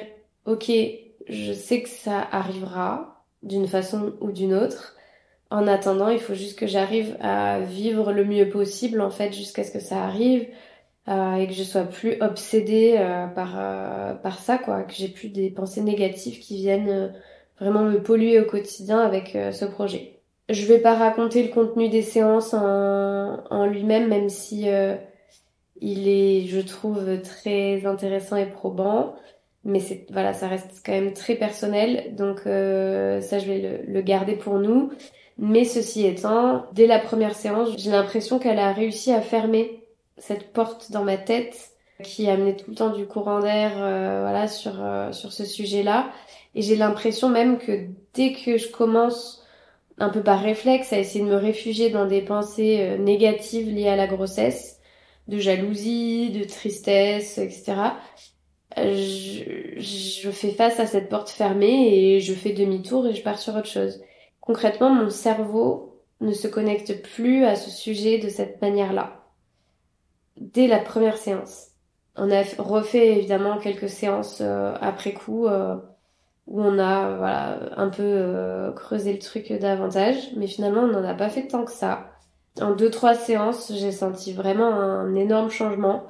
ok, 0.47 0.71
je 1.29 1.53
sais 1.53 1.83
que 1.83 1.89
ça 1.89 2.27
arrivera 2.31 3.25
d'une 3.43 3.69
façon 3.69 4.15
ou 4.21 4.33
d'une 4.33 4.55
autre. 4.55 4.97
En 5.51 5.69
attendant, 5.69 6.09
il 6.09 6.19
faut 6.19 6.35
juste 6.35 6.59
que 6.59 6.67
j'arrive 6.67 7.17
à 7.21 7.61
vivre 7.61 8.13
le 8.13 8.25
mieux 8.25 8.49
possible, 8.49 9.01
en 9.01 9.11
fait, 9.11 9.33
jusqu'à 9.33 9.63
ce 9.63 9.71
que 9.71 9.81
ça 9.81 10.03
arrive, 10.03 10.47
euh, 11.09 11.35
et 11.37 11.47
que 11.47 11.53
je 11.53 11.63
sois 11.63 11.85
plus 11.85 12.17
obsédée 12.21 12.97
euh, 12.99 13.27
par, 13.27 13.55
euh, 13.59 14.15
par 14.15 14.39
ça, 14.39 14.59
quoi, 14.59 14.83
que 14.83 14.93
j'ai 14.95 15.09
plus 15.09 15.29
des 15.29 15.51
pensées 15.51 15.83
négatives 15.83 16.39
qui 16.41 16.57
viennent 16.57 16.89
euh, 16.89 17.09
vraiment 17.61 17.83
me 17.83 18.03
polluer 18.03 18.41
au 18.41 18.45
quotidien 18.45 19.01
avec 19.01 19.35
euh, 19.37 19.53
ce 19.53 19.65
projet. 19.65 20.21
Je 20.49 20.67
vais 20.67 20.79
pas 20.79 20.95
raconter 20.95 21.43
le 21.43 21.49
contenu 21.49 21.89
des 21.89 22.03
séances 22.03 22.55
en, 22.55 23.39
en 23.51 23.67
lui-même, 23.67 24.09
même 24.09 24.29
si 24.29 24.69
euh, 24.69 24.95
il 25.81 26.09
est, 26.09 26.47
je 26.47 26.61
trouve, 26.61 27.21
très 27.23 27.85
intéressant 27.87 28.37
et 28.37 28.47
probant. 28.47 29.15
Mais 29.65 29.81
c'est, 29.81 30.07
voilà, 30.13 30.33
ça 30.33 30.47
reste 30.47 30.83
quand 30.85 30.93
même 30.93 31.13
très 31.13 31.35
personnel. 31.35 32.15
Donc, 32.17 32.43
ça, 32.45 33.39
je 33.41 33.47
vais 33.47 33.59
le, 33.59 33.93
le 33.93 34.01
garder 34.01 34.37
pour 34.37 34.61
nous. 34.61 34.91
Mais 35.39 35.65
ceci 35.65 36.07
étant, 36.07 36.65
dès 36.73 36.87
la 36.87 37.01
première 37.01 37.35
séance, 37.35 37.71
j'ai 37.77 37.91
l'impression 37.91 38.39
qu'elle 38.39 38.61
a 38.61 38.73
réussi 38.73 39.13
à 39.13 39.21
fermer 39.21 39.83
cette 40.19 40.53
porte 40.53 40.91
dans 40.93 41.05
ma 41.05 41.17
tête 41.19 41.73
qui 42.03 42.29
amenait 42.29 42.57
tout 42.57 42.71
le 42.71 42.77
temps 42.77 42.91
du 42.91 43.07
courant 43.07 43.41
d'air, 43.41 43.73
euh, 43.77 44.21
voilà, 44.23 44.49
sur, 44.49 44.83
euh, 44.83 45.13
sur 45.13 45.33
ce 45.33 45.45
sujet-là. 45.45 46.11
Et 46.55 46.63
j'ai 46.63 46.77
l'impression 46.77 47.29
même 47.29 47.59
que 47.59 47.87
dès 48.15 48.33
que 48.33 48.59
je 48.59 48.69
commence 48.71 49.43
un 49.99 50.11
peu 50.11 50.23
par 50.23 50.41
réflexe 50.43 50.93
à 50.93 50.99
essayer 50.99 51.25
de 51.25 51.31
me 51.31 51.37
réfugier 51.37 51.91
dans 51.91 52.07
des 52.07 52.23
pensées 52.23 52.81
euh, 52.81 52.99
négatives 52.99 53.71
liées 53.71 53.89
à 53.89 53.97
la 53.97 54.07
grossesse, 54.07 54.81
de 55.29 55.39
jalousie, 55.39 56.31
de 56.31 56.45
tristesse, 56.45 57.39
etc. 57.39 57.75
euh, 58.79 58.95
Je, 58.95 59.81
je 59.81 60.31
fais 60.31 60.51
face 60.53 60.79
à 60.81 60.87
cette 60.87 61.09
porte 61.09 61.31
fermée 61.31 61.95
et 61.95 62.21
je 62.21 62.35
fais 62.35 62.53
demi-tour 62.53 63.07
et 63.07 63.15
je 63.15 63.23
pars 63.23 63.39
sur 63.39 63.55
autre 63.57 63.67
chose. 63.69 64.03
Concrètement, 64.41 64.91
mon 64.91 65.11
cerveau 65.11 66.03
ne 66.21 66.33
se 66.33 66.49
connecte 66.49 67.03
plus 67.03 67.45
à 67.45 67.57
ce 67.57 67.71
sujet 67.71 68.19
de 68.19 68.29
cette 68.29 68.61
manière-là. 68.63 69.26
Dès 70.37 70.67
la 70.67 70.79
première 70.79 71.17
séance. 71.17 71.69
On 72.17 72.31
a 72.31 72.43
refait 72.59 73.17
évidemment 73.19 73.59
quelques 73.59 73.89
séances 73.89 74.39
euh, 74.41 74.75
après 74.81 75.13
coup 75.13 75.47
euh, 75.47 75.77
où 76.47 76.63
on 76.63 76.79
a 76.79 77.17
voilà 77.17 77.59
un 77.77 77.89
peu 77.89 78.03
euh, 78.03 78.73
creusé 78.73 79.13
le 79.13 79.19
truc 79.19 79.53
davantage, 79.53 80.17
mais 80.37 80.47
finalement 80.47 80.83
on 80.83 80.89
n'en 80.89 81.05
a 81.05 81.15
pas 81.15 81.29
fait 81.31 81.47
tant 81.47 81.65
que 81.65 81.73
ça. 81.73 82.11
En 82.61 82.75
deux 82.75 82.91
trois 82.91 83.15
séances, 83.15 83.73
j'ai 83.75 83.93
senti 83.93 84.33
vraiment 84.33 84.73
un 84.73 85.15
énorme 85.15 85.51
changement. 85.51 86.05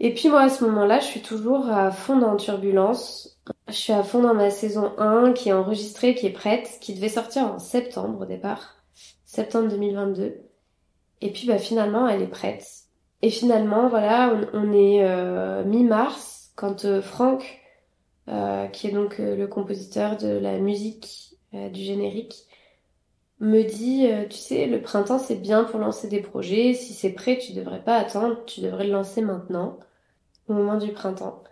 Et 0.00 0.14
puis 0.14 0.28
moi 0.28 0.42
à 0.42 0.48
ce 0.48 0.64
moment-là, 0.64 1.00
je 1.00 1.06
suis 1.06 1.22
toujours 1.22 1.68
à 1.70 1.90
fond 1.90 2.18
dans 2.18 2.36
Turbulence. 2.36 3.38
Je 3.68 3.74
suis 3.74 3.92
à 3.92 4.02
fond 4.02 4.22
dans 4.22 4.34
ma 4.34 4.50
saison 4.50 4.92
1 4.98 5.32
qui 5.32 5.50
est 5.50 5.52
enregistrée, 5.52 6.14
qui 6.14 6.26
est 6.26 6.32
prête, 6.32 6.78
qui 6.80 6.94
devait 6.94 7.08
sortir 7.08 7.44
en 7.44 7.58
septembre 7.58 8.22
au 8.22 8.24
départ, 8.26 8.76
septembre 9.24 9.68
2022. 9.68 10.36
Et 11.20 11.32
puis 11.32 11.46
bah 11.46 11.58
finalement 11.58 12.08
elle 12.08 12.22
est 12.22 12.28
prête. 12.28 12.87
Et 13.22 13.30
finalement 13.30 13.88
voilà, 13.88 14.34
on, 14.52 14.72
est 14.72 15.04
euh, 15.04 15.64
mi-mars 15.64 16.38
quand 16.58 16.84
euh, 16.84 17.00
Franck, 17.00 17.60
euh, 18.28 18.66
qui 18.66 18.88
est 18.88 18.90
donc 18.90 19.20
euh, 19.20 19.36
le 19.36 19.46
compositeur 19.46 20.16
de 20.16 20.28
la 20.28 20.58
musique 20.58 21.36
du 21.52 21.80
générique, 21.80 22.44
me 23.40 23.62
dit, 23.62 24.06
tu 24.28 24.36
sais, 24.36 24.66
le 24.66 24.82
printemps 24.82 25.18
c'est 25.18 25.36
bien 25.36 25.64
pour 25.64 25.80
lancer 25.80 26.08
des 26.08 26.20
projets. 26.20 26.74
Si 26.74 26.92
c'est 26.92 27.12
prêt, 27.12 27.38
tu 27.38 27.54
devrais 27.54 27.82
pas 27.82 27.96
attendre, 27.96 28.44
tu 28.44 28.60
devrais 28.60 28.84
le 28.84 28.92
lancer 28.92 29.22
maintenant, 29.22 29.78
au 30.46 30.52
moment 30.52 30.76
du 30.76 30.92
printemps. 30.92 31.42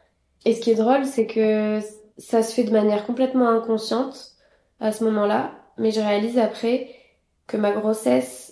Et 0.45 0.53
ce 0.55 0.61
qui 0.61 0.71
est 0.71 0.75
drôle, 0.75 1.07
c'est 1.07 1.27
que 1.27 1.81
ça 2.19 2.43
se 2.43 2.53
fait 2.53 2.65
de 2.65 2.73
manière 2.73 3.07
complètement 3.07 3.49
inconsciente 3.49 4.33
à 4.81 4.93
ce 4.93 5.03
moment-là, 5.05 5.53
mais 5.79 5.93
je 5.93 6.01
réalise 6.01 6.37
après 6.37 6.91
que 7.47 7.57
ma 7.57 7.73
grossesse, 7.73 8.46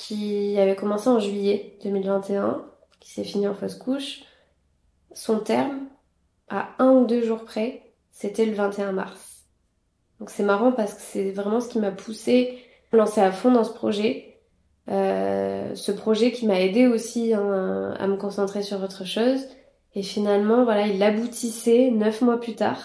qui 0.00 0.58
avait 0.58 0.76
commencé 0.76 1.10
en 1.10 1.20
juillet 1.20 1.76
2021, 1.84 2.64
qui 3.00 3.10
s'est 3.10 3.22
finie 3.22 3.46
en 3.46 3.54
fausse 3.54 3.74
couche, 3.74 4.22
son 5.12 5.40
terme, 5.40 5.80
à 6.48 6.70
un 6.78 6.92
ou 6.92 7.04
deux 7.04 7.22
jours 7.22 7.44
près, 7.44 7.82
c'était 8.10 8.46
le 8.46 8.54
21 8.54 8.92
mars. 8.92 9.44
Donc 10.18 10.30
c'est 10.30 10.42
marrant 10.42 10.72
parce 10.72 10.94
que 10.94 11.02
c'est 11.02 11.32
vraiment 11.32 11.60
ce 11.60 11.68
qui 11.68 11.78
m'a 11.78 11.90
poussé 11.90 12.58
à 12.92 12.96
lancer 12.96 13.20
à 13.20 13.30
fond 13.30 13.52
dans 13.52 13.62
ce 13.62 13.74
projet. 13.74 14.38
Euh, 14.88 15.74
ce 15.74 15.92
projet 15.92 16.32
qui 16.32 16.46
m'a 16.46 16.60
aidé 16.60 16.86
aussi 16.86 17.34
hein, 17.34 17.94
à 17.98 18.06
me 18.06 18.16
concentrer 18.16 18.62
sur 18.62 18.82
autre 18.82 19.04
chose. 19.04 19.44
Et 19.94 20.02
finalement, 20.02 20.64
voilà, 20.64 20.86
il 20.86 21.02
aboutissait 21.02 21.90
neuf 21.90 22.22
mois 22.22 22.40
plus 22.40 22.54
tard. 22.54 22.80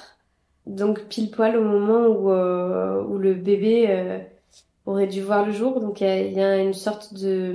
Donc 0.65 1.05
pile 1.05 1.31
poil 1.31 1.55
au 1.55 1.63
moment 1.63 2.07
où, 2.07 2.29
euh, 2.29 3.01
où 3.03 3.17
le 3.17 3.35
bébé 3.35 3.85
euh, 3.89 4.19
aurait 4.85 5.07
dû 5.07 5.21
voir 5.21 5.45
le 5.45 5.51
jour. 5.51 5.79
Donc 5.81 6.01
il 6.01 6.07
y, 6.33 6.41
a- 6.41 6.57
une 6.59 6.73
sorte 6.73 7.13
de 7.13 7.53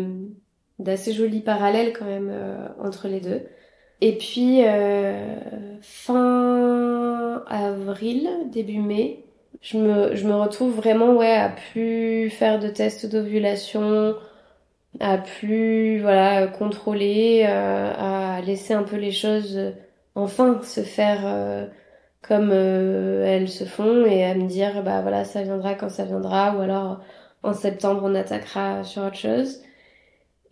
d'assez 0.78 1.12
joli 1.12 1.40
parallèle 1.40 1.92
quand 1.92 2.06
même 2.06 2.30
euh, 2.32 2.68
entre 2.80 3.08
les 3.08 3.20
deux. 3.20 3.42
Et 4.00 4.16
puis 4.18 4.62
euh, 4.66 5.36
fin 5.82 7.44
avril, 7.48 8.28
début 8.50 8.78
mai, 8.80 9.24
je 9.62 9.78
me, 9.78 10.16
je 10.16 10.26
me 10.26 10.34
retrouve 10.34 10.74
vraiment 10.76 11.14
ouais 11.16 11.32
à 11.36 11.50
plus 11.50 12.30
faire 12.30 12.58
de 12.60 12.68
tests 12.68 13.06
d'ovulation, 13.10 14.14
à 15.00 15.18
plus 15.18 16.00
voilà 16.00 16.46
contrôler, 16.48 17.44
euh, 17.48 17.92
à 17.96 18.40
laisser 18.42 18.74
un 18.74 18.82
peu 18.82 18.96
les 18.96 19.12
choses 19.12 19.58
enfin 20.14 20.60
se 20.62 20.82
faire 20.82 21.68
comme 22.22 22.52
elles 22.52 23.48
se 23.48 23.64
font 23.64 24.04
et 24.04 24.24
à 24.24 24.34
me 24.34 24.46
dire 24.46 24.82
bah 24.82 25.00
voilà 25.02 25.24
ça 25.24 25.42
viendra 25.42 25.74
quand 25.74 25.88
ça 25.88 26.04
viendra 26.04 26.56
ou 26.56 26.60
alors 26.60 27.00
en 27.42 27.52
septembre 27.52 28.02
on 28.04 28.14
attaquera 28.14 28.84
sur 28.84 29.02
autre 29.02 29.16
chose. 29.16 29.62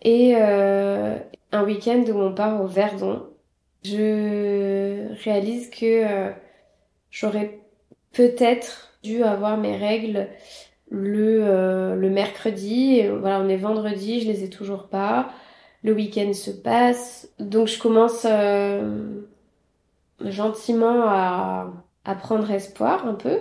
Et 0.03 0.35
euh, 0.37 1.19
un 1.53 1.65
week-end 1.65 2.05
où 2.09 2.19
on 2.19 2.35
part 2.35 2.63
au 2.63 2.67
Verdon, 2.67 3.27
je 3.85 5.13
réalise 5.25 5.71
que 5.71 6.29
euh, 6.29 6.31
j'aurais 7.11 7.61
peut-être 8.13 8.93
dû 9.03 9.23
avoir 9.23 9.57
mes 9.57 9.77
règles 9.77 10.29
le, 10.91 11.41
euh, 11.43 12.11
mercredi. 12.11 13.03
Voilà, 13.21 13.41
on 13.41 13.49
est 13.49 13.57
vendredi, 13.57 14.21
je 14.21 14.27
les 14.29 14.45
ai 14.45 14.51
toujours 14.51 14.89
pas. 14.89 15.31
Le 15.83 15.93
week-end 15.93 16.33
se 16.33 16.51
passe, 16.51 17.29
donc 17.39 17.69
je 17.69 17.79
commence 17.79 18.27
euh, 18.29 19.23
gentiment 20.21 21.05
à, 21.05 21.73
à 22.05 22.15
prendre 22.15 22.51
espoir 22.51 23.07
un 23.07 23.15
peu. 23.15 23.41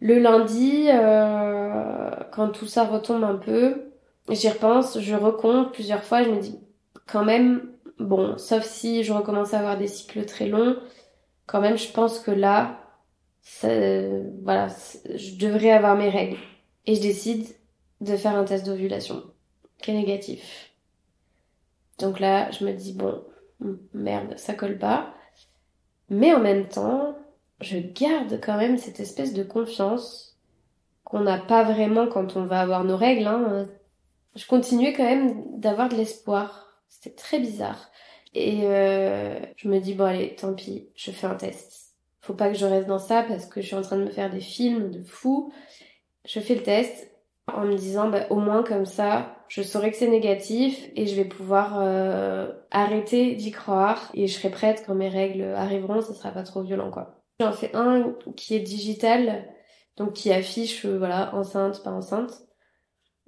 Le 0.00 0.18
lundi, 0.18 0.86
euh, 0.88 2.10
quand 2.32 2.50
tout 2.50 2.66
ça 2.66 2.84
retombe 2.84 3.24
un 3.24 3.34
peu, 3.36 3.90
j'y 4.28 4.48
repense, 4.48 5.00
je 5.00 5.14
recompte 5.14 5.72
plusieurs 5.72 6.04
fois, 6.04 6.22
je 6.22 6.30
me 6.30 6.40
dis 6.40 6.58
quand 7.06 7.24
même, 7.24 7.72
bon, 7.98 8.38
sauf 8.38 8.64
si 8.64 9.02
je 9.02 9.12
recommence 9.12 9.54
à 9.54 9.58
avoir 9.58 9.76
des 9.76 9.88
cycles 9.88 10.24
très 10.24 10.46
longs, 10.46 10.76
quand 11.46 11.60
même, 11.60 11.78
je 11.78 11.90
pense 11.90 12.20
que 12.20 12.30
là, 12.30 12.78
ça, 13.42 13.68
voilà, 14.42 14.68
je 15.14 15.36
devrais 15.36 15.70
avoir 15.70 15.96
mes 15.96 16.10
règles. 16.10 16.36
Et 16.86 16.94
je 16.94 17.00
décide 17.00 17.46
de 18.00 18.16
faire 18.16 18.36
un 18.36 18.44
test 18.44 18.66
d'ovulation, 18.66 19.24
qui 19.78 19.90
est 19.90 19.94
négatif. 19.94 20.70
Donc 21.98 22.20
là, 22.20 22.50
je 22.52 22.64
me 22.64 22.72
dis, 22.72 22.92
bon, 22.92 23.22
merde, 23.92 24.34
ça 24.36 24.54
colle 24.54 24.78
pas. 24.78 25.12
Mais 26.10 26.32
en 26.32 26.40
même 26.40 26.68
temps, 26.68 27.17
je 27.60 27.78
garde 27.78 28.40
quand 28.42 28.56
même 28.56 28.76
cette 28.76 29.00
espèce 29.00 29.34
de 29.34 29.42
confiance 29.42 30.38
qu'on 31.04 31.20
n'a 31.20 31.38
pas 31.38 31.64
vraiment 31.64 32.06
quand 32.06 32.36
on 32.36 32.44
va 32.44 32.60
avoir 32.60 32.84
nos 32.84 32.96
règles. 32.96 33.26
Hein. 33.26 33.68
Je 34.36 34.46
continuais 34.46 34.92
quand 34.92 35.04
même 35.04 35.58
d'avoir 35.58 35.88
de 35.88 35.96
l'espoir. 35.96 36.74
C'était 36.88 37.16
très 37.16 37.40
bizarre. 37.40 37.90
Et 38.34 38.60
euh, 38.64 39.40
je 39.56 39.68
me 39.68 39.80
dis, 39.80 39.94
bon 39.94 40.04
allez, 40.04 40.36
tant 40.36 40.54
pis, 40.54 40.88
je 40.94 41.10
fais 41.10 41.26
un 41.26 41.34
test. 41.34 41.94
Faut 42.20 42.34
pas 42.34 42.50
que 42.50 42.58
je 42.58 42.66
reste 42.66 42.86
dans 42.86 42.98
ça 42.98 43.22
parce 43.22 43.46
que 43.46 43.60
je 43.60 43.66
suis 43.66 43.76
en 43.76 43.82
train 43.82 43.96
de 43.96 44.04
me 44.04 44.10
faire 44.10 44.30
des 44.30 44.40
films 44.40 44.90
de 44.90 45.02
fou. 45.02 45.52
Je 46.26 46.40
fais 46.40 46.54
le 46.54 46.62
test 46.62 47.10
en 47.52 47.64
me 47.64 47.74
disant, 47.74 48.10
bah, 48.10 48.26
au 48.30 48.36
moins 48.36 48.62
comme 48.62 48.84
ça, 48.84 49.34
je 49.48 49.62
saurai 49.62 49.90
que 49.90 49.96
c'est 49.96 50.08
négatif 50.08 50.90
et 50.94 51.06
je 51.06 51.16
vais 51.16 51.24
pouvoir 51.24 51.78
euh, 51.80 52.52
arrêter 52.70 53.34
d'y 53.34 53.50
croire 53.50 54.10
et 54.12 54.26
je 54.26 54.34
serai 54.34 54.50
prête 54.50 54.84
quand 54.86 54.94
mes 54.94 55.08
règles 55.08 55.42
arriveront, 55.56 56.02
ça 56.02 56.12
sera 56.12 56.30
pas 56.30 56.42
trop 56.42 56.62
violent 56.62 56.90
quoi. 56.90 57.17
J'en 57.40 57.52
fais 57.52 57.74
un 57.74 58.14
qui 58.36 58.54
est 58.54 58.60
digital, 58.60 59.48
donc 59.96 60.14
qui 60.14 60.32
affiche 60.32 60.84
euh, 60.84 60.98
voilà 60.98 61.34
enceinte, 61.34 61.82
pas 61.84 61.90
enceinte. 61.90 62.42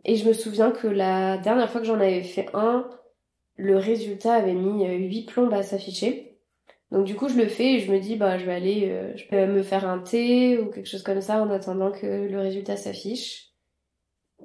Et 0.04 0.16
je 0.16 0.26
me 0.28 0.32
souviens 0.32 0.72
que 0.72 0.86
la 0.88 1.38
dernière 1.38 1.70
fois 1.70 1.80
que 1.80 1.86
j'en 1.86 2.00
avais 2.00 2.22
fait 2.22 2.48
un, 2.54 2.88
le 3.56 3.76
résultat 3.76 4.34
avait 4.34 4.54
mis 4.54 4.86
euh, 4.86 4.96
8 4.96 5.26
plombes 5.26 5.54
à 5.54 5.62
s'afficher. 5.62 6.40
Donc 6.90 7.04
du 7.06 7.14
coup 7.16 7.28
je 7.28 7.36
le 7.36 7.48
fais 7.48 7.74
et 7.74 7.80
je 7.80 7.92
me 7.92 8.00
dis 8.00 8.16
bah 8.16 8.38
je 8.38 8.46
vais 8.46 8.54
aller 8.54 8.88
euh, 8.90 9.16
je 9.16 9.26
peux 9.28 9.46
me 9.46 9.62
faire 9.62 9.88
un 9.88 10.00
thé 10.00 10.58
ou 10.58 10.70
quelque 10.70 10.88
chose 10.88 11.02
comme 11.04 11.20
ça 11.20 11.42
en 11.42 11.50
attendant 11.50 11.92
que 11.92 12.06
le 12.06 12.40
résultat 12.40 12.76
s'affiche. 12.76 13.52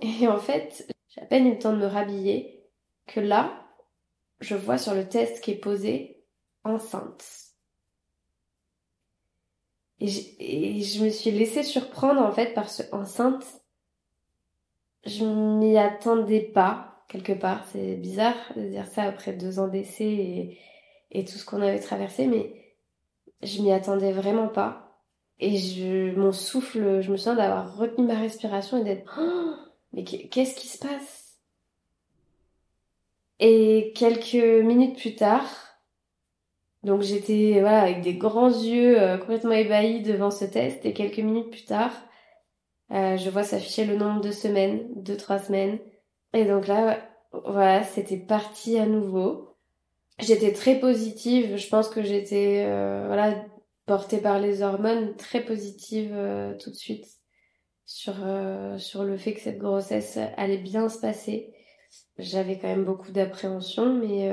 Et 0.01 0.27
en 0.27 0.37
fait, 0.39 0.87
j'ai 1.09 1.21
à 1.21 1.25
peine 1.25 1.47
eu 1.47 1.51
le 1.53 1.59
temps 1.59 1.73
de 1.73 1.77
me 1.77 1.87
rhabiller 1.87 2.63
que 3.07 3.19
là, 3.19 3.65
je 4.41 4.55
vois 4.55 4.77
sur 4.77 4.93
le 4.93 5.07
test 5.07 5.41
qui 5.43 5.51
est 5.51 5.55
posé 5.59 6.23
enceinte. 6.63 7.44
Et, 9.99 10.81
je 10.81 11.03
me 11.03 11.09
suis 11.09 11.31
laissée 11.31 11.63
surprendre 11.63 12.22
en 12.22 12.31
fait 12.31 12.53
par 12.53 12.69
ce 12.69 12.84
enceinte. 12.91 13.45
Je 15.05 15.23
m'y 15.23 15.77
attendais 15.77 16.41
pas 16.41 17.03
quelque 17.07 17.34
part. 17.34 17.65
C'est 17.72 17.95
bizarre 17.95 18.35
de 18.55 18.67
dire 18.69 18.88
ça 18.88 19.03
après 19.03 19.34
deux 19.34 19.59
ans 19.59 19.67
d'essai 19.67 20.05
et, 20.05 20.59
et 21.11 21.26
tout 21.26 21.38
ce 21.38 21.45
qu'on 21.45 21.61
avait 21.61 21.80
traversé, 21.80 22.27
mais 22.27 22.76
je 23.41 23.61
m'y 23.61 23.72
attendais 23.72 24.11
vraiment 24.11 24.47
pas. 24.47 25.01
Et 25.39 25.57
je, 25.57 26.15
mon 26.15 26.31
souffle, 26.31 27.01
je 27.01 27.11
me 27.11 27.17
souviens 27.17 27.35
d'avoir 27.35 27.77
retenu 27.77 28.05
ma 28.05 28.15
respiration 28.15 28.77
et 28.77 28.84
d'être, 28.84 29.19
Oh, 29.19 29.53
mais 29.93 30.03
qu'est- 30.03 30.30
qu'est-ce 30.30 30.55
qui 30.55 30.67
se 30.67 30.77
passe? 30.77 31.39
Et 33.39 33.91
quelques 33.95 34.34
minutes 34.65 34.97
plus 34.97 35.15
tard, 35.15 35.45
donc 36.86 37.02
j'étais 37.02 37.57
voilà 37.62 37.82
avec 37.82 38.02
des 38.02 38.14
grands 38.14 38.52
yeux 38.52 39.02
euh, 39.02 39.18
complètement 39.18 39.53
ébahis 39.53 40.03
devant 40.03 40.30
ce 40.30 40.45
test 40.45 40.86
et 40.86 40.94
quelques 40.94 41.18
minutes 41.18 41.49
plus 41.49 41.66
tard, 41.66 41.91
euh, 42.91 43.18
je 43.18 43.28
vois 43.32 43.44
s'afficher 43.44 43.86
le 43.86 43.98
nombre 43.98 44.22
de 44.22 44.32
semaines, 44.32 44.88
deux 44.95 45.18
trois 45.18 45.40
semaines. 45.40 45.80
Et 46.34 46.45
donc 46.45 46.68
là, 46.68 46.99
voilà, 47.32 47.84
c'était 47.84 48.20
parti 48.20 48.78
à 48.78 48.86
nouveau. 48.86 49.49
J'étais 50.20 50.53
très 50.53 50.80
positive. 50.80 51.57
Je 51.57 51.68
pense 51.70 51.90
que 51.90 52.03
j'étais 52.03 52.64
euh, 52.68 53.06
voilà 53.07 53.44
portée 53.88 54.20
par 54.20 54.40
les 54.40 54.62
hormones, 54.62 55.16
très 55.16 55.41
positive 55.41 56.16
tout 56.60 56.70
de 56.70 56.76
suite 56.76 57.07
sur 57.88 58.16
sur 58.78 59.03
le 59.03 59.18
fait 59.18 59.34
que 59.34 59.41
cette 59.41 59.57
grossesse 59.57 60.20
allait 60.38 60.57
bien 60.57 60.88
se 60.90 60.99
passer. 60.99 61.52
J'avais 62.20 62.60
quand 62.60 62.68
même 62.68 62.86
beaucoup 62.86 63.12
d'appréhension, 63.12 63.91
mais 63.94 64.30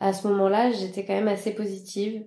à 0.00 0.12
ce 0.12 0.26
moment-là, 0.28 0.72
j'étais 0.72 1.04
quand 1.04 1.14
même 1.14 1.28
assez 1.28 1.54
positive. 1.54 2.24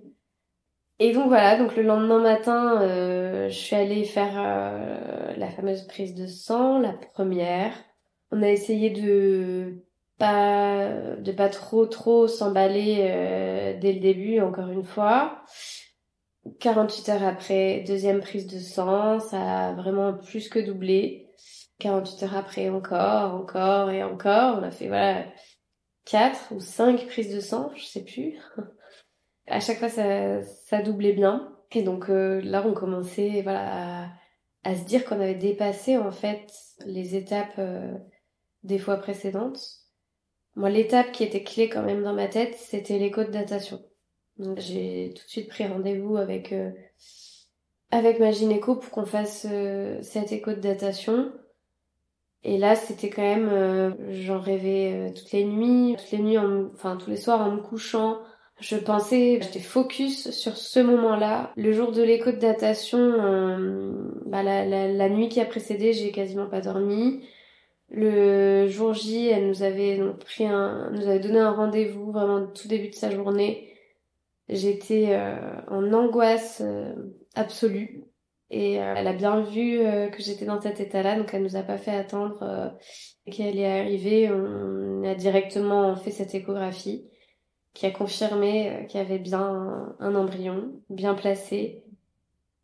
Et 1.00 1.12
donc 1.12 1.28
voilà, 1.28 1.58
donc 1.58 1.76
le 1.76 1.82
lendemain 1.82 2.20
matin, 2.20 2.80
euh, 2.82 3.48
je 3.48 3.54
suis 3.54 3.74
allée 3.74 4.04
faire 4.04 4.34
euh, 4.38 5.34
la 5.36 5.50
fameuse 5.50 5.86
prise 5.88 6.14
de 6.14 6.26
sang, 6.26 6.78
la 6.78 6.92
première. 6.92 7.72
On 8.30 8.42
a 8.42 8.48
essayé 8.48 8.90
de 8.90 9.84
pas 10.18 10.88
de 11.18 11.32
pas 11.32 11.48
trop 11.48 11.86
trop 11.86 12.28
s'emballer 12.28 12.98
euh, 13.00 13.78
dès 13.80 13.92
le 13.92 14.00
début, 14.00 14.40
encore 14.40 14.68
une 14.70 14.84
fois. 14.84 15.42
48 16.60 17.08
heures 17.08 17.24
après, 17.24 17.84
deuxième 17.86 18.20
prise 18.20 18.46
de 18.46 18.58
sang, 18.58 19.18
ça 19.18 19.68
a 19.68 19.72
vraiment 19.72 20.14
plus 20.14 20.48
que 20.48 20.58
doublé. 20.58 21.30
48 21.80 22.22
heures 22.24 22.36
après, 22.36 22.68
encore, 22.68 23.34
encore 23.34 23.90
et 23.90 24.02
encore. 24.04 24.58
On 24.60 24.62
a 24.62 24.70
fait, 24.70 24.88
voilà, 24.88 25.24
quatre 26.04 26.52
ou 26.52 26.60
cinq 26.60 27.06
prises 27.06 27.34
de 27.34 27.40
sang, 27.40 27.70
je 27.76 27.84
sais 27.84 28.04
plus. 28.04 28.38
À 29.46 29.60
chaque 29.60 29.78
fois, 29.78 29.88
ça, 29.88 30.42
ça 30.42 30.82
doublait 30.82 31.12
bien. 31.12 31.50
Et 31.72 31.82
donc 31.82 32.08
euh, 32.08 32.40
là, 32.42 32.64
on 32.66 32.72
commençait, 32.72 33.42
voilà, 33.42 34.04
à, 34.04 34.08
à 34.62 34.74
se 34.76 34.84
dire 34.84 35.04
qu'on 35.04 35.20
avait 35.20 35.34
dépassé, 35.34 35.98
en 35.98 36.12
fait, 36.12 36.52
les 36.86 37.16
étapes 37.16 37.58
euh, 37.58 37.92
des 38.62 38.78
fois 38.78 38.96
précédentes. 38.96 39.60
Moi, 40.56 40.70
l'étape 40.70 41.10
qui 41.12 41.24
était 41.24 41.42
clé 41.42 41.68
quand 41.68 41.82
même 41.82 42.04
dans 42.04 42.14
ma 42.14 42.28
tête, 42.28 42.54
c'était 42.54 42.98
l'écho 42.98 43.24
de 43.24 43.30
datation. 43.30 43.82
Donc 44.36 44.58
j'ai 44.58 45.12
tout 45.16 45.24
de 45.24 45.30
suite 45.30 45.48
pris 45.48 45.66
rendez-vous 45.66 46.16
avec 46.16 46.52
euh, 46.52 46.70
avec 47.90 48.18
ma 48.18 48.32
gynéco 48.32 48.76
pour 48.76 48.90
qu'on 48.90 49.06
fasse 49.06 49.46
euh, 49.50 50.00
cette 50.02 50.32
écho 50.32 50.52
de 50.52 50.60
datation. 50.60 51.32
Et 52.44 52.58
là, 52.58 52.76
c'était 52.76 53.10
quand 53.10 53.22
même, 53.22 53.48
euh, 53.50 53.90
j'en 54.10 54.38
rêvais 54.38 54.92
euh, 54.94 55.12
toutes 55.14 55.32
les 55.32 55.44
nuits, 55.44 55.96
toutes 55.98 56.10
les 56.12 56.18
nuits, 56.18 56.38
en 56.38 56.66
enfin 56.74 56.96
tous 56.96 57.10
les 57.10 57.16
soirs 57.16 57.40
en 57.40 57.52
me 57.52 57.60
couchant. 57.60 58.18
Je 58.60 58.76
pensais, 58.76 59.40
j'étais 59.42 59.60
focus 59.60 60.30
sur 60.30 60.56
ce 60.56 60.80
moment-là. 60.80 61.52
Le 61.56 61.72
jour 61.72 61.90
de 61.92 62.02
l'écho 62.02 62.30
de 62.32 62.36
datation, 62.36 62.98
euh, 62.98 63.92
bah, 64.26 64.42
la, 64.42 64.64
la, 64.64 64.88
la 64.88 65.08
nuit 65.08 65.28
qui 65.28 65.40
a 65.40 65.44
précédé, 65.46 65.92
j'ai 65.92 66.12
quasiment 66.12 66.46
pas 66.46 66.60
dormi. 66.60 67.26
Le 67.90 68.66
jour 68.68 68.92
J, 68.94 69.28
elle 69.28 69.48
nous 69.48 69.62
avait 69.62 69.98
donc 69.98 70.18
pris 70.18 70.46
un, 70.46 70.90
nous 70.92 71.06
avait 71.06 71.20
donné 71.20 71.38
un 71.38 71.52
rendez-vous 71.52 72.12
vraiment 72.12 72.46
tout 72.46 72.68
début 72.68 72.88
de 72.88 72.94
sa 72.94 73.10
journée. 73.10 73.72
J'étais 74.48 75.08
euh, 75.10 75.36
en 75.68 75.92
angoisse 75.92 76.60
euh, 76.64 76.92
absolue. 77.34 78.04
Et 78.50 78.80
euh, 78.80 78.94
elle 78.96 79.06
a 79.06 79.12
bien 79.12 79.40
vu 79.40 79.80
euh, 79.80 80.08
que 80.08 80.22
j'étais 80.22 80.44
dans 80.44 80.60
cet 80.60 80.80
état-là, 80.80 81.16
donc 81.16 81.32
elle 81.32 81.42
nous 81.42 81.56
a 81.56 81.62
pas 81.62 81.78
fait 81.78 81.90
attendre 81.90 82.42
euh, 82.42 82.68
qu'elle 83.30 83.58
est 83.58 83.80
arrivée. 83.80 84.30
On 84.30 85.02
a 85.02 85.14
directement 85.14 85.96
fait 85.96 86.10
cette 86.10 86.34
échographie 86.34 87.08
qui 87.72 87.86
a 87.86 87.90
confirmé 87.90 88.86
qu'il 88.88 89.00
y 89.00 89.02
avait 89.02 89.18
bien 89.18 89.94
un, 89.98 90.14
embryon, 90.14 90.80
bien 90.90 91.14
placé, 91.14 91.82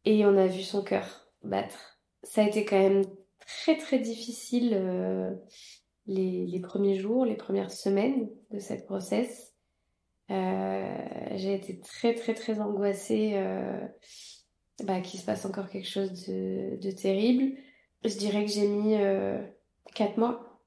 et 0.05 0.25
on 0.25 0.37
a 0.37 0.47
vu 0.47 0.63
son 0.63 0.85
cœur 0.85 1.29
battre. 1.43 1.99
Ça 2.23 2.43
a 2.43 2.47
été 2.47 2.65
quand 2.65 2.79
même 2.79 3.03
très 3.45 3.77
très 3.77 3.99
difficile 3.99 5.37
les, 6.07 6.61
premiers 6.61 7.01
jours, 7.01 7.25
les 7.25 7.35
premières 7.35 7.73
semaines 7.73 8.31
de 8.53 8.61
cette 8.61 8.87
grossesse. 8.87 9.53
J'ai 10.29 11.55
été 11.55 11.81
très 11.81 12.15
très 12.15 12.35
très 12.35 12.61
angoissée 12.61 13.35
bah, 14.85 15.01
qu'il 15.01 15.21
se 15.21 15.27
passe 15.27 15.45
encore 15.45 15.69
quelque 15.69 15.89
chose 15.89 16.27
de, 16.27 16.77
de 16.81 16.91
terrible. 16.91 17.57
Je 18.05 18.17
dirais 18.17 18.45
que 18.45 18.51
j'ai 18.51 18.67
mis 18.67 18.95
euh, 18.97 19.41
4 19.95 20.17
mois, 20.17 20.61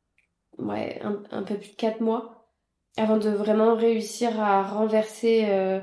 ouais, 0.60 1.02
un, 1.02 1.44
peu 1.44 1.56
plus 1.58 1.72
de 1.72 1.76
4 1.76 2.02
mois, 2.02 2.48
avant 2.98 3.18
de 3.18 3.30
vraiment 3.30 3.76
réussir 3.76 4.40
à 4.40 4.64
renverser 4.64 5.46
euh, 5.48 5.80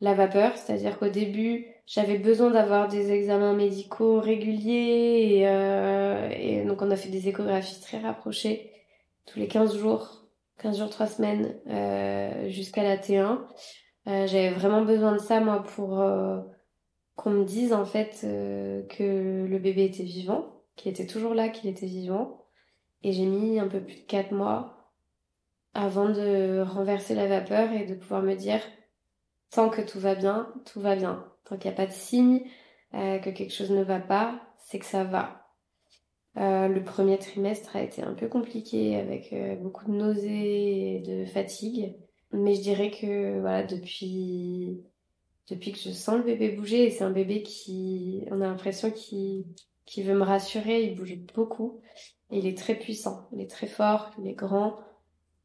la 0.00 0.14
vapeur. 0.14 0.56
C'est-à-dire 0.56 0.98
qu'au 0.98 1.08
début, 1.08 1.66
j'avais 1.86 2.18
besoin 2.18 2.50
d'avoir 2.50 2.88
des 2.88 3.12
examens 3.12 3.54
médicaux 3.54 4.20
réguliers 4.20 5.38
et, 5.38 5.48
euh, 5.48 6.28
et, 6.30 6.64
donc 6.64 6.82
on 6.82 6.90
a 6.90 6.96
fait 6.96 7.08
des 7.08 7.28
échographies 7.28 7.80
très 7.80 7.98
rapprochées 7.98 8.72
tous 9.26 9.38
les 9.38 9.48
15 9.48 9.76
jours, 9.76 10.26
15 10.58 10.78
jours, 10.78 10.90
3 10.90 11.06
semaines 11.06 11.54
euh, 11.66 12.48
jusqu'à 12.50 12.82
la 12.82 12.96
T1. 12.96 13.38
Euh, 14.06 14.26
j'avais 14.26 14.50
vraiment 14.50 14.82
besoin 14.82 15.12
de 15.12 15.18
ça 15.18 15.40
moi 15.40 15.62
pour 15.62 16.02
qu'on 17.18 17.30
me 17.30 17.44
dise 17.44 17.72
en 17.72 17.84
fait 17.84 18.20
euh, 18.22 18.84
que 18.86 19.44
le 19.44 19.58
bébé 19.58 19.84
était 19.84 20.04
vivant, 20.04 20.62
qu'il 20.76 20.92
était 20.92 21.06
toujours 21.06 21.34
là, 21.34 21.48
qu'il 21.48 21.68
était 21.68 21.86
vivant. 21.86 22.44
Et 23.02 23.12
j'ai 23.12 23.26
mis 23.26 23.58
un 23.58 23.66
peu 23.66 23.80
plus 23.80 23.96
de 23.96 24.06
4 24.06 24.30
mois 24.32 24.92
avant 25.74 26.08
de 26.08 26.60
renverser 26.60 27.16
la 27.16 27.26
vapeur 27.26 27.72
et 27.72 27.86
de 27.86 27.94
pouvoir 27.94 28.22
me 28.22 28.34
dire 28.34 28.60
tant 29.50 29.68
que 29.68 29.82
tout 29.82 29.98
va 29.98 30.14
bien, 30.14 30.52
tout 30.64 30.80
va 30.80 30.94
bien. 30.94 31.26
Tant 31.44 31.56
qu'il 31.56 31.68
n'y 31.68 31.74
a 31.74 31.76
pas 31.76 31.86
de 31.86 31.92
signe 31.92 32.42
euh, 32.94 33.18
que 33.18 33.30
quelque 33.30 33.52
chose 33.52 33.72
ne 33.72 33.82
va 33.82 33.98
pas, 33.98 34.40
c'est 34.58 34.78
que 34.78 34.86
ça 34.86 35.02
va. 35.02 35.48
Euh, 36.36 36.68
le 36.68 36.84
premier 36.84 37.18
trimestre 37.18 37.74
a 37.74 37.82
été 37.82 38.00
un 38.02 38.14
peu 38.14 38.28
compliqué 38.28 38.94
avec 38.94 39.34
beaucoup 39.60 39.86
de 39.86 39.96
nausées 39.96 40.96
et 40.96 41.00
de 41.00 41.24
fatigue. 41.26 41.96
Mais 42.30 42.54
je 42.54 42.60
dirais 42.60 42.92
que 42.92 43.40
voilà, 43.40 43.64
depuis 43.64 44.84
depuis 45.50 45.72
que 45.72 45.78
je 45.78 45.90
sens 45.90 46.16
le 46.18 46.24
bébé 46.24 46.50
bouger, 46.50 46.84
et 46.84 46.90
c'est 46.90 47.04
un 47.04 47.10
bébé 47.10 47.42
qui, 47.42 48.24
on 48.30 48.40
a 48.40 48.46
l'impression 48.46 48.90
qu'il 48.90 49.44
qui 49.88 50.02
veut 50.02 50.14
me 50.14 50.22
rassurer, 50.22 50.82
il 50.82 50.94
bouge 50.94 51.16
beaucoup, 51.34 51.80
et 52.30 52.38
il 52.38 52.46
est 52.46 52.58
très 52.58 52.74
puissant, 52.74 53.26
il 53.32 53.40
est 53.40 53.50
très 53.50 53.66
fort, 53.66 54.10
il 54.18 54.28
est 54.28 54.34
grand, 54.34 54.76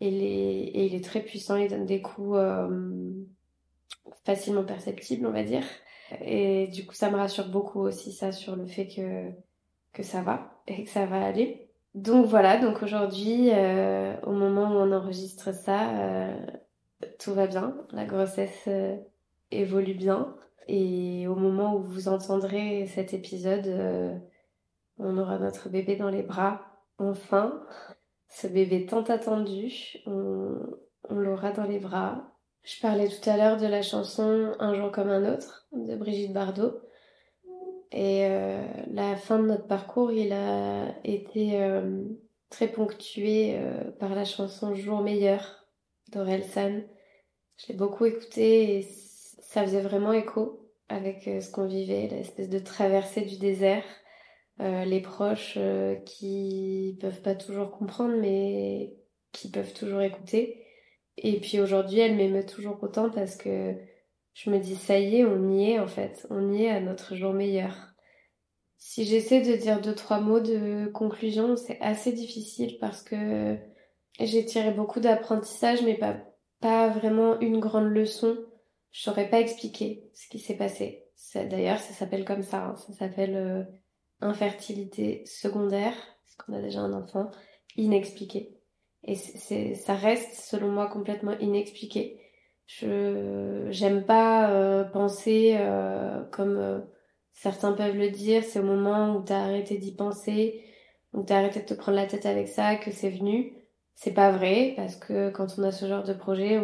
et, 0.02 0.86
il 0.86 0.94
est, 0.94 1.04
très 1.04 1.22
puissant, 1.22 1.56
il 1.56 1.70
donne 1.70 1.86
des 1.86 2.02
coups 2.02 2.36
euh, 2.38 3.14
facilement 4.26 4.66
perceptibles, 4.66 5.26
on 5.26 5.32
va 5.32 5.44
dire. 5.44 5.64
Et 6.26 6.68
du 6.68 6.86
coup, 6.86 6.94
ça 6.94 7.10
me 7.10 7.16
rassure 7.16 7.48
beaucoup 7.48 7.80
aussi, 7.80 8.12
ça, 8.12 8.34
sur 8.34 8.58
le 8.58 8.66
fait 8.66 8.88
que, 8.88 9.30
que 9.94 10.04
ça 10.04 10.22
va, 10.22 10.62
et 10.68 10.84
que 10.84 10.90
ça 10.90 11.06
va 11.06 11.26
aller. 11.26 11.70
Donc 11.96 12.26
voilà, 12.26 12.58
donc 12.58 12.84
aujourd'hui, 12.84 13.50
euh, 13.50 14.20
au 14.24 14.34
moment 14.34 14.64
où 14.64 14.76
on 14.76 14.92
enregistre 14.92 15.54
ça, 15.54 15.90
euh, 16.02 16.46
tout 17.18 17.34
va 17.34 17.48
bien, 17.48 17.78
la 17.92 18.04
grossesse 18.04 18.68
évolue 19.60 19.94
bien. 19.94 20.36
Et 20.68 21.28
au 21.28 21.36
moment 21.36 21.76
où 21.76 21.84
vous 21.84 22.08
entendrez 22.08 22.88
cet 22.88 23.14
épisode, 23.14 23.68
euh, 23.68 24.18
on 24.98 25.18
aura 25.18 25.38
notre 25.38 25.70
bébé 25.70 25.96
dans 25.96 26.10
les 26.10 26.24
bras. 26.24 26.62
Enfin, 26.98 27.64
ce 28.30 28.48
bébé 28.48 28.86
tant 28.86 29.04
attendu, 29.04 29.98
on, 30.06 30.60
l'aura 31.10 31.52
dans 31.52 31.66
les 31.66 31.80
bras. 31.80 32.32
Je 32.64 32.80
parlais 32.80 33.10
tout 33.10 33.30
à 33.30 33.36
l'heure 33.36 33.58
de 33.58 33.68
la 33.68 33.82
chanson 33.82 34.54
Un 34.60 34.74
jour 34.74 34.92
comme 34.92 35.10
un 35.10 35.34
autre 35.34 35.68
de 35.74 35.96
Brigitte 35.96 36.34
Bardot. 36.34 36.80
Et 37.92 38.26
euh, 38.26 38.64
la 38.92 39.16
fin 39.16 39.38
de 39.40 39.48
notre 39.48 39.68
parcours, 39.68 40.12
il 40.12 40.32
a 40.32 40.96
été 41.04 41.62
euh, 41.62 42.04
très 42.50 42.68
ponctué 42.68 43.60
par 44.00 44.16
la 44.16 44.26
chanson 44.26 44.74
Jour 44.74 45.02
meilleur 45.02 45.66
d'Orelsan. 46.12 46.84
Je 47.58 47.68
l'ai 47.68 47.78
beaucoup 47.78 48.06
écouté 48.06 48.78
et 48.78 48.82
ça 49.54 49.64
faisait 49.64 49.82
vraiment 49.82 50.14
écho 50.14 50.68
avec 50.90 51.28
euh, 51.28 51.40
ce 51.40 51.52
qu'on 51.52 51.68
vivait, 51.68 52.08
l'espèce 52.08 52.50
de 52.50 52.58
traversée 52.58 53.22
du 53.22 53.38
désert, 53.38 53.84
euh, 54.60 54.84
les 54.84 55.00
proches 55.00 55.56
euh, 55.58 55.94
qui 55.94 56.98
peuvent 57.00 57.22
pas 57.22 57.36
toujours 57.36 57.70
comprendre 57.70 58.16
mais 58.20 58.96
qui 59.32 59.52
peuvent 59.52 59.74
toujours 59.74 60.02
écouter. 60.02 60.66
Et 61.18 61.40
puis 61.40 61.60
aujourd'hui, 61.60 62.00
elle 62.00 62.16
m'émeut 62.16 62.48
toujours 62.48 62.82
autant 62.82 63.12
parce 63.12 63.36
que 63.36 63.76
je 64.34 64.50
me 64.50 64.58
dis 64.58 64.76
ça 64.76 64.98
y 64.98 65.18
est, 65.18 65.26
on 65.26 65.52
y 65.52 65.70
est 65.70 65.80
en 65.80 65.88
fait, 65.88 66.26
on 66.32 66.52
y 66.52 66.64
est 66.64 66.72
à 66.72 66.82
notre 66.82 67.16
jour 67.16 67.34
meilleur. 67.34 67.94
Si 68.78 69.06
j'essaie 69.06 69.42
de 69.42 69.56
dire 69.56 69.82
deux 69.82 69.94
trois 69.94 70.20
mots 70.20 70.40
de 70.40 70.88
conclusion, 70.88 71.56
c'est 71.58 71.80
assez 71.80 72.12
difficile 72.12 72.80
parce 72.80 73.04
que 73.04 73.56
j'ai 74.20 74.46
tiré 74.46 74.72
beaucoup 74.72 75.00
d'apprentissage 75.00 75.84
mais 75.84 75.96
pas 75.96 76.18
pas 76.60 76.90
vraiment 76.90 77.40
une 77.40 77.60
grande 77.60 77.92
leçon 77.92 78.36
je 78.94 79.02
saurais 79.02 79.30
pas 79.30 79.42
expliquer 79.42 80.10
ce 80.14 80.30
qui 80.30 80.40
s'est 80.40 80.56
passé. 80.56 81.04
D'ailleurs, 81.36 81.80
ça 81.80 81.94
s'appelle 81.94 82.24
comme 82.24 82.44
ça. 82.44 82.64
Hein. 82.64 82.76
Ça 82.76 82.94
s'appelle 82.94 83.36
euh, 83.36 83.64
infertilité 84.22 85.26
secondaire, 85.26 85.94
parce 86.24 86.36
qu'on 86.38 86.54
a 86.54 86.62
déjà 86.62 86.80
un 86.80 86.94
enfant, 86.94 87.30
inexpliqué. 87.76 88.56
Et 89.04 89.16
ça 89.16 89.96
reste, 89.96 90.34
selon 90.34 90.70
moi, 90.70 90.88
complètement 90.88 91.38
inexpliqué. 91.40 92.22
Je 92.66 93.68
j'aime 93.70 94.06
pas 94.06 94.50
euh, 94.52 94.84
penser 94.86 95.56
euh, 95.58 96.24
comme 96.32 96.58
euh, 96.58 96.80
certains 97.34 97.74
peuvent 97.74 97.98
le 97.98 98.10
dire. 98.10 98.44
C'est 98.44 98.60
au 98.60 98.64
moment 98.64 99.18
où 99.18 99.22
t'as 99.22 99.42
arrêté 99.42 99.78
d'y 99.78 99.94
penser, 99.94 100.64
où 101.14 101.24
t'as 101.24 101.40
arrêté 101.40 101.60
de 101.60 101.66
te 101.66 101.74
prendre 101.74 101.98
la 101.98 102.06
tête 102.06 102.26
avec 102.26 102.48
ça, 102.48 102.76
que 102.76 102.92
c'est 102.92 103.10
venu. 103.10 103.54
C'est 103.96 104.14
pas 104.14 104.32
vrai 104.32 104.74
parce 104.76 104.96
que 104.96 105.30
quand 105.30 105.48
on 105.58 105.64
a 105.64 105.72
ce 105.72 105.88
genre 105.88 106.04
de 106.04 106.14
projet, 106.14 106.60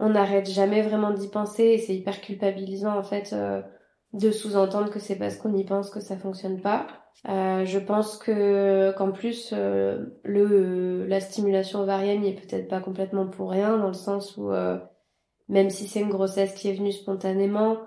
on 0.00 0.08
n'arrête 0.08 0.48
jamais 0.48 0.82
vraiment 0.82 1.10
d'y 1.10 1.28
penser 1.28 1.64
et 1.64 1.78
c'est 1.78 1.94
hyper 1.94 2.20
culpabilisant 2.20 2.96
en 2.96 3.02
fait 3.02 3.32
euh, 3.32 3.62
de 4.12 4.30
sous-entendre 4.30 4.90
que 4.90 4.98
c'est 5.00 5.16
parce 5.16 5.36
qu'on 5.36 5.54
y 5.54 5.64
pense 5.64 5.90
que 5.90 6.00
ça 6.00 6.16
fonctionne 6.16 6.60
pas. 6.60 6.86
Euh, 7.28 7.64
je 7.64 7.78
pense 7.78 8.18
que 8.18 8.92
qu'en 8.96 9.12
plus 9.12 9.52
euh, 9.52 10.06
le 10.24 11.06
la 11.06 11.20
stimulation 11.20 11.80
ovarienne 11.80 12.22
n'est 12.22 12.34
peut-être 12.34 12.68
pas 12.68 12.80
complètement 12.80 13.28
pour 13.28 13.50
rien 13.50 13.78
dans 13.78 13.88
le 13.88 13.92
sens 13.92 14.36
où 14.36 14.50
euh, 14.50 14.78
même 15.48 15.70
si 15.70 15.86
c'est 15.86 16.00
une 16.00 16.10
grossesse 16.10 16.54
qui 16.54 16.68
est 16.68 16.74
venue 16.74 16.92
spontanément, 16.92 17.78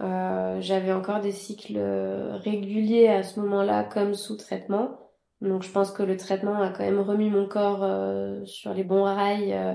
euh, 0.00 0.60
j'avais 0.60 0.92
encore 0.92 1.20
des 1.20 1.32
cycles 1.32 1.78
réguliers 1.78 3.08
à 3.08 3.22
ce 3.22 3.40
moment-là 3.40 3.84
comme 3.84 4.14
sous 4.14 4.36
traitement. 4.36 5.07
Donc 5.40 5.62
je 5.62 5.70
pense 5.70 5.92
que 5.92 6.02
le 6.02 6.16
traitement 6.16 6.60
a 6.60 6.70
quand 6.70 6.84
même 6.84 7.00
remis 7.00 7.30
mon 7.30 7.46
corps 7.46 7.84
euh, 7.84 8.44
sur 8.44 8.74
les 8.74 8.82
bons 8.82 9.04
rails 9.04 9.52
euh, 9.52 9.74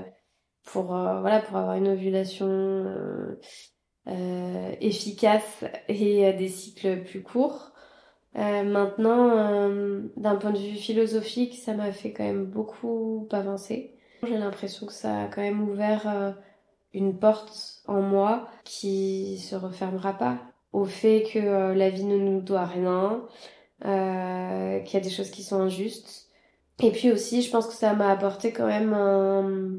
pour 0.64 0.94
euh, 0.94 1.20
voilà 1.20 1.40
pour 1.40 1.56
avoir 1.56 1.76
une 1.76 1.88
ovulation 1.88 2.86
efficace 4.80 5.64
et 5.88 6.30
des 6.34 6.48
cycles 6.48 7.04
plus 7.04 7.22
courts. 7.22 7.72
maintenant, 8.34 9.70
d'un 10.16 10.36
point 10.36 10.50
de 10.50 10.58
vue 10.58 10.76
philosophique, 10.76 11.54
ça 11.54 11.72
m'a 11.72 11.90
fait 11.90 12.12
quand 12.12 12.24
même 12.24 12.44
beaucoup 12.44 13.26
avancer. 13.32 13.94
J'ai 14.22 14.36
l'impression 14.36 14.86
que 14.86 14.92
ça 14.92 15.22
a 15.22 15.26
quand 15.28 15.40
même 15.40 15.66
ouvert 15.66 16.36
une 16.92 17.18
porte 17.18 17.82
en 17.86 18.02
moi 18.02 18.46
qui 18.64 19.38
se 19.38 19.56
refermera 19.56 20.12
pas 20.12 20.38
au 20.72 20.84
fait 20.84 21.22
que 21.32 21.72
la 21.72 21.88
vie 21.88 22.04
ne 22.04 22.18
nous 22.18 22.42
doit 22.42 22.66
rien, 22.66 23.22
euh, 23.84 24.80
qu'il 24.80 24.94
y 24.94 24.96
a 25.02 25.04
des 25.04 25.10
choses 25.10 25.30
qui 25.30 25.42
sont 25.42 25.60
injustes. 25.60 26.28
Et 26.82 26.90
puis 26.90 27.12
aussi, 27.12 27.42
je 27.42 27.50
pense 27.50 27.66
que 27.66 27.74
ça 27.74 27.94
m'a 27.94 28.10
apporté 28.10 28.52
quand 28.52 28.66
même 28.66 28.92
un, 28.92 29.78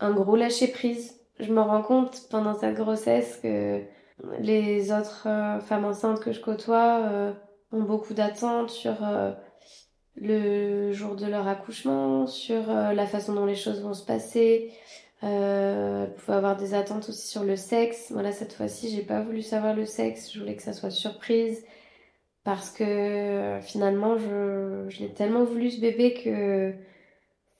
un 0.00 0.12
gros 0.12 0.36
lâcher 0.36 0.68
prise. 0.68 1.20
Je 1.38 1.52
me 1.52 1.60
rends 1.60 1.82
compte 1.82 2.28
pendant 2.30 2.58
cette 2.58 2.76
grossesse 2.76 3.38
que 3.42 3.82
les 4.38 4.92
autres 4.92 5.26
euh, 5.26 5.60
femmes 5.60 5.84
enceintes 5.84 6.20
que 6.20 6.32
je 6.32 6.40
côtoie 6.40 7.00
euh, 7.02 7.32
ont 7.72 7.82
beaucoup 7.82 8.14
d'attentes 8.14 8.70
sur 8.70 8.96
le 10.16 10.92
jour 10.92 11.16
de 11.16 11.26
leur 11.26 11.48
accouchement, 11.48 12.26
sur 12.26 12.66
la 12.66 13.06
façon 13.06 13.32
dont 13.32 13.46
les 13.46 13.54
choses 13.54 13.80
vont 13.80 13.94
se 13.94 14.04
passer. 14.04 14.72
Euh, 15.24 16.04
elles 16.04 16.14
pouvaient 16.14 16.36
avoir 16.36 16.56
des 16.56 16.74
attentes 16.74 17.08
aussi 17.08 17.28
sur 17.28 17.44
le 17.44 17.56
sexe. 17.56 18.10
Voilà, 18.10 18.32
cette 18.32 18.52
fois-ci, 18.54 18.90
j'ai 18.90 19.02
pas 19.02 19.20
voulu 19.20 19.42
savoir 19.42 19.74
le 19.74 19.86
sexe. 19.86 20.32
Je 20.32 20.40
voulais 20.40 20.56
que 20.56 20.62
ça 20.62 20.72
soit 20.72 20.90
surprise 20.90 21.64
parce 22.44 22.70
que 22.70 23.58
finalement 23.62 24.16
je, 24.18 24.86
je 24.88 25.00
l'ai 25.00 25.12
tellement 25.12 25.44
voulu 25.44 25.70
ce 25.70 25.80
bébé 25.80 26.14
que 26.14 26.74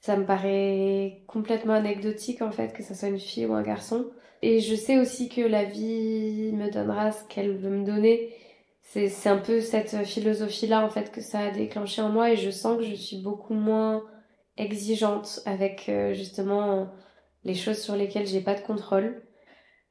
ça 0.01 0.17
me 0.17 0.27
paraît 0.27 1.23
complètement 1.29 1.75
anecdotique 1.75 2.43
en 2.43 2.51
fait 2.51 2.73
que 2.73 2.83
ça 2.83 2.95
soit 2.95 3.09
une 3.09 3.21
fille 3.21 3.47
ou 3.47 3.55
un 3.55 3.63
garçon 3.63 4.11
Et 4.43 4.61
je 4.61 4.75
sais 4.75 4.99
aussi 4.99 5.29
que 5.29 5.41
la 5.41 5.65
vie 5.65 6.53
me 6.53 6.71
donnera 6.71 7.13
ce 7.13 7.25
qu'elle 7.25 7.57
veut 7.57 7.71
me 7.71 7.85
donner. 7.87 8.35
C'est, 8.83 9.29
un 9.29 9.39
peu 9.39 9.61
cette 9.61 10.05
philosophie-là, 10.05 10.85
en 10.85 10.91
fait, 10.91 11.13
que 11.13 11.21
ça 11.23 11.39
a 11.41 11.51
déclenché 11.51 12.03
en 12.03 12.11
moi 12.11 12.31
et 12.33 12.37
je 12.37 12.51
sens 12.51 12.77
que 12.79 12.85
je 12.85 12.95
suis 12.95 13.23
beaucoup 13.23 13.55
moins 13.55 14.03
exigeante 14.59 15.41
avec, 15.47 15.89
euh, 15.89 16.13
justement, 16.13 16.89
les 17.45 17.55
choses 17.55 17.79
sur 17.81 17.97
lesquelles 17.97 18.27
j'ai 18.27 18.41
pas 18.43 18.55
de 18.55 18.61
contrôle. 18.61 19.23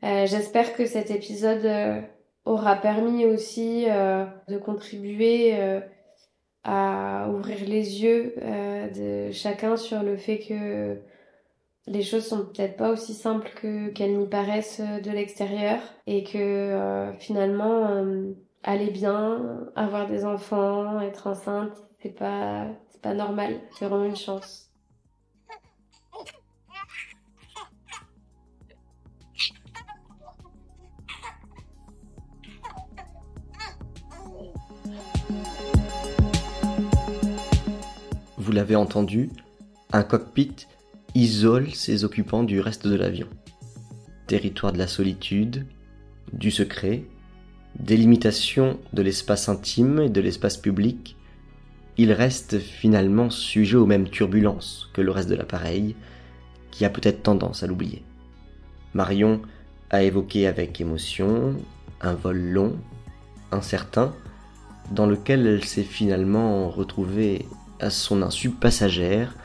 Euh, 0.04 0.26
j'espère 0.28 0.74
que 0.74 0.86
cet 0.86 1.10
épisode 1.12 1.66
euh, 1.66 2.02
aura 2.46 2.76
permis 2.76 3.26
aussi 3.26 3.86
euh, 3.88 4.26
de 4.48 4.58
contribuer 4.58 5.60
euh, 5.60 5.80
à 6.64 7.30
ouvrir 7.30 7.68
les 7.68 8.04
yeux 8.04 8.34
euh, 8.42 9.28
de 9.30 9.32
chacun 9.32 9.78
sur 9.78 10.04
le 10.04 10.18
fait 10.18 10.40
que 10.40 10.98
les 11.88 12.04
choses 12.04 12.28
sont 12.28 12.46
peut-être 12.46 12.78
pas 12.78 12.92
aussi 12.92 13.14
simples 13.14 13.50
que 13.56 13.90
qu'elles 13.90 14.18
n'y 14.18 14.28
paraissent 14.28 14.82
de 14.82 15.12
l'extérieur 15.12 15.80
et 16.08 16.24
que 16.24 16.38
euh, 16.38 17.14
finalement 17.18 17.88
euh, 17.88 18.32
aller 18.64 18.92
bien, 18.92 19.68
avoir 19.76 20.08
des 20.08 20.26
enfants, 20.26 21.02
être 21.02 21.28
enceinte, 21.28 21.76
c'est 22.02 22.16
pas 22.16 22.68
c'est 22.90 23.02
pas 23.02 23.14
normal, 23.14 23.60
c'est 23.78 23.86
vraiment 23.86 24.06
une 24.06 24.16
chance. 24.16 24.71
Vous 38.52 38.58
l'avez 38.58 38.76
entendu, 38.76 39.30
un 39.94 40.04
cockpit 40.04 40.68
isole 41.16 41.74
ses 41.74 42.04
occupants 42.04 42.44
du 42.44 42.60
reste 42.60 42.86
de 42.86 42.98
l'avion. 42.98 43.28
Territoire 44.28 44.74
de 44.74 44.78
la 44.78 44.88
solitude, 44.88 45.66
du 46.34 46.52
secret, 46.52 47.06
délimitation 47.80 48.78
de 48.92 49.04
l'espace 49.04 49.48
intime 49.48 50.00
et 50.00 50.10
de 50.10 50.20
l'espace 50.20 50.58
public, 50.58 51.16
il 51.96 52.12
reste 52.12 52.60
finalement 52.60 53.30
sujet 53.30 53.78
aux 53.78 53.86
mêmes 53.86 54.10
turbulences 54.10 54.90
que 54.92 55.00
le 55.00 55.12
reste 55.12 55.30
de 55.30 55.36
l'appareil, 55.36 55.96
qui 56.72 56.84
a 56.84 56.90
peut-être 56.90 57.24
tendance 57.24 57.64
à 57.64 57.68
l'oublier. 57.68 58.04
Marion 58.94 59.42
a 59.92 60.04
évoqué 60.04 60.46
avec 60.46 60.82
émotion 60.82 61.56
un 62.02 62.16
vol 62.16 62.38
long, 62.38 62.76
incertain, 63.54 64.14
dans 64.92 65.06
lequel 65.06 65.48
elle 65.48 65.64
s'est 65.64 65.84
finalement 65.84 66.70
retrouvée 66.70 67.46
à 67.82 67.90
son 67.90 68.22
insu 68.22 68.50
passagère 68.50 69.36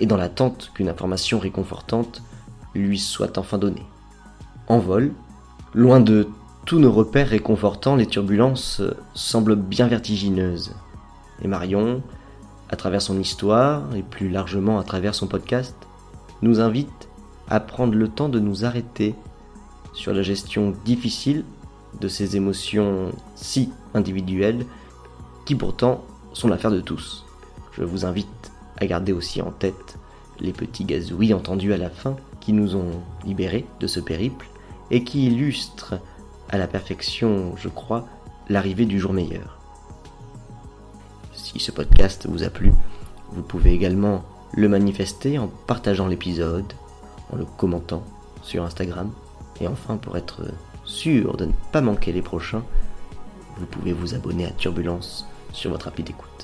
et 0.00 0.06
dans 0.06 0.16
l'attente 0.16 0.70
qu'une 0.74 0.88
information 0.88 1.38
réconfortante 1.38 2.22
lui 2.74 2.98
soit 2.98 3.38
enfin 3.38 3.58
donnée. 3.58 3.86
En 4.68 4.78
vol, 4.78 5.12
loin 5.74 6.00
de 6.00 6.28
tous 6.66 6.78
nos 6.78 6.92
repères 6.92 7.28
réconfortants, 7.28 7.96
les 7.96 8.06
turbulences 8.06 8.82
semblent 9.14 9.56
bien 9.56 9.86
vertigineuses. 9.86 10.74
Et 11.42 11.48
Marion, 11.48 12.02
à 12.68 12.76
travers 12.76 13.02
son 13.02 13.20
histoire 13.20 13.94
et 13.94 14.02
plus 14.02 14.28
largement 14.28 14.78
à 14.78 14.82
travers 14.82 15.14
son 15.14 15.28
podcast, 15.28 15.76
nous 16.42 16.60
invite 16.60 17.08
à 17.48 17.60
prendre 17.60 17.94
le 17.94 18.08
temps 18.08 18.28
de 18.28 18.40
nous 18.40 18.64
arrêter 18.64 19.14
sur 19.92 20.12
la 20.12 20.22
gestion 20.22 20.74
difficile 20.84 21.44
de 22.00 22.08
ces 22.08 22.36
émotions 22.36 23.12
si 23.36 23.70
individuelles 23.94 24.66
qui 25.46 25.54
pourtant 25.54 26.04
sont 26.32 26.48
l'affaire 26.48 26.72
de 26.72 26.80
tous. 26.80 27.25
Je 27.76 27.84
vous 27.84 28.06
invite 28.06 28.52
à 28.78 28.86
garder 28.86 29.12
aussi 29.12 29.42
en 29.42 29.50
tête 29.50 29.98
les 30.40 30.52
petits 30.52 30.84
gazouillis 30.84 31.34
entendus 31.34 31.72
à 31.72 31.76
la 31.76 31.90
fin 31.90 32.16
qui 32.40 32.52
nous 32.52 32.76
ont 32.76 33.02
libérés 33.24 33.66
de 33.80 33.86
ce 33.86 34.00
périple 34.00 34.46
et 34.90 35.04
qui 35.04 35.26
illustrent 35.26 35.98
à 36.48 36.58
la 36.58 36.66
perfection, 36.66 37.54
je 37.56 37.68
crois, 37.68 38.06
l'arrivée 38.48 38.86
du 38.86 38.98
jour 39.00 39.12
meilleur. 39.12 39.58
Si 41.34 41.58
ce 41.58 41.72
podcast 41.72 42.26
vous 42.28 42.44
a 42.44 42.50
plu, 42.50 42.72
vous 43.32 43.42
pouvez 43.42 43.72
également 43.72 44.24
le 44.54 44.68
manifester 44.68 45.38
en 45.38 45.48
partageant 45.48 46.06
l'épisode, 46.06 46.72
en 47.30 47.36
le 47.36 47.44
commentant 47.44 48.04
sur 48.42 48.62
Instagram, 48.62 49.10
et 49.60 49.66
enfin 49.66 49.96
pour 49.96 50.16
être 50.16 50.42
sûr 50.84 51.36
de 51.36 51.46
ne 51.46 51.52
pas 51.72 51.80
manquer 51.80 52.12
les 52.12 52.22
prochains, 52.22 52.62
vous 53.58 53.66
pouvez 53.66 53.92
vous 53.92 54.14
abonner 54.14 54.46
à 54.46 54.50
Turbulence 54.50 55.26
sur 55.52 55.70
votre 55.70 55.88
appli 55.88 56.04
d'écoute. 56.04 56.35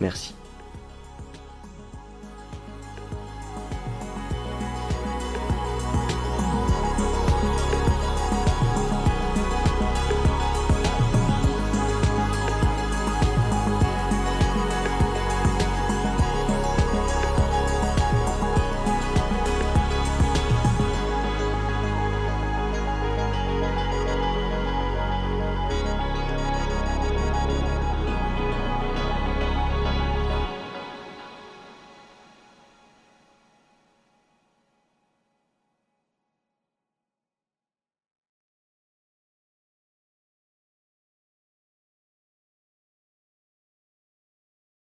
Merci. 0.00 0.34